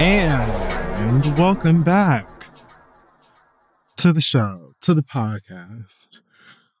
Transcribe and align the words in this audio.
And 0.00 1.36
welcome 1.36 1.82
back 1.82 2.26
to 3.98 4.14
the 4.14 4.22
show, 4.22 4.72
to 4.80 4.94
the 4.94 5.02
podcast. 5.02 6.20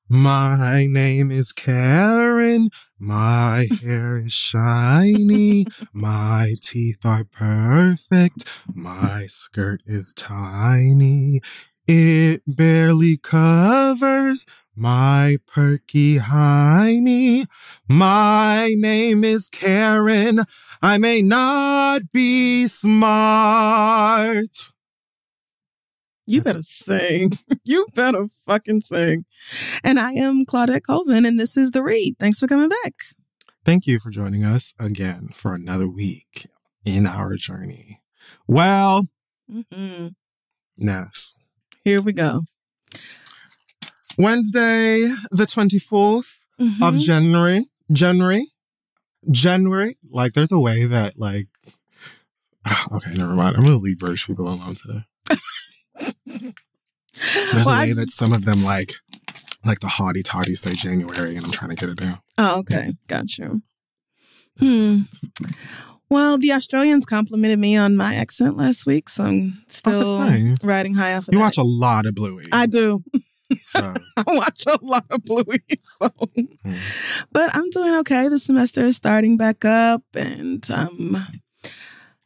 My 0.08 0.86
name 0.88 1.30
is 1.30 1.52
Karen. 1.52 2.70
My 2.98 3.68
hair 3.82 4.16
is 4.24 4.32
shiny. 4.32 5.66
My 5.92 6.54
teeth 6.62 7.04
are 7.04 7.24
perfect. 7.24 8.46
My 8.72 9.26
skirt 9.26 9.82
is 9.84 10.14
tiny. 10.14 11.42
It 11.86 12.42
barely 12.46 13.18
covers 13.18 14.46
my 14.74 15.36
perky 15.46 16.18
hiney. 16.18 17.46
My 17.86 18.74
name 18.78 19.24
is 19.24 19.50
Karen. 19.50 20.38
I 20.82 20.98
may 20.98 21.20
not 21.22 22.10
be 22.12 22.66
smart. 22.66 24.46
You 26.26 26.42
better 26.42 26.62
sing. 26.62 27.38
You 27.64 27.86
better 27.94 28.26
fucking 28.46 28.80
sing. 28.80 29.24
And 29.84 30.00
I 30.00 30.12
am 30.12 30.44
Claudette 30.46 30.82
Colvin, 30.86 31.24
and 31.26 31.38
this 31.38 31.56
is 31.56 31.70
The 31.72 31.82
Read. 31.82 32.16
Thanks 32.18 32.38
for 32.40 32.46
coming 32.48 32.68
back. 32.68 32.94
Thank 33.64 33.86
you 33.86 33.98
for 34.00 34.10
joining 34.10 34.42
us 34.44 34.72
again 34.78 35.28
for 35.34 35.52
another 35.54 35.86
week 35.88 36.46
in 36.84 37.06
our 37.06 37.36
journey. 37.36 38.00
Well, 38.48 39.08
hmm 39.48 40.08
Ness. 40.78 41.38
Here 41.84 42.00
we 42.00 42.12
go. 42.12 42.40
Wednesday, 44.16 45.02
the 45.30 45.46
24th 45.46 46.38
of 46.58 46.94
Mhm. 46.94 47.00
January. 47.00 47.66
January. 47.92 48.46
January. 49.30 49.96
Like, 50.08 50.32
there's 50.34 50.52
a 50.52 50.60
way 50.60 50.84
that, 50.86 51.18
like, 51.18 51.48
okay, 52.92 53.12
never 53.14 53.34
mind. 53.34 53.56
I'm 53.56 53.64
to 53.64 53.76
leave 53.76 53.98
British 53.98 54.26
people 54.26 54.46
alone 54.48 54.74
today. 54.74 55.04
There's 57.52 57.66
Well, 57.66 57.68
a 57.68 57.72
I 57.72 57.84
way 57.86 57.92
that 57.94 58.10
some 58.10 58.32
of 58.32 58.44
them, 58.44 58.62
like, 58.64 58.94
like 59.64 59.80
the 59.80 59.88
haughty 59.88 60.22
toddy 60.22 60.54
say 60.54 60.74
January, 60.74 61.36
and 61.36 61.44
I'm 61.44 61.52
trying 61.52 61.70
to 61.70 61.76
get 61.76 61.90
it 61.90 61.98
down. 61.98 62.20
Oh, 62.38 62.58
okay. 62.60 62.94
Got 63.08 63.36
you. 63.36 63.62
Hmm. 64.58 65.00
Well, 66.08 66.38
the 66.38 66.52
Australians 66.52 67.04
complimented 67.06 67.58
me 67.58 67.76
on 67.76 67.96
my 67.96 68.14
accent 68.14 68.56
last 68.56 68.86
week, 68.86 69.08
so 69.08 69.24
I'm 69.24 69.64
still 69.68 70.18
nice. 70.18 70.64
riding 70.64 70.94
high 70.94 71.12
off 71.14 71.20
of 71.20 71.26
that. 71.26 71.32
You 71.32 71.38
that. 71.38 71.44
watch 71.44 71.56
a 71.58 71.62
lot 71.62 72.06
of 72.06 72.14
Bluey. 72.14 72.44
I 72.52 72.66
do. 72.66 73.02
So, 73.62 73.94
I 74.16 74.24
watch 74.26 74.64
a 74.66 74.78
lot 74.82 75.06
of 75.10 75.24
Bluey. 75.24 75.60
So. 75.82 76.08
Hmm. 76.64 76.74
But 77.32 77.54
I'm 77.54 77.70
doing 77.70 77.94
okay. 77.96 78.28
The 78.28 78.38
semester 78.38 78.84
is 78.84 78.96
starting 78.96 79.36
back 79.36 79.64
up, 79.64 80.02
and 80.14 80.66
I'm 80.70 81.16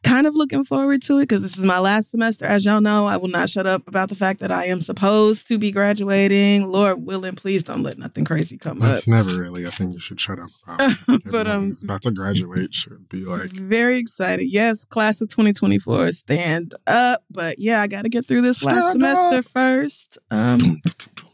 kind 0.05 0.27
of 0.27 0.35
looking 0.35 0.63
forward 0.63 1.01
to 1.03 1.17
it 1.17 1.23
because 1.23 1.41
this 1.41 1.57
is 1.57 1.65
my 1.65 1.79
last 1.79 2.11
semester. 2.11 2.45
As 2.45 2.63
y'all 2.65 2.79
know, 2.79 3.07
I 3.07 3.17
will 3.17 3.27
not 3.27 3.49
shut 3.49 3.65
up 3.65 3.87
about 3.87 4.09
the 4.09 4.15
fact 4.15 4.39
that 4.39 4.51
I 4.51 4.65
am 4.65 4.81
supposed 4.81 5.47
to 5.47 5.57
be 5.57 5.71
graduating. 5.71 6.67
Lord 6.67 7.05
willing, 7.05 7.35
please 7.35 7.63
don't 7.63 7.81
let 7.81 7.97
nothing 7.97 8.23
crazy 8.23 8.57
come 8.57 8.81
up. 8.81 8.93
that's 8.93 9.07
never 9.07 9.35
really 9.35 9.63
a 9.63 9.71
thing 9.71 9.91
you 9.91 9.99
should 9.99 10.21
shut 10.21 10.39
up 10.39 10.49
about. 10.63 10.95
But, 11.25 11.47
um, 11.47 11.71
about 11.83 12.03
to 12.03 12.11
graduate 12.11 12.73
should 12.73 13.09
be 13.09 13.25
like, 13.25 13.49
Very 13.49 13.97
excited. 13.97 14.45
Yes, 14.45 14.85
class 14.85 15.19
of 15.21 15.29
2024, 15.29 16.11
stand 16.11 16.73
up. 16.87 17.23
But 17.31 17.57
yeah, 17.59 17.81
I 17.81 17.87
got 17.87 18.03
to 18.03 18.09
get 18.09 18.27
through 18.27 18.41
this 18.41 18.63
last 18.63 18.91
Stand 18.91 18.93
semester 18.93 19.39
up. 19.39 19.45
first. 19.45 20.17
Um, 20.29 20.81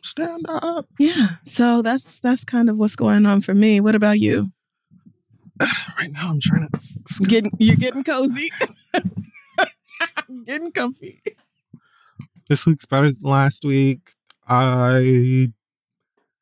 stand 0.01 0.45
up. 0.47 0.85
yeah, 0.97 1.27
so 1.43 1.81
that's 1.81 2.19
that's 2.19 2.45
kind 2.45 2.69
of 2.69 2.77
what's 2.77 2.95
going 2.95 3.25
on 3.25 3.41
for 3.41 3.53
me. 3.53 3.81
What 3.81 3.95
about 3.95 4.19
you? 4.19 4.51
Right 5.97 6.11
now, 6.11 6.29
I'm 6.29 6.39
trying 6.39 6.67
to. 6.67 6.79
Getting 7.25 7.51
you're 7.59 7.75
getting 7.75 8.03
cozy, 8.03 8.51
getting 10.45 10.71
comfy. 10.71 11.21
This 12.49 12.65
week's 12.65 12.85
better 12.85 13.11
than 13.11 13.29
last 13.29 13.63
week. 13.65 14.11
I 14.47 15.51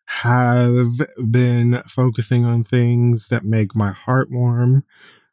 have 0.05 0.87
been 1.29 1.81
focusing 1.87 2.45
on 2.45 2.63
things 2.63 3.27
that 3.27 3.43
make 3.43 3.75
my 3.75 3.91
heart 3.91 4.29
warm. 4.31 4.83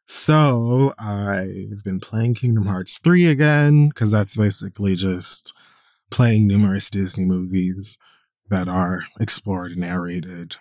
So 0.07 0.93
I've 0.97 1.83
been 1.83 1.99
playing 1.99 2.35
Kingdom 2.35 2.65
Hearts 2.67 2.99
3 3.03 3.27
again, 3.27 3.89
because 3.89 4.11
that's 4.11 4.37
basically 4.37 4.95
just 4.95 5.53
playing 6.09 6.47
numerous 6.47 6.89
Disney 6.89 7.25
movies 7.25 7.97
that 8.49 8.67
are 8.67 9.01
explored 9.19 9.71
and 9.71 9.81
narrated 9.81 10.57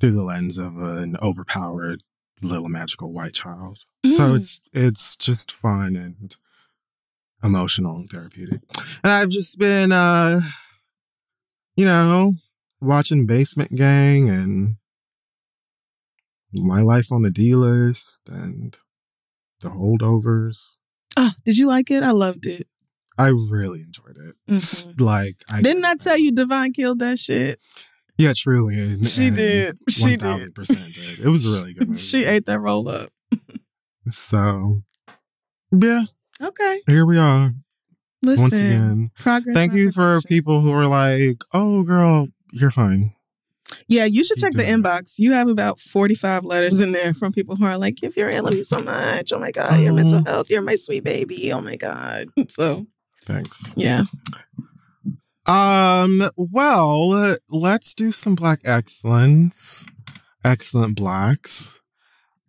through 0.00 0.12
the 0.12 0.24
lens 0.24 0.58
of 0.58 0.78
an 0.78 1.16
overpowered 1.22 2.02
little 2.44 2.68
magical 2.68 3.12
white 3.12 3.34
child. 3.34 3.80
So 4.10 4.30
Mm. 4.32 4.40
it's 4.40 4.60
it's 4.72 5.16
just 5.16 5.50
fun 5.52 5.96
and 5.96 6.36
emotional 7.42 7.96
and 7.96 8.08
therapeutic. 8.10 8.60
And 9.02 9.12
I've 9.12 9.30
just 9.30 9.58
been 9.58 9.92
uh 9.92 10.40
you 11.76 11.84
know, 11.84 12.34
watching 12.80 13.26
Basement 13.26 13.74
Gang 13.74 14.28
and 14.30 14.76
My 16.52 16.80
Life 16.82 17.10
on 17.10 17.22
the 17.22 17.30
D 17.30 17.54
List 17.54 18.22
and 18.28 18.76
The 19.60 19.70
Holdovers. 19.70 20.76
Oh, 21.16 21.32
did 21.44 21.58
you 21.58 21.66
like 21.66 21.90
it? 21.90 22.02
I 22.02 22.10
loved 22.12 22.46
it. 22.46 22.68
I 23.16 23.28
really 23.28 23.80
enjoyed 23.82 24.16
it. 24.16 24.36
Mhm. 24.48 25.00
Like 25.00 25.42
I 25.50 25.62
Didn't 25.62 25.84
I 25.84 25.94
tell 25.94 26.18
you 26.18 26.32
Da'Vine 26.32 26.74
killed 26.74 26.98
that 27.00 27.18
shit? 27.18 27.60
Yeah, 28.16 28.32
truly. 28.36 28.78
And, 28.78 29.06
She 29.06 29.28
and 29.28 29.36
did. 29.36 29.78
She 29.88 30.16
1000% 30.16 30.94
did. 30.94 31.18
It 31.20 31.28
was 31.28 31.46
a 31.46 31.58
really 31.60 31.74
good 31.74 31.88
movie. 31.90 32.00
she 32.00 32.24
ate 32.24 32.46
that 32.46 32.60
roll 32.60 32.88
up. 32.88 33.10
So 34.10 34.82
yeah, 35.72 36.02
Okay. 36.40 36.80
here 36.86 37.06
we 37.06 37.18
are. 37.18 37.52
Listen. 38.22 38.42
Once 38.42 38.58
again. 38.58 39.10
progress. 39.18 39.54
Thank 39.54 39.72
you 39.74 39.90
for 39.92 40.20
people 40.28 40.60
who 40.60 40.72
are 40.72 40.86
like, 40.86 41.42
"Oh, 41.52 41.82
girl, 41.82 42.28
you're 42.52 42.70
fine." 42.70 43.12
Yeah, 43.88 44.04
you 44.04 44.22
should 44.24 44.36
Keep 44.38 44.42
check 44.44 44.52
the 44.54 44.62
inbox. 44.62 45.14
You 45.18 45.32
have 45.32 45.48
about 45.48 45.80
45 45.80 46.44
letters 46.44 46.80
in 46.80 46.92
there 46.92 47.12
from 47.14 47.32
people 47.32 47.56
who 47.56 47.64
are 47.64 47.76
like, 47.78 48.02
if 48.02 48.16
you're 48.16 48.34
I 48.34 48.40
love 48.40 48.54
you 48.54 48.62
so 48.62 48.78
much. 48.80 49.32
Oh 49.32 49.38
my 49.38 49.50
God, 49.50 49.80
your 49.80 49.92
mental 49.94 50.22
Oh. 50.26 50.30
health. 50.30 50.50
You're 50.50 50.62
my 50.62 50.76
sweet 50.76 51.02
baby. 51.02 51.50
Oh 51.52 51.60
my 51.60 51.76
God. 51.76 52.28
So, 52.48 52.86
Thanks. 53.24 53.74
yeah. 53.76 54.04
Um. 55.46 56.30
Well, 56.36 57.36
let's 57.50 57.94
do 57.94 58.12
some 58.12 58.34
black 58.34 58.60
excellence. 58.64 59.86
Excellent 60.44 60.96
blacks. 60.96 61.80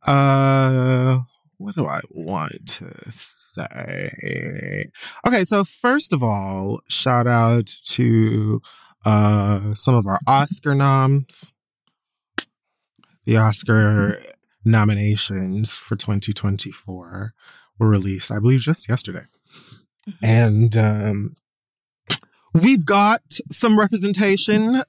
Uh. 0.06 1.20
What 1.58 1.76
do 1.76 1.86
I 1.86 2.02
want 2.10 2.68
to 2.68 2.92
say? 3.12 4.90
Okay, 5.26 5.46
so 5.46 5.64
first 5.64 6.12
of 6.12 6.22
all, 6.22 6.82
shout 6.90 7.28
out 7.28 7.72
to 7.86 8.62
uh 9.06 9.74
some 9.74 9.96
of 9.96 10.06
our 10.06 10.20
Oscar 10.28 10.76
noms. 10.76 11.54
the 13.26 13.38
Oscar 13.38 14.18
nominations 14.64 15.78
for 15.78 15.96
2024 15.96 17.34
were 17.80 17.90
released, 17.90 18.32
I 18.32 18.40
believe, 18.40 18.60
just 18.62 18.90
yesterday. 18.90 19.26
And 20.22 20.76
um, 20.78 21.36
we've 22.56 22.86
got 22.86 23.22
some 23.52 23.78
representation, 23.78 24.81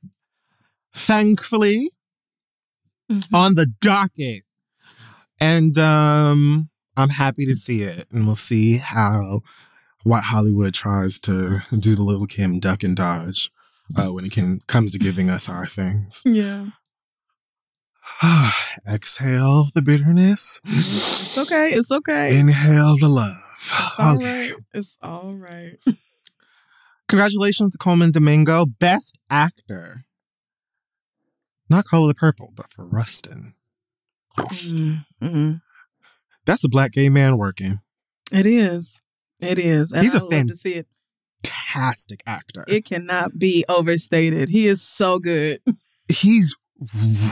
thankfully, 0.94 1.90
Mhm. 3.10 3.34
on 3.34 3.54
the 3.54 3.66
docket. 3.80 4.42
And 5.40 5.76
um, 5.78 6.70
I'm 6.96 7.10
happy 7.10 7.44
to 7.46 7.54
see 7.54 7.82
it. 7.82 8.06
And 8.10 8.26
we'll 8.26 8.34
see 8.36 8.78
how 8.78 9.42
what 10.02 10.24
Hollywood 10.24 10.72
tries 10.74 11.18
to 11.20 11.60
do 11.78 11.96
to 11.96 12.02
Little 12.02 12.26
Kim 12.26 12.58
duck 12.60 12.82
and 12.84 12.96
dodge 12.96 13.50
uh, 13.96 14.08
when 14.12 14.24
it 14.24 14.32
can, 14.32 14.60
comes 14.68 14.92
to 14.92 14.98
giving 14.98 15.28
us 15.28 15.48
our 15.48 15.66
things. 15.66 16.22
Yeah. 16.24 16.66
Exhale 18.88 19.68
the 19.74 19.82
bitterness. 19.82 20.60
It's 20.64 21.36
okay. 21.38 21.70
It's 21.72 21.90
okay. 21.92 22.38
Inhale 22.38 22.96
the 22.98 23.08
love. 23.08 23.36
It's 23.58 23.72
all 23.98 24.14
Okay. 24.16 24.50
right. 24.52 24.60
It's 24.74 24.96
all 25.02 25.34
right. 25.34 25.76
Congratulations 27.08 27.72
to 27.72 27.78
Colman 27.78 28.10
Domingo, 28.10 28.66
Best 28.66 29.18
Actor. 29.30 30.00
Not 31.68 31.84
Color 31.84 32.08
the 32.08 32.14
Purple, 32.14 32.52
but 32.54 32.70
for 32.70 32.84
Rustin. 32.84 33.54
Mm, 34.38 35.04
mm. 35.22 35.60
That's 36.44 36.64
a 36.64 36.68
black 36.68 36.92
gay 36.92 37.08
man 37.08 37.38
working. 37.38 37.80
It 38.32 38.46
is. 38.46 39.02
It 39.40 39.58
is. 39.58 39.92
And 39.92 40.02
He's 40.04 40.14
a 40.14 40.18
I 40.18 40.20
love 40.20 40.30
fan- 40.30 40.48
to 40.48 40.56
see 40.56 40.74
it. 40.74 40.86
Fantastic 41.44 42.22
actor. 42.26 42.64
It 42.66 42.84
cannot 42.84 43.38
be 43.38 43.64
overstated. 43.68 44.48
He 44.48 44.66
is 44.66 44.82
so 44.82 45.18
good. 45.18 45.60
He's 46.08 46.54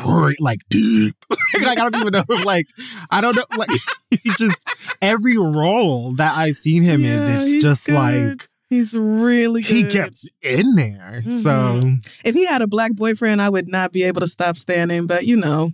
right, 0.06 0.36
like 0.38 0.60
deep. 0.70 1.16
like 1.64 1.78
I 1.78 1.88
don't 1.88 1.96
even 1.96 2.12
know. 2.12 2.24
Like 2.44 2.66
I 3.10 3.20
don't 3.20 3.34
know. 3.36 3.44
Like 3.56 3.70
he 4.10 4.30
just 4.36 4.62
every 5.02 5.36
role 5.36 6.14
that 6.16 6.36
I've 6.36 6.56
seen 6.56 6.82
him 6.82 7.02
Yeah, 7.02 7.26
in 7.26 7.30
is 7.32 7.62
just 7.62 7.86
good. 7.86 7.94
like 7.94 8.48
He's 8.74 8.96
really 8.96 9.62
good. 9.62 9.74
he 9.74 9.82
gets 9.84 10.26
in 10.42 10.74
there. 10.74 11.22
So 11.22 11.80
Mhm. 11.82 12.06
If 12.24 12.34
he 12.34 12.44
had 12.46 12.60
a 12.62 12.66
black 12.66 12.92
boyfriend, 12.94 13.40
I 13.40 13.48
would 13.48 13.68
not 13.68 13.92
be 13.92 14.02
able 14.02 14.20
to 14.20 14.26
stop 14.26 14.56
standing. 14.56 15.06
But 15.06 15.26
you 15.26 15.36
know, 15.36 15.72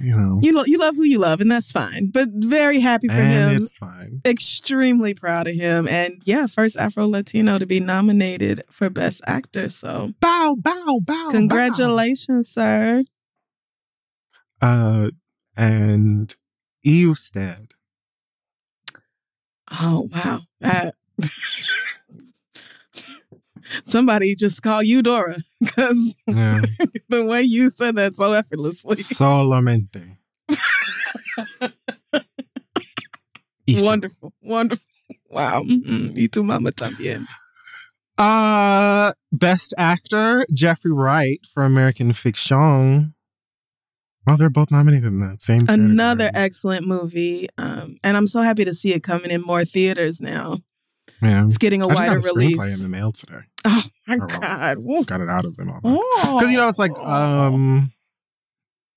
you 0.00 0.16
know, 0.16 0.40
you 0.42 0.52
lo- 0.56 0.64
you 0.66 0.78
love 0.78 0.96
who 0.96 1.02
you 1.04 1.18
love, 1.18 1.40
and 1.40 1.50
that's 1.50 1.72
fine. 1.72 2.10
But 2.12 2.28
very 2.32 2.80
happy 2.80 3.08
for 3.08 3.14
and 3.14 3.52
him. 3.52 3.62
it's 3.62 3.76
fine. 3.78 4.20
Extremely 4.24 5.12
proud 5.14 5.46
of 5.48 5.54
him, 5.54 5.86
and 5.88 6.20
yeah, 6.24 6.46
first 6.46 6.76
Afro 6.76 7.06
Latino 7.06 7.58
to 7.58 7.66
be 7.66 7.80
nominated 7.80 8.62
for 8.70 8.90
Best 8.90 9.22
Actor. 9.26 9.68
So 9.70 10.12
Bow, 10.20 10.56
bow, 10.58 11.00
bow. 11.04 11.28
congratulations, 11.30 12.48
sir. 12.48 13.04
bow. 14.60 14.68
Uh, 15.06 15.10
and 15.56 16.34
Eusted. 16.86 17.72
Oh 19.80 20.08
wow. 20.12 20.40
Uh, 20.62 20.90
somebody 23.84 24.34
just 24.34 24.62
call 24.62 24.82
you 24.82 25.02
Dora 25.02 25.36
because 25.60 26.14
Yeah, 26.26 26.62
the 27.08 27.24
way 27.24 27.42
you 27.42 27.70
said 27.70 27.96
that 27.96 28.14
so 28.14 28.32
effortlessly. 28.32 28.96
solamente. 28.96 30.16
Wonderful, 33.68 34.32
wonderful. 34.42 34.84
Wow. 35.30 35.62
Mm-mm. 35.62 36.14
Y 36.16 36.26
tu 36.32 36.42
mama 36.42 36.72
también. 36.72 37.26
Uh, 38.16 39.12
best 39.30 39.74
actor 39.76 40.44
Jeffrey 40.52 40.90
Wright 40.90 41.38
for 41.52 41.64
American 41.64 42.12
Fiction. 42.14 43.14
Well, 44.26 44.36
they're 44.38 44.50
both 44.50 44.70
nominated 44.70 45.04
in 45.04 45.20
that 45.20 45.42
same. 45.42 45.60
Another 45.68 46.24
category. 46.24 46.44
excellent 46.44 46.86
movie. 46.86 47.46
Um, 47.58 47.96
and 48.02 48.16
I'm 48.16 48.26
so 48.26 48.40
happy 48.42 48.64
to 48.64 48.74
see 48.74 48.92
it 48.94 49.02
coming 49.02 49.30
in 49.30 49.42
more 49.42 49.64
theaters 49.64 50.20
now. 50.20 50.58
Yeah, 51.22 51.46
It's 51.46 51.58
getting 51.58 51.82
a 51.82 51.88
I 51.88 51.94
just 51.94 52.06
got 52.06 52.08
wider 52.16 52.28
a 52.28 52.34
release. 52.34 52.76
in 52.76 52.82
the 52.82 52.88
mail 52.88 53.12
today. 53.12 53.40
Oh 53.64 53.84
my 54.06 54.16
Oh, 54.20 54.26
well. 54.76 55.02
God. 55.02 55.06
Got 55.06 55.20
it 55.20 55.28
out 55.28 55.44
of 55.44 55.56
them 55.56 55.68
all. 55.70 55.80
Oh. 55.84 56.36
Because 56.38 56.50
you 56.52 56.56
know 56.58 56.68
it's 56.68 56.78
like 56.78 56.96
um 56.98 57.92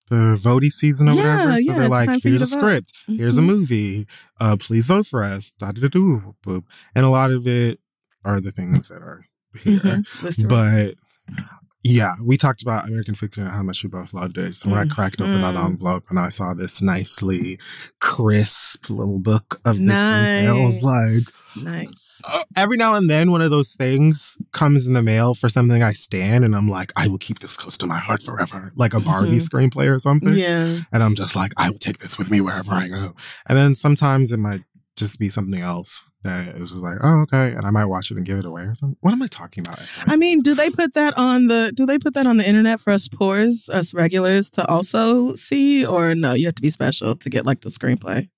the 0.10 0.38
voting 0.40 0.70
season 0.72 1.10
or 1.10 1.14
Yeah, 1.14 1.46
whatever. 1.46 1.52
So 1.54 1.58
yeah, 1.60 1.80
they're 1.80 1.88
like, 1.90 2.06
time 2.08 2.20
for 2.20 2.28
you 2.28 2.38
here's 2.38 2.42
a 2.52 2.56
to 2.56 2.60
vote." 2.60 2.60
script, 2.62 2.94
here's 3.08 3.38
a 3.38 3.42
movie. 3.42 4.08
Uh, 4.40 4.58
please 4.60 4.86
vote 4.88 5.08
for 5.08 5.24
us. 5.24 5.52
Da 5.60 5.72
da 5.72 5.82
da 5.82 5.88
do. 5.88 6.36
And 6.46 7.06
a 7.06 7.10
lot 7.10 7.32
of 7.32 7.48
it 7.48 7.80
are 8.26 8.40
the 8.42 8.52
things 8.52 8.88
that 8.90 9.02
are 9.02 9.26
here. 9.58 9.80
Mhm. 9.80 10.48
But 10.50 10.96
yeah, 11.84 12.14
we 12.24 12.38
talked 12.38 12.62
about 12.62 12.88
American 12.88 13.16
Fiction 13.16 13.44
and 13.44 13.52
how 13.52 13.64
much 13.64 13.84
we 13.84 13.90
both 13.90 14.14
loved 14.14 14.38
it. 14.38 14.56
So 14.56 14.70
when 14.70 14.78
I 14.80 14.84
Mm. 14.86 14.92
cracked 14.92 15.22
open 15.22 15.42
that 15.42 15.56
Mm. 15.56 15.66
envelope 15.66 16.04
and 16.10 16.20
I 16.20 16.30
saw 16.30 16.54
this 16.54 16.82
nicely 16.82 17.58
crisp 18.00 18.90
little 18.90 19.20
book 19.20 19.60
of 19.66 19.78
this, 19.78 19.86
nice. 19.88 20.08
thing, 20.10 20.48
I 20.48 20.54
was 20.54 20.82
like, 20.82 21.24
nice. 21.56 22.22
uh, 22.32 22.44
every 22.56 22.78
now 22.78 22.96
and 22.96 23.10
then 23.10 23.32
one 23.32 23.42
of 23.42 23.50
those 23.50 23.74
things 23.74 24.38
comes 24.52 24.86
in 24.88 24.94
the 24.94 25.02
mail 25.02 25.34
for 25.34 25.50
something 25.50 25.82
I 25.82 25.94
stand 25.94 26.44
and 26.46 26.56
I'm 26.56 26.70
like, 26.70 26.92
I 26.96 27.08
will 27.08 27.18
keep 27.18 27.40
this 27.40 27.58
close 27.58 27.78
to 27.80 27.88
my 27.88 27.98
heart 28.00 28.22
forever, 28.22 28.72
like 28.76 28.94
a 28.94 29.00
Barbie 29.00 29.38
Mhm. 29.38 29.50
screenplay 29.50 29.88
or 29.94 30.00
something. 30.00 30.36
Yeah. 30.36 30.82
And 30.92 31.02
I'm 31.04 31.16
just 31.16 31.36
like, 31.36 31.54
I 31.58 31.70
will 31.70 31.78
take 31.80 32.00
this 32.00 32.18
with 32.18 32.30
me 32.30 32.42
wherever 32.42 32.72
I 32.74 32.88
go. 32.88 33.16
And 33.48 33.58
then 33.58 33.76
sometimes 33.76 34.32
in 34.32 34.40
might 34.42 34.62
just 34.98 35.18
be 35.20 35.30
something 35.30 35.62
else 35.62 36.04
that 36.24 36.50
is 36.56 36.72
just 36.72 36.84
like, 36.84 36.98
oh, 37.02 37.22
okay. 37.22 37.54
And 37.54 37.66
I 37.66 37.72
might 37.72 37.86
watch 37.86 38.12
it 38.12 38.18
and 38.18 38.26
give 38.26 38.38
it 38.40 38.46
away 38.46 38.62
or 38.64 38.76
something. 38.76 38.98
What 39.02 39.14
am 39.14 39.22
I 39.22 39.28
talking 39.28 39.66
about? 39.66 39.80
I 40.06 40.18
mean, 40.18 40.42
do 40.42 40.54
they 40.54 40.70
put 40.70 40.94
that 40.96 41.18
on 41.18 41.48
the 41.48 41.72
do 41.76 41.86
they 41.86 41.98
put 41.98 42.14
that 42.14 42.28
on 42.28 42.38
the 42.38 42.48
internet 42.48 42.80
for 42.80 42.92
us 42.92 43.08
poors, 43.08 43.70
us 43.72 43.94
regulars 43.94 44.50
to 44.52 44.68
also 44.68 45.34
see? 45.36 45.86
Or 45.86 46.14
no, 46.14 46.34
you 46.34 46.46
have 46.46 46.56
to 46.56 46.62
be 46.62 46.70
special 46.70 47.16
to 47.16 47.30
get 47.30 47.46
like 47.46 47.62
the 47.62 47.70
screenplay. 47.70 48.30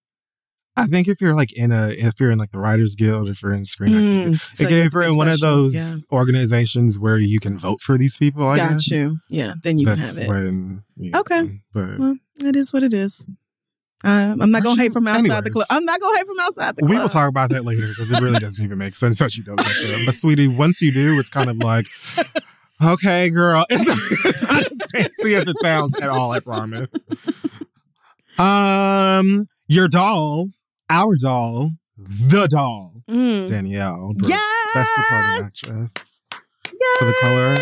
I 0.75 0.87
think 0.87 1.07
if 1.07 1.21
you're 1.21 1.35
like 1.35 1.53
in 1.53 1.71
a, 1.71 1.89
if 1.89 2.19
you're 2.19 2.31
in 2.31 2.39
like 2.39 2.49
the 2.51 2.57
Writers 2.59 2.95
Guild, 2.95 3.29
if 3.29 3.43
you're 3.43 3.53
in 3.53 3.63
Screen 3.65 3.91
Mm, 3.91 4.39
so 4.55 4.67
you 4.67 4.75
have 4.77 4.87
if 4.87 4.93
you're 4.93 5.03
in 5.03 5.17
one 5.17 5.27
of 5.27 5.39
those 5.39 5.75
Yeah. 5.75 5.97
organizations 6.11 6.97
where 6.97 7.17
you 7.17 7.39
can 7.39 7.59
vote 7.59 7.79
for 7.79 7.95
these 7.97 8.17
people, 8.17 8.47
I 8.47 8.57
Got 8.57 8.71
guess. 8.73 8.89
you. 8.89 9.17
Yeah, 9.29 9.53
then 9.63 9.77
you 9.77 9.85
can 9.85 9.99
have 9.99 10.17
it. 10.17 10.27
when. 10.27 10.83
yeah, 10.95 11.19
Okay. 11.19 11.61
But 11.73 11.99
Well, 11.99 12.15
it 12.43 12.55
is 12.55 12.73
what 12.73 12.81
it 12.81 12.91
is. 12.93 13.27
Um, 14.05 14.41
I'm 14.41 14.51
not 14.51 14.63
gonna 14.63 14.73
Actually, 14.73 14.83
hate 14.83 14.93
from 14.93 15.07
outside 15.07 15.43
the 15.45 15.49
club. 15.51 15.65
I'm 15.69 15.85
not 15.85 15.99
gonna 16.01 16.17
hate 16.17 16.27
from 16.27 16.39
outside 16.41 16.75
the 16.75 16.81
club. 16.81 16.89
we 16.91 16.97
will 16.97 17.07
talk 17.09 17.29
about 17.29 17.49
that 17.51 17.63
later 17.63 17.87
because 17.87 18.11
it 18.11 18.19
really 18.21 18.39
doesn't 18.39 18.63
even 18.63 18.77
make 18.77 18.95
sense 18.95 19.17
that 19.19 19.37
you 19.37 19.43
don't 19.43 19.57
get 19.57 19.75
there. 19.81 20.05
But 20.05 20.15
sweetie, 20.15 20.47
once 20.49 20.81
you 20.81 20.91
do, 20.91 21.17
it's 21.19 21.29
kind 21.29 21.49
of 21.49 21.57
like, 21.57 21.87
okay, 22.83 23.29
girl, 23.29 23.65
it's 23.69 23.85
not, 23.85 23.97
it's 24.25 24.41
not 24.41 24.71
as 24.71 24.91
fancy 24.91 25.35
as 25.35 25.47
it 25.47 25.57
sounds 25.61 25.95
at 25.99 26.09
all. 26.09 26.31
I 26.33 26.41
promise. 26.41 26.89
Um, 28.39 29.47
your 29.67 29.87
doll, 29.87 30.49
our 30.89 31.15
doll, 31.15 31.71
the 31.97 32.47
doll, 32.47 32.91
Mm. 33.09 33.47
Danielle, 33.47 34.13
Brooks, 34.15 34.29
Yes! 34.29 34.73
best 34.73 34.95
supporting 34.95 35.45
actress 35.45 36.21
for 36.99 37.05
the 37.05 37.15
color 37.21 37.57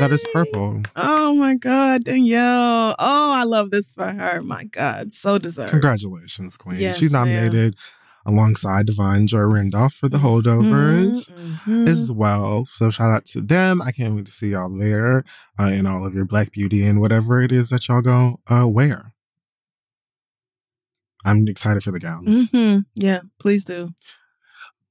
that 0.00 0.10
is 0.12 0.24
purple. 0.32 0.82
Oh 0.96 1.34
my 1.34 1.54
God, 1.54 2.04
Danielle. 2.04 2.94
Oh, 2.98 3.32
I 3.36 3.44
love 3.44 3.70
this 3.70 3.92
for 3.92 4.06
her. 4.12 4.42
My 4.42 4.64
God, 4.64 5.12
so 5.12 5.38
deserved. 5.38 5.70
Congratulations, 5.70 6.56
Queen. 6.56 6.78
Yes, 6.80 6.98
She's 6.98 7.12
ma'am. 7.12 7.24
nominated 7.28 7.76
alongside 8.26 8.86
Da'Vine 8.86 9.26
Joy 9.26 9.40
Randolph 9.40 9.94
for 9.94 10.08
the 10.08 10.18
holdovers. 10.18 11.32
Mhm. 11.34 11.86
as 11.88 12.10
well. 12.10 12.64
So 12.64 12.90
shout 12.90 13.14
out 13.14 13.24
to 13.26 13.40
them. 13.42 13.80
I 13.82 13.92
can't 13.92 14.14
wait 14.14 14.26
to 14.26 14.32
see 14.32 14.48
y'all 14.48 14.74
there 14.76 15.24
uh, 15.60 15.64
in 15.64 15.86
all 15.86 16.06
of 16.06 16.14
your 16.14 16.24
Black 16.24 16.50
Beauty 16.52 16.84
and 16.86 17.00
whatever 17.00 17.42
it 17.42 17.52
is 17.52 17.68
that 17.70 17.86
y'all 17.88 18.00
go 18.02 18.40
uh, 18.48 18.66
wear. 18.68 19.12
I'm 21.24 21.46
excited 21.48 21.82
for 21.82 21.90
the 21.90 22.00
gowns. 22.00 22.48
Mhm. 22.48 22.84
Yeah, 22.94 23.20
please 23.38 23.64
do. 23.64 23.92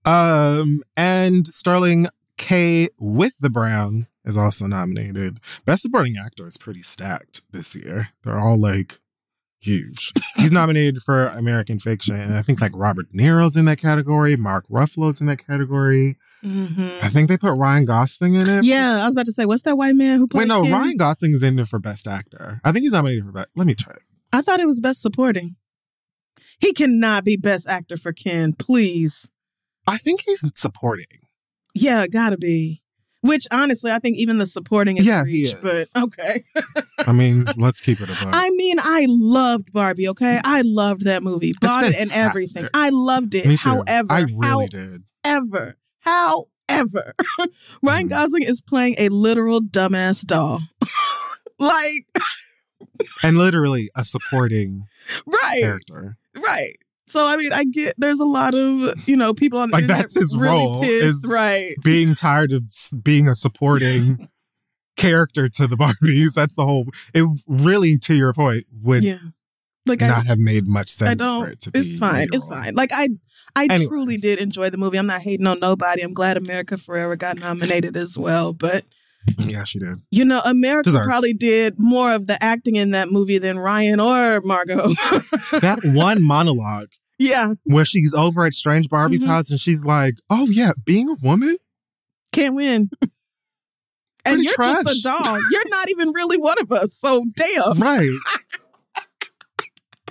Um, 0.06 0.82
and 0.98 1.48
Sterling 1.48 2.08
K 2.38 2.90
with 3.00 3.34
the 3.40 3.50
Brown 3.50 4.08
is 4.26 4.38
also 4.38 4.66
nominated. 4.68 5.40
Best 5.66 5.82
Supporting 5.84 6.16
Actor 6.24 6.48
is 6.48 6.58
pretty 6.58 6.82
stacked 6.82 7.42
this 7.52 7.76
year. 7.76 8.10
They're 8.24 8.40
all 8.40 8.58
like 8.60 9.00
huge. 9.60 10.12
He's 10.36 10.52
nominated 10.52 11.02
for 11.04 11.28
American 11.28 11.80
Fiction, 11.80 12.16
and 12.20 12.34
I 12.36 12.42
think 12.42 12.62
like 12.62 12.72
Robert 12.76 13.12
De 13.12 13.18
Niro's 13.18 13.56
in 13.56 13.66
that 13.66 13.78
category. 13.80 14.36
Mark 14.36 14.66
Ruffalo's 14.70 15.20
in 15.22 15.28
that 15.28 15.46
category. 15.46 16.18
Mhm. 16.44 17.02
I 17.02 17.08
think 17.10 17.30
they 17.30 17.38
put 17.38 17.54
Ryan 17.58 17.86
Gosling 17.86 18.36
in 18.36 18.50
it. 18.50 18.66
Yeah, 18.66 19.02
I 19.02 19.06
was 19.06 19.16
about 19.16 19.28
to 19.28 19.32
say, 19.32 19.46
what's 19.46 19.62
that 19.64 19.78
white 19.78 19.96
man 19.96 20.18
who 20.20 20.28
played? 20.28 20.42
Wait, 20.42 20.48
no, 20.50 20.64
Ken? 20.64 20.74
Ryan 20.74 20.98
Gosling 20.98 21.34
is 21.34 21.42
in 21.44 21.58
it 21.58 21.68
for 21.70 21.80
Best 21.80 22.06
Actor. 22.08 22.60
I 22.66 22.72
think 22.74 22.84
he's 22.84 22.92
nominated 22.92 23.24
for 23.26 23.32
Best. 23.32 23.50
Let 23.56 23.66
me 23.68 23.76
check. 23.76 24.00
I 24.34 24.42
thought 24.42 24.60
it 24.60 24.66
was 24.66 24.82
best 24.82 25.02
supporting. 25.02 25.56
He 26.60 26.74
cannot 26.74 27.24
be 27.24 27.38
best 27.38 27.68
actor 27.68 27.98
for 27.98 28.12
Ken, 28.14 28.54
please. 28.54 29.30
I 29.88 29.98
think 29.98 30.22
he's 30.26 30.44
supporting. 30.56 31.06
Yeah, 31.74 32.08
gotta 32.08 32.38
be. 32.38 32.83
Which 33.24 33.48
honestly, 33.52 33.90
I 33.90 34.00
think 34.00 34.18
even 34.18 34.38
the 34.38 34.46
supporting 34.46 34.98
is 34.98 35.06
Yeah, 35.06 35.24
reach, 35.24 35.54
but 35.62 35.88
okay. 35.96 36.44
I 37.00 37.14
mean, 37.14 37.46
let's 37.58 37.80
keep 37.80 38.02
it 38.02 38.10
above. 38.10 38.34
I 38.34 38.50
mean, 38.50 38.76
I 38.82 39.06
loved 39.08 39.72
Barbie, 39.72 40.10
okay? 40.10 40.42
I 40.44 40.62
loved 40.64 41.06
that 41.06 41.24
movie. 41.24 41.54
Bought 41.62 41.86
it 41.86 41.96
and 41.96 42.12
everything. 42.12 42.68
I 42.74 42.90
loved 42.90 43.34
it. 43.34 43.60
However, 43.62 44.08
I 44.12 44.26
really 44.36 44.68
did. 44.68 45.04
however, 45.24 45.78
however, 46.00 47.14
Ryan 47.82 48.08
Mhm. 48.08 48.10
Gosling 48.10 48.44
is 48.44 48.60
playing 48.62 48.96
a 48.98 49.08
literal 49.08 49.62
dumbass 49.62 50.26
doll. 50.26 50.60
like 51.60 52.06
and 53.24 53.38
literally 53.38 53.90
a 53.96 54.04
supporting 54.04 54.84
right, 55.26 55.60
character. 55.62 56.18
right. 56.36 56.76
So 57.08 57.26
I 57.28 57.36
mean, 57.38 57.52
I 57.54 57.64
get 57.66 57.96
there's 57.98 58.20
a 58.20 58.26
lot 58.26 58.54
of 58.56 59.08
you 59.08 59.16
know 59.18 59.34
people 59.34 59.60
on 59.60 59.70
the 59.72 59.78
Like, 59.78 59.88
that's 59.88 60.14
his 60.16 60.36
really 60.38 60.54
role, 60.66 60.82
pissed, 60.82 61.26
is- 61.26 61.26
right? 61.28 61.76
Being 61.84 62.16
tired 62.16 62.52
of 62.54 62.64
being 63.04 63.28
a 63.28 63.36
supporting 63.36 64.30
character 64.96 65.48
to 65.50 65.68
the 65.68 65.76
Barbies. 65.76 66.34
That's 66.34 66.56
the 66.56 66.66
whole. 66.66 66.86
It 67.14 67.26
really, 67.48 67.98
to 68.00 68.16
your 68.16 68.34
point, 68.34 68.66
would 68.82 69.04
Yeah, 69.04 69.18
like 69.86 70.02
I, 70.02 70.08
not 70.08 70.26
have 70.28 70.40
made 70.40 70.66
much 70.68 70.90
sense 70.90 71.10
I 71.10 71.14
don't. 71.16 71.50
it 71.50 71.60
to 71.62 71.72
be. 71.72 71.80
It's 71.80 71.98
fine. 72.00 72.28
It's 72.32 72.48
fine. 72.48 72.76
Like 72.76 72.92
I, 72.94 73.10
I 73.56 73.66
Anyway. 73.70 73.88
truly 73.90 74.18
did 74.18 74.40
enjoy 74.40 74.70
the 74.70 74.78
movie. 74.78 74.98
I'm 74.98 75.08
not 75.08 75.22
hating 75.22 75.46
on 75.46 75.60
nobody. 75.60 76.02
I'm 76.02 76.14
glad 76.14 76.38
America 76.38 76.76
Ferrera 76.78 77.18
got 77.18 77.38
nominated 77.38 77.98
as 77.98 78.18
well. 78.18 78.54
But 78.54 78.86
Yeah, 79.40 79.64
she 79.64 79.80
did. 79.80 79.96
you 80.12 80.26
know, 80.26 80.42
America 80.46 80.84
Deserved. 80.90 81.06
probably 81.06 81.34
did 81.34 81.80
more 81.80 82.12
of 82.14 82.28
the 82.28 82.42
acting 82.44 82.76
in 82.76 82.92
that 82.92 83.10
movie 83.12 83.38
than 83.38 83.58
Ryan 83.60 84.00
or 84.00 84.42
Margot. 84.44 84.90
That 85.62 85.80
one 85.84 86.22
monologue 86.24 86.90
yeah, 87.20 87.54
where 87.64 87.86
she's 87.86 88.14
over 88.14 88.44
at 88.46 88.54
Strange 88.54 88.90
Barbie's 88.90 89.24
Mhm. 89.24 89.28
house 89.28 89.50
and 89.52 89.60
she's 89.60 89.86
like, 89.86 90.16
"Oh 90.30 90.48
yeah, 90.50 90.72
being 90.84 91.10
a 91.10 91.16
woman." 91.24 91.56
can't 92.32 92.56
win. 92.56 92.90
And 94.26 94.42
you're 94.42 94.54
trash. 94.54 94.84
just 94.86 95.06
a 95.06 95.10
dog. 95.10 95.42
You're 95.52 95.70
not 95.70 95.90
even 95.90 96.12
really 96.14 96.38
one 96.38 96.58
of 96.62 96.72
us. 96.72 96.98
So 96.98 97.26
damn. 97.36 97.74
Right. 97.78 98.10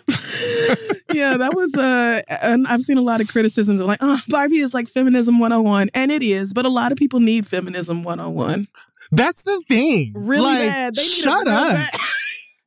yeah, 1.13 1.37
that 1.37 1.53
was 1.55 1.75
uh 1.75 2.21
and 2.43 2.67
I've 2.67 2.83
seen 2.83 2.99
a 2.99 3.03
lot 3.03 3.21
of 3.21 3.29
criticisms 3.29 3.81
of 3.81 3.87
like, 3.87 4.01
oh, 4.03 4.21
Barbie 4.29 4.59
is 4.59 4.75
like 4.75 4.89
feminism 4.89 5.39
101. 5.39 5.91
And 5.95 6.11
it 6.13 6.23
is, 6.23 6.53
but 6.53 6.67
a 6.67 6.69
lot 6.69 6.93
of 6.93 6.99
people 6.99 7.21
need 7.21 7.47
feminism 7.47 8.03
101. 8.05 8.67
That's 9.13 9.43
the 9.43 9.63
thing. 9.69 10.13
Really 10.17 10.43
Like, 10.43 10.59
bad. 10.59 10.95
They 10.97 11.03
shut 11.03 11.47
up. 11.49 11.73
Bad. 11.75 11.91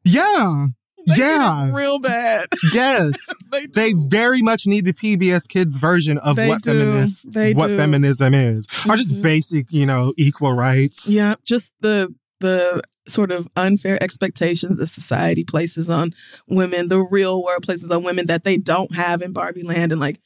Yeah. 0.08 0.68
They 1.08 1.14
need 1.16 1.20
yeah. 1.20 1.76
real 1.76 1.98
bad. 2.00 2.46
Yes. 2.74 3.28
they, 3.52 3.66
They 3.66 3.94
very 3.94 4.44
much 4.44 4.68
need 4.68 4.86
the 4.86 4.94
PBS 4.94 5.48
Kids 5.48 5.78
version 5.78 6.20
of 6.20 6.36
They 6.36 6.48
what 6.48 6.62
do. 6.62 6.80
feminist 6.80 7.32
They 7.32 7.54
what 7.56 7.68
do. 7.70 7.78
feminism 7.78 8.36
is. 8.36 8.68
Or 8.88 8.96
just 8.98 9.14
mm-hmm. 9.14 9.24
basic, 9.24 9.72
you 9.72 9.88
know, 9.88 10.14
equal 10.16 10.54
rights. 10.54 11.08
Yeah, 11.10 11.36
just 11.44 11.74
the 11.82 12.14
the 12.40 12.84
sort 13.08 13.32
of 13.32 13.48
unfair 13.56 14.02
expectations 14.04 14.78
that 14.78 14.88
society 14.88 15.44
places 15.44 15.90
on 15.90 16.14
women, 16.48 16.90
the 16.90 17.00
real 17.02 17.44
world 17.44 17.64
places 17.64 17.90
on 17.90 18.04
women 18.04 18.28
that 18.28 18.44
they 18.44 18.58
don't 18.58 18.96
have 18.96 19.22
in 19.22 19.32
Barbie 19.32 19.64
land 19.64 19.92
and 19.92 20.02
like 20.02 20.20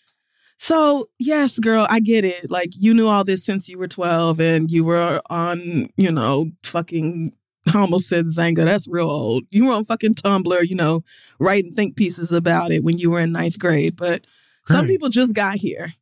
so 0.60 1.10
yes, 1.18 1.58
girl, 1.58 1.88
I 1.90 2.02
get 2.02 2.26
it. 2.26 2.52
Like 2.52 2.72
you 2.76 2.94
knew 2.94 3.08
all 3.08 3.24
this 3.24 3.46
since 3.46 3.70
you 3.70 3.78
were 3.78 3.88
12 3.88 4.40
and 4.42 4.70
you 4.70 4.84
were 4.84 5.22
on, 5.30 5.88
you 5.96 6.12
know, 6.12 6.52
fucking 6.64 7.32
I 7.74 7.80
almost 7.80 8.08
said 8.08 8.26
Xanga. 8.26 8.66
That's 8.66 8.88
real 8.88 9.10
old. 9.10 9.46
You 9.52 9.68
were 9.68 9.74
on 9.74 9.86
fucking 9.86 10.16
Tumblr, 10.16 10.68
you 10.68 10.76
know, 10.76 11.04
writing 11.40 11.74
think 11.74 11.96
pieces 11.96 12.32
about 12.32 12.72
it 12.72 12.84
when 12.84 12.98
you 12.98 13.10
were 13.10 13.22
in 13.22 13.32
ninth 13.32 13.58
grade. 13.58 13.96
But 13.96 14.26
some 14.68 14.86
people 14.86 15.10
just 15.10 15.34
got 15.34 15.56
here. 15.56 15.94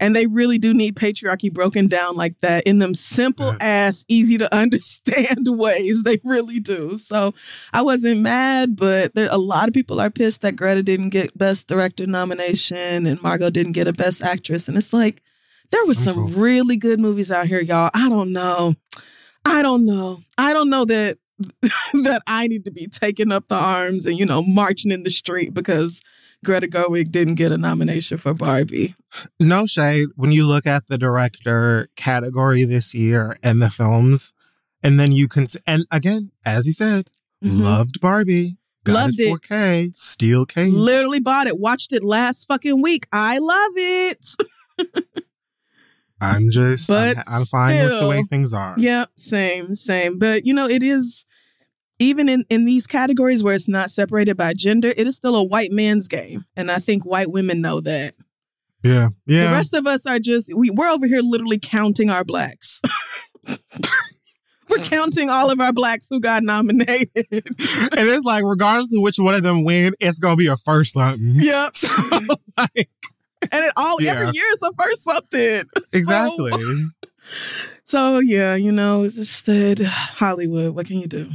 And 0.00 0.16
they 0.16 0.26
really 0.26 0.58
do 0.58 0.72
need 0.74 0.96
patriarchy 0.96 1.52
broken 1.52 1.86
down 1.86 2.16
like 2.16 2.40
that 2.40 2.64
in 2.66 2.78
them 2.78 2.94
simple 2.94 3.54
ass, 3.60 4.04
easy 4.08 4.38
to 4.38 4.52
understand 4.56 5.46
ways. 5.46 6.02
They 6.02 6.18
really 6.24 6.58
do. 6.58 6.96
So 6.96 7.34
I 7.72 7.82
wasn't 7.82 8.20
mad, 8.20 8.76
but 8.76 9.14
there, 9.14 9.28
a 9.30 9.38
lot 9.38 9.68
of 9.68 9.74
people 9.74 10.00
are 10.00 10.10
pissed 10.10 10.40
that 10.40 10.56
Greta 10.56 10.82
didn't 10.82 11.10
get 11.10 11.36
Best 11.36 11.68
Director 11.68 12.06
nomination 12.06 13.06
and 13.06 13.22
Margot 13.22 13.50
didn't 13.50 13.72
get 13.72 13.86
a 13.86 13.92
Best 13.92 14.22
Actress. 14.22 14.66
And 14.68 14.76
it's 14.78 14.92
like, 14.92 15.22
there 15.70 15.84
was 15.84 15.98
some 15.98 16.16
Mhm. 16.16 16.36
really 16.36 16.76
good 16.76 16.98
movies 16.98 17.30
out 17.30 17.46
here, 17.46 17.60
y'all. 17.60 17.90
I 17.94 18.08
don't 18.08 18.32
know. 18.32 18.74
I 19.44 19.62
don't 19.62 19.84
know. 19.86 20.22
I 20.38 20.52
don't 20.52 20.70
know 20.70 20.84
that 20.86 21.18
that 22.04 22.22
I 22.26 22.48
need 22.48 22.64
to 22.64 22.70
be 22.70 22.86
taking 22.86 23.32
up 23.32 23.48
the 23.48 23.54
arms 23.54 24.04
and 24.04 24.18
you 24.18 24.26
know 24.26 24.42
marching 24.42 24.90
in 24.90 25.04
the 25.04 25.10
street 25.10 25.54
because 25.54 26.02
Greta 26.44 26.66
Gerwig 26.68 27.10
didn't 27.10 27.34
get 27.34 27.52
a 27.52 27.58
nomination 27.58 28.16
for 28.18 28.32
Barbie. 28.34 28.94
No 29.38 29.66
shade. 29.66 30.08
When 30.16 30.32
you 30.32 30.46
look 30.46 30.66
at 30.66 30.86
the 30.88 30.96
director 30.98 31.88
category 31.96 32.64
this 32.64 32.94
year 32.94 33.36
and 33.42 33.60
the 33.60 33.70
films, 33.70 34.32
and 34.82 34.98
then 34.98 35.12
you 35.12 35.28
can, 35.28 35.46
and 35.66 35.84
again, 35.90 36.30
as 36.44 36.66
you 36.66 36.72
said, 36.72 37.10
Mhm. 37.44 37.60
loved 37.62 38.00
Barbie. 38.00 38.56
Loved 38.86 39.20
it. 39.20 39.24
it. 39.24 39.28
4K. 39.28 39.90
Steel 39.94 40.46
case. 40.46 40.72
Literally 40.72 41.20
bought 41.20 41.46
it. 41.46 41.58
Watched 41.58 41.92
it 41.92 42.02
last 42.02 42.46
fucking 42.48 42.80
week. 42.80 43.06
I 43.12 43.36
love 43.38 43.72
it. 43.76 44.34
I'm 46.22 46.50
just, 46.50 46.90
I'm, 46.90 47.14
But 47.14 47.24
I'm 47.28 47.44
fine 47.46 47.74
with 47.88 48.00
the 48.00 48.06
way 48.08 48.22
things 48.28 48.52
are. 48.52 48.74
Yep, 48.76 49.10
same, 49.16 49.74
same. 49.74 50.18
But 50.18 50.44
you 50.44 50.52
know, 50.52 50.66
it 50.68 50.82
is 50.82 51.24
even 52.00 52.28
in 52.28 52.44
in 52.50 52.64
these 52.64 52.88
categories 52.88 53.44
where 53.44 53.54
it's 53.54 53.68
not 53.68 53.90
separated 53.90 54.36
by 54.36 54.52
gender, 54.54 54.88
it 54.88 55.06
is 55.06 55.14
still 55.14 55.36
a 55.36 55.44
white 55.44 55.70
man's 55.70 56.08
game, 56.08 56.44
and 56.56 56.70
I 56.70 56.80
think 56.80 57.04
white 57.06 57.30
women 57.30 57.60
know 57.60 57.80
that. 57.82 58.14
Yeah. 58.82 59.10
Yeah. 59.26 59.46
The 59.46 59.52
rest 59.52 59.74
of 59.74 59.86
us 59.86 60.06
are 60.06 60.18
just 60.18 60.52
we 60.54 60.70
we're 60.70 60.88
over 60.88 61.06
here 61.06 61.20
literally 61.22 61.58
counting 61.60 62.10
our 62.10 62.24
blacks. 62.24 62.80
we're 64.68 64.78
counting 64.78 65.28
all 65.28 65.50
of 65.50 65.60
our 65.60 65.72
blacks 65.72 66.06
who 66.08 66.20
got 66.20 66.42
nominated. 66.42 67.26
and 67.30 67.42
it's 67.92 68.24
like, 68.24 68.42
regardless 68.44 68.94
of 68.96 69.02
which 69.02 69.18
one 69.18 69.34
of 69.34 69.42
them 69.42 69.64
win, 69.64 69.94
it's 70.00 70.18
going 70.18 70.32
to 70.32 70.36
be 70.38 70.46
a 70.46 70.56
first 70.56 70.94
something. 70.94 71.34
yep. 71.38 71.72
Like, 72.56 72.90
And 73.42 73.64
it 73.64 73.72
all 73.76 73.96
every 74.06 74.30
year 74.32 74.44
is 74.52 74.62
a 74.62 74.70
first 74.82 75.04
something. 75.04 75.62
So- 75.88 75.98
exactly. 75.98 76.84
So, 77.84 78.18
yeah, 78.20 78.54
you 78.54 78.70
know, 78.72 79.02
it's 79.04 79.16
just 79.16 79.46
that 79.46 79.80
Hollywood. 79.80 80.74
What 80.74 80.86
can 80.86 80.98
you 80.98 81.06
do? 81.06 81.28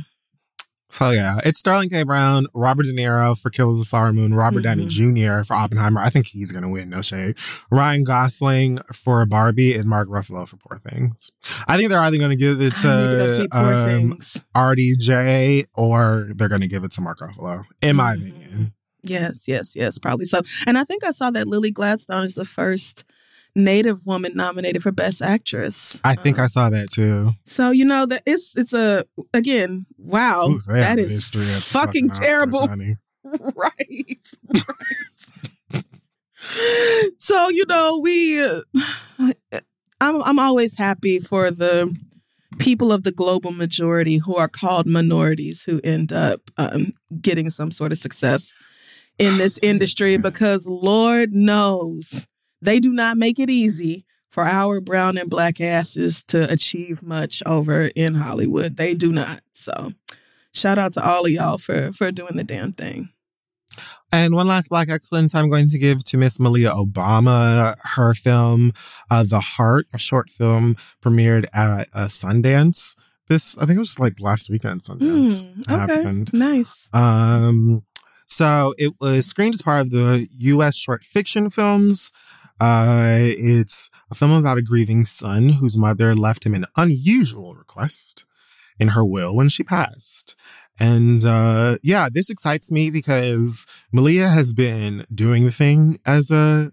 So 0.95 1.09
yeah, 1.09 1.39
it's 1.43 1.59
Sterling 1.59 1.89
K. 1.89 2.03
Brown, 2.03 2.47
Robert 2.53 2.83
De 2.83 2.93
Niro 2.93 3.37
for 3.37 3.49
Killers 3.49 3.79
of 3.79 3.85
the 3.85 3.89
Flower 3.89 4.13
Moon, 4.13 4.33
Robert 4.33 4.61
Downey 4.63 4.85
Jr. 4.87 5.43
for 5.43 5.53
Oppenheimer. 5.53 5.99
I 5.99 6.09
think 6.09 6.27
he's 6.27 6.53
gonna 6.53 6.69
win, 6.69 6.89
no 6.89 7.01
shade. 7.01 7.35
Ryan 7.69 8.05
Gosling 8.05 8.79
for 8.93 9.25
Barbie 9.25 9.73
and 9.73 9.89
Mark 9.89 10.07
Ruffalo 10.07 10.47
for 10.47 10.55
Poor 10.55 10.77
Things. 10.77 11.33
I 11.67 11.75
think 11.75 11.89
they're 11.89 11.99
either 11.99 12.17
gonna 12.17 12.37
give 12.37 12.61
it 12.61 12.77
to 12.77 13.45
to 13.51 13.57
um, 13.57 14.17
RDJ 14.55 15.65
or 15.73 16.29
they're 16.33 16.47
gonna 16.47 16.67
give 16.69 16.85
it 16.85 16.93
to 16.93 17.01
Mark 17.01 17.19
Ruffalo, 17.19 17.65
in 17.83 17.97
my 17.97 18.15
Mhm. 18.15 18.29
opinion. 18.29 18.73
Yes, 19.03 19.49
yes, 19.49 19.75
yes, 19.75 19.99
probably 19.99 20.25
so. 20.25 20.39
And 20.65 20.77
I 20.77 20.85
think 20.85 21.03
I 21.03 21.11
saw 21.11 21.29
that 21.31 21.45
Lily 21.45 21.71
Gladstone 21.71 22.23
is 22.23 22.35
the 22.35 22.45
first 22.45 23.03
Native 23.55 24.05
woman 24.05 24.31
nominated 24.35 24.83
for 24.83 24.91
Best 24.91 25.21
Actress. 25.21 26.01
I 26.03 26.15
think 26.15 26.37
Um, 26.39 26.43
I 26.45 26.47
saw 26.47 26.69
that 26.69 26.89
too. 26.91 27.31
So 27.45 27.71
you 27.71 27.85
know 27.85 28.05
that 28.05 28.21
it's 28.25 28.55
it's 28.57 28.73
a 28.73 29.05
again 29.33 29.85
wow 29.97 30.49
Ooh, 30.49 30.59
that 30.67 30.97
is 30.99 31.31
of 31.33 31.63
fucking 31.63 32.09
terrible 32.09 32.67
honey. 32.67 32.97
right 33.23 34.27
right. 35.73 35.83
so 37.17 37.49
you 37.49 37.63
know 37.67 37.99
we 38.03 38.41
uh, 38.43 38.61
I'm 40.01 40.21
I'm 40.23 40.39
always 40.39 40.75
happy 40.77 41.19
for 41.19 41.49
the 41.51 41.95
people 42.59 42.91
of 42.91 43.03
the 43.03 43.11
global 43.11 43.51
majority 43.51 44.17
who 44.17 44.35
are 44.35 44.47
called 44.47 44.85
minorities 44.87 45.63
who 45.63 45.81
end 45.83 46.11
up 46.13 46.41
um, 46.57 46.93
getting 47.21 47.49
some 47.49 47.71
sort 47.71 47.91
of 47.91 47.97
success 47.97 48.53
in 49.17 49.37
this 49.37 49.61
industry 49.63 50.17
because 50.17 50.67
Lord 50.67 51.33
knows 51.33 52.27
they 52.61 52.79
do 52.79 52.91
not 52.91 53.17
make 53.17 53.39
it 53.39 53.49
easy 53.49 54.05
for 54.31 54.43
our 54.45 54.81
brown 54.81 55.17
and 55.17 55.29
black 55.29 55.61
asses 55.61 56.21
to 56.27 56.51
achieve 56.51 57.01
much 57.01 57.41
over 57.45 57.87
in 57.95 58.15
Hollywood. 58.15 58.75
They 58.77 58.93
do 58.93 59.11
not. 59.11 59.41
So 59.53 59.93
shout 60.53 60.77
out 60.77 60.93
to 60.93 61.05
all 61.05 61.25
of 61.25 61.31
y'all 61.31 61.57
for 61.57 61.91
for 61.93 62.11
doing 62.11 62.35
the 62.35 62.43
damn 62.43 62.71
thing. 62.73 63.09
And 64.11 64.33
one 64.35 64.47
last 64.47 64.69
Black 64.69 64.87
excellence 64.89 65.35
I'm 65.35 65.49
going 65.49 65.67
to 65.69 65.77
give 65.77 66.03
to 66.05 66.17
Miss 66.17 66.39
Malia 66.39 66.71
Obama. 66.71 67.75
Her 67.83 68.13
film, 68.13 68.71
uh, 69.11 69.23
The 69.23 69.41
Heart, 69.41 69.87
a 69.93 69.97
short 69.99 70.29
film, 70.29 70.77
premiered 71.03 71.45
at 71.53 71.89
uh, 71.93 72.05
Sundance. 72.07 72.95
This, 73.27 73.57
I 73.57 73.65
think 73.65 73.75
it 73.75 73.79
was 73.79 73.99
like 73.99 74.13
last 74.21 74.49
weekend, 74.49 74.83
Sundance 74.83 75.45
Hmm, 75.45 75.61
okay. 75.73 75.93
happened. 75.95 76.31
Nice. 76.31 76.87
Um, 76.93 77.83
so 78.27 78.73
it 78.77 78.93
was 79.01 79.25
screened 79.25 79.55
as 79.55 79.61
part 79.61 79.81
of 79.81 79.89
the 79.89 80.27
U.S. 80.37 80.77
short 80.77 81.03
fiction 81.03 81.49
films. 81.49 82.11
Uh, 82.59 83.17
it's 83.19 83.89
a 84.11 84.15
film 84.15 84.31
about 84.31 84.57
a 84.57 84.61
grieving 84.61 85.05
son 85.05 85.49
whose 85.49 85.77
mother 85.77 86.15
left 86.15 86.45
him 86.45 86.53
an 86.53 86.65
unusual 86.77 87.55
request 87.55 88.25
in 88.79 88.89
her 88.89 89.03
will 89.05 89.35
when 89.35 89.49
she 89.49 89.63
passed. 89.63 90.35
And 90.79 91.23
uh, 91.23 91.77
yeah, 91.83 92.09
this 92.11 92.29
excites 92.29 92.71
me 92.71 92.89
because 92.89 93.65
Malia 93.91 94.27
has 94.27 94.53
been 94.53 95.05
doing 95.13 95.45
the 95.45 95.51
thing 95.51 95.99
as 96.05 96.31
a 96.31 96.71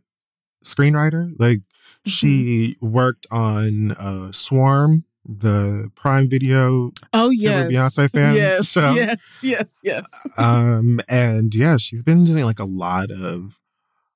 screenwriter. 0.64 1.32
Like 1.38 1.60
she 2.04 2.76
worked 2.80 3.26
on 3.30 3.92
uh, 3.92 4.32
Swarm, 4.32 5.04
the 5.24 5.88
Prime 5.94 6.28
Video 6.28 6.90
Oh 7.12 7.30
yes. 7.30 7.70
Beyonce 7.70 8.10
fan 8.10 8.34
Yes, 8.34 8.66
show. 8.68 8.92
yes, 8.94 9.38
yes, 9.40 9.78
yes. 9.84 10.04
um 10.36 11.00
and 11.08 11.54
yeah 11.54 11.76
she's 11.76 12.02
been 12.02 12.24
doing 12.24 12.44
like 12.44 12.58
a 12.58 12.64
lot 12.64 13.12
of 13.12 13.60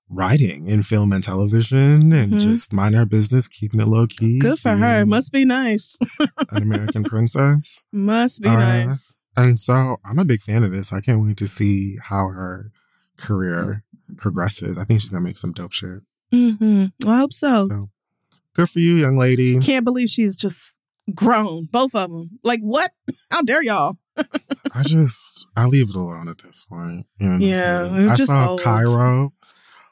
writing 0.08 0.66
in 0.68 0.82
film 0.82 1.12
and 1.12 1.22
television 1.24 2.12
and 2.12 2.34
Mhm. 2.34 2.40
just 2.40 2.72
mind 2.72 2.94
our 2.94 3.04
business 3.06 3.48
keeping 3.48 3.80
it 3.80 3.88
low 3.88 4.06
key 4.06 4.38
Good 4.38 4.58
for 4.60 4.76
her. 4.76 5.04
Must 5.04 5.32
be 5.32 5.44
nice. 5.44 5.96
an 6.50 6.62
american 6.62 7.02
princess 7.12 7.84
Must 7.92 8.40
be 8.40 8.48
Uh, 8.48 8.56
nice. 8.56 9.12
And 9.36 9.60
so 9.60 9.96
I'm 10.04 10.18
a 10.18 10.24
big 10.24 10.40
fan 10.40 10.62
of 10.64 10.70
this. 10.72 10.92
I 10.94 11.00
can't 11.02 11.22
wait 11.22 11.36
to 11.38 11.46
see 11.48 11.96
how 12.00 12.28
her 12.28 12.70
career 13.18 13.84
progresses. 14.16 14.78
I 14.78 14.84
think 14.84 15.00
she's 15.00 15.10
gonna 15.10 15.20
make 15.24 15.36
some 15.36 15.52
dope 15.52 15.72
shit. 15.72 16.00
hmm 16.32 16.86
I 17.06 17.18
hope 17.18 17.32
so. 17.32 17.68
So 17.68 17.90
good 18.54 18.70
for 18.70 18.78
you, 18.78 18.94
young 18.96 19.16
lady. 19.18 19.58
Can't 19.58 19.84
believe 19.84 20.08
she's 20.08 20.36
just 20.36 20.74
grown, 21.14 21.66
both 21.70 21.94
of 21.94 22.10
them. 22.10 22.38
Like 22.44 22.60
what? 22.60 22.92
How 23.30 23.42
dare 23.42 23.62
y'all? 23.62 23.98
I 24.74 24.82
just 24.82 25.46
I 25.54 25.66
leave 25.66 25.90
it 25.90 25.96
alone 25.96 26.28
at 26.28 26.38
this 26.38 26.64
point. 26.68 27.06
You 27.20 27.28
know 27.28 27.36
Yeah, 27.46 28.08
I 28.12 28.16
saw 28.16 28.50
old. 28.52 28.60
Cairo. 28.62 29.32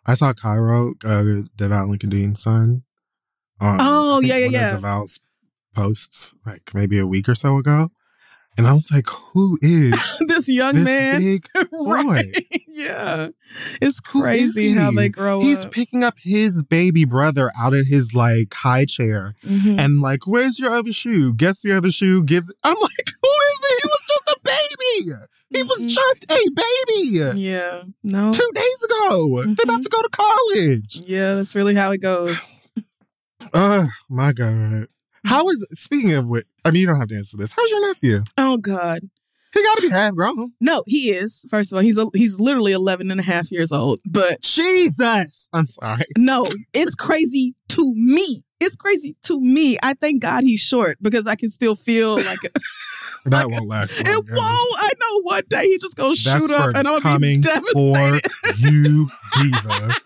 I 0.06 0.14
saw 0.14 0.32
Cairo, 0.32 0.90
uh, 1.04 1.42
Deval 1.56 1.88
Lincoln 1.88 2.10
Dean's 2.10 2.42
son. 2.42 2.82
Um, 3.60 3.76
Oh, 3.80 4.20
yeah, 4.20 4.36
yeah, 4.38 4.48
yeah. 4.48 4.76
Deval's 4.76 5.20
posts 5.74 6.32
like 6.46 6.70
maybe 6.74 6.98
a 6.98 7.06
week 7.06 7.28
or 7.28 7.34
so 7.34 7.56
ago, 7.58 7.88
and 8.56 8.66
I 8.68 8.74
was 8.74 8.90
like, 8.92 9.08
"Who 9.08 9.58
is 9.62 9.94
this 10.28 10.48
young 10.48 10.74
this 10.74 10.84
man. 10.84 11.20
big 11.20 11.48
right. 11.72 12.34
yeah. 12.68 13.28
It's 13.80 14.00
crazy 14.00 14.72
how 14.72 14.90
they 14.90 15.08
grow 15.08 15.40
He's 15.40 15.64
up. 15.64 15.72
picking 15.72 16.02
up 16.04 16.14
his 16.18 16.62
baby 16.62 17.04
brother 17.04 17.50
out 17.58 17.72
of 17.74 17.86
his 17.86 18.14
like 18.14 18.52
high 18.54 18.84
chair 18.84 19.34
Mhm. 19.44 19.78
and 19.78 20.00
like, 20.00 20.26
where's 20.26 20.58
your 20.58 20.72
other 20.72 20.92
shoe? 20.92 21.32
Gets 21.34 21.62
the 21.62 21.72
other 21.76 21.90
shoe, 21.90 22.22
gives. 22.22 22.52
I'm 22.62 22.76
like, 22.80 23.06
who 23.22 23.28
is 23.28 23.58
it? 23.62 23.80
He 23.82 23.88
was 23.88 24.02
baby. 24.98 25.12
He 25.50 25.62
was 25.62 25.82
Mhm. 25.82 25.88
just 25.88 26.24
a 26.30 26.34
baby 26.54 27.38
Yeah. 27.40 27.82
No. 28.02 28.32
two 28.32 28.50
days 28.54 28.82
ago. 28.84 29.42
They're 29.44 29.52
about 29.64 29.80
Mhm. 29.80 29.82
to 29.84 29.88
go 29.88 30.02
to 30.02 30.08
college. 30.10 31.02
Yeah, 31.06 31.34
that's 31.34 31.54
really 31.54 31.74
how 31.74 31.92
it 31.92 31.98
goes. 32.00 32.36
Oh 33.52 33.86
my 34.10 34.32
god. 34.32 34.88
How 35.26 35.48
is 35.48 35.66
speaking 35.74 36.12
of 36.12 36.26
which? 36.26 36.46
I 36.64 36.70
mean, 36.70 36.80
you 36.82 36.86
don't 36.86 36.98
have 36.98 37.08
to 37.08 37.16
answer 37.16 37.36
this. 37.36 37.52
How's 37.56 37.70
your 37.70 37.80
nephew? 37.86 38.22
Oh 38.36 38.56
God. 38.56 39.08
He 39.54 39.62
got 39.62 39.76
to 39.76 39.82
be 39.82 39.88
half 39.90 40.14
grown. 40.16 40.52
No, 40.60 40.82
he 40.86 41.12
is. 41.12 41.46
First 41.48 41.70
of 41.72 41.76
all, 41.76 41.82
he's 41.82 41.96
a, 41.96 42.06
he's 42.12 42.40
literally 42.40 42.72
11 42.72 43.12
and 43.12 43.20
a 43.20 43.22
half 43.22 43.52
years 43.52 43.70
old. 43.70 44.00
But 44.04 44.42
Jesus. 44.42 45.48
I'm 45.52 45.68
sorry. 45.68 46.04
no, 46.18 46.48
it's 46.74 46.96
crazy 46.96 47.54
to 47.68 47.92
me. 47.94 48.42
It's 48.60 48.74
crazy 48.74 49.14
to 49.24 49.40
me. 49.40 49.78
I 49.82 49.94
thank 49.94 50.22
God 50.22 50.42
he's 50.42 50.60
short 50.60 50.98
because 51.00 51.28
I 51.28 51.36
can 51.36 51.50
still 51.50 51.76
feel 51.76 52.16
like 52.16 52.38
That 53.26 53.50
won't 53.50 53.66
last. 53.68 53.98
it 53.98 54.06
long, 54.06 54.22
won't. 54.28 54.74
I 54.78 54.90
know 55.00 55.20
one 55.22 55.42
day 55.48 55.64
he 55.64 55.78
just 55.78 55.96
gonna 55.96 56.10
That 56.10 56.16
shoot 56.16 56.52
up 56.52 56.74
and 56.74 56.86
is 56.86 57.00
I'll 57.04 57.18
be 57.18 57.38
devastated. 57.38 58.22
for 58.44 58.54
you, 58.56 59.08
diva. 59.32 59.96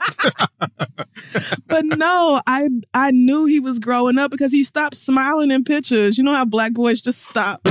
but 1.67 1.85
no, 1.85 2.41
I 2.47 2.69
I 2.95 3.11
knew 3.11 3.47
he 3.47 3.59
was 3.61 3.79
growing 3.81 4.19
up 4.19 4.31
because 4.31 4.53
he 4.53 4.63
stopped 4.65 4.97
smiling 4.97 5.51
in 5.51 5.65
pictures. 5.65 6.17
You 6.17 6.25
know 6.25 6.33
how 6.35 6.45
black 6.45 6.73
boys 6.75 7.01
just 7.01 7.23
stop. 7.23 7.61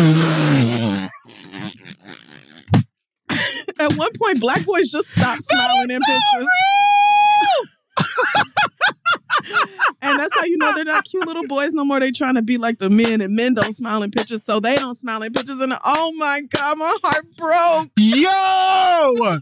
At 3.79 3.93
one 3.95 4.09
point, 4.21 4.39
black 4.41 4.65
boys 4.65 4.89
just 4.91 5.09
stopped 5.09 5.43
smiling 5.43 5.91
in 5.91 5.99
pictures. 5.99 6.47
And 10.01 10.19
that's 10.19 10.33
how 10.35 10.43
you 10.45 10.57
know 10.57 10.71
they're 10.75 10.85
not 10.85 11.03
cute 11.05 11.25
little 11.25 11.47
boys 11.47 11.71
no 11.73 11.83
more. 11.85 11.99
They 11.99 12.11
trying 12.11 12.35
to 12.35 12.41
be 12.41 12.57
like 12.57 12.79
the 12.79 12.89
men, 12.89 13.21
and 13.21 13.35
men 13.35 13.53
don't 13.53 13.73
smile 13.75 14.03
in 14.03 14.11
pictures, 14.11 14.43
so 14.43 14.59
they 14.59 14.75
don't 14.75 14.97
smile 14.97 15.21
in 15.23 15.33
pictures. 15.33 15.59
And 15.59 15.73
oh 15.85 16.11
my 16.17 16.41
god, 16.41 16.77
my 16.77 16.97
heart 17.03 17.25
broke. 17.37 17.91
Yo! 17.97 18.27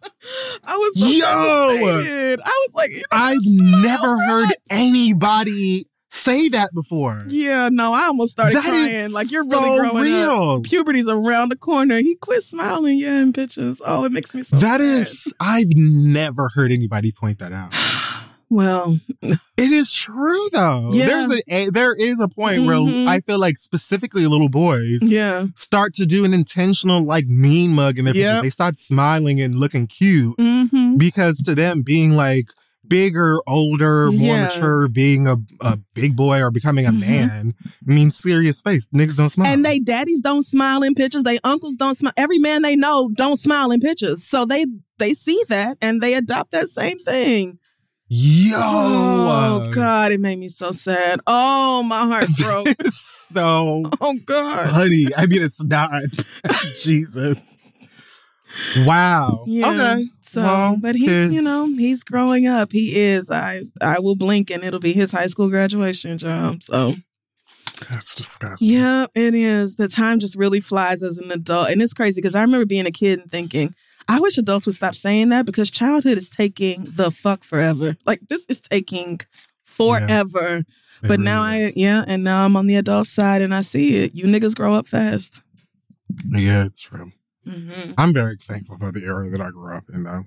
I 0.64 0.78
was 0.78 1.00
so 1.00 1.08
Yo! 1.08 1.20
devastated. 2.00 2.40
I 2.44 2.66
was 2.68 2.74
like, 2.76 2.92
you 2.92 2.98
know, 2.98 3.04
I've 3.12 3.38
never 3.46 4.08
so 4.08 4.20
heard 4.28 4.50
anybody 4.72 5.88
say 6.10 6.50
that 6.50 6.70
before. 6.74 7.26
Yeah, 7.28 7.70
no, 7.72 7.94
I 7.94 8.06
almost 8.06 8.32
started 8.34 8.56
That 8.56 8.64
crying. 8.64 9.12
Like 9.12 9.32
you're 9.32 9.44
so 9.44 9.60
really 9.62 9.78
growing 9.78 9.98
up. 9.98 10.04
real. 10.04 10.62
Puberty's 10.62 11.10
around 11.10 11.50
the 11.50 11.58
corner. 11.58 11.98
He 11.98 12.16
quit 12.16 12.44
smiling, 12.44 12.98
yeah, 13.00 13.22
in 13.22 13.34
pictures. 13.34 13.82
Oh, 13.86 14.06
it 14.06 14.12
makes 14.12 14.34
me 14.34 14.44
so 14.44 14.58
That 14.58 14.80
sad. 14.82 15.02
is, 15.02 15.34
I've 15.40 15.66
never 15.76 16.50
heard 16.54 16.72
anybody 16.72 17.12
point 17.12 17.40
that 17.40 17.52
out. 17.52 17.74
well, 18.50 18.98
It 19.58 19.72
is 19.72 19.94
true 19.94 20.50
though. 20.52 20.90
Yeah. 20.92 21.06
There's 21.08 21.42
a, 21.48 21.70
there 21.70 21.96
is 21.96 22.20
a 22.20 22.28
point 22.28 22.60
Mhm. 22.62 22.66
where 22.66 23.10
I 23.10 23.22
feel 23.22 23.40
like 23.40 23.58
specifically 23.58 24.28
little 24.28 24.50
boys 24.50 25.00
yeah. 25.02 25.46
start 25.56 25.94
to 25.96 26.06
do 26.06 26.26
an 26.26 26.34
intentional 26.34 27.04
like 27.06 27.26
mean 27.28 27.72
mug 27.72 27.98
in 27.98 28.06
their 28.06 28.14
Yep. 28.16 28.26
pictures. 28.28 28.42
They 28.44 28.50
start 28.50 28.78
smiling 28.78 29.40
and 29.42 29.56
looking 29.56 29.88
cute 29.88 30.38
Mm-hmm. 30.38 30.98
because 30.98 31.38
to 31.44 31.56
them 31.56 31.84
being 31.84 32.12
like 32.12 32.50
bigger, 32.88 33.40
older, 33.48 34.12
more 34.12 34.36
Yeah. 34.36 34.44
mature, 34.44 34.88
being 34.90 35.26
a, 35.28 35.38
a 35.62 35.80
big 35.96 36.16
boy 36.16 36.40
or 36.42 36.52
becoming 36.52 36.86
a 36.86 36.92
Mhm. 36.92 37.00
man 37.00 37.54
means 37.86 38.16
serious 38.16 38.62
face. 38.62 38.86
Niggas 38.94 39.18
don't 39.18 39.30
smile. 39.32 39.52
And 39.52 39.66
they 39.66 39.80
daddies 39.80 40.22
don't 40.22 40.44
smile 40.46 40.84
in 40.84 40.94
pictures. 40.96 41.24
They 41.24 41.40
uncles 41.44 41.78
don't 41.78 41.98
smile. 41.98 42.14
Every 42.18 42.38
man 42.40 42.62
they 42.62 42.76
know 42.76 43.10
don't 43.16 43.38
smile 43.40 43.72
in 43.72 43.80
pictures. 43.80 44.24
So 44.24 44.46
they 44.46 44.66
they 45.00 45.14
see 45.14 45.42
that 45.50 45.78
and 45.82 46.00
they 46.02 46.14
adopt 46.14 46.52
that 46.52 46.70
same 46.70 47.00
thing. 47.00 47.58
Yo, 48.08 48.56
Oh 48.58 49.70
God, 49.72 50.12
it 50.12 50.20
made 50.20 50.38
me 50.38 50.48
so 50.48 50.72
sad. 50.72 51.20
Oh, 51.26 51.82
my 51.84 52.02
heart 52.02 52.28
broke. 52.40 52.68
so 52.94 53.92
oh 54.00 54.14
God. 54.26 54.70
honey. 54.70 55.08
I 55.16 55.26
mean, 55.26 55.42
it's 55.42 55.64
not. 55.64 55.92
Jesus. 56.76 57.40
Wow. 58.78 59.46
Yeah. 59.48 59.70
Okay. 59.72 60.06
So, 60.22 60.42
Well, 60.44 60.78
but 60.80 60.96
he's 60.96 61.32
you 61.32 61.42
know 61.42 61.68
he's 61.78 62.04
growing 62.04 62.46
up. 62.46 62.72
He 62.72 62.96
is. 63.00 63.32
I 63.32 63.64
I 63.82 64.00
will 64.00 64.16
blink 64.16 64.52
and 64.52 64.64
it'll 64.64 64.80
be 64.80 64.94
his 64.94 65.12
high 65.12 65.28
school 65.28 65.50
graduation 65.50 66.18
job. 66.20 66.62
So 66.62 66.94
That's 67.90 68.14
disgusting. 68.16 68.70
yeah, 68.72 69.08
it 69.16 69.34
is. 69.34 69.76
The 69.76 69.88
time 69.88 70.20
just 70.20 70.38
really 70.38 70.60
flies 70.60 71.02
as 71.02 71.18
an 71.18 71.32
adult, 71.32 71.70
and 71.70 71.82
it's 71.82 71.94
crazy 71.94 72.22
because 72.22 72.36
I 72.36 72.42
remember 72.42 72.66
being 72.68 72.86
a 72.86 72.92
kid 72.92 73.20
and 73.20 73.32
thinking. 73.32 73.74
I 74.08 74.20
wish 74.20 74.38
adults 74.38 74.66
would 74.66 74.76
stop 74.76 74.96
saying 74.96 75.30
that 75.30 75.46
because 75.46 75.72
childhood 75.72 76.18
is 76.18 76.30
taking 76.30 76.86
the 76.96 77.12
fuck 77.12 77.44
forever. 77.44 77.96
Like 78.06 78.22
this 78.30 78.46
is 78.50 78.60
taking 78.62 79.20
forever. 79.64 80.58
It 80.58 81.08
but 81.08 81.20
now 81.20 81.44
really 81.44 81.66
I 81.68 81.72
yeah, 81.76 82.04
and 82.08 82.24
now 82.24 82.46
I'm 82.46 82.56
on 82.56 82.68
the 82.68 82.76
adult 82.76 83.08
side 83.08 83.42
and 83.42 83.54
I 83.54 83.62
see 83.62 83.96
it. 83.98 84.16
You 84.16 84.26
niggas 84.26 84.56
grow 84.56 84.74
up 84.74 84.88
fast. 84.88 85.42
Yeah, 86.30 86.66
it's 86.66 86.82
true. 86.82 87.12
hmm 87.46 87.92
I'm 87.98 88.14
very 88.14 88.38
thankful 88.38 88.78
for 88.78 88.92
the 88.92 89.04
era 89.04 89.30
that 89.32 89.42
I 89.42 89.50
grew 89.50 89.74
up 89.74 89.86
in, 89.94 90.04
though. 90.04 90.24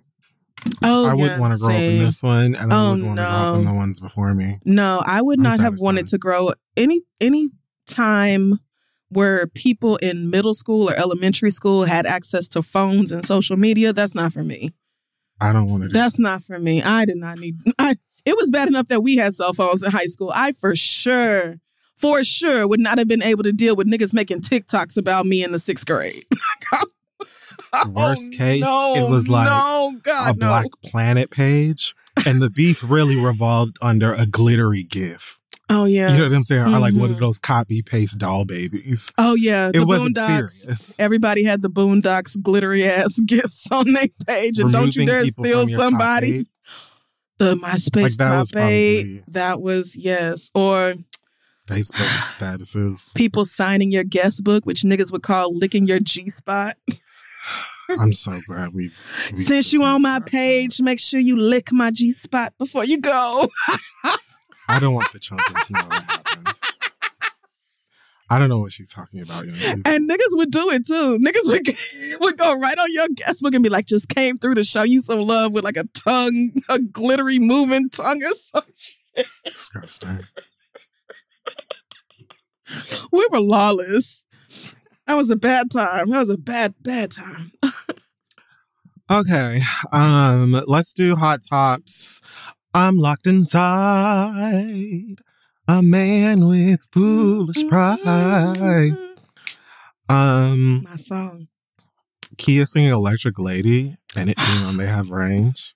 Oh, 0.82 1.04
I 1.06 1.08
yeah, 1.08 1.14
wouldn't 1.14 1.40
want 1.40 1.52
to 1.54 1.58
grow 1.58 1.76
up 1.76 1.82
in 1.84 1.98
this 1.98 2.22
one, 2.22 2.54
and 2.56 2.72
I 2.72 2.76
Oh, 2.76 2.90
wouldn't 2.90 3.06
want 3.06 3.18
to 3.20 3.24
grow 3.26 3.36
up 3.36 3.54
in 3.54 3.64
the 3.64 3.74
ones 3.74 4.00
before 4.00 4.34
me. 4.34 4.58
No, 4.64 5.02
I 5.06 5.22
would 5.22 5.38
I'm 5.38 5.44
not 5.44 5.56
sad 5.58 5.62
have 5.62 5.74
wanted 5.80 6.08
to 6.08 6.18
grow 6.18 6.52
any 6.76 7.02
any 7.20 7.50
time 7.86 8.60
where 9.10 9.46
people 9.46 9.96
in 9.96 10.30
middle 10.30 10.54
school 10.54 10.88
or 10.90 10.94
elementary 10.94 11.50
school 11.50 11.84
had 11.84 12.06
access 12.06 12.48
to 12.48 12.62
phones 12.62 13.12
and 13.12 13.24
social 13.26 13.56
media. 13.56 13.92
That's 13.92 14.14
not 14.14 14.32
for 14.32 14.42
me. 14.42 14.70
I 15.40 15.52
don't 15.52 15.70
want 15.70 15.84
to. 15.84 15.88
do 15.88 15.92
That's 15.92 16.18
not 16.18 16.44
for 16.44 16.58
me. 16.58 16.82
I 16.82 17.04
did 17.04 17.16
not 17.16 17.38
need. 17.38 17.56
I. 17.78 17.94
It 18.24 18.36
was 18.36 18.50
bad 18.50 18.68
enough 18.68 18.88
that 18.88 19.00
we 19.02 19.16
had 19.16 19.34
cell 19.34 19.54
phones 19.54 19.82
in 19.82 19.90
high 19.90 20.04
school. 20.06 20.30
I 20.34 20.52
for 20.52 20.76
sure, 20.76 21.56
for 21.96 22.22
sure, 22.24 22.68
would 22.68 22.80
not 22.80 22.98
have 22.98 23.08
been 23.08 23.22
able 23.22 23.42
to 23.44 23.52
deal 23.52 23.74
with 23.74 23.86
niggas 23.86 24.12
making 24.12 24.42
TikToks 24.42 24.98
about 24.98 25.24
me 25.24 25.42
in 25.42 25.52
the 25.52 25.58
sixth 25.58 25.86
grade. 25.86 26.26
Oh, 27.72 27.88
Worst 27.90 28.32
Oh, 28.32 28.36
case, 28.36 28.60
no, 28.62 28.94
it 28.96 29.10
was 29.10 29.28
like 29.28 29.46
no, 29.46 29.92
a 29.94 30.00
God, 30.00 30.38
no. 30.38 30.46
Black 30.46 30.66
Planet 30.84 31.30
page, 31.30 31.94
and 32.24 32.40
the 32.40 32.48
beef 32.48 32.82
really 32.82 33.16
revolved 33.16 33.76
under 33.82 34.12
a 34.14 34.24
glittery 34.24 34.82
GIF. 34.82 35.38
Oh 35.70 35.85
yeah. 35.85 36.12
You 36.12 36.18
know 36.18 36.24
what 36.24 36.33
I'm 36.35 36.42
saying? 36.42 36.62
Or 36.62 36.78
like 36.78 36.94
one 36.94 37.11
of 37.11 37.16
Mhm. 37.16 37.20
those 37.20 37.38
copy 37.38 37.83
paste 37.83 38.18
doll 38.18 38.44
babies. 38.44 39.12
oh 39.18 39.35
yeah. 39.35 39.68
It 39.68 39.81
The 39.81 39.87
wasn't 39.87 40.16
Boondocks. 40.16 40.50
serious. 40.50 40.94
Everybody 40.98 41.44
had 41.44 41.61
the 41.62 41.68
Boondocks 41.70 42.40
glittery 42.40 42.85
ass 42.85 43.18
gifts 43.26 43.66
on 43.70 43.92
their 43.92 44.07
page, 44.26 44.59
and 44.59 44.72
don't 44.72 44.94
you 44.96 45.04
dare 45.07 45.24
steal 45.26 45.35
from 45.62 45.68
your 45.68 45.78
top 45.78 45.85
somebody. 45.90 46.46
The 47.38 47.54
MySpace 47.54 48.02
Like, 48.02 48.12
that 48.14 48.28
top 48.31 48.38
was 48.38 48.52
eight. 48.57 49.22
That 49.28 49.61
was 49.61 49.94
yes, 49.96 50.50
or 50.54 50.94
Facebook 51.68 52.09
statuses. 52.33 53.14
people 53.14 53.44
signing 53.44 53.92
your 53.92 54.04
guest 54.04 54.42
book, 54.44 54.64
which 54.66 54.83
niggas 54.83 55.12
would 55.12 55.22
call 55.22 55.57
licking 55.57 55.87
your 55.87 56.00
G 56.00 56.31
spot. 56.31 56.76
I'm 57.90 58.12
so 58.12 58.40
glad 58.46 58.74
we. 58.74 58.90
Since 59.35 59.72
you 59.72 59.83
on 59.85 60.02
my 60.02 60.18
page, 60.24 60.81
make 60.83 60.98
sure 60.98 61.20
you 61.20 61.37
lick 61.37 61.70
my 61.72 61.90
G 61.90 62.11
spot 62.11 62.52
before 62.59 62.85
you 62.85 62.98
go. 62.98 63.46
I 64.68 64.78
don't 64.78 64.94
want 64.94 65.12
the 65.12 65.18
children 65.18 65.48
to 65.66 65.72
know 65.72 65.88
that 65.88 66.02
happened. 66.02 66.48
I 68.31 68.38
don't 68.38 68.50
know 68.50 68.59
what 68.59 68.72
she's 68.72 68.90
talking 68.90 69.20
about. 69.22 69.46
young 69.46 69.57
people. 69.57 69.83
And 69.87 70.09
niggas 70.09 70.37
would 70.37 70.50
do 70.50 70.70
it 70.70 70.87
too. 70.87 71.18
Niggas 71.18 71.46
would, 71.46 72.20
would 72.20 72.37
go 72.37 72.59
right 72.59 72.78
on 72.78 72.92
your 72.92 73.09
guest 73.14 73.40
book 73.40 73.54
and 73.54 73.62
be 73.62 73.70
like, 73.70 73.87
just 73.87 74.11
came 74.11 74.37
through 74.37 74.57
to 74.57 74.64
show 74.64 74.83
you 74.83 75.00
some 75.00 75.20
love 75.20 75.52
with 75.52 75.64
like 75.64 75.78
a 75.78 75.85
tongue, 75.94 76.50
a 76.68 76.78
glittery 76.78 77.38
moving 77.38 77.88
tongue 77.88 78.22
or 78.22 78.35
something. 78.35 78.74
Disgusting. 79.46 80.20
We 83.11 83.26
were 83.33 83.40
lawless. 83.40 84.26
That 85.07 85.14
was 85.14 85.31
a 85.31 85.37
bad 85.37 85.70
time. 85.70 86.11
That 86.11 86.18
was 86.18 86.31
a 86.31 86.37
bad, 86.37 86.74
bad 86.83 87.11
time. 87.12 87.52
Okay. 89.11 89.62
Um, 89.90 90.52
let's 90.66 90.92
do 90.92 91.16
hot 91.16 91.40
tops. 91.48 92.20
I'm 92.74 92.96
locked 92.98 93.26
inside. 93.26 95.16
A 95.66 95.83
man 95.83 96.46
with 96.46 96.81
foolish 96.92 97.66
pride. 97.68 98.96
Um, 100.09 100.83
My 100.85 100.96
song. 100.96 101.48
Kia 102.38 102.64
singing 102.66 102.92
Electric 102.92 103.38
Lady 103.38 103.96
and 104.16 104.31
it 104.31 104.37
being 104.37 104.64
on 104.64 104.76
They 104.76 104.87
Have 104.87 105.11
Range. 105.11 105.74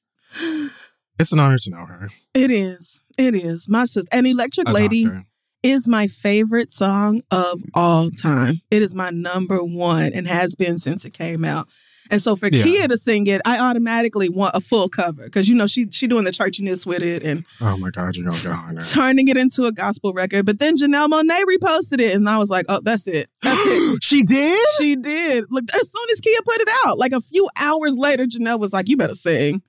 It's 1.18 1.32
an 1.32 1.38
honor 1.40 1.58
to 1.58 1.70
know 1.70 1.84
her. 1.86 2.10
It 2.34 2.50
is. 2.50 3.00
It 3.18 3.34
is. 3.34 3.68
My 3.68 3.84
sister 3.84 4.08
and 4.12 4.26
Electric 4.26 4.68
I 4.68 4.72
Lady 4.72 5.04
her. 5.04 5.24
is 5.62 5.86
my 5.86 6.06
favorite 6.06 6.72
song 6.72 7.22
of 7.30 7.62
all 7.74 8.10
time. 8.10 8.62
It 8.70 8.80
is 8.82 8.94
my 8.94 9.10
number 9.10 9.62
one 9.62 10.12
and 10.14 10.26
has 10.26 10.54
been 10.54 10.78
since 10.78 11.04
it 11.04 11.12
came 11.12 11.44
out. 11.44 11.68
And 12.12 12.22
so 12.22 12.36
for 12.36 12.48
Yeah. 12.52 12.62
Kia 12.62 12.86
to 12.88 12.96
sing 12.98 13.26
it, 13.26 13.40
I 13.46 13.58
automatically 13.58 14.28
want 14.28 14.54
a 14.54 14.60
full 14.60 14.88
cover 14.88 15.24
because 15.24 15.48
you 15.48 15.54
know 15.54 15.66
she 15.66 15.88
she 15.90 16.06
doing 16.06 16.24
the 16.24 16.30
churchiness 16.30 16.86
with 16.86 17.02
it 17.02 17.22
and 17.24 17.44
Oh 17.60 17.76
my 17.78 17.88
God, 17.90 18.14
you're 18.16 18.26
gonna 18.26 18.38
get 18.40 18.50
on 18.52 18.76
her. 18.76 18.82
turning 18.82 19.28
it 19.28 19.36
into 19.38 19.64
a 19.64 19.72
gospel 19.72 20.12
record. 20.12 20.44
But 20.46 20.58
then 20.58 20.76
Janelle 20.76 21.08
Monáe 21.08 21.42
reposted 21.44 22.00
it, 22.00 22.14
and 22.14 22.28
I 22.28 22.36
was 22.38 22.50
like, 22.50 22.66
oh, 22.68 22.80
that's 22.84 23.06
it. 23.06 23.28
That's 23.42 23.60
it. 23.64 24.02
she 24.04 24.22
did? 24.22 24.66
She 24.78 24.94
did. 24.94 25.46
Look, 25.50 25.64
as 25.74 25.90
soon 25.90 26.04
as 26.12 26.20
Kia 26.20 26.38
put 26.44 26.60
it 26.60 26.68
out, 26.86 26.98
like 26.98 27.12
a 27.12 27.20
few 27.22 27.48
hours 27.58 27.96
later, 27.96 28.26
Janelle 28.26 28.60
was 28.60 28.72
like, 28.74 28.88
"You 28.90 28.96
better 28.98 29.14
sing." 29.14 29.62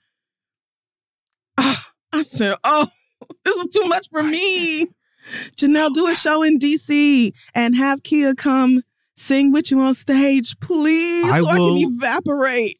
Ah, 1.58 1.92
I 2.12 2.24
said, 2.24 2.58
"Oh, 2.64 2.88
this 3.46 3.56
is 3.56 3.68
too 3.74 3.88
much 3.88 4.10
for 4.10 4.22
me." 4.22 4.88
Janelle, 5.56 5.94
do 5.94 6.08
a 6.08 6.16
show 6.16 6.44
in 6.44 6.60
DC 6.60 7.32
and 7.56 7.76
have 7.78 8.04
Kia 8.04 8.36
come 8.36 8.84
sing 9.24 9.52
with 9.52 9.72
you 9.72 9.80
on 9.80 9.94
stage, 9.94 10.60
please, 10.60 11.32
I 11.32 11.40
so 11.40 11.48
I 11.48 11.56
can 11.56 11.78
evaporate. 11.78 12.78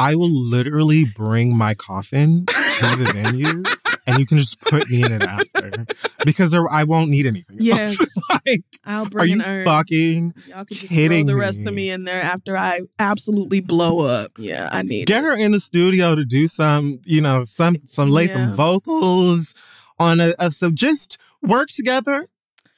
I 0.00 0.16
will 0.16 0.30
literally 0.30 1.04
bring 1.04 1.56
my 1.56 1.74
coffin 1.74 2.46
to 2.46 2.96
the 2.96 3.10
venue 3.14 3.62
and 4.06 4.18
you 4.18 4.26
can 4.26 4.38
just 4.38 4.60
put 4.60 4.88
me 4.88 5.02
in 5.02 5.12
it 5.12 5.22
after. 5.22 5.86
Because 6.24 6.50
there, 6.50 6.68
I 6.70 6.84
won't 6.84 7.10
need 7.10 7.26
anything. 7.26 7.58
Yes. 7.60 7.98
like, 8.30 8.62
I'll 8.84 9.04
are 9.04 9.10
bring 9.10 9.30
you 9.30 9.42
an 9.42 9.64
fucking 9.64 10.34
Y'all 10.48 10.64
can 10.64 10.76
just 10.76 10.92
throw 10.92 11.22
the 11.22 11.36
rest 11.36 11.60
me? 11.60 11.66
of 11.66 11.74
me 11.74 11.90
in 11.90 12.04
there 12.04 12.22
after 12.22 12.56
I 12.56 12.80
absolutely 12.98 13.60
blow 13.60 14.00
up. 14.00 14.32
Yeah, 14.38 14.68
I 14.72 14.82
need 14.82 15.06
get 15.06 15.24
it. 15.24 15.26
her 15.26 15.36
in 15.36 15.52
the 15.52 15.60
studio 15.60 16.14
to 16.14 16.24
do 16.24 16.48
some, 16.48 17.00
you 17.04 17.20
know, 17.20 17.44
some 17.44 17.76
some 17.86 18.10
lay 18.10 18.28
some 18.28 18.52
vocals 18.52 19.54
on 19.98 20.20
a, 20.20 20.34
a 20.38 20.50
so 20.50 20.70
just 20.70 21.18
work 21.42 21.68
together, 21.68 22.28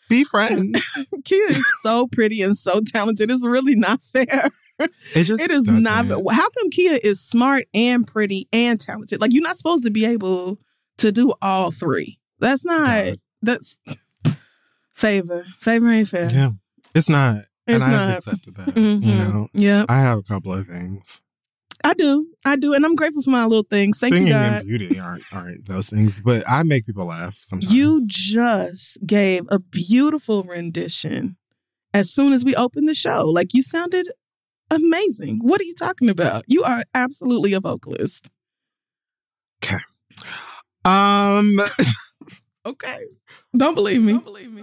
be 0.08 0.24
friends. 0.24 0.80
Kia 1.24 1.44
is 1.50 1.64
so 1.82 2.06
pretty 2.08 2.42
and 2.42 2.56
so 2.56 2.80
talented. 2.80 3.30
It's 3.30 3.44
really 3.46 3.76
not 3.76 4.02
fair. 4.02 4.48
It 5.14 5.24
just 5.24 5.42
It 5.42 5.50
is 5.50 5.66
not. 5.66 6.06
How 6.06 6.48
come 6.50 6.70
Kia 6.70 6.98
is 7.02 7.20
smart 7.20 7.66
and 7.74 8.06
pretty 8.06 8.46
and 8.52 8.80
talented? 8.80 9.20
Like 9.20 9.32
you're 9.32 9.42
not 9.42 9.56
supposed 9.56 9.84
to 9.84 9.90
be 9.90 10.04
able 10.04 10.58
to 10.98 11.10
do 11.10 11.32
all 11.42 11.70
three. 11.72 12.18
That's 12.38 12.64
not. 12.64 12.86
God. 13.04 13.20
That's 13.42 13.78
favor. 14.94 15.44
Favor 15.58 15.88
ain't 15.88 16.08
fair. 16.08 16.28
Yeah, 16.32 16.50
it's 16.94 17.08
not. 17.08 17.38
It's 17.66 17.82
and 17.82 17.82
I've 17.84 17.90
not. 17.90 18.16
accepted 18.18 18.54
that. 18.56 18.68
Mhm. 18.68 19.02
You 19.04 19.14
know, 19.14 19.48
Yeah, 19.52 19.84
I 19.88 20.00
have 20.00 20.18
a 20.18 20.22
couple 20.22 20.52
of 20.54 20.66
things. 20.66 21.22
I 21.84 21.94
do. 21.94 22.26
I 22.44 22.56
do, 22.56 22.74
and 22.74 22.84
I'm 22.84 22.94
grateful 22.94 23.22
for 23.22 23.30
my 23.30 23.44
little 23.44 23.66
things. 23.68 23.98
Thank 24.00 24.14
Singing 24.14 24.28
you, 24.28 24.34
and 24.34 24.58
God. 24.58 24.66
beauty 24.66 24.98
aren't 24.98 25.24
aren't 25.32 25.66
those 25.66 25.88
things, 25.88 26.20
but 26.20 26.48
I 26.48 26.62
make 26.62 26.86
people 26.86 27.06
laugh 27.06 27.38
sometimes. 27.42 27.72
You 27.72 28.04
just 28.06 28.98
gave 29.06 29.44
a 29.50 29.58
beautiful 29.58 30.42
rendition 30.42 31.36
as 31.94 32.12
soon 32.12 32.32
as 32.32 32.44
we 32.44 32.54
opened 32.54 32.88
the 32.88 32.94
show. 32.94 33.26
Like 33.26 33.54
you 33.54 33.62
sounded 33.62 34.08
amazing. 34.70 35.40
What 35.42 35.60
are 35.60 35.64
you 35.64 35.74
talking 35.74 36.08
about? 36.08 36.44
You 36.46 36.62
are 36.64 36.82
absolutely 36.94 37.52
a 37.52 37.60
vocalist. 37.60 38.28
Okay. 39.62 39.82
Um 40.84 41.60
Okay. 42.66 42.98
Don't 43.56 43.74
believe 43.74 44.02
me. 44.02 44.12
Don't 44.12 44.24
believe 44.24 44.52
me. 44.52 44.62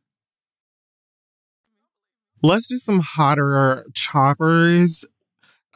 Let's 2.43 2.67
do 2.67 2.77
some 2.77 2.99
hotter 2.99 3.85
choppers. 3.93 5.05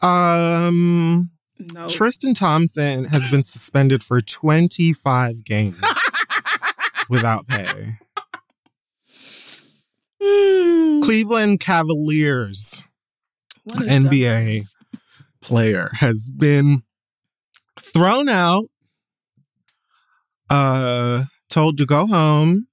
Um 0.02 1.30
No. 1.74 1.88
Tristan 1.88 2.34
Thompson 2.34 3.04
has 3.04 3.28
been 3.28 3.42
suspended 3.42 4.02
for 4.02 4.20
25 4.20 5.44
games 5.44 5.76
without 7.08 7.46
pay. 7.46 7.96
Hmm. 10.22 11.00
Cleveland 11.00 11.60
Cavaliers 11.60 12.82
NBA 13.70 14.60
dumbass. 14.60 14.74
player 15.40 15.90
has 15.94 16.28
been 16.36 16.82
thrown 17.78 18.28
out, 18.28 18.64
uh, 20.50 21.24
told 21.48 21.78
to 21.78 21.86
go 21.86 22.06
home, 22.06 22.66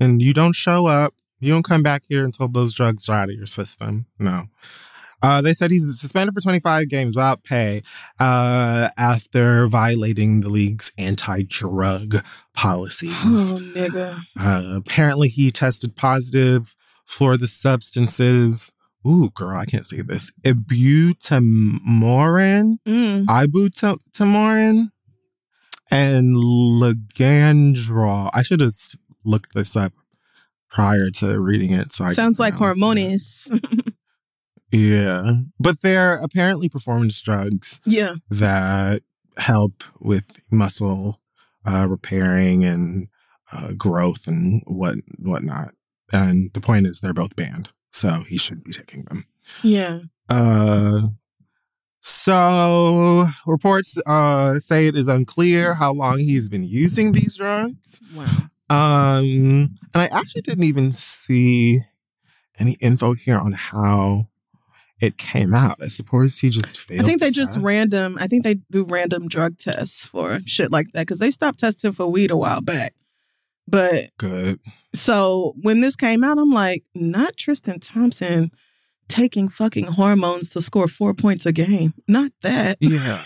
and 0.00 0.20
you 0.22 0.32
don't 0.32 0.54
show 0.54 0.86
up. 0.86 1.14
You 1.40 1.52
don't 1.52 1.64
come 1.64 1.82
back 1.82 2.02
here 2.08 2.24
until 2.24 2.48
those 2.48 2.72
drugs 2.74 3.08
are 3.08 3.18
out 3.20 3.30
of 3.30 3.36
your 3.36 3.46
system. 3.46 4.06
No. 4.18 4.44
Uh, 5.20 5.42
they 5.42 5.52
said 5.52 5.72
he's 5.72 5.98
suspended 6.00 6.32
for 6.32 6.40
25 6.40 6.88
games 6.88 7.16
without 7.16 7.42
pay 7.42 7.82
uh, 8.20 8.88
after 8.96 9.66
violating 9.66 10.42
the 10.42 10.48
league's 10.48 10.92
anti-drug 10.96 12.22
policies. 12.54 13.10
Oh, 13.24 13.58
nigga. 13.74 14.20
Uh, 14.38 14.76
apparently, 14.76 15.28
he 15.28 15.50
tested 15.50 15.96
positive 15.96 16.76
for 17.04 17.36
the 17.36 17.48
substances. 17.48 18.72
Ooh, 19.06 19.30
girl, 19.34 19.56
I 19.56 19.64
can't 19.64 19.86
say 19.86 20.02
this. 20.02 20.30
Ibutamoren, 20.44 22.76
Mm. 22.86 23.24
ibutamoren, 23.26 24.90
and 25.90 26.36
Ligandrol. 26.36 28.30
I 28.32 28.42
should 28.42 28.60
have 28.60 28.74
looked 29.24 29.54
this 29.54 29.74
up 29.76 29.92
prior 30.70 31.10
to 31.10 31.40
reading 31.40 31.72
it. 31.72 31.92
So 31.92 32.04
I 32.04 32.12
Sounds 32.12 32.38
like 32.38 32.54
harmonious. 32.54 33.48
Yeah, 34.70 35.32
but 35.58 35.80
they're 35.80 36.16
apparently 36.16 36.68
performance 36.68 37.20
drugs 37.22 37.80
yeah. 37.86 38.16
that 38.28 39.02
help 39.38 39.82
with 39.98 40.24
muscle 40.50 41.20
uh, 41.64 41.86
repairing 41.88 42.64
and 42.64 43.08
uh, 43.50 43.72
growth 43.72 44.26
and 44.26 44.62
what 44.66 44.96
whatnot. 45.18 45.72
And 46.12 46.50
the 46.52 46.60
point 46.60 46.86
is, 46.86 47.00
they're 47.00 47.14
both 47.14 47.34
banned, 47.34 47.70
so 47.90 48.24
he 48.28 48.36
should 48.36 48.62
be 48.62 48.72
taking 48.72 49.04
them. 49.04 49.26
Yeah. 49.62 50.00
Uh, 50.28 51.08
so 52.00 53.26
reports 53.46 53.98
uh, 54.06 54.60
say 54.60 54.86
it 54.86 54.96
is 54.96 55.08
unclear 55.08 55.74
how 55.74 55.92
long 55.92 56.18
he's 56.18 56.48
been 56.48 56.64
using 56.64 57.12
these 57.12 57.36
drugs. 57.36 58.00
Wow. 58.14 58.50
Um, 58.70 59.76
and 59.94 60.02
I 60.02 60.06
actually 60.06 60.42
didn't 60.42 60.64
even 60.64 60.92
see 60.92 61.80
any 62.58 62.76
info 62.80 63.14
here 63.14 63.38
on 63.38 63.52
how 63.52 64.28
it 65.00 65.16
came 65.16 65.54
out. 65.54 65.76
I 65.80 65.88
suppose 65.88 66.38
he 66.38 66.50
just 66.50 66.80
failed. 66.80 67.02
I 67.02 67.04
think 67.04 67.20
they 67.20 67.28
the 67.28 67.34
just 67.34 67.54
test. 67.54 67.64
random. 67.64 68.18
I 68.20 68.26
think 68.26 68.44
they 68.44 68.54
do 68.70 68.84
random 68.84 69.28
drug 69.28 69.58
tests 69.58 70.06
for 70.06 70.40
shit 70.44 70.70
like 70.70 70.88
that 70.92 71.02
because 71.02 71.18
they 71.18 71.30
stopped 71.30 71.60
testing 71.60 71.92
for 71.92 72.06
weed 72.06 72.30
a 72.30 72.36
while 72.36 72.60
back. 72.60 72.94
But 73.66 74.10
Good. 74.18 74.60
so 74.94 75.54
when 75.62 75.80
this 75.80 75.94
came 75.94 76.24
out, 76.24 76.38
I'm 76.38 76.50
like, 76.50 76.84
not 76.94 77.36
Tristan 77.36 77.80
Thompson 77.80 78.50
taking 79.08 79.48
fucking 79.48 79.86
hormones 79.86 80.50
to 80.50 80.60
score 80.60 80.88
four 80.88 81.14
points 81.14 81.46
a 81.46 81.52
game. 81.52 81.94
Not 82.08 82.32
that. 82.42 82.78
Yeah. 82.80 83.24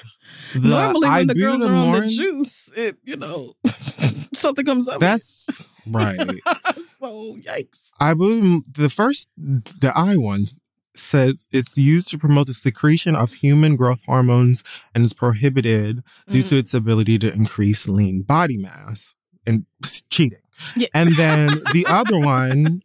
The 0.54 0.68
Normally, 0.68 1.08
when 1.08 1.26
the 1.28 1.34
girls 1.34 1.62
are 1.62 1.72
on 1.72 1.92
the 1.92 2.06
juice, 2.06 2.70
it 2.76 2.96
you 3.04 3.16
know 3.16 3.54
something 4.34 4.64
comes 4.64 4.88
up. 4.88 5.00
That's 5.00 5.64
right. 5.86 6.18
so 7.00 7.36
yikes. 7.36 7.88
I 8.00 8.14
believe 8.14 8.62
the 8.70 8.90
first, 8.90 9.30
the 9.36 9.92
I 9.94 10.16
one 10.16 10.48
says 10.94 11.48
it's 11.52 11.78
used 11.78 12.08
to 12.08 12.18
promote 12.18 12.46
the 12.48 12.54
secretion 12.54 13.16
of 13.16 13.32
human 13.32 13.76
growth 13.76 14.02
hormones 14.04 14.62
and 14.94 15.04
is 15.06 15.14
prohibited 15.14 16.02
due 16.28 16.42
Mm. 16.42 16.48
to 16.48 16.56
its 16.58 16.74
ability 16.74 17.18
to 17.20 17.32
increase 17.32 17.88
lean 17.88 18.20
body 18.22 18.58
mass 18.58 19.14
and 19.46 19.64
cheating. 20.10 20.38
Yeah. 20.76 20.88
And 20.94 21.16
then 21.16 21.48
the 21.72 21.86
other 21.88 22.18
one, 22.38 22.82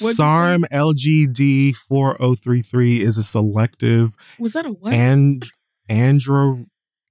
What'd? 0.00 0.16
SARM 0.16 0.64
LGD 0.72 1.76
4033 1.76 3.00
is 3.02 3.18
a 3.18 3.24
selective 3.24 4.14
was 4.38 4.52
that 4.54 4.64
a 4.66 4.70
what? 4.70 4.92
and 4.94 5.44
andro 5.90 6.64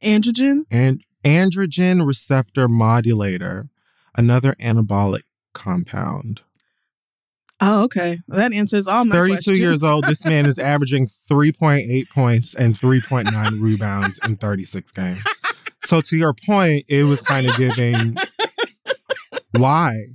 Androgen? 0.04 0.66
and 0.72 1.04
androgen 1.24 2.06
receptor 2.06 2.68
modulator, 2.68 3.70
another 4.16 4.54
anabolic 4.60 5.24
compound. 5.54 6.42
Oh, 7.64 7.84
okay. 7.84 8.20
That 8.28 8.54
answers 8.54 8.88
all 8.88 9.06
my 9.06 9.14
32 9.14 9.34
questions. 9.36 9.60
years 9.60 9.84
old, 9.84 10.06
this 10.06 10.26
man 10.26 10.48
is 10.48 10.58
averaging 10.60 11.06
3.8 11.06 12.10
points 12.10 12.56
and 12.56 12.76
3.9 12.76 13.62
rebounds 13.62 14.20
in 14.26 14.36
36 14.38 14.92
games. 14.92 15.22
So 15.80 16.02
to 16.02 16.18
your 16.18 16.34
point, 16.34 16.86
it 16.88 17.04
was 17.04 17.22
kind 17.22 17.48
of 17.48 17.56
giving 17.58 18.18
why? 19.58 20.06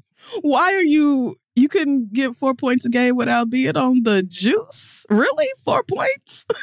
Why 0.41 0.75
are 0.75 0.83
you? 0.83 1.37
You 1.55 1.69
couldn't 1.69 2.13
get 2.13 2.37
four 2.37 2.55
points 2.55 2.85
a 2.85 2.89
game 2.89 3.17
without 3.17 3.49
being 3.49 3.77
on 3.77 4.03
the 4.03 4.23
juice. 4.23 5.07
Really, 5.09 5.47
four 5.65 5.83
points? 5.85 6.45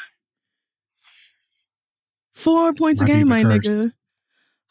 four 2.44 2.74
points 2.74 3.02
Might 3.02 3.10
a 3.10 3.14
game, 3.14 3.28
my 3.28 3.44
nigga. 3.44 3.94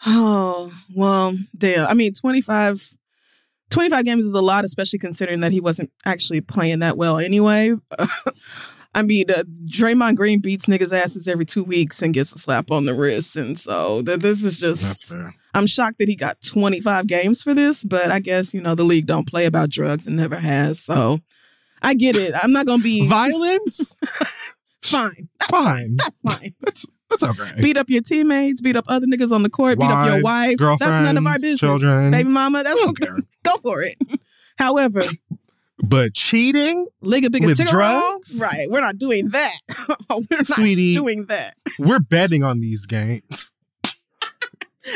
Oh 0.07 0.73
well, 0.95 1.37
damn. 1.57 1.89
I 1.89 1.95
mean, 1.95 2.13
25, 2.13 2.95
25 3.71 4.05
games 4.05 4.25
is 4.25 4.35
a 4.35 4.43
lot, 4.43 4.65
especially 4.65 4.99
considering 4.99 5.41
that 5.41 5.53
he 5.53 5.61
wasn't 5.61 5.91
actually 6.05 6.41
playing 6.41 6.81
that 6.81 6.97
well 6.97 7.19
anyway. 7.19 7.75
I 8.95 9.03
mean, 9.03 9.31
uh, 9.31 9.45
Draymond 9.65 10.17
Green 10.17 10.41
beats 10.41 10.67
niggas' 10.67 10.93
asses 10.93 11.27
every 11.27 11.47
two 11.47 11.65
weeks 11.65 12.03
and 12.03 12.13
gets 12.13 12.35
a 12.35 12.39
slap 12.39 12.71
on 12.71 12.85
the 12.85 12.93
wrist, 12.93 13.37
and 13.37 13.59
so 13.59 14.03
th- 14.03 14.21
this 14.21 14.45
is 14.45 14.59
just. 14.59 15.09
That's. 15.09 15.35
I'm 15.55 15.67
shocked 15.67 15.99
that 15.99 16.09
he 16.09 16.17
got 16.17 16.41
25 16.43 17.07
games 17.07 17.43
for 17.43 17.55
this, 17.55 17.85
but 17.85 18.11
I 18.11 18.21
guess, 18.21 18.55
you 18.55 18.61
know, 18.61 18.75
the 18.75 18.85
league 18.85 19.07
don't 19.07 19.29
play 19.29 19.45
about 19.47 19.71
drugs 19.71 20.07
and 20.07 20.17
never 20.17 20.37
has. 20.37 20.81
So 20.81 21.21
I 21.83 21.95
get 21.95 22.17
it. 22.17 22.33
I'm 22.43 22.53
not 22.53 22.67
going 22.67 22.79
to 22.79 22.85
be 22.85 23.09
Violence? 23.09 23.95
fine. 24.83 25.29
Fine. 25.51 25.97
That's 25.97 26.39
fine. 26.39 26.55
That's 26.61 26.87
that's 27.19 27.41
okay. 27.41 27.61
Beat 27.61 27.77
up 27.77 27.89
your 27.89 28.03
teammates, 28.03 28.61
beat 28.61 28.77
up 28.77 28.85
other 28.89 29.07
niggas 29.07 29.33
on 29.33 29.43
the 29.43 29.51
court, 29.51 29.79
beat 29.79 29.91
up 29.91 30.07
your 30.07 30.23
wife. 30.23 30.57
That's 30.59 30.81
none 30.81 31.17
of 31.17 31.27
our 31.27 31.35
business. 31.35 31.61
children. 31.61 32.11
Baby 32.11 32.29
mama, 32.29 32.63
that's 32.63 32.81
care. 33.01 33.15
go 33.45 33.57
for 33.63 33.83
it. 33.83 33.97
However, 34.59 35.03
But 35.83 36.15
cheating, 36.15 36.87
Liga 37.01 37.31
Big 37.31 37.45
With 37.45 37.59
drugs? 37.69 38.39
Right. 38.41 38.67
We're 38.71 38.81
not 38.81 38.99
doing 38.99 39.31
that. 39.31 39.59
we're 40.11 40.27
not 40.31 40.47
Sweetie. 40.47 40.95
doing 40.95 41.27
that. 41.27 41.55
we're 41.79 42.01
betting 42.01 42.45
on 42.45 42.61
these 42.61 42.87
games. 42.87 43.53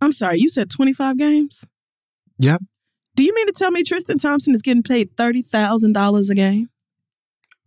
I'm 0.00 0.12
sorry, 0.12 0.38
you 0.38 0.48
said 0.48 0.70
twenty-five 0.70 1.16
games. 1.18 1.64
Yep. 2.38 2.62
Do 3.16 3.24
you 3.24 3.34
mean 3.34 3.46
to 3.46 3.52
tell 3.52 3.70
me 3.70 3.82
Tristan 3.82 4.18
Thompson 4.18 4.54
is 4.54 4.62
getting 4.62 4.82
paid 4.82 5.16
thirty 5.16 5.42
thousand 5.42 5.92
dollars 5.92 6.30
a 6.30 6.34
game 6.34 6.68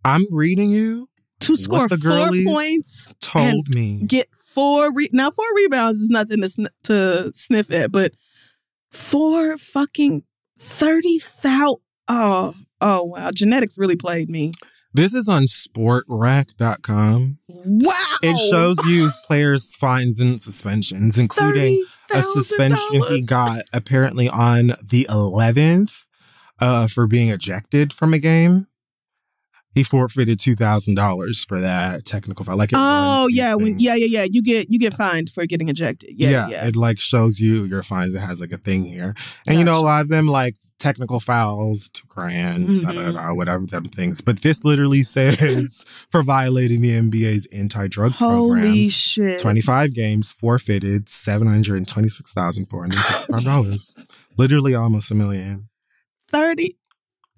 I'm 0.04 0.24
reading 0.30 0.70
you 0.70 1.08
to 1.40 1.56
score 1.56 1.88
four 1.88 2.28
points 2.44 3.14
told 3.20 3.74
me. 3.74 4.02
get 4.06 4.28
four? 4.36 4.92
Re- 4.92 5.10
now, 5.12 5.30
four 5.30 5.46
rebounds 5.56 6.00
is 6.00 6.08
nothing 6.08 6.40
to 6.42 6.48
sn- 6.48 6.68
to 6.84 7.32
sniff 7.34 7.70
at, 7.72 7.92
but 7.92 8.12
four 8.90 9.56
fucking 9.58 10.24
thirty 10.58 11.18
thousand. 11.18 11.80
Oh, 12.08 12.54
oh 12.80 13.04
wow! 13.04 13.30
Genetics 13.32 13.78
really 13.78 13.96
played 13.96 14.28
me. 14.28 14.52
This 14.94 15.14
is 15.14 15.28
on 15.28 15.44
spotrac.com. 15.44 17.38
Wow! 17.48 18.16
It 18.22 18.50
shows 18.50 18.76
you 18.86 19.10
players' 19.24 19.74
fines 19.76 20.20
and 20.20 20.42
suspensions, 20.42 21.16
including 21.16 21.84
a 22.14 22.22
suspension 22.22 23.02
he 23.08 23.24
got 23.24 23.62
apparently 23.72 24.28
on 24.28 24.74
the 24.82 25.06
11th 25.10 26.06
uh, 26.60 26.86
for 26.88 27.06
being 27.06 27.30
ejected 27.30 27.92
from 27.92 28.14
a 28.14 28.18
game. 28.18 28.66
He 29.74 29.82
forfeited 29.82 30.38
two 30.38 30.54
thousand 30.56 30.94
dollars 30.96 31.44
for 31.44 31.60
that 31.60 32.04
technical 32.04 32.44
foul. 32.44 32.56
Like, 32.56 32.72
it 32.72 32.78
Oh 32.78 33.28
yeah, 33.30 33.54
when, 33.54 33.78
yeah, 33.78 33.94
yeah, 33.94 34.22
yeah. 34.22 34.26
You 34.30 34.42
get 34.42 34.70
you 34.70 34.78
get 34.78 34.94
fined 34.94 35.30
for 35.30 35.46
getting 35.46 35.68
ejected. 35.68 36.10
Yeah, 36.16 36.30
yeah. 36.30 36.48
yeah. 36.48 36.66
It 36.68 36.76
like 36.76 36.98
shows 37.00 37.40
you 37.40 37.64
your 37.64 37.82
fines. 37.82 38.14
It 38.14 38.20
has 38.20 38.40
like 38.40 38.52
a 38.52 38.58
thing 38.58 38.84
here, 38.84 39.14
and 39.46 39.58
you 39.58 39.64
know 39.64 39.78
a 39.78 39.80
lot 39.80 40.02
of 40.02 40.08
them 40.10 40.26
like 40.26 40.56
technical 40.78 41.20
fouls, 41.20 41.88
two 41.90 42.02
grand, 42.08 42.66
da, 42.82 42.90
da, 42.90 42.98
Mhm. 43.00 43.14
da, 43.14 43.32
whatever 43.32 43.64
of 43.72 43.86
things. 43.88 44.20
But 44.20 44.42
this 44.42 44.64
literally 44.64 45.02
says 45.04 45.86
for 46.10 46.22
violating 46.24 46.80
the 46.82 46.90
NBA's 46.90 47.46
anti-drug 47.52 48.12
Holy 48.12 48.60
program. 48.60 48.88
shit! 48.88 49.38
25 49.38 49.94
games 49.94 50.32
forfeited 50.32 51.06
$726,465. 51.06 54.06
Literally 54.36 54.74
almost 54.74 55.10
a 55.10 55.14
million. 55.14 55.68
thirty. 56.32 56.76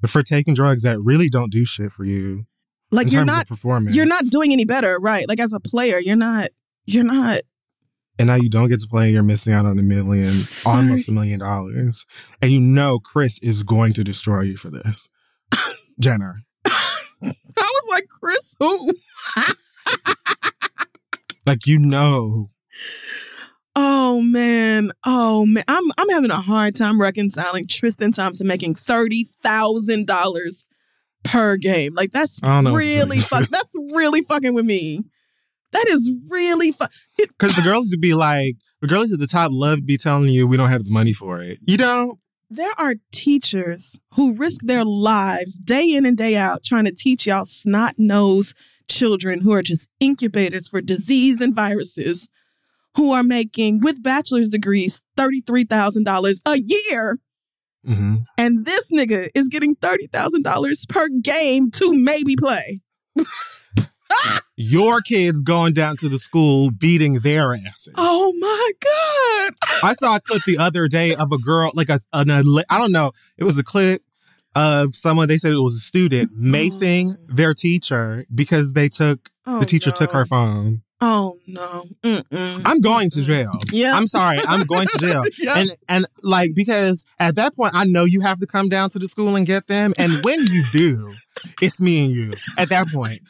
But 0.05 0.11
for 0.11 0.23
taking 0.23 0.53
drugs 0.53 0.83
that 0.83 1.01
really 1.01 1.31
don't 1.31 1.51
do 1.51 1.65
shit 1.65 1.91
for 1.91 2.05
you. 2.05 2.45
Like 2.91 3.11
you're 3.11 3.25
not 3.25 3.45
of 3.45 3.49
performance. 3.49 3.97
you're 3.97 4.05
not 4.05 4.23
doing 4.27 4.53
any 4.53 4.67
better, 4.67 4.99
right? 5.01 5.27
Like 5.27 5.41
as 5.41 5.55
a 5.55 5.61
player, 5.61 5.99
you're 5.99 6.15
not 6.15 6.49
you're 6.85 7.05
not. 7.05 7.41
And 8.19 8.27
now 8.27 8.35
you 8.35 8.51
don't 8.51 8.69
get 8.69 8.81
to 8.81 8.87
play, 8.87 9.13
you're 9.13 9.23
missing 9.23 9.55
out 9.55 9.65
on 9.65 9.79
a 9.79 9.83
million, 9.83 10.43
almost 10.67 11.09
a 11.09 11.13
million 11.13 11.41
dollars. 11.41 12.05
And 12.43 12.51
you 12.51 12.61
know 12.61 12.99
Kris 12.99 13.39
is 13.39 13.63
going 13.63 13.95
to 13.95 14.05
destroy 14.05 14.43
you 14.43 14.59
for 14.59 14.69
this. 14.69 15.09
Jenner. 15.99 16.43
I 16.67 17.33
was 17.57 17.89
like, 17.89 18.07
Kris, 18.11 18.55
who? 18.61 18.91
Like 21.47 21.67
you 21.67 21.79
know. 21.79 22.49
Oh 23.77 24.21
man, 24.21 24.93
oh 25.05 25.47
man, 25.47 25.65
I'm 25.67 25.85
I'm 25.99 26.09
having 26.11 26.31
a 26.31 26.41
hard 26.41 26.77
time 26.77 27.01
reconciling 27.01 27.67
Tristan 27.67 28.13
Thompson 28.13 28.47
making 28.47 28.77
thirty 28.77 29.29
thousand 29.43 30.07
dollars 30.07 30.65
per 31.25 31.57
game. 31.57 31.95
Like 31.95 32.13
that's 32.13 32.39
I 32.43 32.55
don't 32.55 32.65
know 32.65 32.73
what 32.73 32.81
to 32.81 32.87
really 32.87 33.19
fuck. 33.19 33.49
That's 33.51 33.75
really 33.93 34.23
fucking 34.23 34.55
with 34.55 34.65
me. 34.67 35.01
That 35.73 35.87
is 35.89 36.11
really 36.29 36.71
fuck. 36.71 36.93
Because 37.19 37.57
the 37.57 37.63
girls 37.63 37.89
would 37.91 38.01
be 38.01 38.15
like, 38.15 38.55
the 38.81 38.87
girls 38.87 39.13
at 39.13 39.19
the 39.19 39.27
top 39.27 39.51
love 39.53 39.79
to 39.79 39.83
be 39.83 39.97
telling 39.97 40.29
you 40.29 40.47
we 40.47 40.57
don't 40.57 40.69
have 40.69 40.85
the 40.85 40.93
money 40.93 41.13
for 41.13 41.41
it. 41.41 41.59
You 41.67 41.77
know? 41.77 42.21
There 42.51 42.73
are 42.79 42.95
teachers 43.11 43.99
who 44.13 44.37
risk 44.37 44.61
their 44.63 44.85
lives 44.85 45.59
day 45.59 45.93
in 45.93 46.07
and 46.07 46.17
day 46.17 46.37
out 46.37 46.63
trying 46.63 46.85
to 46.85 46.95
teach 46.95 47.27
y'all 47.27 47.45
snot 47.45 47.95
nosed 47.99 48.55
children 48.89 49.41
who 49.41 49.53
are 49.53 49.63
just 49.63 49.89
incubators 49.99 50.69
for 50.69 50.81
disease 50.81 51.41
and 51.41 51.57
viruses 51.57 52.29
who 52.97 53.13
are 53.13 53.23
making, 53.23 53.81
with 53.81 54.03
bachelor's 54.03 54.49
degrees, 54.49 55.01
$33,000 55.19 56.41
a 56.47 56.59
year. 56.59 57.19
hmm 57.85 58.17
And 58.39 58.65
this 58.65 58.91
nigga 58.91 59.29
is 59.35 59.49
getting 59.49 59.77
$30,000 59.77 60.89
per 60.89 61.09
game 61.23 61.71
to 61.73 61.93
maybe 61.93 62.37
play. 62.37 62.81
Your 64.57 65.01
kids 65.01 65.43
going 65.43 65.73
down 65.73 65.97
to 65.99 66.09
the 66.09 66.19
school 66.21 66.71
beating 66.71 67.15
their 67.21 67.53
asses. 67.55 67.95
Oh 67.97 68.33
my 68.39 68.71
God. 68.81 69.55
I 69.83 69.93
saw 69.95 70.17
a 70.17 70.21
clip 70.21 70.43
the 70.47 70.59
other 70.59 70.87
day 70.87 71.17
of 71.17 71.33
a 71.33 71.39
girl, 71.39 71.73
like 71.75 71.89
a, 71.89 71.99
an, 72.13 72.31
I 72.31 72.79
don't 72.79 72.93
know, 72.93 73.11
it 73.37 73.45
was 73.45 73.59
a 73.59 73.65
clip 73.65 74.03
of 74.55 74.95
someone, 74.95 75.27
they 75.27 75.39
said 75.39 75.53
it 75.53 75.57
was 75.57 75.75
a 75.75 75.81
student 75.81 76.31
macing 76.39 77.17
their 77.27 77.55
teacher 77.55 78.25
because 78.33 78.75
they 78.75 78.89
took, 78.89 79.31
Oh, 79.47 79.59
the 79.59 79.67
teacher 79.67 79.91
took 79.91 80.13
her 80.13 80.25
phone. 80.25 80.84
Oh 81.07 81.39
no. 81.47 81.85
Mm-mm. 82.03 82.63
I'm 82.65 82.81
going 82.81 83.11
to 83.11 83.23
jail. 83.23 83.51
Yeah. 83.71 83.95
I'm 83.95 84.07
sorry, 84.07 84.39
I'm 84.49 84.65
going 84.65 84.87
to 84.89 84.99
jail. 84.99 85.23
Yeah. 85.39 85.59
And 85.59 85.71
and 85.89 86.07
like 86.23 86.51
because 86.55 87.05
at 87.19 87.35
that 87.37 87.55
point 87.55 87.75
I 87.75 87.85
know 87.85 88.05
you 88.05 88.21
have 88.23 88.39
to 88.41 88.47
come 88.47 88.69
down 88.69 88.89
to 88.91 88.99
the 88.99 89.09
school 89.09 89.37
and 89.37 89.47
get 89.47 89.67
them. 89.67 89.93
And 89.99 90.25
when 90.25 90.47
you 90.47 90.65
do, 90.73 91.13
it's 91.61 91.81
me 91.81 92.05
and 92.07 92.15
you. 92.15 92.33
At 92.57 92.71
that 92.71 92.89
point. 92.89 93.21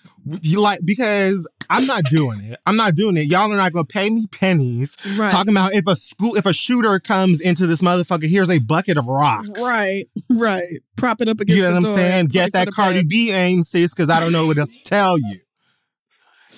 You 0.41 0.61
like 0.61 0.81
because 0.85 1.47
I'm 1.69 1.87
not 1.87 2.05
doing 2.05 2.41
it. 2.45 2.59
I'm 2.67 2.77
not 2.77 2.95
doing 2.95 3.17
it. 3.17 3.27
Y'all 3.27 3.53
are 3.53 3.57
not 3.57 3.73
gonna 3.73 3.85
pay 3.85 4.09
me 4.09 4.27
pennies 4.29 4.97
Right. 5.17 5.31
talking 5.31 5.53
about 5.53 5.75
if 5.75 5.87
a 5.87 5.97
school 5.97 6.37
if 6.37 6.47
a 6.47 6.53
shooter 6.55 6.99
comes 6.99 7.41
into 7.41 7.67
this 7.67 7.83
motherfucker, 7.83 8.29
here's 8.29 8.51
a 8.51 8.59
bucket 8.59 8.97
of 8.97 9.07
rocks. 9.07 9.51
Right, 9.61 10.07
right. 10.31 10.81
Prop 10.97 11.21
it 11.21 11.29
up 11.29 11.41
against. 11.41 11.57
You 11.57 11.65
know 11.65 11.71
what 11.71 11.77
I'm 11.79 11.83
door 11.83 11.97
saying? 11.97 12.27
Get 12.27 12.53
that 12.53 12.69
Cardi. 12.71 13.03
B 13.09 13.33
aim, 13.33 13.63
sis, 13.63 13.93
because 13.93 14.09
I 14.09 14.21
don't 14.21 14.33
know 14.33 14.47
what 14.47 14.57
else 14.59 14.71
to 14.71 14.83
tell 14.85 15.19
you. 15.19 15.41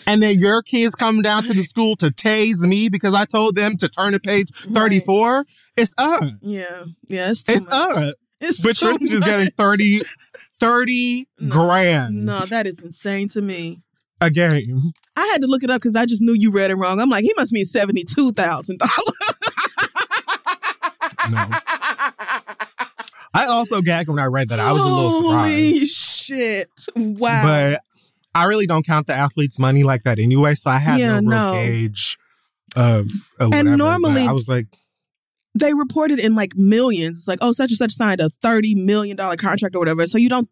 And 0.06 0.22
then 0.22 0.38
your 0.38 0.62
kids 0.62 0.94
come 0.94 1.20
down 1.22 1.42
to 1.44 1.52
the 1.54 1.64
school 1.64 1.96
to 1.96 2.06
tase 2.06 2.60
me 2.60 2.88
because 2.88 3.14
I 3.14 3.24
told 3.24 3.56
them 3.56 3.76
to 3.78 3.88
turn 3.88 4.12
to 4.12 4.20
page 4.20 4.48
34. 4.72 5.44
It's 5.76 5.92
up. 5.98 6.22
Yeah, 6.42 6.84
yeah. 7.08 7.30
It's 7.30 7.42
too 7.42 7.54
It's 7.54 7.68
up. 7.70 8.14
It's 8.40 8.60
But 8.62 8.76
Tristan 8.76 9.10
is 9.12 9.20
getting 9.22 9.50
30, 9.58 10.02
30 10.60 11.28
No, 11.40 11.52
grand 11.52 12.24
No, 12.24 12.40
that 12.46 12.66
is 12.66 12.80
insane 12.80 13.28
to 13.30 13.42
me. 13.42 13.80
a 14.20 14.30
game. 14.30 14.80
I 15.16 15.26
had 15.32 15.40
to 15.42 15.46
look 15.46 15.62
it 15.62 15.70
up 15.70 15.80
because 15.82 15.96
I 15.96 16.06
just 16.06 16.22
knew 16.22 16.34
you 16.34 16.50
read 16.52 16.70
it 16.70 16.74
wrong. 16.76 17.00
I'm 17.00 17.08
like, 17.10 17.24
he 17.24 17.32
must 17.36 17.52
mean 17.52 17.64
seventy 17.64 18.04
two 18.04 18.32
thousand 18.32 18.78
No. 18.80 18.86
dollars. 21.36 21.62
I 23.34 23.46
also 23.48 23.82
gagged 23.82 24.08
when 24.08 24.18
I 24.18 24.24
read 24.26 24.48
that. 24.48 24.60
I 24.60 24.72
was 24.72 24.82
a 24.82 24.86
little 24.86 25.12
surprised. 25.12 25.52
Holy 25.54 25.84
shit! 25.86 26.70
Wow. 26.94 27.42
But 27.44 27.82
I 28.36 28.44
really 28.44 28.66
don't 28.66 28.86
count 28.86 29.06
the 29.06 29.14
athlete's 29.14 29.58
money 29.58 29.82
like 29.82 30.02
that 30.04 30.18
anyway. 30.18 30.54
So 30.54 30.70
I 30.70 30.78
had 30.78 30.98
Yeah, 31.00 31.20
no 31.20 31.30
real 31.30 31.30
no. 31.30 31.52
gauge 31.54 32.18
of, 32.76 33.06
of 33.38 33.52
And 33.54 33.68
whatever. 33.68 33.76
Normally- 33.76 34.26
I 34.26 34.32
was 34.32 34.48
like, 34.48 34.66
they 35.58 35.72
reported 35.72 36.18
in 36.18 36.34
like 36.34 36.54
millions. 36.54 37.18
It's 37.18 37.28
like, 37.28 37.38
oh, 37.40 37.52
such 37.52 37.70
and 37.70 37.78
such 37.78 37.92
signed 37.92 38.20
a 38.20 38.28
thirty 38.28 38.74
million 38.74 39.16
dollar 39.16 39.36
contract 39.36 39.74
or 39.74 39.78
whatever. 39.78 40.06
So 40.06 40.18
you 40.18 40.28
don't 40.28 40.48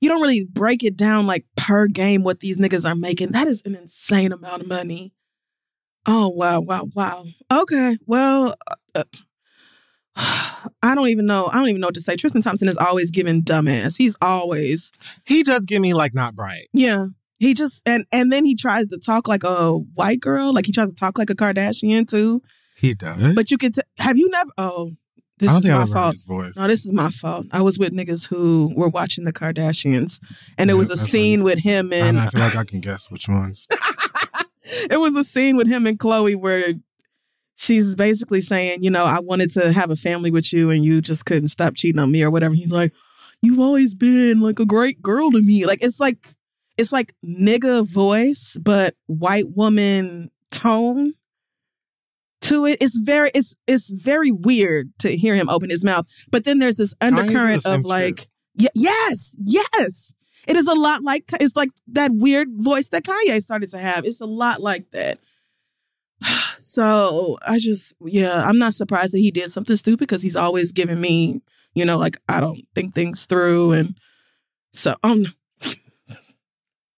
you 0.00 0.08
don't 0.08 0.20
really 0.22 0.46
break 0.52 0.84
it 0.84 0.96
down 0.96 1.26
like 1.26 1.44
per 1.56 1.86
game 1.88 2.22
what 2.22 2.38
these 2.40 2.56
niggas 2.56 2.88
are 2.88 2.94
making. 2.94 3.32
That 3.32 3.48
is 3.48 3.62
an 3.64 3.74
insane 3.74 4.30
amount 4.32 4.62
of 4.62 4.68
money. 4.68 5.12
Oh 6.06 6.28
wow, 6.28 6.60
wow, 6.60 6.84
wow. 6.94 7.24
Okay, 7.52 7.96
well, 8.06 8.54
uh, 8.94 9.02
I 10.16 10.94
don't 10.94 11.08
even 11.08 11.26
know. 11.26 11.48
I 11.52 11.58
don't 11.58 11.68
even 11.68 11.80
know 11.80 11.88
what 11.88 11.94
to 11.94 12.00
say. 12.00 12.14
Tristan 12.14 12.42
Thompson 12.42 12.68
is 12.68 12.76
always 12.76 13.10
giving 13.10 13.42
dumbass. 13.42 13.96
He's 13.98 14.16
always 14.22 14.92
he 15.24 15.42
does 15.42 15.66
give 15.66 15.82
me 15.82 15.94
like 15.94 16.14
not 16.14 16.36
bright. 16.36 16.68
yeah. 16.72 17.06
He 17.38 17.54
just 17.54 17.82
and 17.86 18.06
and 18.12 18.32
then 18.32 18.44
he 18.44 18.54
tries 18.54 18.86
to 18.88 18.98
talk 18.98 19.28
like 19.28 19.44
a 19.44 19.72
white 19.76 20.20
girl, 20.20 20.52
like 20.54 20.66
he 20.66 20.72
tries 20.72 20.88
to 20.88 20.94
talk 20.94 21.18
like 21.18 21.30
a 21.30 21.34
Kardashian 21.34 22.08
too. 22.08 22.42
He 22.76 22.94
does. 22.94 23.34
But 23.34 23.50
you 23.50 23.58
can 23.58 23.72
t- 23.72 23.82
have 23.98 24.16
you 24.16 24.28
never? 24.30 24.50
Oh, 24.58 24.92
this 25.38 25.50
I 25.50 25.58
is 25.58 25.64
my 25.64 25.70
I've 25.74 25.80
ever 25.90 25.98
heard 25.98 26.16
fault. 26.16 26.52
No, 26.56 26.66
this 26.68 26.86
is 26.86 26.92
my 26.92 27.10
fault. 27.10 27.46
I 27.50 27.60
was 27.62 27.78
with 27.78 27.92
niggas 27.92 28.28
who 28.28 28.72
were 28.76 28.88
watching 28.88 29.24
the 29.24 29.32
Kardashians, 29.32 30.20
and 30.58 30.70
it 30.70 30.74
Yeah, 30.74 30.78
was 30.78 30.90
a 30.90 30.96
scene 30.96 31.40
fine. 31.40 31.44
with 31.44 31.58
him 31.58 31.92
and 31.92 32.16
and 32.16 32.20
I 32.20 32.28
feel 32.28 32.40
like 32.40 32.56
I 32.56 32.64
can 32.64 32.80
guess 32.80 33.10
which 33.10 33.28
ones. 33.28 33.66
it 34.90 35.00
was 35.00 35.16
a 35.16 35.24
scene 35.24 35.56
with 35.56 35.66
him 35.66 35.86
and 35.86 35.98
Khloé 35.98 36.36
where 36.36 36.74
she's 37.56 37.94
basically 37.94 38.40
saying, 38.40 38.82
you 38.82 38.90
know, 38.90 39.04
I 39.04 39.20
wanted 39.20 39.50
to 39.52 39.72
have 39.72 39.90
a 39.90 39.96
family 39.96 40.30
with 40.30 40.52
you, 40.52 40.70
and 40.70 40.84
you 40.84 41.00
just 41.00 41.26
couldn't 41.26 41.48
stop 41.48 41.74
cheating 41.74 41.98
on 42.00 42.10
me 42.10 42.22
or 42.22 42.30
whatever. 42.30 42.54
He's 42.54 42.72
like, 42.72 42.92
you've 43.42 43.60
always 43.60 43.94
been 43.94 44.40
like 44.40 44.58
a 44.60 44.66
great 44.66 45.02
girl 45.02 45.30
to 45.32 45.40
me. 45.42 45.66
Like 45.66 45.82
it's 45.82 46.00
like 46.00 46.34
it's 46.76 46.92
like 46.92 47.14
nigga 47.24 47.86
voice, 47.86 48.56
but 48.60 48.94
white 49.06 49.50
woman 49.56 50.30
tone 50.50 51.14
to 52.42 52.66
it. 52.66 52.78
It's 52.80 52.96
very 52.98 53.30
it's 53.34 53.54
it's 53.66 53.90
very 53.90 54.30
weird 54.30 54.92
to 55.00 55.16
hear 55.16 55.34
him 55.34 55.48
open 55.48 55.70
his 55.70 55.84
mouth. 55.84 56.06
But 56.30 56.44
then 56.44 56.58
there's 56.58 56.76
this 56.76 56.94
undercurrent 57.00 57.64
of 57.66 57.84
like, 57.84 58.28
y- 58.56 58.66
yes, 58.74 59.36
yes. 59.44 60.12
It 60.46 60.56
is 60.56 60.66
a 60.66 60.74
lot 60.74 61.02
like 61.02 61.24
it's 61.40 61.56
like 61.56 61.70
that 61.88 62.10
weird 62.12 62.48
voice 62.56 62.90
that 62.90 63.04
Kanye 63.04 63.40
started 63.40 63.70
to 63.70 63.78
have. 63.78 64.04
It's 64.04 64.20
a 64.20 64.26
lot 64.26 64.60
like 64.60 64.90
that. 64.92 65.18
So 66.56 67.36
I 67.46 67.58
just, 67.58 67.92
yeah, 68.00 68.42
I'm 68.48 68.56
not 68.58 68.72
surprised 68.74 69.12
that 69.12 69.18
he 69.18 69.30
did 69.30 69.50
something 69.50 69.76
stupid 69.76 69.98
because 69.98 70.22
he's 70.22 70.36
always 70.36 70.72
giving 70.72 70.98
me, 71.00 71.42
you 71.74 71.84
know, 71.84 71.98
like 71.98 72.16
I 72.28 72.40
don't 72.40 72.60
think 72.74 72.94
things 72.94 73.26
through, 73.26 73.72
and 73.72 73.98
so 74.72 74.94
um, 75.02 75.24
no, 75.24 75.28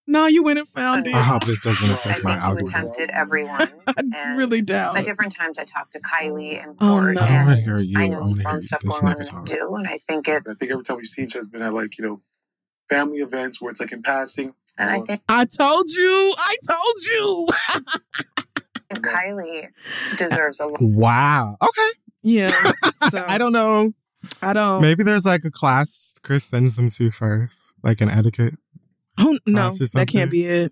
you 0.07 0.43
went 0.43 0.59
and 0.59 0.67
found 0.67 1.05
it. 1.07 1.13
I 1.13 1.19
hope 1.21 1.45
this 1.45 1.59
doesn't 1.61 1.89
I 1.89 1.93
affect 1.93 2.13
think 2.15 2.23
my 2.23 2.35
you 2.35 2.39
algorithm. 2.41 2.67
attempted 2.67 3.09
everyone. 3.11 3.61
I 3.87 3.93
and 3.97 4.37
really 4.37 4.61
doubt. 4.61 4.97
At 4.97 5.05
different 5.05 5.35
times, 5.35 5.59
I 5.59 5.63
talked 5.63 5.93
to 5.93 5.99
Kylie 5.99 6.61
and 6.63 6.75
Oh, 6.79 6.99
Court, 6.99 7.15
no. 7.15 7.21
I 7.21 7.27
don't 7.27 7.45
wanna 7.45 7.55
hear 7.61 7.77
you. 7.79 7.99
I 7.99 8.03
I 8.03 8.07
know 8.07 8.19
wanna 8.21 8.29
you've 8.35 8.39
hear 8.49 8.61
stuff 8.61 8.83
going 8.83 9.15
on 9.15 9.25
talk. 9.25 9.45
too, 9.45 9.69
and 9.77 9.87
I 9.87 9.97
think 9.97 10.27
it. 10.27 10.43
I 10.49 10.53
think 10.53 10.71
every 10.71 10.83
time 10.83 10.97
we 10.97 11.03
see 11.03 11.23
each 11.23 11.35
other, 11.35 11.41
it's 11.41 11.49
been 11.49 11.61
at 11.61 11.73
like, 11.73 11.97
you 11.97 12.05
know, 12.05 12.21
family 12.89 13.19
events 13.19 13.61
where 13.61 13.71
it's 13.71 13.79
like 13.79 13.91
in 13.91 14.01
passing. 14.01 14.53
And 14.77 14.89
I 14.89 14.99
think 15.01 15.21
I 15.27 15.45
told 15.45 15.89
you. 15.89 16.33
I 16.37 16.55
told 16.69 17.03
you. 17.11 17.47
Kylie 18.93 19.67
deserves 20.17 20.59
a 20.59 20.67
lot. 20.67 20.81
Wow. 20.81 21.57
Okay. 21.61 21.99
yeah. 22.23 22.71
So 23.09 23.23
I 23.27 23.37
don't 23.37 23.53
know. 23.53 23.93
I 24.41 24.53
don't. 24.53 24.81
Maybe 24.81 25.03
there's 25.03 25.25
like 25.25 25.45
a 25.45 25.51
class 25.51 26.13
Kris 26.23 26.45
sends 26.45 26.75
them 26.75 26.89
to 26.89 27.11
first, 27.11 27.75
like 27.83 28.01
an 28.01 28.09
etiquette. 28.09 28.55
Oh 29.17 29.37
no, 29.47 29.71
that 29.93 30.07
can't 30.07 30.29
be 30.31 30.45
it. 30.45 30.71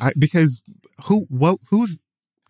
I, 0.00 0.12
because 0.18 0.62
who? 1.04 1.26
What? 1.28 1.58
Who's? 1.70 1.98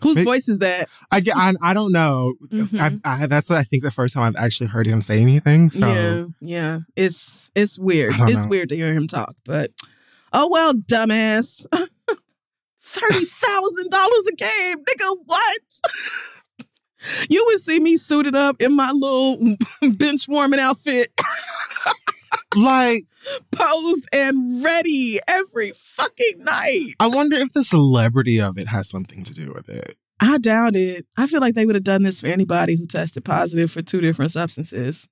Whose 0.02 0.16
Maybe- 0.16 0.24
voice 0.24 0.48
is 0.48 0.58
that? 0.58 0.88
I 1.10 1.20
get. 1.20 1.36
I, 1.36 1.54
I 1.62 1.72
don't 1.72 1.92
know. 1.92 2.34
Mhm. 2.52 3.00
I, 3.04 3.22
I, 3.22 3.26
that's 3.26 3.50
I 3.50 3.62
think 3.64 3.82
the 3.84 3.90
first 3.90 4.14
time 4.14 4.24
I've 4.24 4.44
actually 4.44 4.66
heard 4.66 4.86
him 4.86 5.00
say 5.00 5.20
anything. 5.20 5.70
So 5.70 5.86
Yeah, 5.86 6.24
yeah. 6.40 6.80
It's 6.96 7.48
it's 7.54 7.78
weird. 7.78 8.14
It's 8.18 8.42
know. 8.44 8.48
weird 8.48 8.68
to 8.70 8.76
hear 8.76 8.92
him 8.92 9.06
talk, 9.08 9.34
but 9.46 9.70
oh 10.32 10.48
well, 10.50 10.74
dumbass. 10.74 11.64
Thirty 12.82 13.24
thousand 13.24 13.90
dollars 13.90 14.26
a 14.32 14.36
game, 14.36 14.76
nigga. 14.78 15.16
What? 15.24 15.60
you 17.28 17.44
would 17.48 17.60
see 17.60 17.80
me 17.80 17.96
suited 17.96 18.34
up 18.34 18.60
in 18.60 18.74
my 18.74 18.90
little 18.92 19.56
bench 19.96 20.28
warming 20.28 20.60
outfit, 20.60 21.12
like 22.56 23.04
posed 23.50 24.06
and 24.12 24.64
ready 24.64 25.18
every 25.26 25.72
fucking 25.74 26.38
night. 26.44 26.90
I 27.00 27.08
wonder 27.08 27.36
if 27.36 27.52
the 27.52 27.64
celebrity 27.64 28.40
of 28.40 28.58
it 28.58 28.68
has 28.68 28.88
something 28.88 29.22
to 29.24 29.34
do 29.34 29.52
with 29.52 29.68
it. 29.68 29.96
I 30.20 30.38
doubt 30.38 30.76
it. 30.76 31.06
I 31.18 31.26
feel 31.26 31.40
like 31.40 31.54
they 31.54 31.66
would 31.66 31.74
have 31.74 31.84
done 31.84 32.02
this 32.02 32.20
for 32.20 32.28
anybody 32.28 32.76
who 32.76 32.86
tested 32.86 33.24
positive 33.24 33.70
for 33.70 33.82
two 33.82 34.00
different 34.00 34.32
substances. 34.32 35.08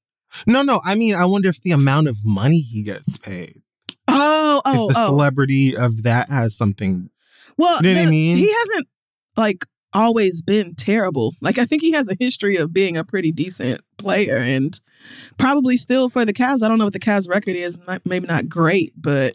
No, 0.46 0.62
no. 0.62 0.80
I 0.84 0.94
mean, 0.94 1.14
I 1.14 1.26
wonder 1.26 1.48
if 1.48 1.60
the 1.60 1.72
amount 1.72 2.08
of 2.08 2.18
money 2.24 2.60
he 2.60 2.82
gets 2.82 3.18
paid, 3.18 3.60
Oh, 4.08 4.62
oh, 4.64 4.88
if 4.88 4.94
the 4.94 5.00
oh. 5.02 5.06
celebrity 5.06 5.76
of 5.76 6.04
that 6.04 6.28
has 6.30 6.56
something. 6.56 7.10
Well, 7.58 7.82
You 7.82 7.94
know 7.94 8.00
what 8.00 8.06
I 8.06 8.10
mean? 8.10 8.36
He 8.38 8.50
hasn't 8.52 8.88
like 9.36 9.66
always 9.94 10.42
been 10.42 10.74
terrible. 10.74 11.34
Like 11.40 11.58
I 11.58 11.64
think 11.64 11.82
he 11.82 11.92
has 11.92 12.10
a 12.10 12.16
history 12.18 12.56
of 12.56 12.72
being 12.72 12.96
a 12.96 13.04
pretty 13.04 13.32
decent 13.32 13.80
player 13.98 14.36
and 14.36 14.78
probably 15.38 15.76
still 15.76 16.08
for 16.08 16.24
the 16.24 16.32
Cavs. 16.32 16.62
I 16.62 16.68
don't 16.68 16.78
know 16.78 16.84
what 16.84 16.92
the 16.92 17.00
Cavs 17.00 17.28
record 17.28 17.56
is. 17.56 17.78
Maybe 18.04 18.26
not 18.26 18.48
great, 18.48 18.92
but 18.96 19.34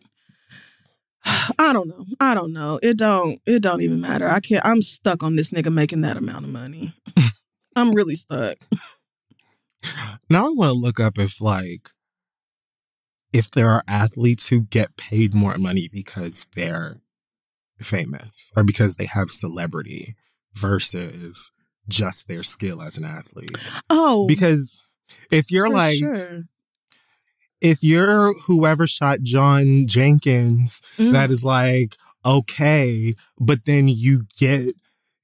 I 1.26 1.74
don't 1.74 1.88
know. 1.88 2.06
I 2.20 2.34
don't 2.34 2.54
know. 2.54 2.80
It 2.82 2.98
don't. 2.98 3.42
It 3.46 3.62
don't 3.62 3.82
even 3.82 4.02
matter. 4.02 4.28
I 4.28 4.40
can't. 4.40 4.66
I'm 4.66 4.82
stuck 4.82 5.24
on 5.24 5.36
this 5.36 5.50
nigga 5.50 5.72
making 5.72 6.02
that 6.02 6.18
amount 6.18 6.46
of 6.46 6.52
money. 6.52 6.94
I'm 7.76 7.92
really 7.92 8.16
stuck. 8.16 8.58
Now 10.30 10.48
I 10.48 10.50
want 10.50 10.72
to 10.72 10.80
look 10.80 11.00
up 11.00 11.18
if 11.18 11.40
like 11.40 11.92
if 13.34 13.52
there 13.52 13.70
are 13.70 13.84
athletes 13.88 14.48
who 14.48 14.62
get 14.62 14.98
paid 14.98 15.34
more 15.34 15.58
money 15.58 15.90
because 15.92 16.48
they're 16.56 17.02
famous 17.80 18.52
or 18.56 18.64
because 18.64 18.96
they 18.96 19.06
have 19.06 19.30
celebrity 19.30 20.16
versus 20.58 21.52
just 21.88 22.28
their 22.28 22.44
skill 22.44 22.82
as 22.82 22.98
an 22.98 23.06
athlete. 23.06 23.58
Oh, 23.90 24.26
Because 24.28 24.82
if 25.32 25.52
you're 25.52 25.70
like 25.70 25.98
sure. 25.98 26.44
if 27.62 27.82
you're 27.84 28.34
whoever 28.46 28.86
shot 28.88 29.22
John 29.22 29.86
Jenkins 29.88 30.82
Mm. 30.98 31.12
that 31.14 31.32
is 31.32 31.44
like 31.44 31.96
okay, 32.26 33.14
but 33.40 33.64
then 33.66 33.88
you 33.88 34.26
get 34.38 34.74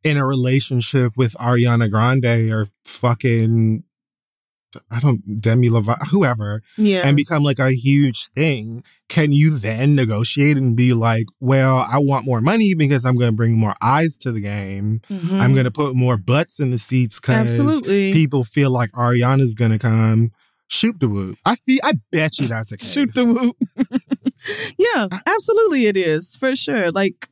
in 0.06 0.16
a 0.18 0.26
relationship 0.26 1.18
with 1.18 1.34
Ariana 1.34 1.90
Grande 1.90 2.50
or 2.52 2.68
fucking 2.86 3.84
I 4.92 5.00
don't 5.00 5.42
Demi 5.42 5.70
Lovato, 5.70 6.08
whoever, 6.08 6.62
yeah. 6.78 7.02
and 7.06 7.16
become 7.18 7.44
like 7.44 7.60
a 7.60 7.72
huge 7.72 8.28
thing. 8.30 8.84
Can 9.10 9.32
you 9.32 9.52
then 9.52 9.96
negotiate 9.96 10.58
and 10.58 10.76
be 10.76 10.94
like, 10.94 11.26
well, 11.40 11.88
I 11.90 12.00
want 12.00 12.26
more 12.26 12.42
money 12.42 12.74
because 12.74 13.06
I'm 13.06 13.16
going 13.16 13.32
to 13.32 13.36
bring 13.36 13.54
more 13.54 13.76
eyes 13.82 14.18
to 14.20 14.32
the 14.32 14.40
game. 14.42 15.02
Mhm. 15.10 15.40
I'm 15.40 15.54
going 15.54 15.66
to 15.66 15.72
put 15.72 15.96
more 15.96 16.18
butts 16.18 16.60
in 16.60 16.72
the 16.72 16.80
seats 16.80 17.20
because 17.20 17.82
people 17.82 18.44
feel 18.44 18.72
like 18.72 18.92
Ariana's 18.94 19.54
going 19.54 19.72
to 19.72 19.80
come. 19.80 20.32
Shoot 20.68 21.00
the 21.00 21.08
whoop. 21.08 21.38
I 21.46 21.56
feel. 21.56 21.80
I 21.84 21.94
bet 22.12 22.40
you 22.40 22.48
that's 22.48 22.72
a 22.72 22.78
case. 22.78 22.92
shoot 22.94 23.14
the 23.14 23.26
whoop. 23.26 23.56
yeah, 24.80 25.08
absolutely, 25.28 25.86
it 25.86 25.98
is 25.98 26.36
for 26.36 26.56
sure. 26.56 26.92
Like 26.92 27.28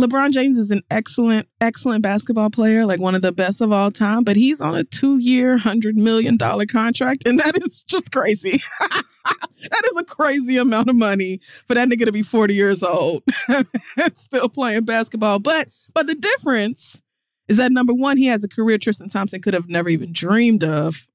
LeBron 0.00 0.30
James 0.30 0.58
is 0.58 0.70
an 0.70 0.82
excellent, 0.90 1.48
excellent 1.60 2.02
basketball 2.02 2.50
player, 2.50 2.86
like 2.86 3.00
one 3.00 3.16
of 3.16 3.22
the 3.22 3.32
best 3.32 3.60
of 3.60 3.72
all 3.72 3.90
time. 3.90 4.22
But 4.22 4.36
he's 4.36 4.60
on 4.60 4.76
a 4.76 4.84
two-year, 4.84 5.56
hundred 5.58 5.96
million 5.96 6.36
dollar 6.36 6.66
contract, 6.66 7.26
and 7.26 7.38
that 7.40 7.58
is 7.60 7.82
just 7.82 8.12
crazy. 8.12 8.62
that 9.24 9.82
is 9.84 10.00
a 10.00 10.04
crazy 10.04 10.56
amount 10.56 10.88
of 10.88 10.94
money 10.94 11.40
for 11.66 11.74
that 11.74 11.88
nigga 11.88 12.04
to 12.04 12.12
be 12.12 12.22
forty 12.22 12.54
years 12.54 12.82
old 12.84 13.24
and 13.48 14.16
still 14.16 14.48
playing 14.48 14.84
basketball. 14.84 15.40
But 15.40 15.68
but 15.94 16.06
the 16.06 16.14
difference 16.14 17.02
is 17.48 17.56
that 17.56 17.72
number 17.72 17.92
one, 17.92 18.18
he 18.18 18.26
has 18.26 18.44
a 18.44 18.48
career 18.48 18.78
Tristan 18.78 19.08
Thompson 19.08 19.42
could 19.42 19.54
have 19.54 19.68
never 19.68 19.88
even 19.88 20.12
dreamed 20.12 20.62
of 20.62 21.08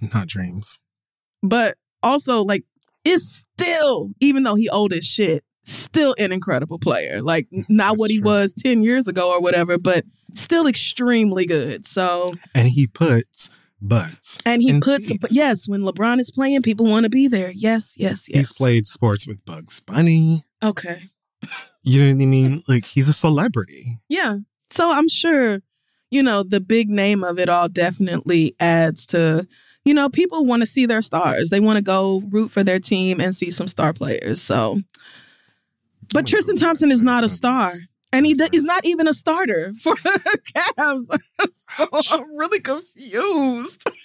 Not 0.00 0.28
dreams. 0.28 0.78
but 1.42 1.76
also 2.04 2.44
like 2.44 2.62
it's 3.04 3.46
still 3.58 4.10
even 4.20 4.44
though 4.44 4.54
he 4.54 4.68
old 4.68 4.92
as 4.92 5.04
shit 5.04 5.42
still 5.68 6.14
an 6.18 6.32
incredible 6.32 6.78
player 6.78 7.20
like 7.22 7.46
not 7.68 7.90
That's 7.90 7.98
what 8.00 8.10
he 8.10 8.18
true. 8.18 8.26
was 8.26 8.52
10 8.58 8.82
years 8.82 9.06
ago 9.08 9.30
or 9.30 9.40
whatever 9.40 9.78
but 9.78 10.04
still 10.34 10.66
extremely 10.66 11.46
good 11.46 11.86
so 11.86 12.34
And 12.54 12.68
he 12.68 12.86
puts 12.86 13.50
butts. 13.80 14.38
and 14.46 14.62
he 14.62 14.80
puts 14.80 15.08
seats. 15.08 15.32
yes 15.32 15.68
when 15.68 15.82
lebron 15.82 16.20
is 16.20 16.30
playing 16.30 16.62
people 16.62 16.86
want 16.86 17.04
to 17.04 17.10
be 17.10 17.28
there 17.28 17.50
yes 17.50 17.94
yes 17.98 18.28
yes 18.28 18.38
He's 18.38 18.52
played 18.54 18.86
sports 18.86 19.26
with 19.26 19.44
Bugs 19.44 19.80
Bunny. 19.80 20.44
okay 20.62 21.10
You 21.82 22.00
know 22.02 22.14
what 22.14 22.22
I 22.22 22.26
mean? 22.26 22.62
Like 22.66 22.84
he's 22.84 23.08
a 23.08 23.12
celebrity. 23.12 23.98
yeah 24.08 24.38
so 24.70 24.90
i'm 24.90 25.08
sure 25.08 25.60
you 26.10 26.22
know 26.22 26.42
the 26.42 26.60
big 26.60 26.88
name 26.88 27.22
of 27.24 27.38
it 27.38 27.48
all 27.48 27.68
definitely 27.68 28.54
adds 28.60 29.06
to 29.06 29.46
you 29.84 29.94
know 29.94 30.08
people 30.08 30.44
want 30.44 30.60
to 30.60 30.66
see 30.66 30.84
their 30.86 31.00
stars 31.02 31.48
they 31.50 31.60
want 31.60 31.76
to 31.76 31.82
go 31.82 32.22
root 32.30 32.50
for 32.50 32.62
their 32.64 32.80
team 32.80 33.20
and 33.20 33.34
see 33.34 33.50
some 33.50 33.68
star 33.68 33.92
players 33.92 34.42
so 34.42 34.80
But 36.12 36.26
Tristan 36.26 36.56
Thompson 36.56 36.90
is 36.90 37.02
not 37.02 37.24
a 37.24 37.28
star. 37.28 37.70
And 38.12 38.24
he 38.24 38.32
is 38.32 38.62
not 38.62 38.86
even 38.86 39.06
a 39.06 39.12
starter 39.12 39.74
for 39.82 39.94
the 39.96 40.38
Cavs. 40.56 42.02
so 42.02 42.16
I'm 42.22 42.36
really 42.36 42.60
confused. 42.60 43.82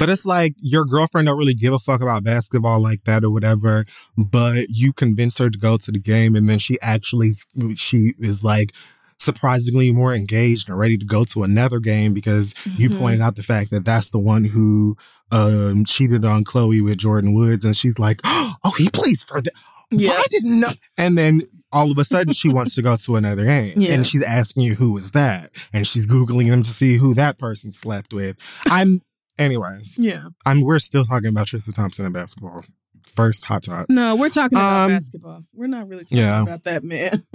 But 0.00 0.08
it's 0.10 0.26
like 0.26 0.54
your 0.58 0.84
girlfriend 0.84 1.26
don't 1.26 1.38
really 1.38 1.54
give 1.54 1.72
a 1.72 1.78
fuck 1.78 2.02
about 2.02 2.24
basketball 2.24 2.80
like 2.80 3.04
that 3.04 3.22
or 3.22 3.30
whatever. 3.30 3.86
But 4.18 4.66
you 4.68 4.92
convince 4.92 5.38
her 5.38 5.48
to 5.48 5.58
go 5.58 5.76
to 5.76 5.92
the 5.92 6.00
game, 6.00 6.34
and 6.34 6.48
then 6.48 6.58
she 6.58 6.76
actually 6.82 7.34
she 7.76 8.12
is 8.18 8.42
like 8.42 8.72
surprisingly 9.16 9.92
more 9.92 10.12
engaged 10.12 10.68
and 10.68 10.76
ready 10.76 10.98
to 10.98 11.06
go 11.06 11.24
to 11.26 11.44
another 11.44 11.78
game 11.78 12.12
because 12.14 12.52
you 12.76 12.90
Mhm. 12.90 12.98
pointed 12.98 13.20
out 13.22 13.36
the 13.36 13.44
fact 13.44 13.70
that 13.70 13.84
that's 13.84 14.10
the 14.10 14.18
one 14.18 14.44
who 14.44 14.96
um 15.30 15.84
cheated 15.84 16.24
on 16.24 16.42
Khloé 16.44 16.82
with 16.84 16.98
Jordyn 16.98 17.32
Woods, 17.34 17.64
and 17.64 17.76
she's 17.76 17.98
like, 17.98 18.20
"Oh, 18.24 18.74
he 18.76 18.90
plays 18.90 19.22
for 19.24 19.40
the." 19.40 19.52
Yeah. 19.90 20.12
I 20.12 20.24
didn't 20.30 20.60
know. 20.60 20.70
And 20.98 21.16
then 21.16 21.42
all 21.72 21.90
of 21.90 21.98
a 21.98 22.04
sudden, 22.04 22.32
she 22.32 22.48
wants 22.48 22.74
to 22.76 22.82
go 22.82 22.96
to 22.96 23.16
another 23.16 23.44
game, 23.44 23.74
Yeah. 23.76 23.92
and 23.94 24.06
she's 24.06 24.22
asking 24.22 24.62
you 24.62 24.74
who 24.76 24.92
was 24.92 25.10
that, 25.12 25.50
and 25.72 25.86
she's 25.86 26.06
googling 26.06 26.48
them 26.48 26.62
to 26.62 26.70
see 26.70 26.96
who 26.96 27.12
that 27.14 27.38
person 27.38 27.70
slept 27.70 28.12
with. 28.12 28.36
I'm, 28.66 29.02
anyways. 29.38 29.98
Yeah. 30.00 30.28
I'm. 30.46 30.60
We're 30.62 30.78
still 30.78 31.04
talking 31.04 31.28
about 31.28 31.48
Tristan 31.48 31.74
Thompson 31.74 32.04
and 32.04 32.14
basketball. 32.14 32.64
First 33.04 33.44
hot 33.44 33.62
top. 33.64 33.86
No, 33.88 34.14
we're 34.16 34.28
talking 34.28 34.56
about 34.58 34.84
Um, 34.90 34.96
basketball. 34.96 35.42
We're 35.54 35.66
not 35.68 35.88
really 35.88 36.04
talking 36.04 36.18
yeah. 36.18 36.42
about 36.42 36.64
that 36.64 36.82
man. 36.84 37.24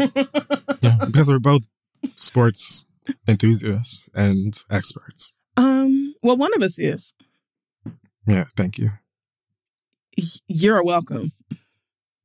Yeah, 0.82 1.06
because 1.06 1.28
we're 1.28 1.38
both 1.40 1.68
sports 2.16 2.86
enthusiasts 3.28 4.10
and 4.16 4.64
experts. 4.72 5.32
um, 5.58 6.16
well, 6.24 6.38
one 6.38 6.52
of 6.56 6.64
us 6.64 6.80
is. 6.80 7.14
Yeah, 8.28 8.46
thank 8.58 8.78
you. 8.80 8.92
You're 10.48 10.84
welcome. 10.84 11.32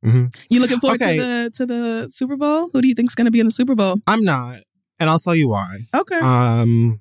Mhm. 0.07 0.35
You 0.49 0.61
looking 0.61 0.79
forward 0.81 1.03
Okay. 1.03 1.17
to 1.17 1.23
the 1.23 1.51
to 1.57 1.67
the 1.67 2.09
Super 2.11 2.37
Bowl? 2.37 2.71
Who 2.73 2.81
do 2.81 2.89
you 2.89 2.95
think's 2.95 3.15
going 3.15 3.25
to 3.25 3.31
be 3.31 3.41
in 3.41 3.47
the 3.47 3.53
Super 3.53 3.75
Bowl? 3.75 3.97
I'm 4.07 4.23
not, 4.25 4.61
and 5.01 5.11
I'll 5.11 5.19
tell 5.19 5.35
you 5.35 5.49
why. 5.49 5.79
Okay. 5.95 6.19
Um, 6.21 7.01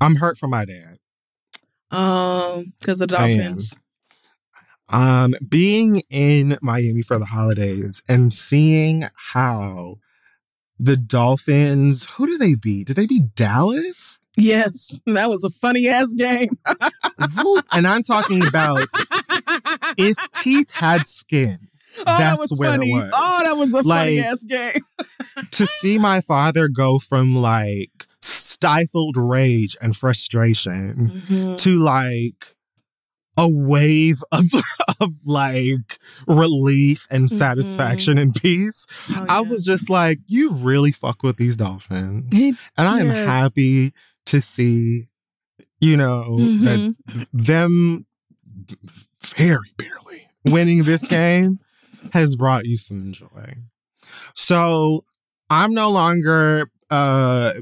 I'm 0.00 0.16
hurt 0.16 0.38
for 0.38 0.46
my 0.48 0.64
dad. 0.64 0.98
Um, 1.90 2.72
because 2.78 3.00
the 3.00 3.06
Dolphins. 3.08 3.76
Um, 4.88 5.34
being 5.48 6.02
in 6.10 6.58
Miami 6.62 7.02
for 7.02 7.18
the 7.18 7.24
holidays 7.24 8.02
and 8.08 8.32
seeing 8.32 9.04
how 9.14 9.96
the 10.80 10.96
Dolphins, 10.96 12.06
who 12.16 12.26
did 12.26 12.40
they 12.40 12.54
beat? 12.56 12.88
Did 12.88 12.96
they 12.96 13.06
beat 13.06 13.34
Dallas? 13.36 14.18
Yes, 14.36 15.00
that 15.06 15.28
was 15.30 15.44
a 15.44 15.50
funny 15.50 15.86
ass 15.88 16.06
game. 16.16 16.50
And 17.72 17.86
I'm 17.86 18.02
talking 18.02 18.44
about 18.46 18.80
if 19.98 20.16
teeth 20.36 20.70
had 20.70 21.06
skin. 21.06 21.68
Oh, 21.98 22.04
that 22.18 22.38
was 22.38 22.50
funny. 22.62 22.92
was. 22.92 23.10
Oh, 23.12 23.40
that 23.44 23.56
was 23.56 23.74
a 23.74 23.82
funny 23.84 24.20
ass 24.20 24.38
game. 24.46 24.84
to 25.52 25.66
see 25.66 25.98
my 25.98 26.20
father 26.20 26.68
go 26.68 26.98
from 26.98 27.34
like 27.34 28.06
stifled 28.22 29.16
rage 29.16 29.76
and 29.80 29.96
frustration 29.96 31.22
Mhm. 31.28 31.56
to 31.58 31.76
like 31.76 32.54
a 33.38 33.48
wave 33.48 34.22
of 34.32 34.44
of 35.00 35.10
like 35.24 35.98
relief 36.26 37.06
and 37.10 37.30
satisfaction 37.30 38.18
and 38.18 38.34
peace. 38.34 38.86
Oh, 39.08 39.24
I 39.28 39.34
yeah. 39.36 39.48
was 39.48 39.64
just 39.64 39.88
like, 39.88 40.18
you 40.26 40.52
really 40.52 40.92
fuck 40.92 41.22
with 41.22 41.36
these 41.38 41.56
dolphins. 41.56 42.26
He- 42.32 42.54
And 42.76 42.86
I 42.88 43.00
am 43.00 43.06
Yeah. 43.06 43.24
happy 43.24 43.94
to 44.26 44.42
see, 44.42 45.08
you 45.80 45.96
know, 45.96 46.36
that 46.38 46.94
Mhm. 47.08 47.26
them 47.32 48.06
very 49.36 49.72
barely 49.78 50.26
winning 50.44 50.82
this 50.84 51.06
game 51.06 51.60
has 52.12 52.36
brought 52.36 52.66
you 52.66 52.76
some 52.76 53.12
joy. 53.12 53.54
So 54.34 55.04
I'm 55.48 55.72
no 55.74 55.90
longer 55.90 56.70
uh 56.90 57.52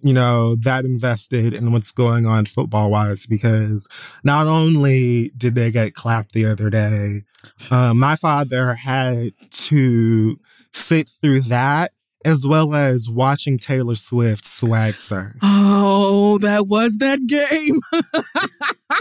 you 0.00 0.12
know 0.12 0.54
that 0.56 0.84
invested 0.84 1.52
in 1.54 1.72
what's 1.72 1.90
going 1.90 2.24
on 2.26 2.46
football 2.46 2.90
wise 2.90 3.26
because 3.26 3.88
not 4.22 4.46
only 4.46 5.32
did 5.36 5.54
they 5.56 5.70
get 5.72 5.94
clapped 5.94 6.32
the 6.32 6.46
other 6.46 6.70
day, 6.70 7.22
uh, 7.70 7.92
my 7.92 8.14
father 8.14 8.74
had 8.74 9.32
to 9.50 10.38
sit 10.72 11.10
through 11.20 11.40
that 11.40 11.90
as 12.24 12.46
well 12.46 12.74
as 12.74 13.08
watching 13.10 13.58
Taylor 13.58 13.96
Swift 13.96 14.44
swag 14.44 14.94
surf 14.94 15.34
Oh, 15.42 16.38
that 16.38 16.68
was 16.68 16.98
that 16.98 17.18
game. 17.26 17.80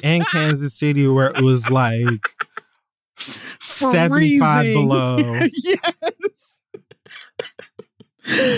in 0.03 0.23
Kansas 0.31 0.73
City 0.77 1.07
where 1.07 1.29
it 1.29 1.41
was 1.41 1.69
like 1.69 2.46
75 3.17 4.59
Freezing. 4.65 4.81
below. 4.87 5.17
yes. 5.63 5.81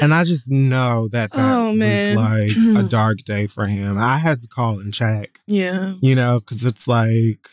And 0.01 0.13
I 0.15 0.23
just 0.23 0.49
know 0.49 1.07
that 1.09 1.31
that 1.31 1.57
Oh, 1.57 1.73
was 1.73 2.15
like 2.15 2.57
a 2.85 2.87
dark 2.87 3.19
day 3.19 3.45
for 3.47 3.67
him. 3.67 3.97
I 3.99 4.17
had 4.17 4.39
to 4.39 4.47
call 4.47 4.79
and 4.79 4.91
check, 4.93 5.39
Yeah. 5.45 5.93
you 6.01 6.15
know, 6.15 6.39
because 6.39 6.65
it's 6.65 6.87
like 6.87 7.49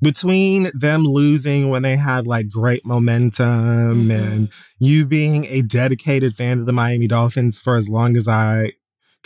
between 0.00 0.70
them 0.74 1.02
losing 1.02 1.70
when 1.70 1.82
they 1.82 1.96
had 1.96 2.28
like 2.28 2.48
great 2.48 2.86
momentum 2.86 4.08
Mhm. 4.08 4.12
and 4.32 4.48
you 4.78 5.04
being 5.06 5.44
a 5.46 5.62
dedicated 5.62 6.36
fan 6.36 6.60
of 6.60 6.66
the 6.66 6.72
Miami 6.72 7.08
Dolphins 7.08 7.60
for 7.60 7.74
as 7.74 7.88
long 7.88 8.16
as 8.16 8.28
I 8.28 8.74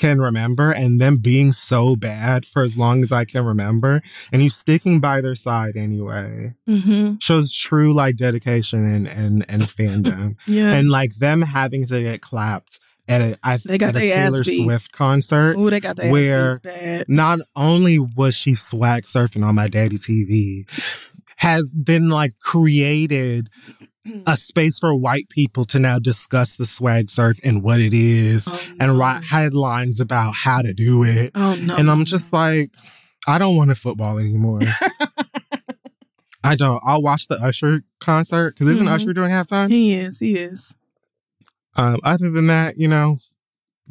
can 0.02 0.20
remember 0.20 0.72
and 0.72 1.00
them 1.00 1.16
being 1.16 1.52
so 1.52 1.94
bad 1.96 2.44
for 2.44 2.62
as 2.64 2.76
long 2.76 3.02
as 3.04 3.12
I 3.12 3.24
can 3.24 3.44
remember 3.44 4.02
and 4.32 4.42
you 4.42 4.50
sticking 4.50 4.98
by 5.00 5.20
their 5.20 5.36
side 5.36 5.76
anyway 5.76 6.54
hmm 6.66 7.14
shows 7.20 7.54
true 7.54 7.94
like 7.94 8.16
dedication 8.16 8.84
and 8.84 9.06
and, 9.06 9.44
and 9.48 9.62
fandom. 9.62 10.34
Yeah. 10.46 10.72
and 10.72 10.90
like 10.90 11.12
them 11.16 11.42
having 11.42 11.86
to 11.86 12.02
get 12.02 12.20
clapped 12.20 12.80
at 13.08 13.20
a, 13.20 13.38
I, 13.42 13.56
They 13.58 13.78
got 13.78 13.96
at 13.96 14.02
a 14.02 14.08
Taylor. 14.08 14.42
Swift 14.44 14.92
concert. 14.92 15.56
Ooh, 15.58 15.70
they 15.70 15.80
got 15.80 15.96
that 15.96 16.10
where- 16.10 16.60
Not 17.08 17.40
only 17.56 17.98
was 17.98 18.34
she 18.34 18.54
swag 18.54 19.04
surfing 19.04 19.44
on 19.44 19.54
my 19.56 19.66
daddy 19.68 19.96
TV, 19.96 20.64
has 21.36 21.74
been 21.74 22.08
like 22.08 22.34
created 22.40 23.48
a 24.26 24.36
space 24.36 24.78
for 24.80 24.94
white 24.96 25.28
people 25.28 25.64
to 25.66 25.78
now 25.78 25.98
discuss 25.98 26.56
the 26.56 26.66
swag 26.66 27.08
surf 27.10 27.38
and 27.44 27.62
what 27.62 27.80
it 27.80 27.92
is 27.94 28.48
Oh, 28.50 28.60
and 28.80 28.98
write 28.98 29.22
headlines 29.22 30.00
about 30.00 30.34
how 30.34 30.60
to 30.62 30.72
do 30.74 31.04
it. 31.04 31.30
Oh 31.34 31.54
no. 31.62 31.76
And 31.76 31.90
I'm 31.90 32.04
just 32.04 32.32
like, 32.32 32.70
I 33.28 33.38
don't 33.38 33.56
want 33.56 33.70
to 33.70 33.74
football 33.76 34.18
anymore. 34.18 34.60
I 36.44 36.56
don't. 36.56 36.80
I'll 36.84 37.02
watch 37.02 37.28
the 37.28 37.36
Usher 37.36 37.82
concert 38.00 38.54
because 38.54 38.66
isn't 38.66 38.86
Mhm. 38.86 38.90
Usher 38.90 39.12
doing 39.12 39.30
halftime? 39.30 39.70
he 39.70 39.94
is. 39.94 40.18
He 40.18 40.34
is. 40.36 40.74
Um, 41.76 41.98
other 42.02 42.30
than 42.30 42.48
that, 42.48 42.76
you 42.78 42.88
know, 42.88 43.18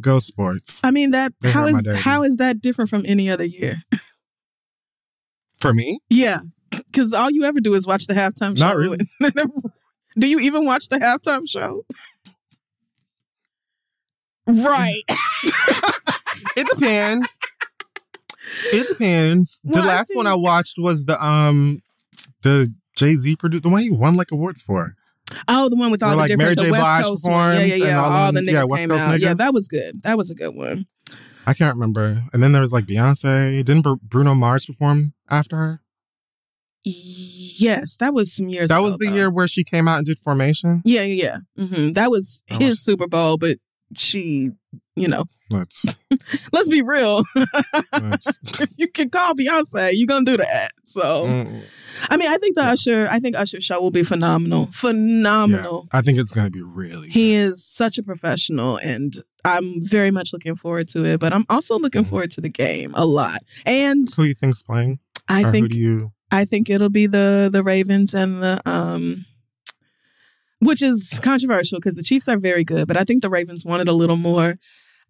go 0.02 0.20
sports. 0.20 0.82
I 0.84 0.92
mean 0.92 1.12
that. 1.12 1.32
They 1.42 1.50
How 1.52 1.66
is 1.68 1.82
how 2.04 2.24
is 2.24 2.36
that 2.38 2.62
different 2.62 2.90
from 2.90 3.06
any 3.08 3.30
other 3.30 3.46
year? 3.46 3.78
For 5.60 5.74
me, 5.74 6.00
Yeah, 6.10 6.40
because 6.72 7.14
all 7.14 7.30
you 7.30 7.44
ever 7.44 7.60
do 7.62 7.76
is 7.76 7.86
watch 7.86 8.08
the 8.08 8.16
halftime 8.16 8.58
show. 8.58 8.66
Not 8.66 8.76
really. 8.78 8.98
do 10.18 10.28
you 10.28 10.40
even 10.40 10.66
watch 10.66 10.90
the 10.90 10.98
halftime 10.98 11.48
show? 11.48 11.86
Right. 14.48 15.04
it 16.58 16.68
depends. 16.68 17.40
it 18.74 18.88
depends. 18.88 19.62
Well, 19.64 19.84
the 19.84 19.90
I 19.90 19.94
last 19.96 20.16
one 20.16 20.28
I 20.28 20.36
watched 20.36 20.78
was 20.78 21.06
the 21.06 21.24
um 21.24 21.82
the 22.42 22.74
Jay 22.96 23.16
Z 23.16 23.36
produced 23.38 23.64
the 23.64 23.70
one 23.70 23.82
he 23.82 23.92
won 23.92 24.16
like 24.16 24.32
awards 24.32 24.62
for. 24.62 24.96
Oh, 25.48 25.70
the 25.70 25.78
one 25.78 25.92
with 25.92 26.04
all 26.04 26.10
Where, 26.10 26.16
the 26.16 26.22
like, 26.22 26.28
different 26.30 26.60
Mary 26.60 26.68
J. 26.68 26.72
West 26.72 26.84
Blige 26.84 27.04
Coast. 27.04 27.28
Yeah, 27.28 27.60
yeah, 27.62 27.76
yeah. 27.76 28.04
all 28.04 28.12
All 28.12 28.32
the 28.34 28.42
them- 28.42 28.46
yeah, 28.54 28.64
niggas 28.64 28.70
West 28.70 28.82
came 28.82 28.90
Coast 28.90 29.02
out. 29.04 29.20
Yeah, 29.22 29.34
that 29.36 29.54
was 29.54 29.68
good. 29.68 30.02
That 30.04 30.18
was 30.18 30.30
a 30.30 30.36
good 30.36 30.56
one. 30.56 30.88
I 31.48 31.54
can't 31.54 31.74
remember. 31.76 32.24
And 32.34 32.44
then 32.44 32.52
there 32.52 32.62
was 32.62 32.74
like 32.74 32.86
Beyonce. 32.86 33.64
Didn't 33.64 33.82
Br- 33.84 33.94
Bruno 34.04 34.36
Mars 34.36 34.66
perform 34.66 35.14
after 35.30 35.56
her? 35.56 35.82
Yes, 36.84 37.98
that 37.98 38.14
was 38.14 38.34
some 38.34 38.50
years. 38.50 38.70
That 38.70 38.78
ago, 38.78 38.84
was 38.86 38.98
the 38.98 39.08
though. 39.08 39.16
year 39.16 39.30
where 39.30 39.48
she 39.48 39.64
came 39.64 39.88
out 39.88 39.98
and 39.98 40.06
did 40.06 40.20
Formation. 40.20 40.82
Yeah, 40.86 41.04
yeah, 41.04 41.40
yeah. 41.58 41.66
hmm 41.66 41.92
That 41.94 42.10
was 42.12 42.44
I 42.50 42.56
his 42.56 42.70
watched- 42.70 42.80
Super 42.82 43.08
Bowl, 43.08 43.38
but 43.38 43.58
she, 43.98 44.52
you 44.96 45.08
know, 45.08 45.26
Let's, 45.50 45.86
let's 46.54 46.70
be 46.70 46.82
real. 46.82 47.24
let's 48.02 48.40
if 48.62 48.72
you 48.78 48.88
can 48.88 49.10
call 49.10 49.34
Beyonce, 49.34 49.92
you're 49.94 50.08
gonna 50.08 50.24
do 50.24 50.38
that. 50.38 50.72
So, 50.86 51.26
mm, 51.26 51.62
I 52.10 52.16
mean, 52.16 52.30
I 52.30 52.38
think 52.38 52.56
the 52.56 52.64
Usher, 52.64 53.06
I 53.12 53.20
think 53.20 53.36
Usher's 53.38 53.66
show 53.66 53.82
will 53.82 53.92
be 53.92 54.04
phenomenal, 54.04 54.62
yeah. 54.62 54.68
phenomenal. 54.72 55.88
I 55.92 56.02
think 56.02 56.20
it's 56.20 56.32
gonna 56.32 56.50
be 56.52 56.62
really. 56.62 57.10
He 57.10 57.34
is 57.34 57.66
such 57.66 57.98
a 57.98 58.04
professional, 58.04 58.78
and 58.78 59.14
I'm 59.44 59.82
very 59.86 60.10
much 60.10 60.32
looking 60.32 60.56
forward 60.56 60.88
to 60.90 61.04
it. 61.04 61.20
But 61.20 61.34
I'm 61.34 61.44
also 61.50 61.78
looking 61.78 62.04
Mhm. 62.06 62.10
forward 62.10 62.32
to 62.32 62.42
the 62.42 62.50
game 62.50 62.94
a 62.96 63.06
lot. 63.06 63.40
And 63.66 64.08
Who 64.16 64.24
you 64.24 64.34
think's 64.36 64.64
playing? 64.64 65.00
I 65.32 65.44
or 65.48 65.52
think 65.52 65.74
you? 65.74 66.12
I 66.32 66.46
think 66.46 66.70
it'll 66.70 66.90
be 66.90 67.08
the 67.08 67.50
the 67.52 67.64
Ravens 67.64 68.14
and 68.14 68.42
the 68.44 68.62
um 68.66 69.26
which 70.60 70.82
is 70.84 71.20
controversial 71.24 71.80
because 71.80 71.96
the 71.96 72.04
Chiefs 72.04 72.28
are 72.28 72.38
very 72.38 72.64
good, 72.64 72.88
but 72.88 72.96
I 72.98 73.04
think 73.04 73.22
the 73.24 73.30
Ravens 73.30 73.66
wanted 73.66 73.88
a 73.88 73.94
little 73.94 74.16
more. 74.18 74.58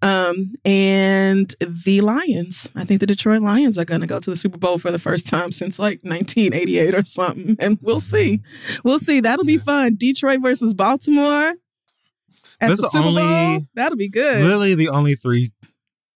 Um 0.02 0.54
and 0.66 1.54
the 1.86 2.02
Lions. 2.02 2.72
I 2.76 2.86
think 2.86 3.02
the 3.02 3.06
Detroit 3.06 3.42
Lions 3.44 3.78
are 3.78 3.86
going 3.86 4.02
to 4.02 4.08
go 4.08 4.20
to 4.20 4.30
the 4.32 4.36
Super 4.36 4.58
Bowl 4.58 4.80
for 4.80 4.90
the 4.92 4.98
first 4.98 5.28
time 5.28 5.52
since 5.52 5.78
like 5.78 6.00
1988 6.04 6.96
or 6.96 7.04
something 7.04 7.56
and 7.60 7.78
we'll 7.82 8.00
see. 8.00 8.42
We'll 8.84 8.98
see. 9.00 9.20
That'll 9.20 9.46
be 9.46 9.54
Yeah. 9.54 9.60
fun. 9.64 9.96
Detroit 9.98 10.40
versus 10.42 10.74
Baltimore 10.74 11.52
at 12.60 12.70
That's 12.70 12.82
the 12.82 12.90
Super 12.90 13.12
Bowl. 13.12 13.68
That'll 13.76 13.98
be 13.98 14.10
good. 14.10 14.42
Literally 14.44 14.74
the 14.74 14.90
only 14.90 15.14
three 15.16 15.52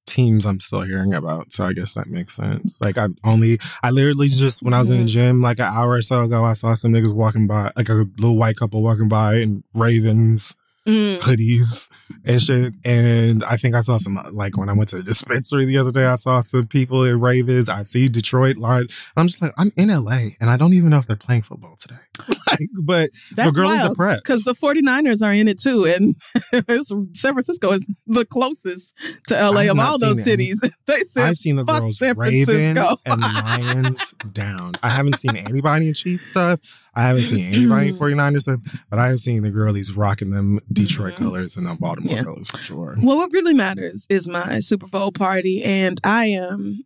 teams 0.06 0.46
I'm 0.46 0.60
still 0.60 0.82
hearing 0.82 1.14
about. 1.14 1.52
So 1.54 1.66
I 1.66 1.74
guess 1.74 1.94
that 1.96 2.08
makes 2.08 2.36
sense. 2.36 2.80
Like 2.82 2.98
I 2.98 3.08
only, 3.24 3.60
I 3.84 3.92
literally 3.92 4.28
just 4.30 4.62
when 4.64 4.74
I 4.74 4.80
was 4.80 4.90
in 4.90 4.98
the 4.98 5.04
Mhm. 5.04 5.08
gym 5.08 5.42
like 5.42 5.60
an 5.60 5.66
hour 5.66 5.92
or 5.92 6.02
so 6.02 6.24
ago, 6.24 6.44
I 6.46 6.54
saw 6.54 6.74
some 6.74 6.92
niggas 6.94 7.14
walking 7.14 7.48
by, 7.48 7.72
like 7.76 7.90
a 7.90 7.94
little 8.18 8.38
white 8.38 8.58
couple 8.58 8.82
walking 8.84 9.08
by 9.10 9.36
in 9.36 9.64
Ravens 9.74 10.56
Mm. 10.88 11.18
hoodies 11.18 11.90
and 12.26 12.40
shit. 12.42 12.74
And 12.84 13.44
I 13.44 13.58
think 13.58 13.74
I 13.74 13.82
saw 13.82 13.98
some 13.98 14.20
like 14.32 14.56
when 14.56 14.70
I 14.70 14.74
went 14.74 14.90
to 14.90 14.98
the 14.98 15.04
dispensary 15.04 15.66
the 15.66 15.78
other 15.80 15.92
day, 15.92 16.06
I 16.06 16.14
saw 16.16 16.42
some 16.42 16.68
people 16.68 17.04
in 17.04 17.20
Ravens. 17.20 17.70
I've 17.70 17.88
seen 17.88 18.12
Detroit 18.12 18.58
Lions. 18.58 18.94
I'm 19.18 19.26
just 19.26 19.42
like, 19.42 19.52
I'm 19.58 19.72
in 19.78 19.90
LA 19.90 20.30
and 20.40 20.50
I 20.50 20.58
don't 20.58 20.74
even 20.74 20.92
know 20.92 21.00
if 21.00 21.08
they're 21.08 21.16
playing 21.16 21.42
football 21.42 21.76
today. 21.76 21.96
like, 22.48 22.60
but 22.84 23.10
That's 23.34 23.56
the 23.56 23.64
wild. 23.64 23.92
are 23.92 23.96
prep. 23.96 24.20
because 24.24 24.44
the 24.44 24.54
49ers 24.54 25.26
are 25.26 25.34
in 25.34 25.48
it 25.48 25.60
too 25.60 25.86
and 25.86 26.16
san 27.18 27.34
francisco 27.34 27.72
is 27.72 27.84
the 28.08 28.26
closest 28.26 28.94
to 29.28 29.34
la 29.52 29.62
of 29.70 29.78
all 29.80 30.00
those 30.00 30.24
cities 30.24 30.62
they 30.86 31.00
said 31.02 31.26
I've 31.26 31.38
seen 31.38 31.58
the 31.58 31.64
girls 31.66 31.98
San 31.98 32.18
Raven 32.18 32.46
Francisco. 32.46 32.96
and 33.06 33.22
Lions 33.22 34.14
down. 34.32 34.74
I 34.84 34.92
haven't 34.92 35.16
seen 35.18 35.36
anybody 35.36 35.88
in 35.90 35.94
Chiefs 35.94 36.28
stuff. 36.28 36.60
I 36.98 37.04
haven't 37.04 37.26
seen 37.26 37.46
anybody 37.54 37.90
in 37.90 37.98
49ers 37.98 38.46
but 38.90 39.00
I 39.00 39.08
have 39.10 39.20
seen 39.20 39.44
the 39.44 39.52
girlies 39.52 39.92
rocking 39.96 40.32
them 40.32 40.60
Detroit 40.72 41.14
Mhm. 41.14 41.18
colors 41.18 41.58
and 41.58 41.68
the 41.68 41.76
Baltimore 41.76 42.16
Yeah. 42.16 42.24
colors 42.24 42.50
for 42.50 42.62
sure. 42.62 42.96
well 43.02 43.18
what 43.18 43.32
really 43.34 43.54
matters 43.54 44.08
is 44.10 44.28
my 44.30 44.60
super 44.62 44.88
bowl 44.88 45.12
party 45.12 45.62
and 45.64 46.00
i 46.04 46.26
am 46.28 46.84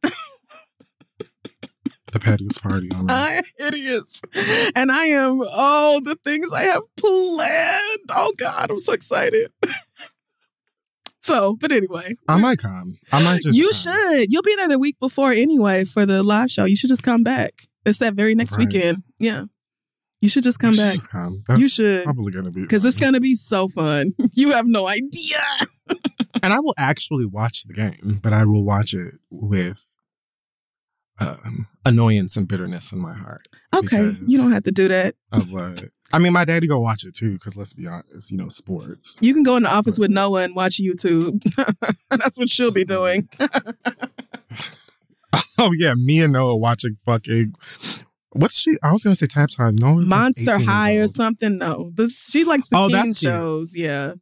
The 2.11 2.19
pettiest 2.19 2.63
party 2.63 2.89
on 2.95 3.05
i 3.09 3.43
hideous 3.59 4.19
and 4.75 4.91
i 4.91 5.05
am 5.05 5.41
oh 5.43 6.01
the 6.03 6.15
things 6.25 6.47
i 6.51 6.63
have 6.63 6.81
planned 6.97 8.09
oh 8.09 8.33
god 8.35 8.71
i'm 8.71 8.79
so 8.79 8.93
excited 8.93 9.51
so 11.21 11.55
but 11.61 11.71
anyway 11.71 12.15
I 12.27 12.37
might 12.39 12.57
come. 12.57 12.97
I 13.11 13.23
might 13.23 13.41
just. 13.43 13.55
you 13.57 13.65
come. 13.69 13.73
should 14.19 14.31
you'll 14.33 14.41
be 14.41 14.55
there 14.55 14.67
the 14.69 14.79
week 14.79 14.97
before 14.99 15.31
anyway 15.31 15.85
for 15.85 16.05
the 16.07 16.23
live 16.23 16.49
show 16.49 16.65
you 16.65 16.75
should 16.75 16.89
just 16.89 17.03
come 17.03 17.21
back 17.23 17.67
it's 17.85 17.99
that 17.99 18.15
very 18.15 18.33
next 18.33 18.57
Right. 18.57 18.67
weekend 18.73 19.03
yeah 19.19 19.43
you 20.21 20.29
should 20.29 20.43
just 20.43 20.59
come 20.59 20.73
should 20.73 20.81
back 20.81 20.93
Just 20.95 21.11
come. 21.11 21.43
You 21.55 21.69
should 21.69 22.03
probably 22.03 22.31
gonna 22.31 22.51
be 22.51 22.61
because 22.61 22.85
it's 22.85 22.97
gonna 22.97 23.19
be 23.19 23.35
so 23.35 23.67
fun. 23.67 24.13
You 24.33 24.51
have 24.51 24.65
no 24.67 24.87
idea. 24.87 25.41
and 26.43 26.53
I 26.53 26.59
will 26.59 26.75
actually 26.77 27.25
watch 27.25 27.63
the 27.63 27.73
game, 27.73 28.19
but 28.21 28.31
I 28.31 28.45
will 28.45 28.63
watch 28.63 28.93
it 28.93 29.15
with 29.29 29.83
um, 31.19 31.67
annoyance 31.85 32.37
and 32.37 32.47
bitterness 32.47 32.91
in 32.91 32.99
my 32.99 33.13
heart. 33.13 33.47
Okay, 33.75 34.15
you 34.25 34.37
don't 34.37 34.51
have 34.51 34.63
to 34.63 34.71
do 34.71 34.87
that. 34.87 35.15
Of 35.31 35.51
what? 35.51 35.83
I 36.13 36.19
mean, 36.19 36.33
my 36.33 36.45
daddy 36.45 36.67
go 36.67 36.79
watch 36.79 37.05
it 37.05 37.15
too, 37.15 37.33
because 37.33 37.55
let's 37.55 37.73
be 37.73 37.87
honest, 37.87 38.31
you 38.31 38.37
know, 38.37 38.49
sports. 38.49 39.17
You 39.19 39.33
can 39.33 39.43
go 39.43 39.57
in 39.57 39.63
the 39.63 39.73
office 39.73 39.99
with 39.99 40.11
Noah 40.11 40.43
and 40.43 40.55
watch 40.55 40.79
YouTube. 40.79 41.43
That's 42.09 42.37
what 42.37 42.49
she'll 42.49 42.73
be 42.73 42.83
doing. 42.83 43.29
Oh 45.57 45.71
yeah, 45.77 45.93
me 45.93 46.21
and 46.21 46.31
Noah 46.31 46.55
watching 46.55 46.95
fucking. 47.05 47.53
What's 48.31 48.59
she? 48.59 48.75
I 48.83 48.91
was 48.91 49.03
gonna 49.03 49.15
say 49.15 49.25
tap 49.25 49.49
time. 49.49 49.75
No, 49.79 49.95
Monster 49.95 50.53
18 50.55 50.67
High 50.67 50.95
or 50.97 51.07
something. 51.07 51.57
No, 51.57 51.91
this 51.95 52.27
she 52.29 52.43
likes 52.43 52.69
the 52.69 52.77
Oh, 52.77 52.87
teen 52.87 52.95
that's 52.95 53.19
cute. 53.19 53.31
shows. 53.31 53.75
Yeah. 53.75 54.13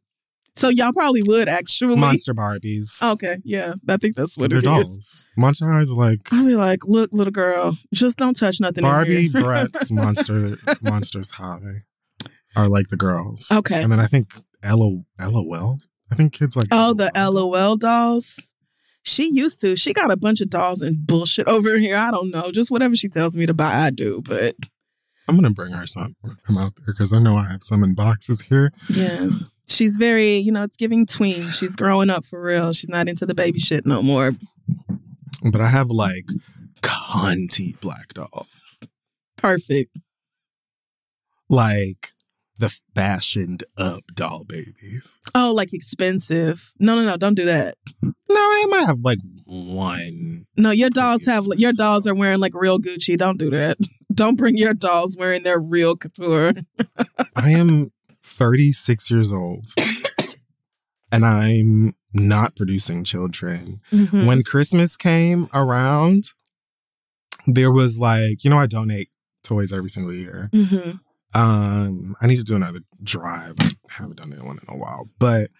So 0.56 0.70
y'all 0.70 0.92
probably 0.92 1.22
would 1.22 1.48
actually. 1.48 1.94
Monster 1.96 2.34
Barbies. 2.34 3.00
Okay, 3.02 3.36
yeah, 3.44 3.74
I 3.88 3.96
think 3.96 4.16
that's 4.16 4.36
what 4.36 4.50
They're 4.50 4.58
it 4.58 4.64
is. 4.64 4.70
dolls. 4.84 5.30
Monster 5.36 5.70
High 5.70 5.80
is 5.82 5.90
like 5.92 6.20
I'll 6.32 6.44
be 6.44 6.56
like, 6.56 6.80
look, 6.84 7.10
little 7.12 7.30
girl, 7.32 7.76
just 7.94 8.18
don't 8.18 8.34
touch 8.34 8.58
nothing. 8.60 8.82
Barbie, 8.82 9.28
here." 9.28 9.30
Bratz, 9.42 9.92
Monster, 9.92 10.56
Monsters 10.82 11.30
High 11.32 11.82
are 12.56 12.68
like 12.68 12.88
the 12.88 12.96
girls. 12.96 13.52
Okay. 13.52 13.80
And 13.82 13.92
then 13.92 14.00
I 14.00 14.06
think 14.06 14.32
LO, 14.64 15.04
LOL. 15.20 15.78
I 16.10 16.14
think 16.16 16.32
kids 16.32 16.56
like. 16.56 16.68
Oh, 16.72 16.92
the 16.94 17.12
LOL 17.14 17.76
dolls. 17.76 18.54
She 19.08 19.30
used 19.32 19.60
to. 19.62 19.74
She 19.76 19.92
got 19.92 20.10
a 20.10 20.16
bunch 20.16 20.40
of 20.40 20.50
dolls 20.50 20.82
and 20.82 21.06
bullshit 21.06 21.48
over 21.48 21.76
here. 21.78 21.96
I 21.96 22.10
don't 22.10 22.30
know. 22.30 22.50
Just 22.52 22.70
whatever 22.70 22.94
she 22.94 23.08
tells 23.08 23.36
me 23.36 23.46
to 23.46 23.54
buy, 23.54 23.72
I 23.86 23.90
do. 23.90 24.22
But 24.24 24.54
I'm 25.26 25.34
gonna 25.36 25.50
bring 25.50 25.72
her 25.72 25.86
some. 25.86 26.14
Come 26.46 26.58
out 26.58 26.74
there 26.76 26.86
because 26.94 27.12
I 27.12 27.18
know 27.18 27.36
I 27.36 27.44
have 27.48 27.62
some 27.62 27.82
in 27.84 27.94
boxes 27.94 28.42
here. 28.42 28.72
yeah, 28.88 29.28
she's 29.66 29.96
very, 29.96 30.36
you 30.36 30.52
know, 30.52 30.62
it's 30.62 30.76
giving 30.76 31.06
tween. 31.06 31.48
She's 31.50 31.74
growing 31.76 32.10
up 32.10 32.24
for 32.24 32.40
real. 32.42 32.72
She's 32.72 32.90
not 32.90 33.08
into 33.08 33.24
the 33.26 33.34
baby 33.34 33.58
shit 33.58 33.86
no 33.86 34.02
more. 34.02 34.32
But 35.50 35.60
I 35.60 35.68
have 35.68 35.88
like 35.90 36.26
cunty 36.82 37.78
black 37.80 38.12
doll, 38.14 38.46
Perfect. 39.36 39.96
like 41.48 42.12
the 42.58 42.76
fashioned 42.94 43.64
up 43.76 44.02
doll 44.14 44.44
babies. 44.44 45.20
Oh, 45.34 45.52
like 45.54 45.72
expensive. 45.72 46.72
No, 46.78 46.96
no, 46.96 47.04
no. 47.04 47.16
Don't 47.16 47.34
do 47.34 47.44
that. 47.44 47.76
No, 48.02 48.12
I 48.30 48.66
might 48.68 48.86
have 48.86 49.00
like 49.00 49.18
one. 49.44 50.46
No, 50.56 50.70
your 50.70 50.90
dolls 50.90 51.24
have 51.24 51.46
your 51.56 51.72
dolls 51.72 52.06
are 52.06 52.14
wearing 52.14 52.40
like 52.40 52.52
real 52.54 52.78
Gucci. 52.78 53.16
Don't 53.16 53.38
do 53.38 53.50
that. 53.50 53.78
Don't 54.12 54.36
bring 54.36 54.56
your 54.56 54.74
dolls 54.74 55.16
wearing 55.18 55.44
their 55.44 55.60
real 55.60 55.94
couture. 55.96 56.52
I 57.36 57.50
am 57.50 57.92
36 58.24 59.10
years 59.10 59.30
old, 59.30 59.66
and 61.12 61.24
I'm 61.24 61.94
not 62.12 62.56
producing 62.56 63.04
children. 63.04 63.80
Mhm. 63.92 64.26
When 64.26 64.42
Christmas 64.42 64.96
came 64.96 65.48
around, 65.54 66.24
there 67.46 67.70
was 67.70 67.98
like, 67.98 68.42
you 68.42 68.50
know, 68.50 68.58
I 68.58 68.66
donate 68.66 69.08
toys 69.44 69.72
every 69.72 69.90
single 69.90 70.12
year. 70.14 70.48
Mhm. 70.52 71.00
Um, 71.34 72.14
I 72.22 72.26
need 72.26 72.36
to 72.38 72.44
do 72.44 72.56
another 72.56 72.80
drive. 73.02 73.54
I 73.60 73.68
haven't 73.88 74.16
done 74.16 74.30
that 74.30 74.44
one 74.44 74.58
in 74.66 74.74
a 74.74 74.78
while, 74.78 75.08
but 75.18 75.50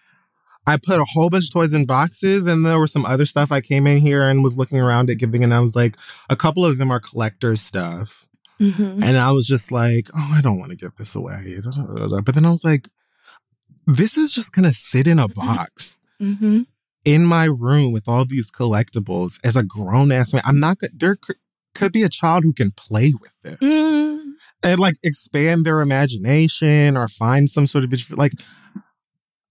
I 0.67 0.77
put 0.77 0.99
a 0.99 1.05
whole 1.05 1.29
bunch 1.29 1.45
of 1.45 1.51
toys 1.53 1.73
in 1.73 1.85
boxes, 1.85 2.45
and 2.47 2.65
there 2.65 2.79
was 2.79 2.91
some 2.91 3.05
other 3.05 3.25
stuff. 3.25 3.51
I 3.51 3.61
came 3.61 3.87
in 3.87 3.97
here 3.99 4.27
and 4.27 4.43
was 4.43 4.57
looking 4.57 4.79
around 4.79 5.09
at 5.09 5.17
giving, 5.17 5.43
and 5.43 5.53
I 5.53 5.59
was 5.59 5.75
like, 5.75 5.95
a 6.29 6.35
couple 6.35 6.65
of 6.65 6.77
them 6.77 6.91
are 6.91 6.99
collector 6.99 7.55
stuff, 7.55 8.27
Mhm. 8.59 9.03
and 9.03 9.17
I 9.17 9.31
was 9.31 9.47
just 9.47 9.71
like, 9.71 10.09
oh, 10.15 10.31
I 10.33 10.41
don't 10.41 10.59
want 10.59 10.71
to 10.71 10.75
give 10.77 10.95
this 10.97 11.15
away. 11.15 11.57
But 12.23 12.33
then 12.35 12.45
I 12.45 12.51
was 12.51 12.63
like, 12.63 12.89
this 13.87 14.17
is 14.17 14.33
just 14.33 14.53
gonna 14.53 14.73
sit 14.73 15.07
in 15.07 15.17
a 15.17 15.27
box 15.27 15.97
Mhm. 16.21 16.65
in 17.05 17.25
my 17.25 17.45
room 17.45 17.91
with 17.91 18.07
all 18.07 18.25
these 18.25 18.51
collectibles 18.51 19.39
as 19.43 19.55
a 19.55 19.63
grown 19.63 20.11
ass 20.11 20.33
man. 20.33 20.41
I'm 20.45 20.59
not. 20.59 20.77
There 20.93 21.15
could, 21.15 21.37
could 21.73 21.91
be 21.91 22.03
a 22.03 22.09
child 22.09 22.43
who 22.43 22.53
can 22.53 22.71
play 22.71 23.13
with 23.19 23.31
this 23.43 23.57
Mm. 23.71 24.18
And 24.63 24.79
like 24.79 24.95
expand 25.03 25.65
their 25.65 25.81
imagination 25.81 26.97
or 26.97 27.07
find 27.07 27.49
some 27.49 27.67
sort 27.67 27.83
of 27.83 27.89
visual- 27.89 28.17
like. 28.17 28.33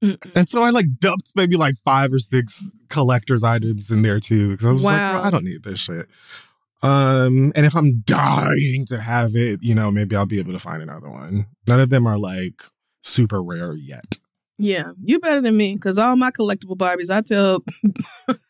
Mm-mm. 0.02 0.36
And 0.36 0.48
so 0.48 0.62
I 0.62 0.70
like 0.70 0.86
dumped 1.00 1.32
maybe 1.34 1.56
like 1.56 1.74
five 1.84 2.12
or 2.12 2.20
six 2.20 2.64
collector's 2.88 3.42
items 3.42 3.90
in 3.90 4.02
there 4.02 4.20
too 4.20 4.50
because 4.50 4.66
I 4.66 4.70
was 4.72 4.82
like, 4.82 4.94
Wow. 4.94 5.12
"Bro, 5.12 5.22
I 5.22 5.30
don't 5.30 5.44
need 5.44 5.64
this 5.64 5.80
shit. 5.80 6.06
Um, 6.82 7.52
and 7.56 7.66
if 7.66 7.74
I'm 7.74 8.02
dying 8.06 8.86
to 8.86 9.00
have 9.00 9.34
it, 9.34 9.60
you 9.62 9.74
know, 9.74 9.90
maybe 9.90 10.14
I'll 10.14 10.26
be 10.26 10.38
able 10.38 10.52
to 10.52 10.60
find 10.60 10.80
another 10.82 11.10
one. 11.10 11.46
None 11.66 11.80
of 11.80 11.90
them 11.90 12.06
are 12.06 12.16
like 12.18 12.62
super 13.02 13.42
rare 13.42 13.74
yet. 13.74 14.18
Yeah, 14.60 14.90
you 15.04 15.20
better 15.20 15.40
than 15.40 15.56
me 15.56 15.74
because 15.74 15.98
all 15.98 16.16
my 16.16 16.30
collectible 16.32 16.76
Barbies, 16.76 17.10
I 17.10 17.20
tell 17.20 17.62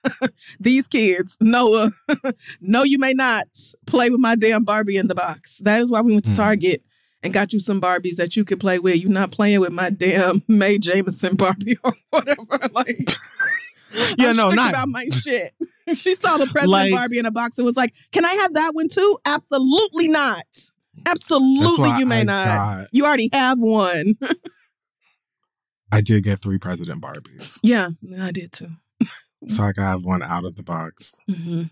these 0.61 0.89
kids, 0.89 1.37
Noah, 1.41 1.91
no, 2.61 2.83
you 2.83 2.99
may 2.99 3.13
not 3.13 3.47
play 3.87 4.09
with 4.11 4.21
my 4.21 4.35
damn 4.35 4.65
Barbie 4.65 4.97
in 4.97 5.09
the 5.09 5.15
box. 5.15 5.59
That 5.59 5.83
is 5.83 5.91
why 5.93 6.01
we 6.01 6.13
went 6.13 6.25
to 6.25 6.31
Mm. 6.31 6.37
Target 6.37 6.83
and 7.23 7.33
got 7.33 7.53
you 7.53 7.61
some 7.61 7.81
Barbies 7.81 8.17
that 8.17 8.37
you 8.37 8.45
could 8.45 8.59
play 8.61 8.79
with. 8.79 8.97
You're 8.97 9.11
not 9.11 9.31
playing 9.33 9.61
with 9.61 9.73
my 9.73 9.91
damn 9.91 10.43
Mae 10.49 10.79
Jemison 10.79 11.37
Barbie 11.37 11.77
or 11.85 11.93
whatever. 12.11 12.59
Like, 12.73 13.11
Yeah, 14.19 14.31
I'm 14.31 14.37
no, 14.37 14.51
not- 14.53 14.71
about 14.71 14.89
my 14.89 15.09
shit. 15.11 15.53
she 15.95 16.15
saw 16.15 16.37
the 16.39 16.47
president 16.47 16.71
Like- 16.71 16.93
Barbie 16.93 17.19
in 17.19 17.27
a 17.27 17.31
box 17.31 17.59
and 17.59 17.67
was 17.67 17.77
like, 17.77 17.93
"Can 18.13 18.25
I 18.25 18.33
have 18.43 18.55
that 18.55 18.71
one 18.75 18.89
too?" 18.89 19.19
Absolutely 19.27 20.09
not. 20.09 20.45
Absolutely, 21.07 21.91
you 21.99 22.07
may 22.07 22.21
I 22.21 22.25
not. 22.25 22.47
got- 22.47 22.89
You 22.93 23.05
already 23.05 23.29
have 23.33 23.59
one. 23.61 24.15
I 25.91 26.01
did 26.01 26.25
get 26.25 26.41
three 26.41 26.59
President 26.59 27.01
Barbies, 27.03 27.59
yeah, 27.63 27.89
I 28.21 28.31
did 28.33 28.53
too. 28.53 28.71
so 29.47 29.63
I 29.63 29.73
have 29.79 30.05
one 30.05 30.23
out 30.23 30.45
of 30.45 30.57
the 30.57 30.63
box, 30.63 31.13
hmm 31.31 31.65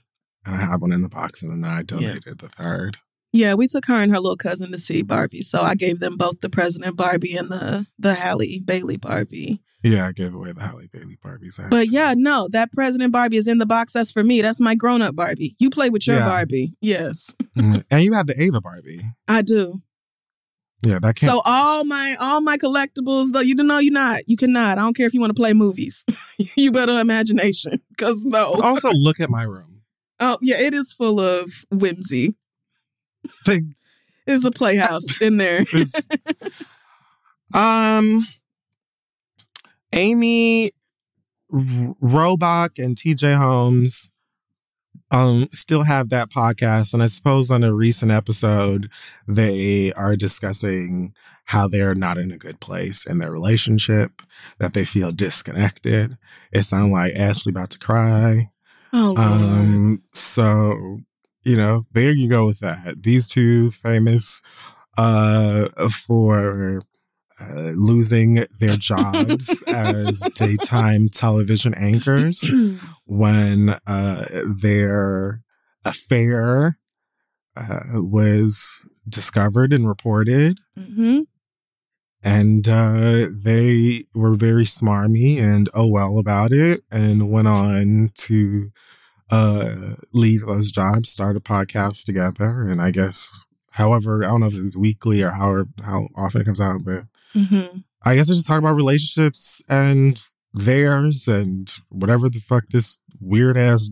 and 0.45 0.55
I 0.55 0.59
have 0.59 0.81
one 0.81 0.93
in 0.93 1.03
the 1.03 1.09
box, 1.09 1.43
and 1.43 1.51
then 1.53 1.69
I 1.69 1.83
donated 1.83 2.39
the 2.39 2.49
third. 2.49 2.99
Yeah, 3.33 3.55
we 3.55 3.67
took 3.67 3.87
her 3.87 3.95
and 3.95 4.13
her 4.13 4.21
little 4.21 4.37
cousin 4.37 4.71
to 4.73 4.79
see 4.79 5.03
Barbie, 5.03 5.43
so 5.43 5.61
I 5.61 5.75
gave 5.75 5.99
them 6.01 6.17
both 6.17 6.41
the 6.41 6.49
President 6.49 6.97
Barbie 6.97 7.37
and 7.37 7.51
the 7.51 7.87
the 7.99 8.15
Halle 8.15 8.61
Bailey 8.65 8.97
Barbie. 8.97 9.61
Yeah, 9.83 10.07
I 10.07 10.13
gave 10.13 10.35
away 10.35 10.53
the 10.53 10.61
Halle 10.63 10.87
Bailey 10.93 11.17
Barbies. 11.23 11.57
But 11.59 11.77
actually. 11.83 11.95
yeah, 11.95 12.15
no, 12.17 12.49
that 12.53 12.73
President 12.73 13.13
Barbie 13.13 13.37
is 13.37 13.47
in 13.47 13.59
the 13.59 13.67
box. 13.67 13.93
That's 13.93 14.11
for 14.11 14.25
me. 14.25 14.41
That's 14.41 14.61
my 14.61 14.75
grown 14.75 15.03
up 15.03 15.15
Barbie. 15.17 15.55
You 15.59 15.69
play 15.71 15.91
with 15.91 16.07
your 16.07 16.17
Yeah. 16.17 16.27
Barbie. 16.29 16.73
Yes, 16.81 17.35
Mm, 17.57 17.85
and 17.91 18.03
you 18.05 18.13
have 18.15 18.27
the 18.27 18.41
Ava 18.41 18.61
Barbie. 18.61 19.01
I 19.29 19.43
do. 19.43 19.81
Yeah, 20.83 20.99
that 21.01 21.17
can't. 21.17 21.33
So 21.33 21.43
all 21.45 21.85
my 21.85 22.17
all 22.21 22.41
my 22.41 22.57
collectibles, 22.57 23.33
though, 23.33 23.41
you 23.41 23.55
don't 23.55 23.67
know 23.67 23.79
you're 23.79 23.93
not. 23.93 24.21
You 24.27 24.37
cannot. 24.37 24.79
I 24.79 24.83
don't 24.83 24.97
care 24.97 25.07
if 25.07 25.15
you 25.15 25.21
want 25.21 25.31
to 25.31 25.41
play 25.41 25.53
movies. 25.53 26.05
you 26.57 26.71
better 26.71 27.01
imagination, 27.01 27.81
because 27.91 28.25
no. 28.25 28.55
also, 28.63 28.91
look 28.93 29.21
at 29.21 29.31
my 29.31 29.43
room. 29.43 29.83
Oh 30.21 30.39
yeah, 30.41 30.61
it 30.61 30.75
is 30.75 30.93
full 30.93 31.21
of 31.21 31.51
whimsy. 31.71 32.35
Like, 33.47 33.63
It's 34.27 34.45
a 34.45 34.51
playhouse 34.51 35.21
in 35.21 35.37
there. 35.37 35.65
Um, 37.55 38.27
Amy 39.93 40.73
R- 41.53 41.95
Robach 42.03 42.83
and 42.85 42.97
TJ 42.97 43.37
Holmes 43.37 44.11
um 45.11 45.49
still 45.53 45.85
have 45.85 46.09
that 46.09 46.31
podcast 46.31 46.93
and 46.93 47.03
I 47.03 47.07
suppose 47.07 47.51
on 47.51 47.63
a 47.63 47.73
recent 47.75 48.11
episode 48.11 48.91
they 49.29 49.93
are 49.93 50.17
discussing 50.17 51.15
how 51.45 51.69
they're 51.69 51.95
not 51.95 52.19
in 52.19 52.33
a 52.33 52.39
good 52.39 52.59
place 52.61 53.07
in 53.07 53.19
their 53.19 53.31
relationship 53.31 54.21
that 54.59 54.75
they 54.75 54.85
feel 54.85 55.13
disconnected. 55.13 56.19
It 56.53 56.65
sounds 56.65 56.93
like 56.93 57.15
Ashley 57.15 57.51
about 57.51 57.71
to 57.71 57.79
cry. 57.79 58.51
oh 58.93 59.17
Um, 59.17 60.03
so 60.13 61.01
you 61.45 61.57
know, 61.57 61.87
there 61.93 62.11
you 62.11 62.29
go 62.29 62.45
with 62.45 62.59
that. 62.61 63.03
These 63.03 63.29
two 63.29 63.71
famous 63.71 64.43
uh 64.99 65.69
for 65.91 66.83
uh, 67.41 67.73
losing 67.75 68.47
their 68.59 68.77
jobs 68.79 69.63
as 69.67 70.21
daytime 70.35 71.09
television 71.09 71.75
anchors 71.75 72.49
when 73.07 73.77
uh 73.87 74.43
their 74.61 75.43
affair 75.85 76.79
uh, 77.57 77.81
was 77.95 78.87
discovered 79.09 79.73
and 79.73 79.89
reported. 79.89 80.59
Hmm 80.79 81.21
and 82.27 82.67
uh, 82.67 83.27
they 83.33 84.05
were 84.13 84.35
very 84.35 84.65
smarmy 84.65 85.39
and 85.39 85.69
oh 85.75 85.87
well 85.87 86.19
about 86.19 86.51
it 86.53 86.81
and 86.91 87.31
went 87.31 87.47
on 87.47 88.11
to 88.15 88.73
uh, 89.31 89.95
leave 90.13 90.41
those 90.41 90.73
jobs 90.73 91.09
start 91.09 91.37
a 91.37 91.41
podcast 91.41 92.05
together. 92.05 92.67
And 92.69 92.83
i 92.83 92.91
guess 92.91 93.47
however 93.71 94.25
i 94.25 94.27
don't 94.27 94.41
know 94.41 94.47
if 94.47 94.55
it's 94.55 94.77
weekly 94.77 95.23
or 95.23 95.31
how 95.31 95.65
how 95.85 96.09
often 96.17 96.41
it 96.41 96.45
comes 96.45 96.61
out 96.61 96.85
but 96.85 97.05
hmm 97.33 97.79
i 98.05 98.15
guess 98.15 98.31
I 98.31 98.35
just 98.35 98.47
talk 98.47 98.59
about 98.59 98.75
relationships 98.77 99.63
and 99.69 100.21
theirs 100.55 101.27
and 101.29 101.71
whatever 101.91 102.29
the 102.29 102.41
fuck 102.41 102.65
this 102.71 102.99
weird 103.21 103.57
ass 103.59 103.91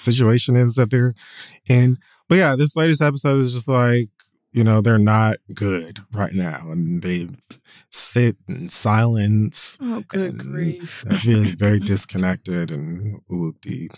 situation 0.00 0.56
is 0.56 0.76
that 0.76 0.90
they're 0.90 1.14
in 1.68 1.98
but 2.28 2.36
yeah 2.36 2.56
this 2.56 2.76
latest 2.76 3.02
episode 3.02 3.40
is 3.40 3.52
just 3.52 3.68
like 3.68 4.08
you 4.52 4.62
know 4.64 4.80
they're 4.80 4.98
not 4.98 5.36
good 5.52 6.00
right 6.12 6.32
now 6.32 6.70
and 6.70 7.02
they 7.02 7.28
sit 7.90 8.36
in 8.48 8.68
silence 8.68 9.78
Oh, 9.80 10.02
good 10.08 10.38
grief. 10.38 11.04
I 11.10 11.18
feel 11.18 11.44
very 11.56 11.80
disconnected 11.80 12.70
and 12.70 13.20
whoopty. 13.30 13.88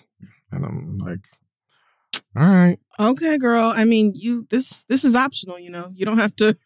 And 0.52 0.64
I'm 0.64 0.98
like, 0.98 1.20
all 2.36 2.42
right. 2.44 2.78
Okay, 2.98 3.38
girl. 3.38 3.72
I 3.74 3.84
mean, 3.84 4.12
you 4.14 4.46
this 4.50 4.84
this 4.88 5.04
is 5.04 5.14
optional, 5.14 5.58
you 5.58 5.70
know. 5.70 5.90
You 5.94 6.04
don't 6.04 6.18
have 6.18 6.34
to 6.36 6.56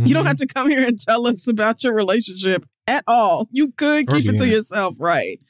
you 0.00 0.14
don't 0.14 0.26
have 0.26 0.36
to 0.38 0.46
come 0.46 0.68
here 0.68 0.84
and 0.86 1.00
tell 1.00 1.26
us 1.26 1.46
about 1.48 1.84
your 1.84 1.94
relationship 1.94 2.64
at 2.86 3.04
all. 3.06 3.48
You 3.50 3.72
could 3.72 4.08
keep 4.08 4.26
it 4.26 4.38
to 4.38 4.48
yourself, 4.48 4.96
right? 4.98 5.40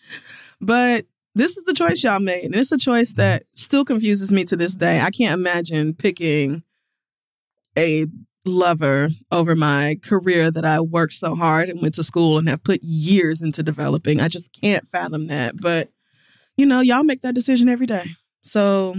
But 0.60 1.06
this 1.34 1.56
is 1.56 1.64
the 1.64 1.74
choice 1.74 2.02
y'all 2.02 2.18
made, 2.18 2.44
and 2.44 2.54
it's 2.54 2.72
a 2.72 2.78
choice 2.78 3.12
that 3.14 3.44
still 3.54 3.84
confuses 3.84 4.32
me 4.32 4.44
to 4.44 4.56
this 4.56 4.74
day. 4.74 5.00
I 5.00 5.10
can't 5.10 5.38
imagine 5.38 5.94
picking 5.94 6.62
a 7.76 8.06
lover 8.46 9.08
over 9.30 9.54
my 9.54 9.98
career 10.02 10.50
that 10.50 10.64
I 10.64 10.80
worked 10.80 11.14
so 11.14 11.34
hard 11.34 11.68
and 11.68 11.82
went 11.82 11.96
to 11.96 12.04
school 12.04 12.38
and 12.38 12.48
have 12.48 12.64
put 12.64 12.80
years 12.82 13.42
into 13.42 13.62
developing. 13.62 14.20
I 14.20 14.28
just 14.28 14.50
can't 14.58 14.86
fathom 14.88 15.26
that. 15.26 15.60
But 15.60 15.90
you 16.56 16.64
know, 16.64 16.80
y'all 16.80 17.04
make 17.04 17.20
that 17.22 17.34
decision 17.34 17.68
every 17.68 17.86
day. 17.86 18.06
So 18.42 18.94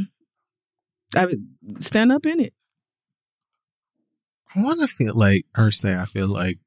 I 1.16 1.26
would 1.26 1.84
stand 1.84 2.12
up 2.12 2.26
in 2.26 2.40
it. 2.40 2.54
I 4.58 4.62
want 4.64 4.82
to 4.82 4.88
feel 4.88 5.14
like, 5.16 5.46
or 5.58 5.72
say, 5.72 5.96
I 5.96 6.06
feel 6.06 6.28
like 6.28 6.58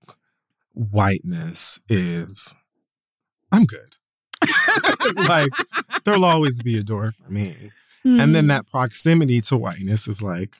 whiteness 0.74 1.78
is, 1.88 2.54
I'm 3.52 3.64
good. 3.64 3.96
like, 5.16 5.50
there'll 6.04 6.24
always 6.24 6.62
be 6.62 6.78
a 6.78 6.82
door 6.82 7.12
for 7.12 7.30
me. 7.30 7.70
And 8.04 8.20
Mm. 8.20 8.32
then 8.32 8.46
that 8.46 8.66
proximity 8.66 9.42
to 9.42 9.56
whiteness 9.58 10.08
is 10.08 10.22
like, 10.22 10.56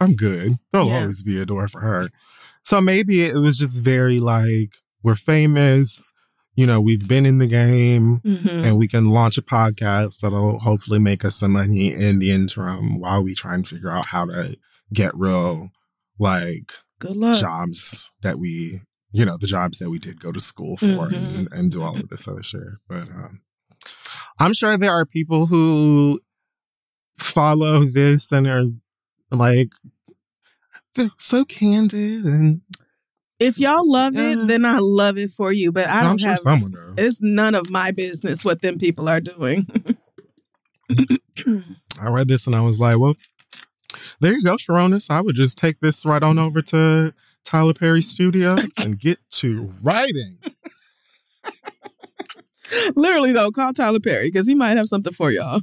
I'm 0.00 0.14
good. 0.14 0.58
There'll 0.72 0.86
Yeah. 0.88 1.00
always 1.00 1.22
be 1.24 1.40
a 1.40 1.44
door 1.44 1.66
for 1.66 1.80
her. 1.80 2.08
So 2.62 2.80
maybe 2.80 3.22
it 3.24 3.34
was 3.36 3.58
just 3.58 3.82
very 3.82 4.20
like, 4.20 4.74
we're 5.02 5.16
famous, 5.16 6.12
you 6.54 6.66
know, 6.66 6.80
we've 6.80 7.08
been 7.08 7.26
in 7.26 7.38
the 7.38 7.46
game, 7.48 8.20
Mhm. 8.20 8.64
and 8.64 8.78
we 8.78 8.86
can 8.86 9.10
launch 9.10 9.38
a 9.38 9.42
podcast 9.42 10.20
that'll 10.20 10.60
hopefully 10.60 10.98
make 11.00 11.24
us 11.24 11.36
some 11.36 11.52
money 11.52 11.92
in 11.92 12.18
the 12.20 12.30
interim 12.30 13.00
while 13.00 13.22
we 13.24 13.34
try 13.34 13.54
and 13.54 13.66
figure 13.66 13.90
out 13.90 14.06
how 14.06 14.26
to 14.26 14.56
get 14.92 15.16
real, 15.16 15.70
like, 16.18 16.72
Good 16.98 17.16
luck. 17.16 17.38
jobs 17.40 18.08
that 18.22 18.38
we, 18.38 18.80
you 19.12 19.24
know, 19.24 19.36
the 19.38 19.46
jobs 19.46 19.78
that 19.78 19.90
we 19.90 19.98
did 19.98 20.20
go 20.20 20.32
to 20.32 20.40
school 20.40 20.76
for 20.76 20.86
Mhm. 20.86 21.14
and, 21.38 21.48
and 21.52 21.70
do 21.70 21.82
all 21.82 21.96
of 21.98 22.08
this 22.08 22.26
other 22.28 22.42
shit. 22.42 22.62
But 22.88 23.08
um, 23.08 23.42
I'm 24.38 24.52
sure 24.54 24.76
there 24.76 24.92
are 24.92 25.06
people 25.06 25.46
who 25.46 26.20
follow 27.18 27.82
this 27.84 28.30
and 28.32 28.46
are 28.46 28.64
like, 29.30 29.70
they're 30.94 31.10
so 31.18 31.44
candid 31.44 32.24
and 32.24 32.60
If 33.40 33.56
y'all 33.58 33.88
love 33.88 34.14
Yeah. 34.16 34.32
it, 34.32 34.48
then 34.48 34.64
I 34.64 34.78
love 34.80 35.16
it 35.16 35.30
for 35.30 35.52
you. 35.52 35.70
But 35.70 35.88
I 35.88 36.02
don't 36.02 36.18
sure 36.18 36.30
have. 36.30 36.40
someone 36.40 36.72
does. 36.72 36.94
It's 36.96 37.18
none 37.20 37.54
of 37.54 37.70
my 37.70 37.92
business 37.92 38.44
what 38.44 38.62
them 38.62 38.78
people 38.78 39.08
are 39.08 39.20
doing. 39.20 39.66
I 42.00 42.08
read 42.08 42.28
this 42.28 42.46
and 42.46 42.56
I 42.56 42.60
was 42.62 42.80
like, 42.80 42.98
well, 42.98 43.14
there 44.20 44.32
you 44.32 44.42
go, 44.44 44.56
Sharonis. 44.56 45.10
I 45.10 45.20
would 45.20 45.36
just 45.36 45.58
take 45.58 45.80
this 45.80 46.04
right 46.04 46.22
on 46.22 46.38
over 46.38 46.60
to 46.62 47.12
Tyler 47.44 47.74
Perry 47.74 48.02
Studios 48.02 48.68
and 48.78 48.98
get 48.98 49.18
to 49.32 49.72
writing. 49.82 50.38
Literally 52.94 53.32
though, 53.32 53.50
call 53.50 53.72
Tyler 53.72 54.00
Perry 54.00 54.30
because 54.30 54.46
he 54.46 54.54
might 54.54 54.76
have 54.76 54.88
something 54.88 55.12
for 55.12 55.30
y'all. 55.30 55.62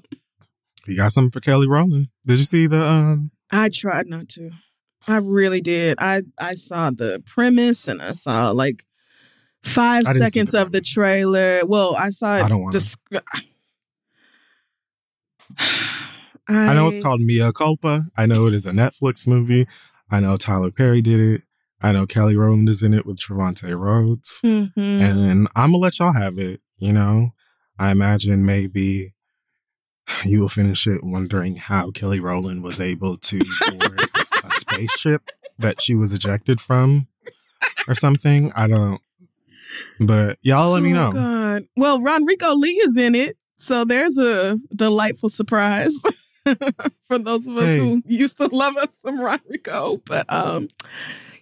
You 0.88 0.96
got 0.98 1.12
something 1.12 1.32
for 1.32 1.40
Kelly 1.40 1.68
Rowland. 1.68 2.08
Did 2.26 2.40
you 2.40 2.46
see 2.46 2.68
the 2.68 2.82
um 2.84 3.32
I 3.52 3.70
tried 3.70 4.08
not 4.08 4.30
to. 4.30 4.52
I 5.08 5.18
really 5.18 5.62
did. 5.62 5.98
I 6.00 6.24
I 6.40 6.56
saw 6.56 6.90
the 6.90 7.22
premise 7.26 7.88
and 7.88 8.02
I 8.02 8.14
saw 8.14 8.50
like 8.52 8.86
five 9.64 10.04
I 10.08 10.14
didn't 10.14 10.28
see 10.28 10.40
seconds 10.40 10.52
the 10.54 10.62
of 10.64 10.72
the 10.72 10.82
trailer. 10.82 11.62
Well, 11.66 11.96
I 11.96 12.10
saw 12.10 12.38
it. 12.38 12.46
I 12.46 12.50
don't 12.50 12.62
wanna. 12.64 12.78
descri- 12.80 13.22
I 16.48 16.74
know 16.74 16.88
it's 16.88 17.00
called 17.02 17.22
Mea 17.22 17.52
Culpa. 17.54 18.06
I 18.18 18.26
know 18.26 18.46
it 18.48 18.54
is 18.54 18.66
a 18.66 18.72
Netflix 18.72 19.28
movie. 19.28 19.66
I 20.12 20.20
know 20.20 20.38
Tyler 20.38 20.72
Perry 20.72 21.02
did 21.02 21.20
it. 21.20 21.42
I 21.82 21.92
know 21.92 22.06
Kelly 22.06 22.36
Rowland 22.36 22.70
is 22.70 22.82
in 22.84 22.94
it 22.94 23.06
with 23.06 23.18
Trevante 23.18 23.78
Rhodes. 23.78 24.42
Mhm. 24.44 24.72
And 24.78 25.48
I'm 25.56 25.72
gonna 25.72 25.78
let 25.78 26.00
y'all 26.00 26.14
have 26.14 26.38
it, 26.38 26.62
you 26.78 26.94
know. 26.94 27.34
I 27.78 27.92
imagine 27.92 28.46
maybe 28.46 29.14
you 30.24 30.40
will 30.40 30.50
finish 30.50 30.88
it 30.88 31.04
wondering 31.04 31.56
how 31.58 31.92
Kelly 31.92 32.20
Rowland 32.20 32.64
was 32.64 32.80
able 32.80 33.18
to 33.18 33.40
board 33.72 34.02
a 34.44 34.52
spaceship 34.52 35.32
that 35.60 35.82
she 35.82 35.96
was 35.96 36.14
ejected 36.14 36.62
from 36.62 37.08
or 37.88 37.96
something. 37.96 38.52
I 38.56 38.68
don't 38.68 39.02
but 40.00 40.38
y'all 40.42 40.72
let 40.72 40.84
me 40.84 40.94
Oh, 40.94 40.96
know. 40.96 41.12
God. 41.12 41.64
Well, 41.76 42.00
RonReaco 42.00 42.56
Lee 42.56 42.70
is 42.76 42.98
in 42.98 43.14
it, 43.16 43.36
so 43.58 43.84
there's 43.84 44.18
a 44.18 44.58
delightful 44.76 45.28
surprise 45.30 45.94
for 47.08 47.18
those 47.18 47.48
of 47.48 47.58
us 47.58 47.66
Hey. 47.66 47.78
who 47.80 48.02
used 48.06 48.38
to 48.38 48.48
love 48.48 48.78
us 48.78 48.90
some 49.06 49.20
RonReaco. 49.20 50.02
But 50.06 50.26
um, 50.32 50.70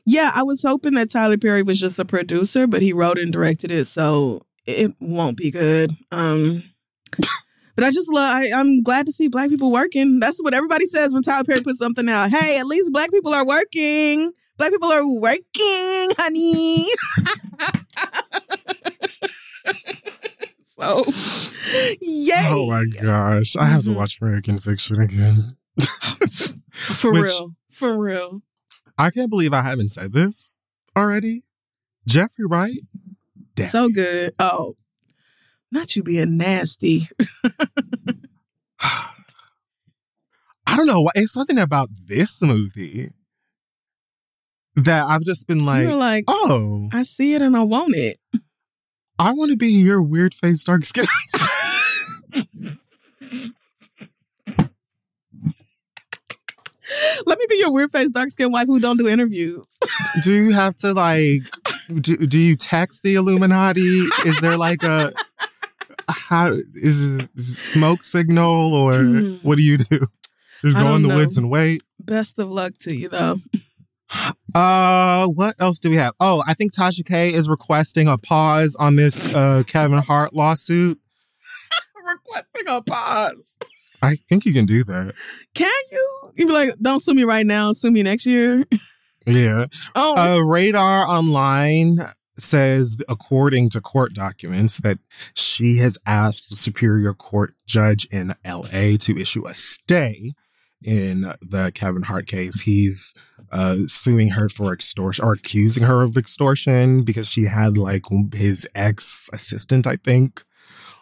yeah, 0.05 0.31
I 0.35 0.43
was 0.43 0.61
hoping 0.61 0.93
that 0.95 1.09
Tyler 1.11 1.37
Perry 1.37 1.63
was 1.63 1.79
just 1.79 1.99
a 1.99 2.05
producer, 2.05 2.67
but 2.67 2.81
he 2.81 2.93
wrote 2.93 3.17
and 3.17 3.31
directed 3.33 3.71
it, 3.71 3.85
so 3.85 4.45
it 4.65 4.93
won't 4.99 5.37
be 5.37 5.51
good. 5.51 5.91
Um. 6.11 6.63
But 7.75 7.85
I 7.85 7.89
just 7.89 8.13
love. 8.13 8.35
I, 8.35 8.51
I'm 8.53 8.83
glad 8.83 9.07
to 9.07 9.11
see 9.11 9.27
black 9.29 9.49
people 9.49 9.71
working. 9.71 10.19
That's 10.19 10.37
what 10.43 10.53
everybody 10.53 10.85
says 10.85 11.11
when 11.11 11.23
Tyler 11.23 11.43
Perry 11.43 11.61
puts 11.61 11.79
something 11.79 12.07
out. 12.07 12.29
Hey, 12.29 12.59
at 12.59 12.67
least 12.67 12.91
black 12.93 13.09
people 13.09 13.33
are 13.33 13.43
working. 13.47 14.31
Black 14.59 14.69
people 14.69 14.91
are 14.91 15.07
working, 15.07 16.11
honey. 16.19 16.87
so, 20.79 21.03
yay. 22.01 22.33
Oh 22.49 22.67
my 22.67 22.83
gosh. 23.01 23.55
I 23.55 23.65
have 23.65 23.83
to 23.83 23.91
Mhm. 23.91 23.95
watch 23.95 24.19
American 24.21 24.59
Fiction 24.59 24.99
again. 25.01 25.55
For 26.73 27.11
Which- 27.11 27.23
real. 27.23 27.55
For 27.71 27.97
real. 27.97 28.41
I 28.97 29.09
can't 29.09 29.29
believe 29.29 29.53
I 29.53 29.61
haven't 29.63 29.89
said 29.89 30.13
this 30.13 30.53
already. 30.97 31.43
Jeffrey 32.07 32.45
Wright. 32.47 32.77
Damn. 33.55 33.69
So 33.69 33.89
good. 33.89 34.33
Oh, 34.39 34.75
not 35.71 35.95
you 35.95 36.03
being 36.03 36.37
nasty. 36.37 37.07
I 38.79 40.77
don't 40.77 40.87
know. 40.87 41.09
It's 41.15 41.33
something 41.33 41.57
about 41.59 41.89
this 42.07 42.41
movie 42.41 43.11
that 44.75 45.05
I've 45.05 45.23
just 45.23 45.47
been 45.47 45.63
like, 45.65 45.83
You're 45.83 45.95
like, 45.95 46.25
oh, 46.27 46.89
I 46.91 47.03
see 47.03 47.33
it 47.35 47.41
and 47.41 47.55
I 47.55 47.63
want 47.63 47.95
it. 47.95 48.19
I 49.19 49.31
want 49.33 49.51
to 49.51 49.57
be 49.57 49.67
your 49.69 50.01
weird 50.01 50.33
face, 50.33 50.63
dark 50.63 50.83
skin. 50.85 51.05
Let 57.25 57.39
me 57.39 57.45
be 57.49 57.55
your 57.57 57.71
weird 57.71 57.91
face, 57.91 58.09
dark 58.09 58.29
skinned 58.29 58.51
wife 58.53 58.67
who 58.67 58.79
don't 58.79 58.97
do 58.97 59.07
interviews. 59.07 59.63
do 60.21 60.33
you 60.33 60.51
have 60.51 60.75
to 60.77 60.93
like, 60.93 61.41
do, 61.95 62.17
do 62.17 62.37
you 62.37 62.55
text 62.55 63.03
the 63.03 63.15
Illuminati? 63.15 63.81
Is 64.25 64.39
there 64.41 64.57
like 64.57 64.83
a, 64.83 65.13
how, 66.09 66.53
is 66.75 67.03
it 67.11 67.29
smoke 67.39 68.03
signal 68.03 68.73
or 68.75 68.93
Mm. 68.95 69.43
what 69.43 69.57
do 69.57 69.63
you 69.63 69.77
do? 69.77 70.07
Just 70.61 70.75
go 70.77 70.95
in 70.95 71.01
the 71.01 71.07
know. 71.09 71.15
woods 71.17 71.37
and 71.37 71.49
wait? 71.49 71.81
Best 71.99 72.37
of 72.39 72.49
luck 72.49 72.73
to 72.81 72.95
you, 72.95 73.09
though. 73.09 73.37
Uh, 74.55 75.27
what 75.27 75.55
else 75.59 75.79
do 75.79 75.89
we 75.89 75.95
have? 75.97 76.13
Oh, 76.19 76.43
I 76.47 76.53
think 76.53 76.73
Tasha 76.75 77.05
K 77.05 77.33
is 77.33 77.49
requesting 77.49 78.07
a 78.07 78.17
pause 78.17 78.75
on 78.79 78.95
this 78.95 79.33
uh 79.33 79.63
Kevin 79.65 79.99
Hart 79.99 80.33
lawsuit. 80.33 80.99
Requesting 82.05 82.63
a 82.67 82.81
pause. 82.81 83.47
I 84.01 84.15
think 84.27 84.45
you 84.45 84.53
can 84.53 84.65
do 84.65 84.83
that. 84.83 85.13
Can 85.53 85.71
you? 85.91 86.31
You'd 86.35 86.47
be 86.47 86.53
like, 86.53 86.71
don't 86.81 87.01
sue 87.01 87.13
me 87.13 87.23
right 87.23 87.45
now, 87.45 87.71
sue 87.71 87.91
me 87.91 88.03
next 88.03 88.25
year. 88.25 88.63
Yeah. 89.25 89.67
Oh, 89.95 90.17
Uh, 90.17 90.39
Radar 90.43 91.07
Online 91.07 91.97
says, 92.37 92.97
according 93.07 93.69
to 93.69 93.79
court 93.79 94.11
documents, 94.13 94.79
that 94.79 94.97
she 95.33 95.77
has 95.77 95.97
asked 96.05 96.49
the 96.49 96.57
Superior 96.57 97.13
Court 97.13 97.53
judge 97.65 98.05
in 98.11 98.35
LA 98.45 98.97
to 98.99 99.17
issue 99.17 99.47
a 99.47 99.53
stay 99.53 100.33
in 100.83 101.21
the 101.41 101.71
Kevin 101.73 102.03
Hart 102.03 102.27
case. 102.27 102.59
He's 102.59 103.13
uh, 103.53 103.77
suing 103.85 104.29
her 104.29 104.49
for 104.49 104.73
extortion 104.73 105.23
or 105.23 105.33
accusing 105.33 105.83
her 105.83 106.01
of 106.01 106.17
extortion 106.17 107.03
because 107.03 107.27
she 107.27 107.45
had 107.45 107.77
like 107.77 108.03
his 108.33 108.67
ex 108.73 109.29
assistant, 109.31 109.85
I 109.85 109.97
think, 109.97 110.43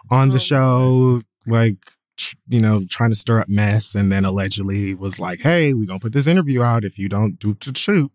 on 0.10 0.30
Oh, 0.30 0.34
the 0.34 0.39
show, 0.39 1.22
like, 1.47 1.78
tr- 2.18 2.36
you 2.49 2.60
know, 2.60 2.84
trying 2.89 3.12
to 3.12 3.16
stir 3.16 3.39
up 3.39 3.47
mess. 3.49 3.95
And 3.95 4.12
then 4.12 4.26
allegedly 4.26 4.93
was 4.93 5.18
like, 5.18 5.39
hey, 5.39 5.74
we're 5.74 5.88
going 5.88 5.99
to 5.99 6.04
put 6.04 6.14
this 6.14 6.28
interview 6.28 6.62
out 6.62 6.84
if 6.84 6.99
you 6.99 7.08
don't 7.08 7.39
do 7.39 7.56
the 7.60 7.74
shoot. 7.78 8.12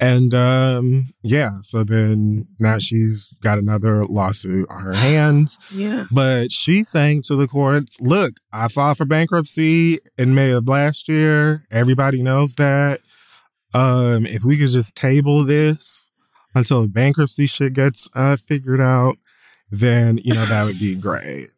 And 0.00 0.32
um, 0.32 1.12
yeah, 1.22 1.58
so 1.62 1.84
then 1.84 2.48
now 2.58 2.78
she's 2.78 3.28
got 3.42 3.58
another 3.58 4.02
lawsuit 4.04 4.66
on 4.70 4.80
her 4.80 4.94
hands. 4.94 5.58
yeah. 5.70 6.06
But 6.10 6.50
she's 6.50 6.88
saying 6.88 7.22
to 7.22 7.36
the 7.36 7.46
courts, 7.46 8.00
look, 8.00 8.34
I 8.50 8.68
filed 8.68 8.96
for 8.96 9.04
bankruptcy 9.04 9.98
in 10.16 10.34
May 10.34 10.52
of 10.52 10.66
last 10.66 11.06
year. 11.06 11.66
Everybody 11.70 12.22
knows 12.22 12.54
that. 12.54 13.00
Um, 13.74 14.24
if 14.26 14.42
we 14.42 14.56
could 14.56 14.70
just 14.70 14.96
table 14.96 15.44
this 15.44 16.10
until 16.54 16.82
the 16.82 16.88
bankruptcy 16.88 17.46
shit 17.46 17.74
gets 17.74 18.08
uh, 18.14 18.38
figured 18.38 18.80
out, 18.80 19.16
then, 19.70 20.18
you 20.24 20.32
know, 20.32 20.46
that 20.46 20.64
would 20.64 20.80
be 20.80 20.94
great. 20.96 21.50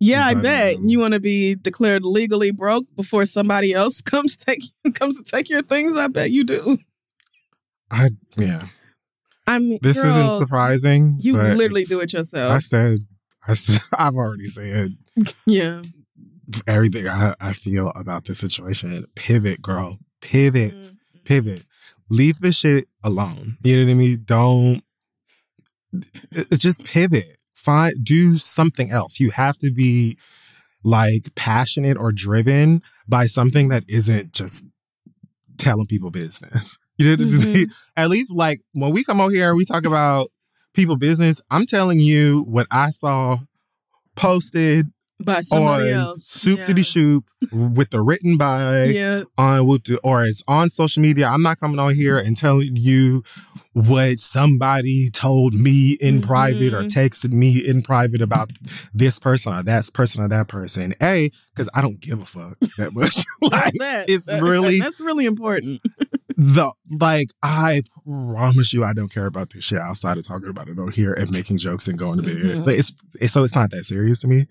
Yeah, 0.00 0.24
I 0.24 0.34
bet 0.34 0.76
um, 0.76 0.88
you 0.88 0.98
want 0.98 1.14
to 1.14 1.20
be 1.20 1.54
declared 1.54 2.04
legally 2.04 2.50
broke 2.50 2.86
before 2.96 3.26
somebody 3.26 3.72
else 3.72 4.00
comes 4.02 4.36
take 4.36 4.62
comes 4.94 5.16
to 5.16 5.22
take 5.22 5.48
your 5.48 5.62
things. 5.62 5.96
I 5.96 6.08
bet 6.08 6.30
you 6.30 6.44
do. 6.44 6.78
I, 7.94 8.10
yeah, 8.36 8.66
I 9.46 9.58
mean, 9.58 9.78
this 9.82 10.00
girl, 10.00 10.26
isn't 10.26 10.38
surprising. 10.38 11.16
You 11.20 11.34
literally 11.34 11.82
do 11.82 12.00
it 12.00 12.12
yourself. 12.12 12.52
I 12.52 12.58
said, 12.58 12.98
I 13.46 13.54
said, 13.54 13.80
I've 13.92 14.16
already 14.16 14.48
said 14.48 14.96
yeah. 15.46 15.82
everything 16.66 17.08
I, 17.08 17.34
I 17.40 17.52
feel 17.52 17.92
about 17.94 18.24
this 18.24 18.38
situation. 18.38 19.06
Pivot, 19.14 19.62
girl. 19.62 19.98
Pivot. 20.20 20.74
Mm. 20.74 20.96
Pivot. 21.24 21.64
Leave 22.10 22.40
this 22.40 22.56
shit 22.56 22.88
alone. 23.02 23.56
You 23.62 23.76
know 23.76 23.86
what 23.86 23.92
I 23.92 23.94
mean? 23.94 24.22
Don't. 24.24 24.82
It's 26.32 26.58
just 26.58 26.84
pivot. 26.84 27.36
Find 27.54 27.94
do 28.02 28.38
something 28.38 28.90
else. 28.90 29.20
You 29.20 29.30
have 29.30 29.56
to 29.58 29.72
be 29.72 30.18
like 30.82 31.34
passionate 31.34 31.96
or 31.96 32.12
driven 32.12 32.82
by 33.08 33.26
something 33.26 33.68
that 33.68 33.84
isn't 33.88 34.32
just 34.32 34.64
telling 35.56 35.86
people 35.86 36.10
business. 36.10 36.76
You 36.98 37.16
know, 37.16 37.24
what 37.24 37.34
I 37.34 37.44
mean? 37.44 37.66
Mhm. 37.66 37.70
at 37.96 38.08
least 38.10 38.32
like 38.32 38.60
when 38.72 38.92
we 38.92 39.02
come 39.04 39.20
over 39.20 39.32
here 39.32 39.48
and 39.48 39.56
we 39.56 39.64
talk 39.64 39.84
about 39.84 40.28
people 40.74 40.96
business, 40.96 41.40
I'm 41.50 41.66
telling 41.66 41.98
you 42.00 42.44
what 42.48 42.66
I 42.70 42.90
saw 42.90 43.38
posted 44.16 44.86
By 45.24 45.40
somebody 45.40 45.92
on 45.92 45.98
else. 46.00 46.24
Soup 46.26 46.58
yeah. 46.58 46.66
Diddy 46.66 46.82
Shoop 46.82 47.24
with 47.52 47.90
the 47.90 48.00
written 48.00 48.36
by 48.36 48.84
Yeah. 48.86 49.22
on 49.38 49.66
the, 49.66 49.98
or 50.04 50.24
it's 50.24 50.42
on 50.48 50.70
social 50.70 51.02
media. 51.02 51.28
I'm 51.28 51.42
not 51.42 51.58
coming 51.60 51.78
on 51.78 51.94
here 51.94 52.18
and 52.18 52.36
telling 52.36 52.76
you 52.76 53.22
what 53.72 54.18
somebody 54.20 55.10
told 55.10 55.54
me 55.54 55.92
in 56.00 56.20
private 56.20 56.72
or 56.72 56.82
Mhm. 56.82 56.88
texted 56.90 57.32
me 57.32 57.58
in 57.58 57.82
private 57.82 58.20
about 58.22 58.52
this 58.92 59.18
person 59.18 59.52
or 59.52 59.62
that 59.64 59.90
person 59.92 60.22
or 60.22 60.28
that 60.28 60.46
person. 60.48 60.94
A, 61.02 61.30
because 61.54 61.68
I 61.74 61.80
don't 61.82 61.98
give 62.00 62.20
a 62.20 62.26
fuck 62.26 62.56
that 62.78 62.92
much. 62.94 63.24
like 63.42 63.74
that. 63.78 64.08
it's 64.08 64.26
That- 64.26 64.42
really 64.42 64.78
that's 64.80 65.00
really 65.00 65.26
important. 65.26 65.80
The 66.36 66.72
like 66.98 67.30
I 67.42 67.82
promise 68.04 68.72
you 68.72 68.84
I 68.84 68.92
don't 68.92 69.12
care 69.12 69.26
about 69.26 69.50
this 69.52 69.64
shit 69.64 69.78
outside 69.80 70.18
of 70.18 70.26
talking 70.26 70.48
about 70.48 70.68
it 70.68 70.78
on 70.78 70.90
here 70.90 71.12
and 71.12 71.30
making 71.30 71.58
jokes 71.58 71.86
and 71.88 71.98
going 71.98 72.16
to 72.16 72.22
bed. 72.22 72.36
Mhm. 72.36 72.66
Like, 72.66 72.78
it's, 72.78 72.92
it's 73.20 73.32
so 73.32 73.42
it's 73.44 73.54
not 73.54 73.70
that 73.70 73.84
serious 73.84 74.18
to 74.20 74.26
me. 74.28 74.46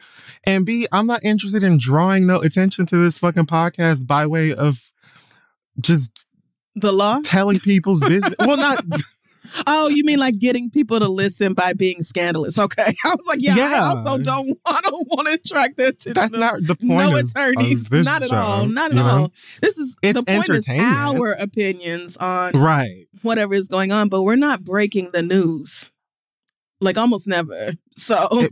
And 0.45 0.65
B, 0.65 0.87
I'm 0.91 1.07
not 1.07 1.23
interested 1.23 1.63
in 1.63 1.77
drawing 1.77 2.25
no 2.25 2.39
attention 2.41 2.85
to 2.87 2.97
this 2.97 3.19
fucking 3.19 3.47
podcast 3.47 4.07
by 4.07 4.25
way 4.27 4.53
of 4.53 4.91
just 5.79 6.23
The 6.75 6.91
law? 6.91 7.19
telling 7.23 7.59
people's 7.59 7.99
business. 8.01 8.33
well, 8.39 8.57
not 8.57 8.83
Oh, 9.67 9.89
you 9.89 10.03
mean 10.03 10.19
like 10.19 10.39
getting 10.39 10.69
people 10.69 10.99
to 10.99 11.07
listen 11.07 11.53
by 11.53 11.73
being 11.73 12.01
scandalous? 12.01 12.57
Okay, 12.57 12.95
I 13.05 13.09
was 13.15 13.25
like, 13.27 13.39
yeah, 13.41 13.55
I 13.57 13.79
also 13.97 14.17
don't. 14.23 14.57
I 14.65 14.79
don't 14.83 15.07
want 15.07 15.27
to 15.27 15.33
attract 15.33 15.77
their 15.77 15.87
attention. 15.89 16.13
that's 16.13 16.33
not 16.33 16.61
the 16.61 16.75
point. 16.75 16.87
no 16.89 17.17
of- 17.17 17.25
attorneys, 17.29 17.87
of 17.91 18.05
not 18.05 18.23
at 18.23 18.29
show, 18.29 18.35
all, 18.35 18.65
not 18.65 18.91
at 18.91 18.97
all. 18.97 19.31
This 19.61 19.77
is 19.77 19.95
It's 20.01 20.19
the 20.19 20.25
point 20.25 20.49
is 20.49 20.67
our 20.69 21.31
opinions 21.33 22.17
on 22.17 22.53
Right. 22.53 23.05
whatever 23.21 23.53
is 23.53 23.67
going 23.67 23.91
on, 23.91 24.09
but 24.09 24.23
we're 24.23 24.35
not 24.35 24.63
breaking 24.63 25.11
the 25.11 25.21
news. 25.21 25.89
Like 26.81 26.97
almost 26.97 27.27
never. 27.27 27.73
So 27.95 28.27
It- 28.31 28.51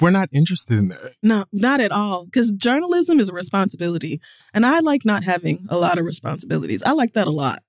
We're 0.00 0.10
not 0.10 0.28
interested 0.32 0.78
in 0.78 0.88
that. 0.88 1.14
no, 1.22 1.44
not 1.52 1.80
at 1.80 1.92
all. 1.92 2.24
Because 2.24 2.50
journalism 2.52 3.20
is 3.20 3.28
a 3.28 3.32
responsibility, 3.32 4.20
and 4.52 4.66
I 4.66 4.80
like 4.80 5.04
not 5.04 5.22
having 5.22 5.66
a 5.68 5.78
lot 5.78 5.98
of 5.98 6.04
responsibilities. 6.04 6.82
I 6.82 6.92
like 6.92 7.12
that 7.12 7.26
a 7.28 7.30
lot. 7.30 7.62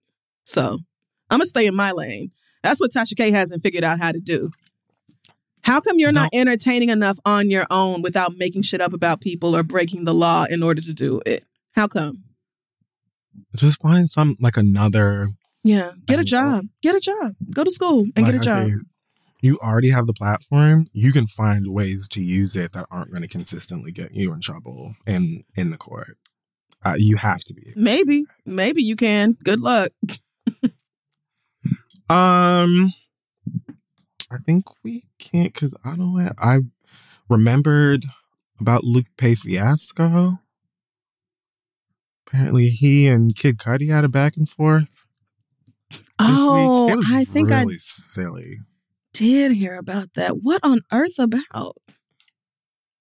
So 0.45 0.79
I'm 1.29 1.37
gonna 1.37 1.45
stay 1.45 1.67
in 1.67 1.75
my 1.75 1.91
lane. 1.91 2.31
That's 2.63 2.79
what 2.79 2.91
Tasha 2.91 3.15
K 3.15 3.31
hasn't 3.31 3.63
figured 3.63 3.83
out 3.83 3.99
how 3.99 4.11
to 4.11 4.19
do. 4.19 4.51
How 5.61 5.79
come 5.79 5.99
you're 5.99 6.11
not 6.11 6.29
entertaining 6.33 6.89
enough 6.89 7.19
on 7.25 7.49
your 7.49 7.65
own 7.69 8.01
without 8.01 8.35
making 8.37 8.63
shit 8.63 8.81
up 8.81 8.93
about 8.93 9.21
people 9.21 9.55
or 9.55 9.63
breaking 9.63 10.05
the 10.05 10.13
law 10.13 10.45
in 10.49 10.63
order 10.63 10.81
to 10.81 10.93
do 10.93 11.21
it? 11.25 11.43
How 11.73 11.87
come? 11.87 12.23
Just 13.55 13.81
find 13.81 14.09
some 14.09 14.35
like 14.39 14.57
another. 14.57 15.29
Yeah, 15.63 15.91
get 16.05 16.19
a 16.19 16.23
job. 16.23 16.65
Get 16.81 16.95
a 16.95 16.99
job. 16.99 17.35
Go 17.53 17.63
to 17.63 17.71
school 17.71 18.01
and 18.15 18.25
like 18.25 18.33
get 18.33 18.35
a 18.35 18.43
job. 18.43 18.67
say, 18.67 18.73
you 19.41 19.57
already 19.61 19.91
have 19.91 20.07
the 20.07 20.13
platform. 20.13 20.85
You 20.91 21.11
can 21.11 21.27
find 21.27 21.67
ways 21.67 22.07
to 22.09 22.23
use 22.23 22.55
it 22.55 22.73
that 22.73 22.85
aren't 22.91 23.11
going 23.11 23.21
to 23.21 23.27
consistently 23.27 23.91
get 23.91 24.13
you 24.13 24.33
in 24.33 24.41
trouble 24.41 24.95
in 25.05 25.43
in 25.55 25.71
the 25.71 25.77
court. 25.77 26.17
Uh, 26.83 26.95
you 26.97 27.17
have 27.17 27.43
to 27.43 27.53
be. 27.53 27.73
Maybe, 27.75 28.25
maybe 28.45 28.81
you 28.81 28.95
can. 28.95 29.37
Good 29.43 29.59
luck. 29.59 29.91
Um, 32.09 32.93
I 34.31 34.37
think 34.45 34.65
we 34.83 35.03
can't 35.19 35.53
because 35.53 35.75
I 35.83 35.95
don't. 35.95 36.19
Have, 36.19 36.33
I 36.39 36.59
remembered 37.29 38.05
about 38.59 38.83
Luke 38.83 39.05
Pay 39.17 39.35
fiasco. 39.35 40.39
Apparently, 42.27 42.69
he 42.69 43.07
and 43.07 43.35
Kid 43.35 43.57
Cudi 43.57 43.89
had 43.89 44.03
a 44.03 44.09
back 44.09 44.37
and 44.37 44.47
forth. 44.47 45.05
Oh, 46.19 46.85
week. 46.85 46.93
It 46.93 46.97
was 46.97 47.11
I 47.13 47.23
think 47.25 47.49
really 47.49 47.75
I 47.75 47.77
silly. 47.79 48.57
did 49.13 49.53
hear 49.53 49.75
about 49.77 50.13
that. 50.15 50.37
What 50.43 50.59
on 50.63 50.79
earth 50.91 51.17
about? 51.19 51.75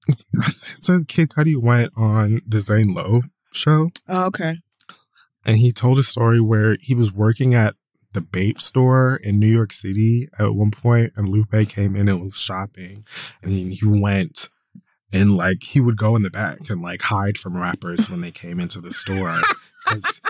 So 0.77 1.01
Kid 1.07 1.29
Cudi 1.31 1.55
went 1.61 1.93
on 1.97 2.41
the 2.47 2.61
Zane 2.61 2.95
Lowe 2.95 3.23
show, 3.53 3.91
Oh, 4.09 4.25
okay. 4.27 4.57
and 5.45 5.59
he 5.59 5.71
told 5.73 5.99
a 5.99 6.03
story 6.03 6.41
where 6.41 6.77
he 6.81 6.95
was 6.95 7.13
working 7.13 7.55
at 7.55 7.75
the 8.19 8.27
Bape 8.27 8.61
store 8.61 9.21
in 9.23 9.39
New 9.39 9.47
York 9.47 9.73
City 9.73 10.29
at 10.41 10.55
one 10.55 10.73
point, 10.73 11.13
and 11.17 11.29
Lupe 11.29 11.69
came 11.69 11.95
in 11.95 12.09
and 12.09 12.21
was 12.21 12.41
shopping, 12.41 13.05
and 13.43 13.53
he, 13.53 13.71
he 13.71 13.87
went 13.87 14.49
and 15.13 15.37
like 15.37 15.63
he 15.63 15.81
would 15.81 15.97
go 15.97 16.17
in 16.17 16.23
the 16.23 16.31
back 16.31 16.69
and 16.69 16.83
like 16.83 17.01
hide 17.01 17.39
from 17.39 17.61
rappers 17.61 18.11
when 18.11 18.21
they 18.21 18.33
came 18.33 18.59
into 18.59 18.81
the 18.81 18.91
store 18.91 19.41
because 19.85 20.21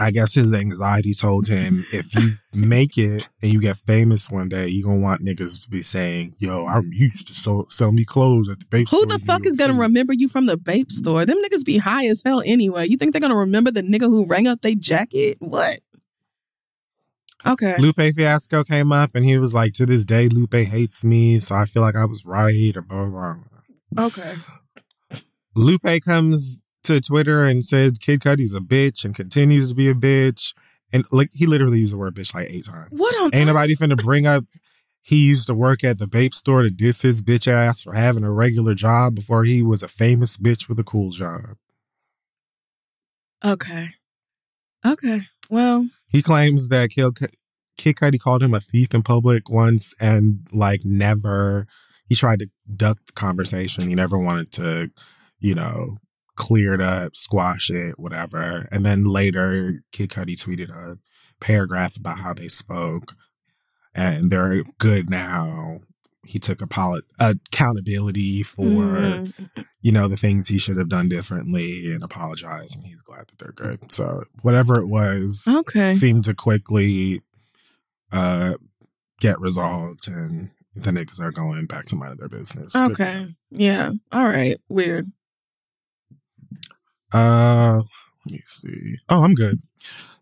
I 0.00 0.10
guess 0.10 0.34
his 0.34 0.52
anxiety 0.52 1.14
told 1.14 1.46
him 1.46 1.86
if 1.92 2.12
you 2.16 2.32
make 2.52 2.98
it 2.98 3.28
and 3.40 3.52
you 3.52 3.60
get 3.60 3.76
famous 3.76 4.28
one 4.28 4.48
day, 4.48 4.66
you're 4.66 4.88
gonna 4.88 5.00
want 5.00 5.22
niggas 5.22 5.62
to 5.62 5.70
be 5.70 5.80
saying, 5.80 6.34
"Yo, 6.40 6.66
I 6.66 6.80
used 6.90 7.28
to 7.28 7.34
so, 7.34 7.66
sell 7.68 7.92
me 7.92 8.04
clothes 8.04 8.48
at 8.48 8.58
the 8.58 8.66
Bape 8.66 8.88
store." 8.88 9.00
Who 9.00 9.06
the 9.06 9.20
fuck 9.20 9.46
is 9.46 9.56
gonna 9.56 9.78
remember 9.78 10.12
you 10.12 10.28
from 10.28 10.46
the 10.46 10.56
Bape 10.56 10.90
store? 10.90 11.24
Them 11.24 11.38
niggas 11.38 11.64
be 11.64 11.78
high 11.78 12.06
as 12.06 12.20
hell 12.24 12.42
anyway. 12.44 12.88
You 12.88 12.96
think 12.96 13.12
they're 13.12 13.20
gonna 13.20 13.36
remember 13.36 13.70
the 13.70 13.82
nigga 13.82 14.06
who 14.06 14.26
rang 14.26 14.48
up 14.48 14.62
their 14.62 14.74
jacket? 14.74 15.36
What? 15.38 15.78
Okay. 17.46 17.76
Lupe 17.78 18.14
Fiasco 18.14 18.64
came 18.64 18.92
up 18.92 19.14
and 19.14 19.24
he 19.24 19.38
was 19.38 19.54
like, 19.54 19.72
to 19.74 19.86
this 19.86 20.04
day, 20.04 20.28
Lupe 20.28 20.54
hates 20.54 21.04
me, 21.04 21.38
so 21.38 21.54
I 21.54 21.64
feel 21.64 21.82
like 21.82 21.96
I 21.96 22.04
was 22.04 22.24
right, 22.24 22.76
or 22.76 22.82
blah, 22.82 23.06
blah, 23.06 23.34
blah. 23.94 24.06
Okay. 24.06 24.34
Lupe 25.54 26.04
comes 26.04 26.58
to 26.84 27.00
Twitter 27.00 27.44
and 27.44 27.64
said 27.64 28.00
Kid 28.00 28.20
Cudi's 28.20 28.54
a 28.54 28.60
bitch 28.60 29.04
and 29.04 29.14
continues 29.14 29.68
to 29.70 29.74
be 29.74 29.88
a 29.88 29.94
bitch. 29.94 30.54
And 30.92 31.04
like 31.10 31.30
he 31.32 31.46
literally 31.46 31.80
used 31.80 31.92
the 31.92 31.98
word 31.98 32.14
bitch 32.14 32.34
like 32.34 32.48
eight 32.50 32.66
times. 32.66 32.90
What 32.92 33.14
on 33.16 33.30
Ain't 33.34 33.46
nobody 33.46 33.74
finna 33.74 33.96
bring 33.96 34.26
up 34.26 34.44
he 35.02 35.26
used 35.26 35.48
to 35.48 35.54
work 35.54 35.82
at 35.82 35.98
the 35.98 36.06
Bape 36.06 36.32
store 36.32 36.62
to 36.62 36.70
diss 36.70 37.02
his 37.02 37.20
bitch 37.20 37.48
ass 37.48 37.82
for 37.82 37.92
having 37.92 38.22
a 38.22 38.30
regular 38.30 38.74
job 38.74 39.16
before 39.16 39.44
he 39.44 39.60
was 39.60 39.82
a 39.82 39.88
famous 39.88 40.36
bitch 40.36 40.68
with 40.68 40.78
a 40.78 40.84
cool 40.84 41.10
job. 41.10 41.56
Okay. 43.44 43.90
Okay. 44.86 45.22
Well, 45.50 45.88
He 46.12 46.22
claims 46.22 46.68
that 46.68 46.90
Kid, 46.90 47.18
Kid 47.78 47.96
Cudi 47.96 48.20
called 48.20 48.42
him 48.42 48.54
a 48.54 48.60
thief 48.60 48.94
in 48.94 49.02
public 49.02 49.48
once 49.48 49.94
and 49.98 50.46
like 50.52 50.84
never, 50.84 51.66
he 52.06 52.14
tried 52.14 52.40
to 52.40 52.50
duck 52.76 52.98
the 53.06 53.12
conversation. 53.12 53.88
He 53.88 53.94
never 53.94 54.18
wanted 54.18 54.52
to, 54.52 54.90
you 55.40 55.54
know, 55.54 55.96
clear 56.36 56.72
it 56.72 56.80
up, 56.80 57.16
squash 57.16 57.70
it, 57.70 57.98
whatever. 57.98 58.68
And 58.70 58.84
then 58.84 59.04
later, 59.04 59.82
Kid 59.90 60.10
Cudi 60.10 60.36
tweeted 60.36 60.70
a 60.70 60.98
paragraph 61.40 61.96
about 61.96 62.18
how 62.18 62.34
they 62.34 62.48
spoke 62.48 63.14
and 63.94 64.30
they're 64.30 64.62
good 64.78 65.10
now. 65.10 65.80
He 66.24 66.38
took 66.38 66.60
apolo- 66.60 67.02
accountability 67.18 68.44
for, 68.44 68.62
mhm. 68.62 69.54
you 69.80 69.90
know, 69.90 70.06
the 70.06 70.16
things 70.16 70.46
he 70.46 70.58
should 70.58 70.76
have 70.76 70.88
done 70.88 71.08
differently 71.08 71.92
and 71.92 72.02
apologized. 72.04 72.76
And 72.76 72.84
he's 72.84 73.02
glad 73.02 73.26
that 73.26 73.38
they're 73.38 73.52
good. 73.52 73.90
So, 73.90 74.24
whatever 74.42 74.78
it 74.78 74.86
was, 74.86 75.44
okay. 75.48 75.94
seemed 75.94 76.24
to 76.24 76.34
quickly 76.34 77.22
uh 78.12 78.54
get 79.20 79.40
resolved 79.40 80.06
and 80.08 80.50
the 80.76 80.90
niggas 80.90 81.20
are 81.20 81.32
going 81.32 81.66
back 81.66 81.86
to 81.86 81.96
mind 81.96 82.18
their 82.18 82.28
business. 82.28 82.76
Okay. 82.76 83.34
Yeah. 83.50 83.92
All 84.12 84.24
right. 84.28 84.58
Weird. 84.68 85.06
Uh 87.12 87.82
let 88.26 88.32
me 88.32 88.40
see. 88.44 88.96
Oh, 89.08 89.24
I'm 89.24 89.34
good. 89.34 89.58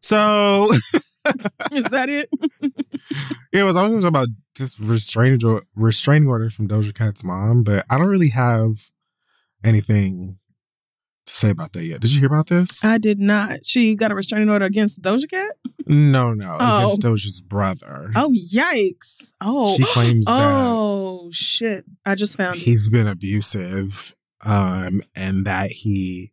So 0.00 0.70
Is 1.72 1.84
that 1.84 2.08
it? 2.08 2.28
yeah, 3.52 3.60
it 3.60 3.64
was 3.64 3.76
always 3.76 4.04
about 4.04 4.28
this 4.56 4.78
restraining 4.80 5.60
restraining 5.76 6.28
order 6.28 6.50
from 6.50 6.68
Doja 6.68 6.94
Cat's 6.94 7.24
mom, 7.24 7.62
but 7.62 7.84
I 7.90 7.98
don't 7.98 8.08
really 8.08 8.30
have 8.30 8.90
anything 9.62 10.38
to 11.26 11.34
say 11.36 11.50
about 11.50 11.72
that 11.74 11.84
yet. 11.84 12.00
Did 12.00 12.12
you 12.12 12.20
hear 12.20 12.28
about 12.28 12.46
this? 12.48 12.82
I 12.84 12.98
did 12.98 13.18
not. 13.20 13.60
She 13.64 13.94
got 13.94 14.10
a 14.10 14.14
restraining 14.14 14.48
order 14.48 14.64
against 14.64 15.02
Doja 15.02 15.28
Cat? 15.30 15.52
no, 15.86 16.32
no, 16.32 16.56
Oh. 16.58 16.78
against 16.86 17.02
Doja's 17.02 17.40
brother. 17.40 18.10
Oh, 18.16 18.32
yikes. 18.52 19.32
Oh. 19.40 19.74
She 19.76 19.84
claims 19.84 20.26
that 20.26 20.32
Oh, 20.34 21.28
shit. 21.32 21.84
I 22.06 22.14
just 22.14 22.36
found 22.36 22.56
it. 22.56 22.62
he's 22.62 22.88
been 22.88 23.06
abusive 23.06 24.14
um 24.42 25.02
and 25.14 25.44
that 25.44 25.70
he 25.70 26.32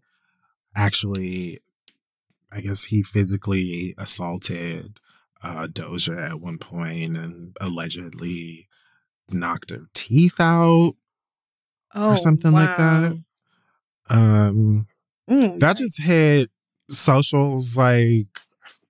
actually 0.76 1.60
i 2.58 2.62
guess 2.62 2.86
he 2.86 3.04
physically 3.04 3.94
assaulted 3.98 5.00
uh 5.44 5.68
doja 5.68 6.32
at 6.32 6.42
one 6.42 6.58
point 6.58 7.16
and 7.18 7.56
allegedly 7.62 8.68
knocked 9.30 9.70
her 9.70 9.88
teeth 9.94 10.40
out 10.40 10.94
Oh, 11.96 12.16
something 12.16 12.52
like 12.52 12.78
that. 12.78 13.18
um 14.10 14.88
Mm, 15.30 15.60
that 15.60 15.76
just 15.78 16.02
hit 16.02 16.50
socials 16.90 17.76
like 17.76 18.40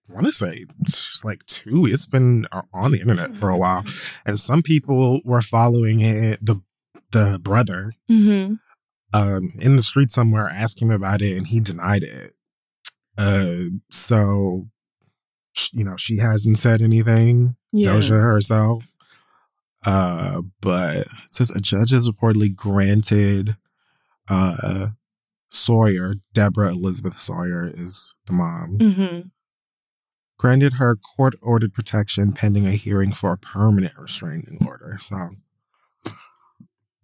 I 0.09 0.13
want 0.13 0.28
to 0.28 0.32
say 0.32 0.65
it's 0.82 1.26
like 1.26 1.43
two. 1.47 1.86
It's 1.86 2.05
been 2.05 2.47
on 2.74 2.91
the 2.91 3.01
internet 3.01 3.34
for 3.34 3.49
a 3.49 3.57
while, 3.57 3.84
and 4.26 4.39
some 4.39 4.61
people 4.61 5.20
were 5.26 5.41
following 5.41 5.99
it. 6.01 6.45
The 6.45 6.61
the 7.11 7.39
brother 7.41 7.93
mhm. 8.09 8.59
um, 9.13 9.53
in 9.59 9.76
the 9.78 9.84
street 9.84 10.11
somewhere 10.11 10.47
asking 10.47 10.89
him 10.89 10.93
about 10.93 11.22
it, 11.22 11.36
and 11.36 11.47
he 11.47 11.59
denied 11.59 12.03
it. 12.03 12.36
Uh, 13.18 13.63
so 13.91 14.68
you 15.74 15.84
know 15.84 15.95
she 15.97 16.18
hasn't 16.18 16.57
said 16.59 16.82
anything. 16.82 17.55
Yeah. 17.72 17.91
Doja 17.95 18.22
herself. 18.22 18.91
Uh, 19.86 20.41
but 20.61 21.07
since 21.28 21.49
a 21.51 21.61
judge 21.61 21.91
has 21.91 22.09
reportedly 22.09 22.53
granted 22.53 23.55
uh 24.30 24.88
Sawyer, 25.49 26.15
Deborah 26.34 26.72
Elizabeth 26.72 27.22
Sawyer 27.22 27.72
is 27.74 28.13
the 28.26 28.34
mom, 28.34 28.78
Mhm. 28.80 29.32
granted 30.38 30.74
her 30.74 30.95
court 30.97 31.36
ordered 31.41 31.74
protection 31.74 32.34
pending 32.34 32.68
a 32.68 32.74
hearing 32.74 33.13
for 33.13 33.32
a 33.32 33.38
permanent 33.38 33.97
restraining 33.97 34.57
order. 34.68 34.97
So 34.99 35.30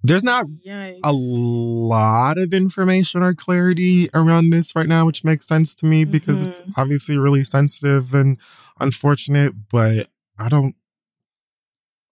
there's 0.04 0.24
not 0.24 0.46
Yikes. 0.66 1.00
a 1.04 1.12
lot 1.14 2.38
of 2.38 2.54
information 2.54 3.24
or 3.24 3.34
clarity 3.34 4.10
around 4.14 4.50
this 4.50 4.76
right 4.76 4.88
now, 4.88 5.06
which 5.06 5.24
makes 5.24 5.48
sense 5.48 5.74
to 5.76 5.86
me 5.86 6.04
because 6.06 6.42
it's 6.42 6.62
Mhm. 6.62 6.74
obviously 6.78 7.18
really 7.18 7.44
sensitive 7.44 8.14
and 8.14 8.38
unfortunate, 8.80 9.54
but 9.72 10.10
I 10.38 10.50
don't 10.50 10.76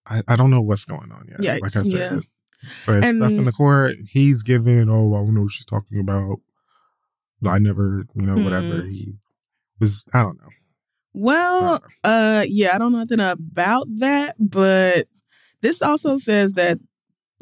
I, 0.06 0.20
I 0.26 0.34
don't 0.36 0.50
know 0.50 0.60
what's 0.60 0.84
going 0.84 1.12
on 1.12 1.26
yet. 1.28 1.38
Yikes, 1.40 1.60
like 1.62 1.76
I 1.76 1.82
said. 1.82 2.12
yeah. 2.14 2.20
But 2.86 3.04
stuff 3.04 3.30
in 3.32 3.44
the 3.44 3.52
court, 3.52 3.94
he's 4.08 4.42
giving, 4.42 4.88
oh, 4.88 5.14
I 5.14 5.18
don't 5.18 5.34
know 5.34 5.42
what 5.42 5.52
she's 5.52 5.64
talking 5.66 5.98
about. 6.00 6.38
I 7.46 7.58
never, 7.58 8.04
you 8.14 8.22
know, 8.26 8.42
whatever. 8.42 8.82
Mhm. 8.82 8.90
He 8.90 9.14
was 9.80 10.04
I 10.12 10.22
don't 10.22 10.40
know. 10.40 10.48
Well, 11.14 11.80
uh, 12.04 12.44
yeah, 12.48 12.74
I 12.74 12.78
don't 12.78 12.92
know 12.92 12.98
nothing 12.98 13.20
about 13.20 13.86
that, 13.96 14.34
but 14.38 15.06
this 15.60 15.82
also 15.82 16.16
says 16.18 16.52
that 16.52 16.78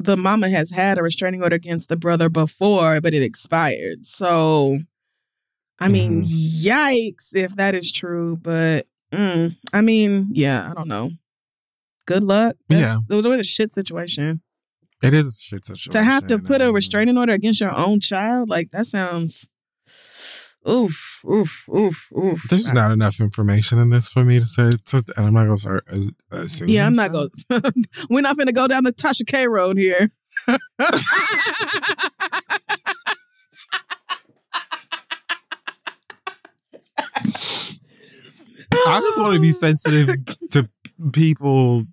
the 0.05 0.17
mama 0.17 0.49
has 0.49 0.71
had 0.71 0.97
a 0.97 1.03
restraining 1.03 1.41
order 1.43 1.55
against 1.55 1.89
the 1.89 1.95
brother 1.95 2.29
before, 2.29 3.01
but 3.01 3.13
it 3.13 3.23
expired. 3.23 4.05
So, 4.05 4.79
I 5.79 5.87
mean, 5.87 6.23
yikes 6.23 7.29
if 7.33 7.55
that 7.55 7.75
is 7.75 7.91
true. 7.91 8.37
But 8.41 8.87
mm, 9.11 9.55
I 9.73 9.81
mean, 9.81 10.29
yeah, 10.31 10.69
I 10.69 10.73
don't 10.73 10.87
know. 10.87 11.11
Good 12.05 12.23
luck. 12.23 12.55
Yeah. 12.69 12.97
it 13.09 13.13
was 13.13 13.39
a 13.39 13.43
shit 13.43 13.71
situation 13.71 14.41
It 15.01 15.13
is 15.13 15.27
a 15.27 15.41
shit 15.41 15.65
situation. 15.65 15.91
to 15.91 16.03
have 16.03 16.27
to 16.27 16.39
put 16.39 16.61
a 16.61 16.71
restraining 16.71 17.17
order 17.17 17.33
against 17.33 17.61
your 17.61 17.75
own 17.75 17.99
child. 17.99 18.49
Like 18.49 18.71
that 18.71 18.87
sounds. 18.87 19.47
Oof, 20.69 21.21
oof, 21.27 21.67
oof, 21.69 22.07
oof. 22.15 22.43
There's 22.49 22.71
not 22.71 22.91
enough 22.91 23.19
information 23.19 23.79
in 23.79 23.89
this 23.89 24.09
for 24.09 24.23
me 24.23 24.39
to 24.39 24.45
say. 24.45 24.69
To, 24.69 24.97
and 25.17 25.25
I'm 25.25 25.33
not 25.33 25.45
gonna 25.45 25.57
start 25.57 25.85
as, 25.89 26.11
assuming. 26.31 26.75
Yeah, 26.75 26.85
I'm 26.85 26.93
not 26.93 27.15
stuff. 27.15 27.31
going. 27.49 27.71
We're 28.09 28.21
not 28.21 28.37
going 28.37 28.47
to 28.47 28.53
go 28.53 28.67
down 28.67 28.83
the 28.83 28.93
Tasha 28.93 29.25
K 29.25 29.47
road 29.47 29.77
here. 29.77 30.09
I 38.73 38.99
just 39.01 39.19
want 39.19 39.35
to 39.35 39.39
be 39.39 39.51
sensitive 39.51 40.15
to 40.51 40.69
people. 41.11 41.83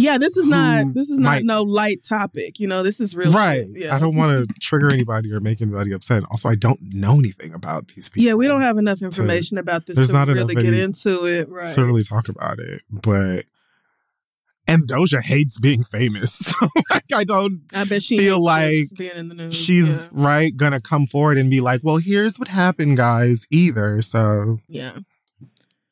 Yeah, 0.00 0.18
this 0.18 0.36
is 0.36 0.46
not. 0.46 0.84
Hmm, 0.86 0.92
this 0.92 1.10
is 1.10 1.18
not 1.18 1.28
might- 1.30 1.44
no 1.44 1.62
light 1.62 2.02
topic. 2.04 2.58
You 2.58 2.66
know, 2.66 2.82
this 2.82 3.00
is 3.00 3.14
real. 3.14 3.30
right. 3.32 3.66
Yeah. 3.70 3.94
I 3.94 3.98
don't 3.98 4.16
want 4.16 4.48
to 4.48 4.54
trigger 4.60 4.92
anybody 4.92 5.32
or 5.32 5.40
make 5.40 5.60
anybody 5.60 5.92
upset. 5.92 6.22
Also, 6.30 6.48
I 6.48 6.54
don't 6.54 6.80
know 6.94 7.18
anything 7.18 7.54
about 7.54 7.88
these 7.88 8.08
people. 8.08 8.26
Yeah, 8.26 8.34
we 8.34 8.46
don't 8.48 8.62
have 8.62 8.78
enough 8.78 9.02
information 9.02 9.58
about 9.58 9.86
this 9.86 9.96
there's 9.96 10.08
to 10.08 10.14
not 10.14 10.28
really 10.28 10.54
get 10.54 10.74
into 10.74 11.26
it. 11.26 11.48
Right. 11.48 11.66
to 11.74 11.84
really 11.84 12.02
talk 12.02 12.28
about 12.28 12.58
it. 12.58 12.82
But 12.90 13.44
and 14.66 14.86
Doja 14.88 15.20
hates 15.22 15.58
being 15.58 15.82
famous. 15.82 16.52
So 16.60 16.68
like 16.90 17.04
I 17.14 17.24
don't 17.24 17.62
I 17.74 17.84
bet 17.84 18.02
she 18.02 18.18
feel 18.18 18.42
like 18.42 18.86
being 18.96 19.16
in 19.16 19.28
the 19.28 19.34
news. 19.34 19.56
she's 19.56 20.06
right 20.12 20.56
gonna 20.56 20.80
come 20.80 21.06
forward 21.06 21.38
and 21.38 21.50
be 21.50 21.60
like, 21.60 21.80
well, 21.82 21.96
here's 21.96 22.38
what 22.38 22.48
happened, 22.48 22.96
guys, 22.96 23.46
either. 23.50 24.00
So 24.02 24.58
yeah. 24.68 24.98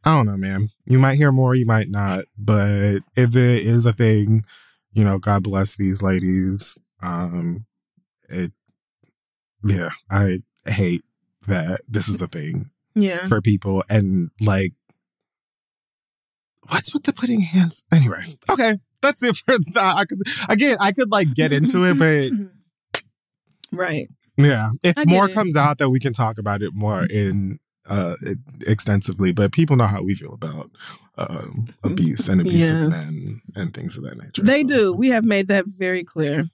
I 0.09 0.17
don't 0.17 0.25
know, 0.25 0.39
man. 0.39 0.71
You 0.87 0.99
might 0.99 1.17
hear 1.17 1.31
more, 1.31 1.55
you 1.55 1.67
might 1.67 1.91
not. 1.91 2.25
But 2.39 3.01
if 3.15 3.37
it 3.37 3.67
is 3.67 3.85
a 3.85 3.93
thing, 3.93 4.43
you 4.95 5.05
know, 5.05 5.19
God 5.19 5.43
bless 5.43 5.77
these 5.77 6.03
ladies. 6.03 6.79
Um 7.03 7.67
it 8.31 8.53
yeah, 9.63 9.91
I 10.11 10.39
hate 10.65 11.03
that 11.47 11.83
this 11.87 12.09
is 12.09 12.23
a 12.23 12.27
thing 12.27 12.71
yeah, 12.95 13.27
for 13.27 13.43
people 13.43 13.85
and 13.91 14.31
like 14.41 14.73
what's 16.69 16.95
with 16.95 17.05
the 17.05 17.13
putting 17.13 17.41
hands 17.41 17.85
anyways 17.93 18.37
okay 18.51 18.75
that's 19.01 19.23
it 19.23 19.35
for 19.37 19.57
that 19.73 19.97
because 20.01 20.23
again 20.51 20.77
i 20.81 20.93
could 20.93 21.11
like 21.11 21.33
get 21.33 21.51
into 21.51 21.85
it 21.85 21.99
but 21.99 23.01
right. 23.73 24.09
yeah 24.37 24.69
if 24.83 24.95
more 25.07 25.31
it. 25.31 25.33
comes 25.33 25.57
out 25.57 25.79
that 25.79 25.89
we 25.89 25.99
can 25.99 26.13
talk 26.13 26.37
about 26.37 26.61
it 26.61 26.75
more 26.75 27.05
in 27.07 27.59
uh 27.89 28.15
extensively 28.67 29.33
but 29.33 29.53
people 29.53 29.77
know 29.77 29.87
how 29.87 30.03
we 30.03 30.15
feel 30.15 30.33
about 30.35 30.71
um 31.17 31.69
abuse 31.85 32.29
and 32.29 32.41
abuse 32.41 32.71
Yeah. 32.73 32.85
of 32.85 32.91
men 32.91 33.41
and 33.57 33.75
things 33.75 33.97
of 33.97 34.05
that 34.05 34.17
nature 34.19 34.43
They 34.43 34.61
So, 34.63 34.67
do. 34.69 34.93
We 34.93 35.09
have 35.09 35.25
made 35.25 35.49
that 35.49 35.65
very 35.67 36.05
clear. 36.05 36.45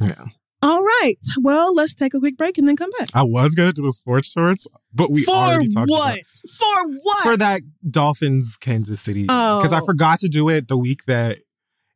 yeah 0.00 0.24
All 0.62 0.82
right. 0.82 1.18
Well, 1.40 1.72
let's 1.74 1.94
take 1.94 2.14
a 2.14 2.18
quick 2.18 2.36
break 2.36 2.58
and 2.58 2.66
then 2.68 2.76
come 2.76 2.90
back. 2.98 3.08
i 3.14 3.22
was 3.22 3.54
gonna 3.54 3.72
do 3.72 3.86
a 3.86 3.90
sports 3.90 4.32
shorts 4.32 4.66
but 4.92 5.10
we 5.10 5.22
For 5.24 5.34
already 5.34 5.68
talked 5.68 5.88
about 5.88 5.98
what? 5.98 6.24
For 6.50 6.88
what? 7.02 7.22
for 7.22 7.36
that 7.36 7.60
Dolphins 7.90 8.56
Kansas 8.56 9.00
City 9.00 9.22
because 9.22 9.72
I 9.72 9.80
Oh. 9.80 9.86
forgot 9.86 10.18
to 10.20 10.28
do 10.28 10.48
it 10.48 10.68
the 10.68 10.76
week 10.76 11.04
that 11.06 11.38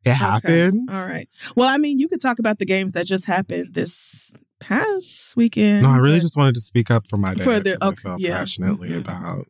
it 0.05 0.13
happened. 0.13 0.89
All 0.91 1.05
right. 1.05 1.29
Well, 1.55 1.69
I 1.69 1.77
mean, 1.77 1.97
you 1.97 2.07
could 2.09 2.19
talk 2.21 2.37
about 2.39 2.59
the 2.59 2.65
games 2.65 2.91
that 2.93 3.05
just 3.05 3.25
happened 3.25 3.73
this 3.73 4.31
past 4.67 5.35
weekend. 5.35 5.83
No, 5.83 5.89
I 5.89 5.97
really 5.97 6.19
just 6.19 6.35
wanted 6.37 6.55
to 6.55 6.61
speak 6.61 6.89
up 6.91 7.07
for 7.07 7.17
my 7.17 7.33
dad. 7.33 7.43
For 7.43 7.59
the- 7.59 7.83
okay, 7.85 7.99
I 7.99 8.01
felt 8.09 8.21
yeah. 8.21 8.37
passionately 8.39 8.89
Mhm. 8.89 9.01
about 9.01 9.47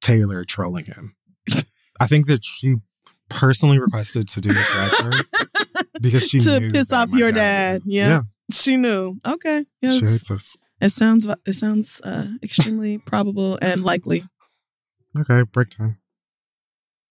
Taylor 0.00 0.44
trolling 0.44 0.86
him. 0.86 1.14
I 2.00 2.06
think 2.06 2.26
that 2.28 2.44
she 2.44 2.76
personally 3.28 3.78
requested 3.78 4.28
to 4.28 4.40
do 4.40 4.52
this 4.52 4.74
record 4.74 5.14
because 6.00 6.26
she 6.28 6.40
To 6.40 6.70
piss 6.72 6.92
off 6.92 7.10
your 7.12 7.32
dad. 7.32 7.74
was- 7.74 7.88
Yeah. 7.88 8.22
She 8.52 8.76
knew. 8.76 9.20
Okay. 9.24 9.66
yeah, 9.80 9.90
Yes. 9.92 9.98
she 9.98 10.06
hates 10.06 10.30
us. 10.30 10.56
It 10.80 10.90
sounds 10.90 11.26
it 11.46 11.52
sounds 11.54 12.00
uh, 12.02 12.26
extremely 12.42 12.98
probable 12.98 13.58
and 13.62 13.84
likely. 13.84 14.24
Okay, 15.16 15.42
break 15.42 15.70
time. 15.70 15.98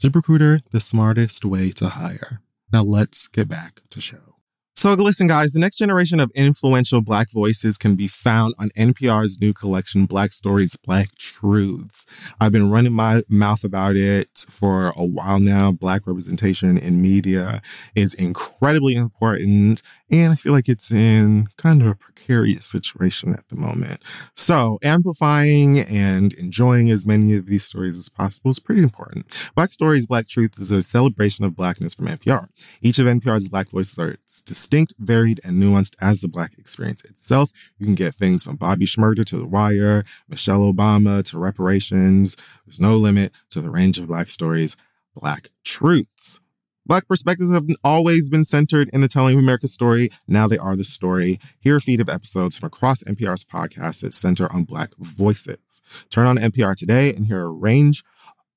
ZipRecruiter, 0.00 0.60
the 0.70 0.80
smartest 0.80 1.44
way 1.44 1.70
to 1.70 1.90
hire. 1.90 2.40
Now 2.72 2.82
let's 2.82 3.26
get 3.26 3.48
back 3.48 3.80
to 3.90 4.00
show. 4.00 4.31
So 4.74 4.94
listen, 4.94 5.26
guys, 5.28 5.52
the 5.52 5.60
next 5.60 5.76
generation 5.76 6.18
of 6.18 6.30
influential 6.34 7.02
Black 7.02 7.30
voices 7.30 7.78
can 7.78 7.94
be 7.94 8.08
found 8.08 8.54
on 8.58 8.70
NPR's 8.70 9.40
new 9.40 9.52
collection, 9.52 10.06
Black 10.06 10.32
Stories, 10.32 10.76
Black 10.76 11.14
Truths. 11.16 12.04
I've 12.40 12.52
been 12.52 12.70
running 12.70 12.92
my 12.92 13.22
mouth 13.28 13.64
about 13.64 13.96
it 13.96 14.44
for 14.50 14.92
a 14.96 15.04
while 15.04 15.38
now. 15.38 15.72
Black 15.72 16.06
representation 16.06 16.78
in 16.78 17.00
media 17.00 17.62
is 17.94 18.14
incredibly 18.14 18.94
important, 18.94 19.82
and 20.10 20.32
I 20.32 20.36
feel 20.36 20.52
like 20.52 20.68
it's 20.68 20.90
in 20.90 21.48
kind 21.58 21.82
of 21.82 21.88
a 21.88 21.94
precarious 21.94 22.66
situation 22.66 23.34
at 23.34 23.48
the 23.48 23.56
moment. 23.56 24.02
So 24.34 24.78
amplifying 24.82 25.80
and 25.80 26.32
enjoying 26.34 26.90
as 26.90 27.06
many 27.06 27.36
of 27.36 27.46
these 27.46 27.64
stories 27.64 27.98
as 27.98 28.08
possible 28.08 28.50
is 28.50 28.58
pretty 28.58 28.82
important. 28.82 29.26
Black 29.54 29.70
Stories, 29.70 30.06
Black 30.06 30.28
Truth 30.28 30.58
is 30.58 30.70
a 30.70 30.82
celebration 30.82 31.44
of 31.44 31.54
Blackness 31.56 31.94
from 31.94 32.06
NPR. 32.06 32.48
Each 32.80 32.98
of 32.98 33.06
NPR's 33.06 33.48
Black 33.48 33.70
voices 33.70 33.98
are 33.98 34.16
distinct, 34.62 34.94
varied, 35.00 35.40
and 35.42 35.60
nuanced 35.60 35.96
as 36.00 36.20
the 36.20 36.28
Black 36.28 36.56
experience 36.56 37.04
itself. 37.04 37.50
You 37.78 37.86
can 37.86 37.96
get 37.96 38.14
things 38.14 38.44
from 38.44 38.54
Bobby 38.54 38.86
Shmurda 38.86 39.24
to 39.24 39.38
The 39.38 39.46
Wire, 39.46 40.04
Michelle 40.28 40.72
Obama 40.72 41.24
to 41.24 41.38
reparations. 41.38 42.36
There's 42.64 42.78
no 42.78 42.96
limit 42.96 43.32
to 43.50 43.60
the 43.60 43.70
range 43.70 43.98
of 43.98 44.06
Black 44.06 44.28
stories, 44.28 44.76
Black 45.16 45.48
truths. 45.64 46.38
Black 46.86 47.08
perspectives 47.08 47.50
have 47.52 47.66
always 47.82 48.30
been 48.30 48.44
centered 48.44 48.88
in 48.92 49.00
the 49.00 49.08
telling 49.08 49.34
of 49.34 49.40
America's 49.40 49.72
story. 49.72 50.10
Now 50.28 50.46
they 50.46 50.58
are 50.58 50.76
the 50.76 50.84
story. 50.84 51.40
Hear 51.60 51.76
a 51.76 51.80
feed 51.80 52.00
of 52.00 52.08
episodes 52.08 52.56
from 52.56 52.68
across 52.68 53.02
NPR's 53.02 53.44
podcasts 53.44 54.02
that 54.02 54.14
center 54.14 54.50
on 54.52 54.62
Black 54.62 54.90
voices. 54.96 55.82
Turn 56.08 56.26
on 56.28 56.38
NPR 56.38 56.76
today 56.76 57.12
and 57.12 57.26
hear 57.26 57.42
a 57.42 57.50
range 57.50 58.04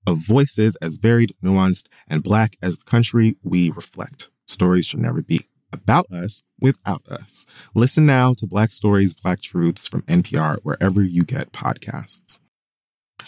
of 0.06 0.20
voices 0.20 0.76
as 0.84 0.98
varied, 0.98 1.34
nuanced, 1.44 1.88
and 2.08 2.22
Black 2.22 2.58
as 2.62 2.78
the 2.78 2.86
country 2.86 3.38
we 3.44 3.72
reflect. 3.72 4.30
Stories 4.46 4.86
should 4.86 5.00
never 5.00 5.24
be 5.24 5.42
about 5.76 6.06
us 6.12 6.42
without 6.60 7.06
us. 7.08 7.46
Listen 7.76 8.06
now 8.06 8.34
to 8.36 8.48
Black 8.48 8.72
Stories, 8.72 9.14
Black 9.14 9.42
Truths 9.42 9.88
from 9.88 10.02
NPR 10.04 10.58
wherever 10.64 11.02
you 11.04 11.24
get 11.24 11.52
podcasts. 11.52 12.40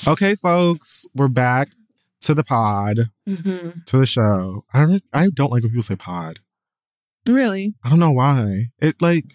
Okay, 0.08 0.36
folks, 0.36 1.06
we're 1.16 1.28
back. 1.28 1.70
to 2.22 2.34
the 2.34 2.44
pod, 2.44 2.98
hmm 3.28 3.70
to 3.86 3.98
the 3.98 4.06
show. 4.06 4.64
I 4.74 4.80
don't 4.80 5.04
I 5.14 5.28
don't 5.34 5.52
like 5.52 5.62
when 5.64 5.72
people 5.72 5.84
say 5.84 5.96
pod. 5.96 6.40
Really? 7.28 7.76
I 7.84 7.90
don't 7.90 8.00
know 8.00 8.12
why. 8.12 8.68
It 8.80 9.02
like 9.02 9.26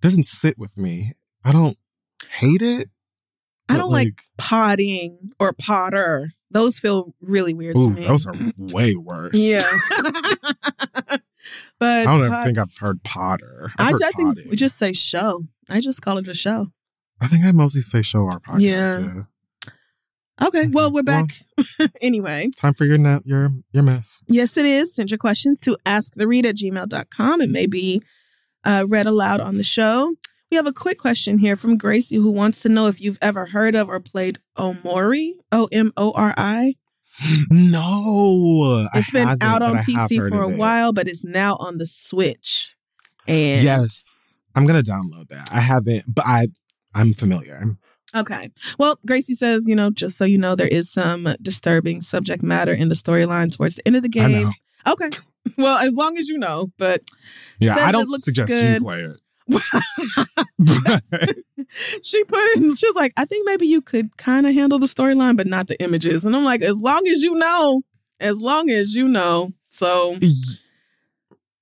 doesn't 0.00 0.24
sit 0.26 0.58
with 0.58 0.76
me. 0.76 1.12
I 1.44 1.52
don't 1.52 1.78
hate 2.28 2.62
it. 2.62 2.90
I 3.68 3.78
don't 3.78 3.90
like, 3.90 4.20
potting 4.36 5.32
or 5.40 5.54
potter. 5.54 6.28
Those 6.50 6.78
feel 6.78 7.14
really 7.22 7.54
weird 7.54 7.76
to 7.76 7.80
Ooh, 7.82 7.90
me. 7.90 8.04
those 8.04 8.26
are 8.26 8.34
way 8.58 8.94
worse. 8.94 9.32
yeah. 9.34 9.62
but 11.80 12.06
I 12.06 12.18
don't 12.18 12.44
think 12.44 12.58
I've 12.58 12.76
heard 12.78 13.02
Potter. 13.04 13.70
I, 13.78 13.84
I've 13.86 13.92
heard 13.92 14.02
I 14.02 14.10
think 14.10 14.36
potting. 14.36 14.50
we 14.50 14.56
just 14.56 14.76
say 14.78 14.92
show. 14.92 15.44
I 15.70 15.80
just 15.80 16.02
call 16.02 16.18
it 16.18 16.28
a 16.28 16.34
show. 16.34 16.68
I 17.20 17.28
think 17.28 17.44
I 17.44 17.52
mostly 17.52 17.82
say 17.82 18.02
show 18.02 18.26
our 18.28 18.40
podcast. 18.40 18.60
Yeah. 18.60 18.98
Yeah. 19.00 19.22
Okay, 20.48 20.66
well, 20.66 20.90
we're 20.90 21.02
Well- 21.06 21.26
back. 21.26 21.90
anyway, 22.02 22.50
Time 22.56 22.74
for 22.74 22.84
your 22.84 22.98
net, 22.98 23.22
your 23.24 23.50
your 23.72 23.82
mess. 23.84 24.20
yes, 24.26 24.56
it 24.56 24.66
is. 24.66 24.94
Send 24.94 25.10
your 25.10 25.18
questions 25.18 25.60
to 25.60 25.76
asktheread 25.86 26.44
at 26.44 26.56
gmail.com. 26.56 27.40
It 27.40 27.50
may 27.50 27.66
be 27.66 28.02
uh, 28.64 28.84
read 28.88 29.06
aloud 29.06 29.40
on 29.40 29.56
the 29.56 29.62
show. 29.62 30.14
We 30.50 30.56
have 30.56 30.66
a 30.66 30.72
quick 30.72 30.98
question 30.98 31.38
here 31.38 31.54
from 31.56 31.76
Gracie 31.78 32.16
who 32.16 32.30
wants 32.32 32.60
to 32.60 32.68
know 32.68 32.88
if 32.88 33.00
you've 33.00 33.18
ever 33.22 33.46
heard 33.46 33.74
of 33.76 33.88
or 33.88 34.00
played 34.00 34.38
Omori, 34.58 35.32
O 35.52 35.68
M 35.70 35.92
O 35.96 36.10
R 36.12 36.34
I. 36.36 36.74
No, 37.50 38.86
I 38.92 38.98
It's 38.98 39.10
been 39.10 39.28
out 39.40 39.62
on 39.62 39.76
PC 39.78 40.28
for 40.28 40.42
a 40.42 40.48
while, 40.48 40.92
but 40.92 41.08
it's 41.08 41.24
now 41.24 41.56
on 41.56 41.78
the 41.78 41.86
Switch. 41.86 42.74
And 43.26 43.62
Yes, 43.62 44.40
I'm 44.54 44.66
gonna 44.66 44.82
download 44.82 45.28
that. 45.28 45.48
I 45.52 45.60
haven't, 45.60 46.04
but 46.12 46.26
I 46.26 46.48
I'm 46.94 47.14
familiar. 47.14 47.76
Okay. 48.14 48.48
Well, 48.78 48.98
Gracie 49.06 49.34
says, 49.34 49.66
you 49.66 49.74
know, 49.74 49.90
just 49.90 50.16
so 50.16 50.24
you 50.24 50.38
know, 50.38 50.54
there 50.54 50.68
is 50.68 50.90
some 50.90 51.28
disturbing 51.42 52.00
subject 52.00 52.42
matter 52.42 52.72
in 52.72 52.88
the 52.88 52.94
storyline 52.94 53.54
towards 53.54 53.76
the 53.76 53.86
end 53.86 53.96
of 53.96 54.02
the 54.02 54.08
game. 54.08 54.52
Okay. 54.86 55.10
Well, 55.58 55.76
as 55.76 55.92
long 55.92 56.16
as 56.16 56.26
you 56.26 56.38
know, 56.38 56.72
but 56.78 57.02
Yeah, 57.58 57.76
I 57.76 57.92
don't 57.92 58.08
suggest 58.22 58.48
good. 58.48 58.80
you 58.80 58.80
play 58.80 59.02
it. 59.02 59.18
She 62.02 62.22
put 62.24 62.38
it 62.38 62.58
in, 62.58 62.74
she 62.76 62.86
was 62.86 62.94
like, 62.94 63.12
I 63.16 63.24
think 63.24 63.46
maybe 63.46 63.66
you 63.66 63.80
could 63.82 64.16
kind 64.16 64.46
of 64.46 64.54
handle 64.54 64.78
the 64.78 64.86
storyline, 64.86 65.36
but 65.36 65.46
not 65.46 65.66
the 65.66 65.80
images. 65.82 66.24
And 66.24 66.34
I'm 66.36 66.44
like, 66.44 66.62
as 66.62 66.78
long 66.78 67.06
as 67.08 67.22
you 67.22 67.34
know, 67.34 67.82
as 68.20 68.38
long 68.40 68.70
as 68.70 68.94
you 68.94 69.08
know. 69.08 69.52
So, 69.70 70.16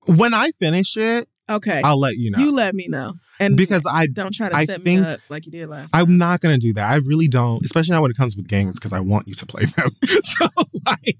when 0.06 0.34
I 0.34 0.50
finish 0.58 0.96
it, 0.96 1.28
okay. 1.48 1.80
I'll 1.82 1.98
let 1.98 2.16
you 2.16 2.30
know. 2.30 2.38
You 2.38 2.52
let 2.52 2.74
me 2.74 2.88
know. 2.88 3.14
And 3.40 3.56
because 3.56 3.86
I 3.90 4.06
don't 4.06 4.34
try 4.34 4.50
to 4.50 4.56
I 4.56 4.66
set 4.66 4.82
think- 4.82 5.00
me 5.00 5.06
up 5.06 5.20
like 5.30 5.46
you 5.46 5.52
did 5.52 5.68
last. 5.68 5.90
I'm 5.94 6.16
not 6.18 6.40
gonna 6.40 6.58
do 6.58 6.72
that. 6.74 6.90
I 6.90 6.96
really 6.96 7.28
don't, 7.28 7.64
especially 7.64 7.92
not 7.92 8.02
when 8.02 8.10
it 8.10 8.16
comes 8.16 8.36
with 8.36 8.46
games, 8.46 8.78
because 8.78 8.92
I 8.92 9.00
want 9.00 9.26
you 9.26 9.34
to 9.34 9.46
play 9.46 9.64
them. 9.64 9.88
so 10.22 10.46
like 10.86 11.16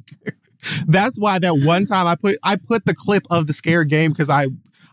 that's 0.87 1.19
why 1.19 1.39
that 1.39 1.55
one 1.65 1.85
time 1.85 2.07
I 2.07 2.15
put 2.15 2.37
I 2.43 2.57
put 2.57 2.85
the 2.85 2.95
clip 2.95 3.25
of 3.31 3.47
the 3.47 3.53
scare 3.53 3.85
game 3.85 4.13
because 4.13 4.29
I 4.31 4.49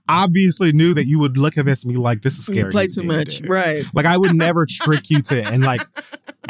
obviously 0.09 0.73
knew 0.73 0.93
that 0.95 1.05
you 1.07 1.19
would 1.19 1.37
look 1.37 1.57
at 1.57 1.63
this 1.65 1.83
and 1.85 1.93
be 1.93 1.97
like, 1.99 2.21
"This 2.21 2.37
is 2.37 2.45
scary. 2.45 2.59
You 2.65 2.71
play 2.71 2.87
too 2.87 3.03
much. 3.03 3.39
Right. 3.41 3.85
Like 3.93 4.05
I 4.05 4.17
would 4.17 4.35
never 4.35 4.65
trick 4.69 5.09
you 5.09 5.21
to 5.21 5.41
and 5.43 5.63
like 5.63 5.81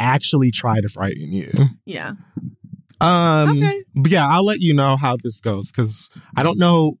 actually 0.00 0.50
try 0.50 0.80
to 0.80 0.88
frighten 0.88 1.32
you. 1.32 1.50
Yeah. 1.84 2.14
Um, 3.00 3.50
Okay. 3.58 3.82
but 3.94 4.10
yeah, 4.10 4.26
I'll 4.28 4.44
let 4.44 4.60
you 4.60 4.74
know 4.74 4.96
how 4.96 5.16
this 5.22 5.40
goes 5.40 5.70
because 5.70 6.10
I 6.36 6.42
don't 6.42 6.58
know 6.58 6.98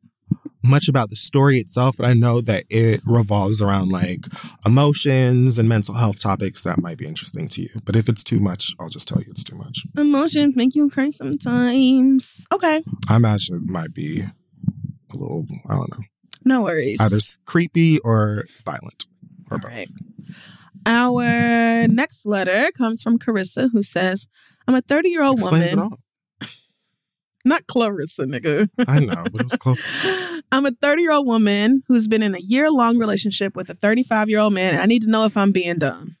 much 0.62 0.88
about 0.88 1.08
the 1.10 1.16
story 1.16 1.58
itself, 1.58 1.96
but 1.96 2.06
I 2.06 2.12
know 2.14 2.40
that 2.42 2.64
it 2.68 3.00
revolves 3.06 3.62
around 3.62 3.90
like 3.90 4.26
emotions 4.66 5.56
and 5.58 5.68
mental 5.68 5.94
health 5.94 6.20
topics 6.20 6.62
that 6.62 6.78
might 6.78 6.98
be 6.98 7.06
interesting 7.06 7.48
to 7.48 7.62
you. 7.62 7.70
But 7.84 7.96
if 7.96 8.08
it's 8.08 8.22
too 8.22 8.38
much, 8.40 8.74
I'll 8.78 8.88
just 8.90 9.08
tell 9.08 9.18
you 9.20 9.26
it's 9.30 9.42
too 9.44 9.56
much. 9.56 9.86
Emotions 9.96 10.56
make 10.56 10.74
you 10.74 10.88
cry 10.90 11.10
sometimes. 11.10 12.46
Okay. 12.52 12.82
I 13.08 13.16
imagine 13.16 13.56
it 13.56 13.62
might 13.70 13.94
be 13.94 14.20
a 14.20 15.16
little, 15.16 15.46
I 15.68 15.74
don't 15.74 15.90
know, 15.90 16.04
No 16.44 16.62
worries. 16.62 17.00
either 17.00 17.18
creepy 17.46 17.98
or 18.00 18.44
violent 18.64 19.06
or 19.50 19.58
both. 19.58 19.70
right. 19.70 19.88
Our 20.86 21.86
next 21.88 22.24
letter 22.26 22.70
comes 22.76 23.02
from 23.02 23.18
Carissa, 23.18 23.70
who 23.70 23.82
says, 23.82 24.26
I'm 24.66 24.74
a 24.74 24.80
30 24.80 25.10
year 25.10 25.22
old 25.22 25.40
woman. 25.42 25.90
Not 27.44 27.66
Clarissa, 27.66 28.24
nigga. 28.24 28.68
I 28.86 29.00
know, 29.00 29.24
but 29.32 29.40
it 29.40 29.44
was 29.44 29.56
close. 29.56 29.82
I'm 30.52 30.66
a 30.66 30.72
30 30.82 31.02
year 31.02 31.12
old 31.12 31.26
woman 31.26 31.82
who's 31.88 32.06
been 32.06 32.22
in 32.22 32.34
a 32.34 32.38
year 32.40 32.70
long 32.70 32.98
relationship 32.98 33.56
with 33.56 33.70
a 33.70 33.74
35 33.74 34.28
year 34.28 34.40
old 34.40 34.52
man, 34.52 34.74
and 34.74 34.82
I 34.82 34.86
need 34.86 35.02
to 35.02 35.10
know 35.10 35.24
if 35.24 35.36
I'm 35.36 35.50
being 35.52 35.76
dumb. 35.78 36.16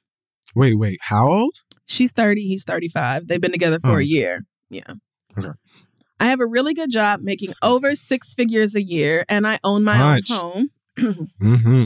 Wait, 0.54 0.78
wait, 0.78 0.98
how 1.02 1.28
old? 1.28 1.54
She's 1.86 2.12
30, 2.12 2.42
he's 2.42 2.64
35. 2.64 3.28
They've 3.28 3.40
been 3.40 3.52
together 3.52 3.78
for 3.80 3.90
Oh. 3.92 3.98
a 3.98 4.02
year. 4.02 4.44
Yeah. 4.70 4.82
Okay. 5.38 5.48
I 6.20 6.26
have 6.26 6.40
a 6.40 6.46
really 6.46 6.74
good 6.74 6.90
job 6.90 7.22
making 7.22 7.50
over 7.62 7.94
six 7.96 8.34
figures 8.34 8.74
a 8.74 8.82
year, 8.82 9.24
and 9.28 9.46
I 9.46 9.58
own 9.64 9.82
my 9.82 9.98
Much. 9.98 10.30
own 10.30 10.38
home. 10.40 10.70
Mm-hmm. 11.40 11.84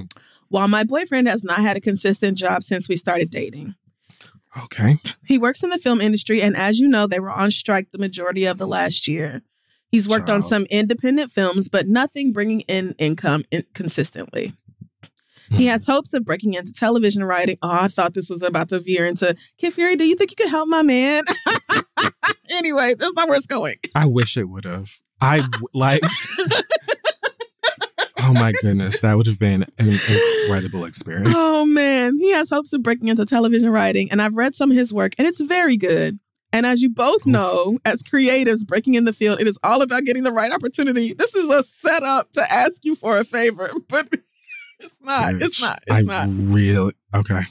While 0.49 0.68
my 0.68 0.85
boyfriend 0.85 1.28
has 1.28 1.43
not 1.43 1.61
had 1.61 1.76
a 1.76 1.80
consistent 1.80 2.37
job 2.37 2.62
since 2.62 2.89
we 2.89 2.97
started 2.97 3.30
dating. 3.30 3.74
Okay. 4.64 4.97
He 5.24 5.39
works 5.39 5.62
in 5.64 5.70
the 5.70 5.78
film 5.78 6.01
industry, 6.01 6.43
and 6.43 6.57
as 6.57 6.78
you 6.78 6.87
know, 6.89 7.07
they 7.07 7.18
were 7.20 7.30
on 7.30 7.51
strike 7.51 7.91
the 7.91 7.99
majority 7.99 8.45
of 8.45 8.59
the 8.59 8.66
last 8.66 9.09
year. 9.09 9.43
He's 9.91 10.09
worked 10.09 10.28
on 10.28 10.43
some 10.43 10.66
independent 10.70 11.30
films, 11.32 11.68
but 11.68 11.87
nothing 11.89 12.32
bringing 12.32 12.61
in 12.62 12.95
income 12.99 13.45
in- 13.51 13.64
consistently. 13.74 14.53
He 15.57 15.65
Hmm. 15.65 15.71
has 15.71 15.87
hopes 15.87 16.13
of 16.15 16.25
breaking 16.25 16.55
into 16.55 16.73
television 16.73 17.23
writing. 17.25 17.57
Oh, 17.63 17.71
I 17.71 17.89
thought 17.89 18.15
this 18.15 18.29
was 18.31 18.43
about 18.43 18.69
to 18.71 18.81
veer 18.81 19.07
into 19.07 19.35
Kid 19.59 19.73
Fury. 19.75 19.97
Do 19.97 20.05
you 20.05 20.17
think 20.17 20.31
you 20.31 20.37
could 20.37 20.51
help 20.51 20.69
my 20.69 20.83
man? 20.83 21.23
anyway, 22.51 22.95
that's 22.99 23.15
not 23.15 23.29
where 23.29 23.37
it's 23.37 23.47
going. 23.47 23.77
I 23.95 24.07
wish 24.07 24.37
it 24.37 24.49
would 24.49 24.65
have. 24.65 24.91
I 25.21 25.43
like. 25.73 26.03
oh 28.19 28.33
my 28.35 28.53
goodness, 28.63 28.99
that 29.01 29.17
would 29.17 29.27
have 29.27 29.39
been 29.39 29.65
an 29.79 29.89
incredible 29.89 30.85
experience. 30.85 31.33
Oh 31.35 31.65
man, 31.65 32.19
he 32.19 32.31
has 32.33 32.51
hopes 32.51 32.73
of 32.73 32.83
breaking 32.83 33.09
into 33.09 33.25
television 33.25 33.71
writing, 33.71 34.11
and 34.11 34.21
I've 34.23 34.35
read 34.35 34.55
some 34.55 34.71
of 34.71 34.77
his 34.77 34.93
work, 34.93 35.13
and 35.19 35.27
it's 35.27 35.41
very 35.41 35.77
good. 35.77 36.19
And 36.53 36.67
as 36.67 36.83
you 36.83 36.89
both 36.91 37.27
know, 37.27 37.79
as 37.85 38.03
creatives 38.05 38.65
breaking 38.65 38.95
in 38.95 39.05
the 39.07 39.13
field, 39.13 39.41
it 39.41 39.49
is 39.49 39.59
all 39.65 39.83
about 39.83 40.05
getting 40.05 40.23
the 40.23 40.31
right 40.33 40.53
opportunity. 40.53 41.13
This 41.13 41.35
is 41.35 41.51
a 41.51 41.65
setup 41.65 42.33
to 42.35 42.53
ask 42.53 42.85
you 42.85 42.95
for 42.95 43.19
a 43.19 43.25
favor, 43.25 43.71
but 43.89 44.07
it's 44.85 45.01
not. 45.03 45.35
It's 45.43 45.61
not. 45.61 45.82
It's 45.87 45.97
I 45.97 46.03
not. 46.03 46.28
really 46.30 46.93
okay. 47.14 47.43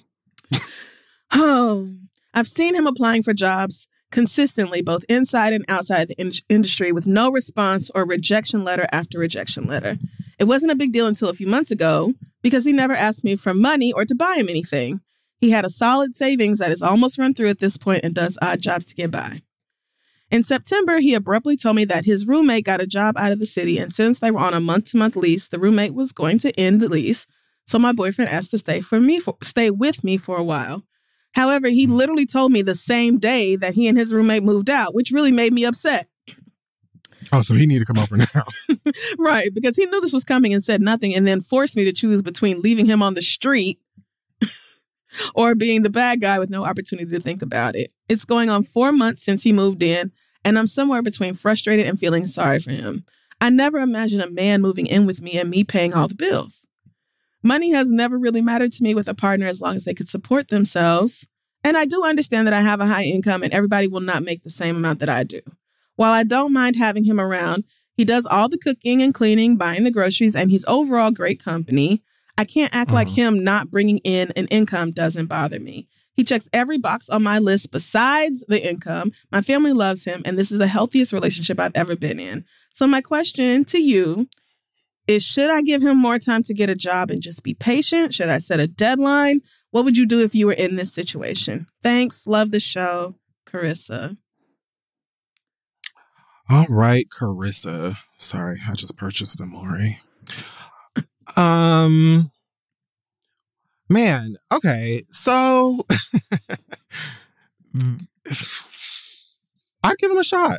Oh, 1.32 1.90
I've 2.34 2.48
seen 2.48 2.76
him 2.76 2.88
applying 2.88 3.24
for 3.24 3.34
jobs 3.34 3.88
consistently, 4.12 4.82
both 4.82 5.04
inside 5.10 5.54
and 5.54 5.66
outside 5.68 6.08
the 6.08 6.20
in- 6.22 6.32
industry, 6.50 6.92
with 6.92 7.08
no 7.08 7.32
response 7.32 7.90
or 7.96 8.06
rejection 8.06 8.64
letter 8.64 8.88
after 8.92 9.20
rejection 9.20 9.66
letter. 9.66 9.98
It 10.40 10.46
wasn't 10.46 10.72
a 10.72 10.76
big 10.76 10.92
deal 10.92 11.08
until 11.08 11.30
a 11.30 11.34
few 11.34 11.48
months 11.48 11.72
ago 11.72 12.14
because 12.42 12.66
he 12.66 12.74
never 12.74 12.94
asked 12.94 13.24
me 13.24 13.36
for 13.36 13.54
money 13.54 13.94
or 13.94 14.06
to 14.06 14.16
buy 14.16 14.36
him 14.38 14.50
anything. 14.50 15.02
He 15.40 15.52
had 15.52 15.66
a 15.66 15.70
solid 15.70 16.16
savings 16.16 16.60
that 16.60 16.72
is 16.72 16.82
almost 16.82 17.18
run 17.18 17.34
through 17.34 17.50
at 17.50 17.60
this 17.60 17.78
point 17.78 18.02
and 18.04 18.14
does 18.14 18.38
odd 18.42 18.62
jobs 18.62 18.86
to 18.88 18.96
get 18.96 19.12
by. 19.12 19.42
In 20.34 20.44
September, 20.44 21.00
he 21.00 21.14
abruptly 21.14 21.56
told 21.56 21.76
me 21.76 21.86
that 21.86 22.06
his 22.06 22.26
roommate 22.26 22.66
got 22.66 22.82
a 22.82 22.88
job 22.88 23.16
out 23.20 23.32
of 23.32 23.38
the 23.38 23.46
city, 23.46 23.78
and 23.78 23.94
since 23.94 24.18
they 24.18 24.32
were 24.32 24.40
on 24.40 24.56
a 24.56 24.60
month 24.60 24.86
to 24.86 24.98
month 24.98 25.16
lease, 25.16 25.48
the 25.48 25.60
roommate 25.60 25.94
was 25.94 26.12
going 26.12 26.40
to 26.40 26.60
end 26.60 26.82
the 26.82 26.90
lease. 26.90 27.28
So 27.68 27.78
my 27.78 27.92
boyfriend 27.92 28.32
asked 28.32 28.50
to 28.50 28.58
stay 28.58 28.82
for 28.82 29.00
me 29.00 29.20
for 29.20 29.38
stay 29.44 29.70
with 29.70 30.04
me 30.04 30.18
for 30.18 30.36
a 30.36 30.44
while. 30.44 30.82
However, 31.34 31.68
he 31.68 31.86
hmm. 31.86 31.92
literally 31.92 32.26
told 32.26 32.52
me 32.52 32.64
the 32.64 32.74
same 32.74 33.20
day 33.20 33.56
that 33.58 33.76
he 33.76 33.88
and 33.88 33.96
his 33.96 34.12
roommate 34.12 34.42
moved 34.42 34.72
out, 34.72 34.96
which 34.96 35.12
really 35.12 35.32
made 35.32 35.54
me 35.54 35.66
upset. 35.66 36.08
Oh, 37.32 37.44
so 37.44 37.54
he 37.54 37.68
needed 37.68 37.86
to 37.86 37.94
come 37.94 38.02
over 38.02 38.18
now. 38.18 38.46
Right, 39.20 39.54
because 39.54 39.78
he 39.78 39.86
knew 39.86 40.02
this 40.02 40.14
was 40.14 40.26
coming 40.26 40.52
and 40.52 40.64
said 40.64 40.82
nothing 40.82 41.14
and 41.14 41.28
then 41.28 41.42
forced 41.42 41.76
me 41.76 41.86
to 41.86 41.94
choose 41.94 42.24
between 42.24 42.62
leaving 42.62 42.88
him 42.88 43.04
on 43.04 43.14
the 43.14 43.22
street 43.22 43.80
or 45.36 45.54
being 45.54 45.84
the 45.84 45.92
bad 45.92 46.22
guy 46.22 46.40
with 46.40 46.50
no 46.50 46.66
opportunity 46.66 47.12
to 47.12 47.20
think 47.20 47.44
about 47.44 47.76
it. 47.76 47.94
It's 48.10 48.26
going 48.26 48.50
on 48.50 48.64
four 48.64 48.92
months 48.92 49.24
since 49.24 49.44
he 49.44 49.54
moved 49.54 49.84
in, 49.84 50.12
and 50.46 50.58
I'm 50.58 50.68
somewhere 50.68 51.02
between 51.02 51.36
frustrated 51.36 51.88
and 51.88 52.00
feeling 52.00 52.28
sorry 52.28 52.60
for 52.60 52.72
him. 52.72 53.06
I 53.42 53.50
never 53.50 53.80
imagined 53.80 54.22
a 54.22 54.30
man 54.30 54.62
moving 54.62 54.88
in 54.88 55.06
with 55.06 55.22
me 55.22 55.38
and 55.38 55.50
me 55.50 55.64
paying 55.64 55.94
all 55.94 56.08
the 56.08 56.16
bills. 56.16 56.66
Money 57.44 57.72
has 57.72 57.90
never 57.90 58.18
really 58.18 58.42
mattered 58.42 58.72
to 58.74 58.84
me 58.84 58.94
with 58.94 59.08
a 59.10 59.14
partner 59.14 59.48
as 59.48 59.60
long 59.60 59.76
as 59.76 59.84
they 59.84 59.94
could 59.94 60.08
support 60.08 60.48
themselves. 60.48 61.28
And 61.64 61.76
I 61.76 61.86
do 61.86 62.04
understand 62.04 62.48
that 62.48 62.54
I 62.54 62.62
have 62.62 62.80
a 62.80 62.86
high 62.86 63.04
income 63.04 63.44
and 63.44 63.54
everybody 63.54 63.88
will 63.88 64.00
not 64.02 64.24
make 64.24 64.44
the 64.44 64.50
same 64.50 64.76
amount 64.78 65.00
that 65.00 65.10
I 65.10 65.24
do. 65.24 65.42
While 65.96 66.14
I 66.14 66.24
don't 66.24 66.54
mind 66.54 66.76
having 66.78 67.04
him 67.04 67.20
around, 67.20 67.66
he 67.96 68.06
does 68.06 68.26
all 68.26 68.50
the 68.50 68.58
cooking 68.58 69.02
and 69.02 69.14
cleaning, 69.14 69.56
buying 69.58 69.84
the 69.84 69.92
groceries, 69.92 70.36
and 70.36 70.50
he's 70.50 70.66
overall 70.68 71.12
great 71.12 71.44
company. 71.44 72.02
I 72.38 72.46
can't 72.46 72.74
act 72.74 72.92
like 72.92 73.10
Mhm. 73.10 73.16
him 73.16 73.44
not 73.44 73.70
bringing 73.70 74.00
in 74.00 74.32
an 74.36 74.48
income 74.48 74.92
doesn't 74.92 75.28
bother 75.28 75.60
me. 75.60 75.88
He 76.16 76.24
checks 76.24 76.50
every 76.54 76.78
box 76.78 77.10
on 77.10 77.24
my 77.24 77.40
list 77.40 77.72
besides 77.72 78.46
the 78.48 78.66
income. 78.66 79.12
My 79.32 79.42
family 79.42 79.74
loves 79.74 80.06
him, 80.06 80.22
and 80.26 80.38
this 80.38 80.52
is 80.52 80.60
the 80.60 80.68
healthiest 80.68 81.12
relationship 81.12 81.60
I've 81.60 81.76
ever 81.76 81.96
been 81.96 82.20
in. 82.20 82.46
So, 82.74 82.88
my 82.88 83.02
question 83.02 83.66
to 83.66 83.80
you 83.80 84.28
is 85.08 85.26
Should 85.26 85.50
I 85.50 85.62
give 85.62 85.82
him 85.82 85.98
more 85.98 86.20
time 86.20 86.44
to 86.44 86.54
get 86.54 86.70
a 86.70 86.76
job 86.76 87.10
and 87.10 87.22
just 87.22 87.44
be 87.44 87.54
patient? 87.54 88.14
Should 88.14 88.30
I 88.30 88.38
set 88.38 88.60
a 88.60 88.68
deadline? 88.68 89.42
What 89.72 89.86
would 89.86 89.98
you 89.98 90.06
do 90.06 90.22
if 90.22 90.36
you 90.36 90.46
were 90.46 90.54
in 90.54 90.76
this 90.76 90.94
situation? 90.94 91.68
Thanks. 91.82 92.28
Love 92.28 92.52
the 92.52 92.60
show, 92.60 93.16
Carissa. 93.48 94.18
All 96.50 96.68
right, 96.70 97.08
Carissa. 97.10 97.98
Sorry, 98.18 98.60
I 98.68 98.74
just 98.76 98.98
purchased 98.98 99.40
Omori. 99.40 99.98
Um, 101.36 102.32
man. 103.94 104.36
Okay, 104.52 105.04
so 105.12 105.86
I'd 109.84 109.98
give 109.98 110.12
him 110.12 110.18
a 110.18 110.24
shot. 110.24 110.58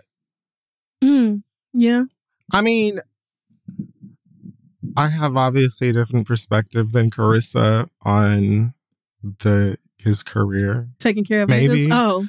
Mm, 1.02 1.42
yeah. 1.72 2.04
I 2.52 2.62
mean, 2.62 3.00
I 4.96 5.08
have 5.08 5.36
obviously 5.36 5.88
a 5.90 5.92
different 5.92 6.26
perspective 6.26 6.92
than 6.92 7.10
Carissa 7.10 7.88
on 8.02 8.74
the 9.22 9.78
his 9.98 10.22
career. 10.22 10.88
Taking 10.98 11.24
care 11.24 11.42
of 11.42 11.48
Maybe. 11.48 11.86
niggas. 11.86 11.88
Oh, 11.92 12.26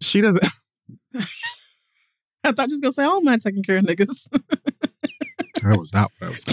She 0.00 0.20
doesn't. 0.20 0.44
I 2.44 2.52
thought 2.52 2.68
you 2.68 2.74
was 2.74 2.80
gonna 2.80 2.92
say, 2.92 3.04
"Oh, 3.06 3.20
man, 3.22 3.38
taking 3.38 3.62
care 3.62 3.78
of 3.78 3.84
niggas." 3.84 4.28
That 5.62 5.78
was 5.78 5.94
not 5.94 6.12
what 6.18 6.28
I 6.28 6.30
was. 6.30 6.44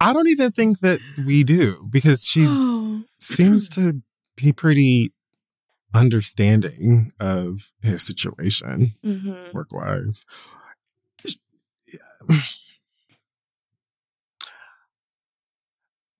I 0.00 0.12
don't 0.12 0.28
even 0.28 0.52
think 0.52 0.80
that 0.80 1.00
we 1.26 1.42
do 1.44 1.86
because 1.90 2.24
she 2.24 2.46
seems 3.20 3.68
to 3.70 4.02
be 4.36 4.52
pretty 4.52 5.12
understanding 5.94 7.12
of 7.18 7.70
his 7.82 8.02
situation 8.02 8.94
Mhm. 9.04 9.52
work 9.54 9.72
wise. 9.72 10.24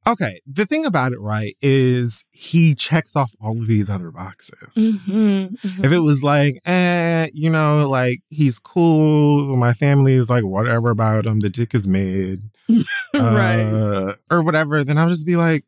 Okay, 0.06 0.40
the 0.46 0.64
thing 0.64 0.86
about 0.86 1.12
it, 1.12 1.20
right, 1.20 1.54
is 1.60 2.24
he 2.30 2.74
checks 2.74 3.14
off 3.14 3.32
all 3.42 3.60
of 3.60 3.66
these 3.66 3.90
other 3.90 4.10
boxes. 4.10 4.74
Mhm, 4.74 5.58
mhm. 5.60 5.84
If 5.84 5.92
it 5.92 5.98
was 5.98 6.22
like, 6.22 6.62
eh, 6.64 6.97
you 7.34 7.50
know, 7.50 7.88
like 7.88 8.20
he's 8.28 8.58
cool, 8.58 9.56
my 9.56 9.72
family 9.72 10.12
is 10.14 10.28
like 10.30 10.44
whatever 10.44 10.90
about 10.90 11.26
him, 11.26 11.40
the 11.40 11.50
dick 11.50 11.74
is 11.74 11.86
mid, 11.88 12.42
right. 13.14 13.60
uh, 13.62 14.14
or 14.30 14.42
whatever, 14.42 14.82
then 14.84 14.98
I'll 14.98 15.08
just 15.08 15.26
be 15.26 15.36
like, 15.36 15.64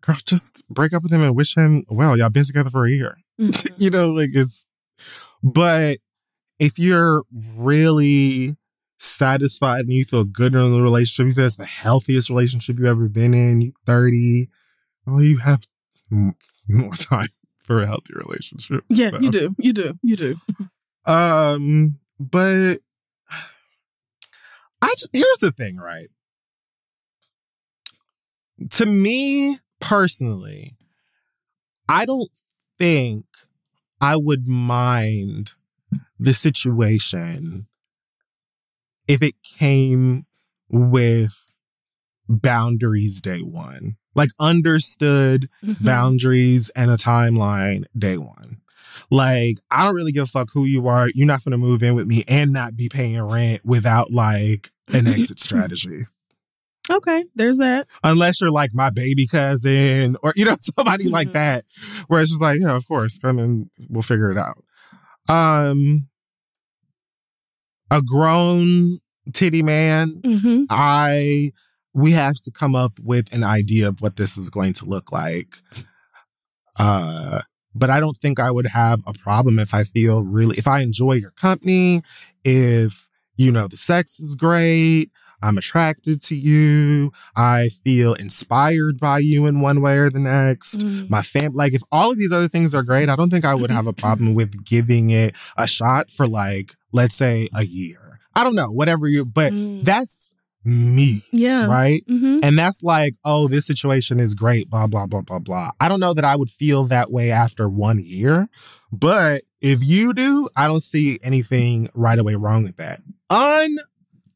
girl, 0.00 0.16
just 0.24 0.62
break 0.68 0.92
up 0.92 1.02
with 1.02 1.12
him 1.12 1.22
and 1.22 1.34
wish 1.36 1.56
him 1.56 1.84
well. 1.88 2.16
Y'all 2.16 2.30
been 2.30 2.44
together 2.44 2.70
for 2.70 2.86
a 2.86 2.90
year. 2.90 3.18
Mhm. 3.38 3.70
you 3.76 3.90
know, 3.90 4.12
like 4.12 4.30
it's, 4.32 4.64
but 5.42 5.98
if 6.58 6.78
you're 6.78 7.22
really 7.54 8.56
satisfied 8.98 9.80
and 9.80 9.92
you 9.92 10.06
feel 10.06 10.24
good 10.24 10.54
in 10.54 10.72
the 10.72 10.80
relationship, 10.80 11.26
you 11.26 11.32
say 11.32 11.42
it's 11.44 11.56
the 11.56 11.66
healthiest 11.66 12.30
relationship 12.30 12.78
you've 12.78 12.86
ever 12.88 13.08
been 13.10 13.34
in, 13.34 13.60
you 13.60 13.72
30, 13.84 14.48
well, 15.04 15.22
you 15.22 15.36
have 15.36 15.66
more 16.66 16.94
time 16.94 17.28
for 17.66 17.80
a 17.82 17.86
healthy 17.86 18.14
relationship. 18.14 18.84
Yeah, 18.88 19.10
So, 19.10 19.20
you 19.20 19.30
do. 19.30 19.54
You 19.58 19.72
do. 19.72 19.98
You 20.02 20.16
do. 20.16 20.36
Um, 21.08 22.00
but 22.18 22.80
I 24.82 24.92
here's 25.12 25.38
the 25.40 25.52
thing, 25.52 25.76
right? 25.76 26.08
To 28.70 28.86
me 28.86 29.60
personally, 29.78 30.74
I 31.88 32.06
don't 32.06 32.30
think 32.76 33.24
I 34.00 34.16
would 34.16 34.48
mind 34.48 35.52
the 36.18 36.34
situation 36.34 37.68
if 39.06 39.22
it 39.22 39.36
came 39.44 40.26
with 40.68 41.48
boundaries 42.28 43.20
day 43.20 43.40
one. 43.40 43.96
Like 44.14 44.30
understood 44.38 45.48
Mhm. 45.64 45.84
boundaries 45.84 46.70
and 46.70 46.90
a 46.90 46.96
timeline 46.96 47.84
day 47.96 48.16
one. 48.18 48.58
Like, 49.10 49.58
I 49.70 49.84
don't 49.84 49.94
really 49.94 50.12
give 50.12 50.24
a 50.24 50.26
fuck 50.26 50.48
who 50.52 50.64
you 50.64 50.88
are. 50.88 51.08
You're 51.14 51.26
not 51.26 51.44
gonna 51.44 51.58
move 51.58 51.82
in 51.82 51.94
with 51.94 52.06
me 52.06 52.24
and 52.26 52.52
not 52.52 52.76
be 52.76 52.88
paying 52.88 53.22
rent 53.22 53.64
without 53.64 54.10
like 54.10 54.70
an 54.88 55.06
exit 55.06 55.38
strategy. 55.40 56.06
Okay, 56.90 57.24
there's 57.34 57.58
that. 57.58 57.88
Unless 58.04 58.40
you're 58.40 58.50
like 58.50 58.72
my 58.72 58.90
baby 58.90 59.26
cousin 59.26 60.16
or 60.22 60.32
you 60.36 60.44
know, 60.44 60.56
somebody 60.76 61.08
like 61.08 61.28
Mhm. 61.28 61.32
that, 61.32 61.64
where 62.08 62.20
it's 62.22 62.30
just 62.30 62.42
like, 62.42 62.58
yeah, 62.60 62.74
of 62.76 62.86
course, 62.88 63.18
come 63.18 63.38
and 63.38 63.68
we'll 63.88 64.02
figure 64.02 64.30
it 64.30 64.38
out. 64.38 64.56
Um 65.28 66.08
a 67.90 68.02
grown 68.02 68.98
titty 69.32 69.62
man 69.62 70.20
hmm 70.24 70.64
I 70.68 71.52
we 71.96 72.12
have 72.12 72.34
to 72.42 72.50
come 72.50 72.74
up 72.76 72.92
with 73.02 73.32
an 73.32 73.42
idea 73.42 73.88
of 73.88 74.00
what 74.02 74.16
this 74.16 74.36
is 74.36 74.50
going 74.50 74.74
to 74.74 74.84
look 74.84 75.10
like. 75.12 75.56
Uh 76.76 77.40
but 77.74 77.90
I 77.90 78.00
don't 78.00 78.16
think 78.16 78.40
I 78.40 78.50
would 78.50 78.66
have 78.68 79.00
a 79.06 79.12
problem 79.12 79.58
if 79.58 79.74
I 79.74 79.84
feel 79.84 80.22
really 80.22 80.56
if 80.58 80.66
I 80.66 80.80
enjoy 80.80 81.14
your 81.14 81.32
company, 81.32 82.02
if 82.44 83.08
you 83.36 83.50
know 83.50 83.68
the 83.68 83.76
sex 83.76 84.18
is 84.20 84.34
great, 84.34 85.10
I'm 85.42 85.58
attracted 85.58 86.22
to 86.22 86.34
you, 86.36 87.12
I 87.36 87.68
feel 87.84 88.14
inspired 88.14 88.98
by 88.98 89.18
you 89.18 89.46
in 89.46 89.60
one 89.60 89.80
way 89.82 89.98
or 89.98 90.08
the 90.10 90.18
next. 90.20 90.80
Mm. 90.80 91.10
My 91.10 91.22
fam 91.22 91.54
like 91.54 91.74
if 91.74 91.82
all 91.92 92.12
of 92.12 92.18
these 92.18 92.32
other 92.32 92.48
things 92.48 92.74
are 92.74 92.82
great, 92.82 93.08
I 93.08 93.16
don't 93.16 93.30
think 93.30 93.44
I 93.44 93.54
would 93.54 93.70
have 93.70 93.86
a 93.86 93.92
problem 94.04 94.34
with 94.34 94.64
giving 94.64 95.10
it 95.10 95.34
a 95.56 95.66
shot 95.66 96.10
for 96.10 96.26
like 96.26 96.74
let's 96.92 97.16
say 97.16 97.48
a 97.54 97.64
year. 97.64 98.20
I 98.34 98.44
don't 98.44 98.54
know, 98.54 98.70
whatever 98.70 99.06
you 99.08 99.24
but 99.24 99.52
Mm. 99.52 99.84
that's 99.84 100.34
me, 100.66 101.22
yeah. 101.30 101.66
right? 101.66 102.02
hmm 102.08 102.40
And 102.42 102.58
that's 102.58 102.82
like, 102.82 103.14
oh, 103.24 103.48
this 103.48 103.66
situation 103.66 104.18
is 104.20 104.34
great, 104.34 104.68
blah, 104.68 104.86
blah, 104.86 105.06
blah, 105.06 105.22
blah, 105.22 105.38
blah. 105.38 105.70
I 105.80 105.88
don't 105.88 106.00
know 106.00 106.12
that 106.14 106.24
I 106.24 106.36
would 106.36 106.50
feel 106.50 106.84
that 106.86 107.10
way 107.10 107.30
after 107.30 107.68
one 107.68 108.00
year, 108.00 108.48
but 108.92 109.42
if 109.60 109.84
you 109.84 110.12
do, 110.12 110.48
I 110.56 110.66
don't 110.66 110.82
see 110.82 111.18
anything 111.22 111.88
right 111.94 112.18
away 112.18 112.34
wrong 112.34 112.64
with 112.64 112.76
that. 112.76 113.00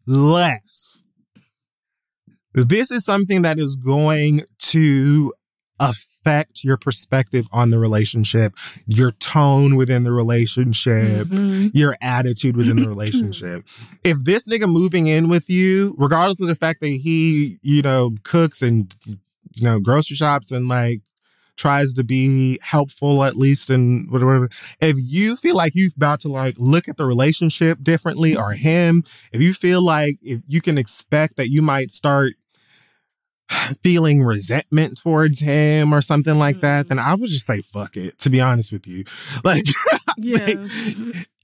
Unless 0.07 1.03
this 2.55 2.91
is 2.91 3.05
something 3.05 3.43
that 3.43 3.59
is 3.59 3.77
going 3.77 4.43
to 4.59 5.33
affect 5.79 6.10
your 6.63 6.77
perspective 6.77 7.47
on 7.53 7.71
the 7.71 7.79
relationship, 7.79 8.55
your 8.87 9.13
tone 9.13 9.77
within 9.77 10.05
the 10.05 10.13
relationship, 10.13 11.27
Mhm. 11.29 11.71
your 11.75 11.97
attitude 12.01 12.57
within 12.57 12.77
the 12.77 12.89
relationship. 12.89 13.65
if 14.05 14.23
this 14.25 14.47
nigga 14.47 14.71
moving 14.71 15.07
in 15.07 15.29
with 15.29 15.49
you, 15.49 15.95
regardless 15.99 16.41
of 16.41 16.47
the 16.49 16.55
fact 16.55 16.81
that 16.81 16.89
he, 16.89 17.59
you 17.63 17.83
know, 17.83 18.15
cooks 18.25 18.63
and 18.63 18.95
you 19.57 19.65
know, 19.65 19.81
grocery 19.81 20.17
shops 20.17 20.53
and 20.53 20.69
like 20.69 21.01
tries 21.57 21.93
to 21.93 22.05
be 22.05 22.59
helpful 22.63 23.25
at 23.25 23.37
least 23.37 23.69
and 23.69 24.11
whatever. 24.11 24.49
If 24.81 24.97
you 24.99 25.37
feel 25.37 25.57
like 25.57 25.73
you've 25.75 25.95
about 25.97 26.21
to 26.21 26.29
like 26.29 26.55
look 26.57 26.89
at 26.89 26.97
the 26.97 27.05
relationship 27.05 27.83
differently 27.83 28.35
or 28.37 28.53
him, 28.53 29.03
if 29.33 29.43
you 29.43 29.53
feel 29.53 29.83
like 29.85 30.17
if 30.23 30.41
you 30.47 30.61
can 30.63 30.79
expect 30.79 31.37
that 31.37 31.51
you 31.51 31.61
might 31.61 31.91
start 31.91 32.35
feeling 33.83 34.23
resentment 34.23 34.99
towards 35.01 35.41
him 35.41 35.93
or 35.93 36.01
something 36.03 36.39
like 36.39 36.61
that, 36.61 36.89
then 36.89 36.99
I 36.99 37.15
would 37.15 37.29
just 37.31 37.47
say 37.47 37.63
fuck 37.63 37.97
it, 37.97 38.19
to 38.21 38.31
be 38.31 38.41
honest 38.41 38.73
with 38.73 38.87
you. 38.87 39.05
Like 39.45 39.65
Yeah. 40.17 40.39
like, 40.45 40.59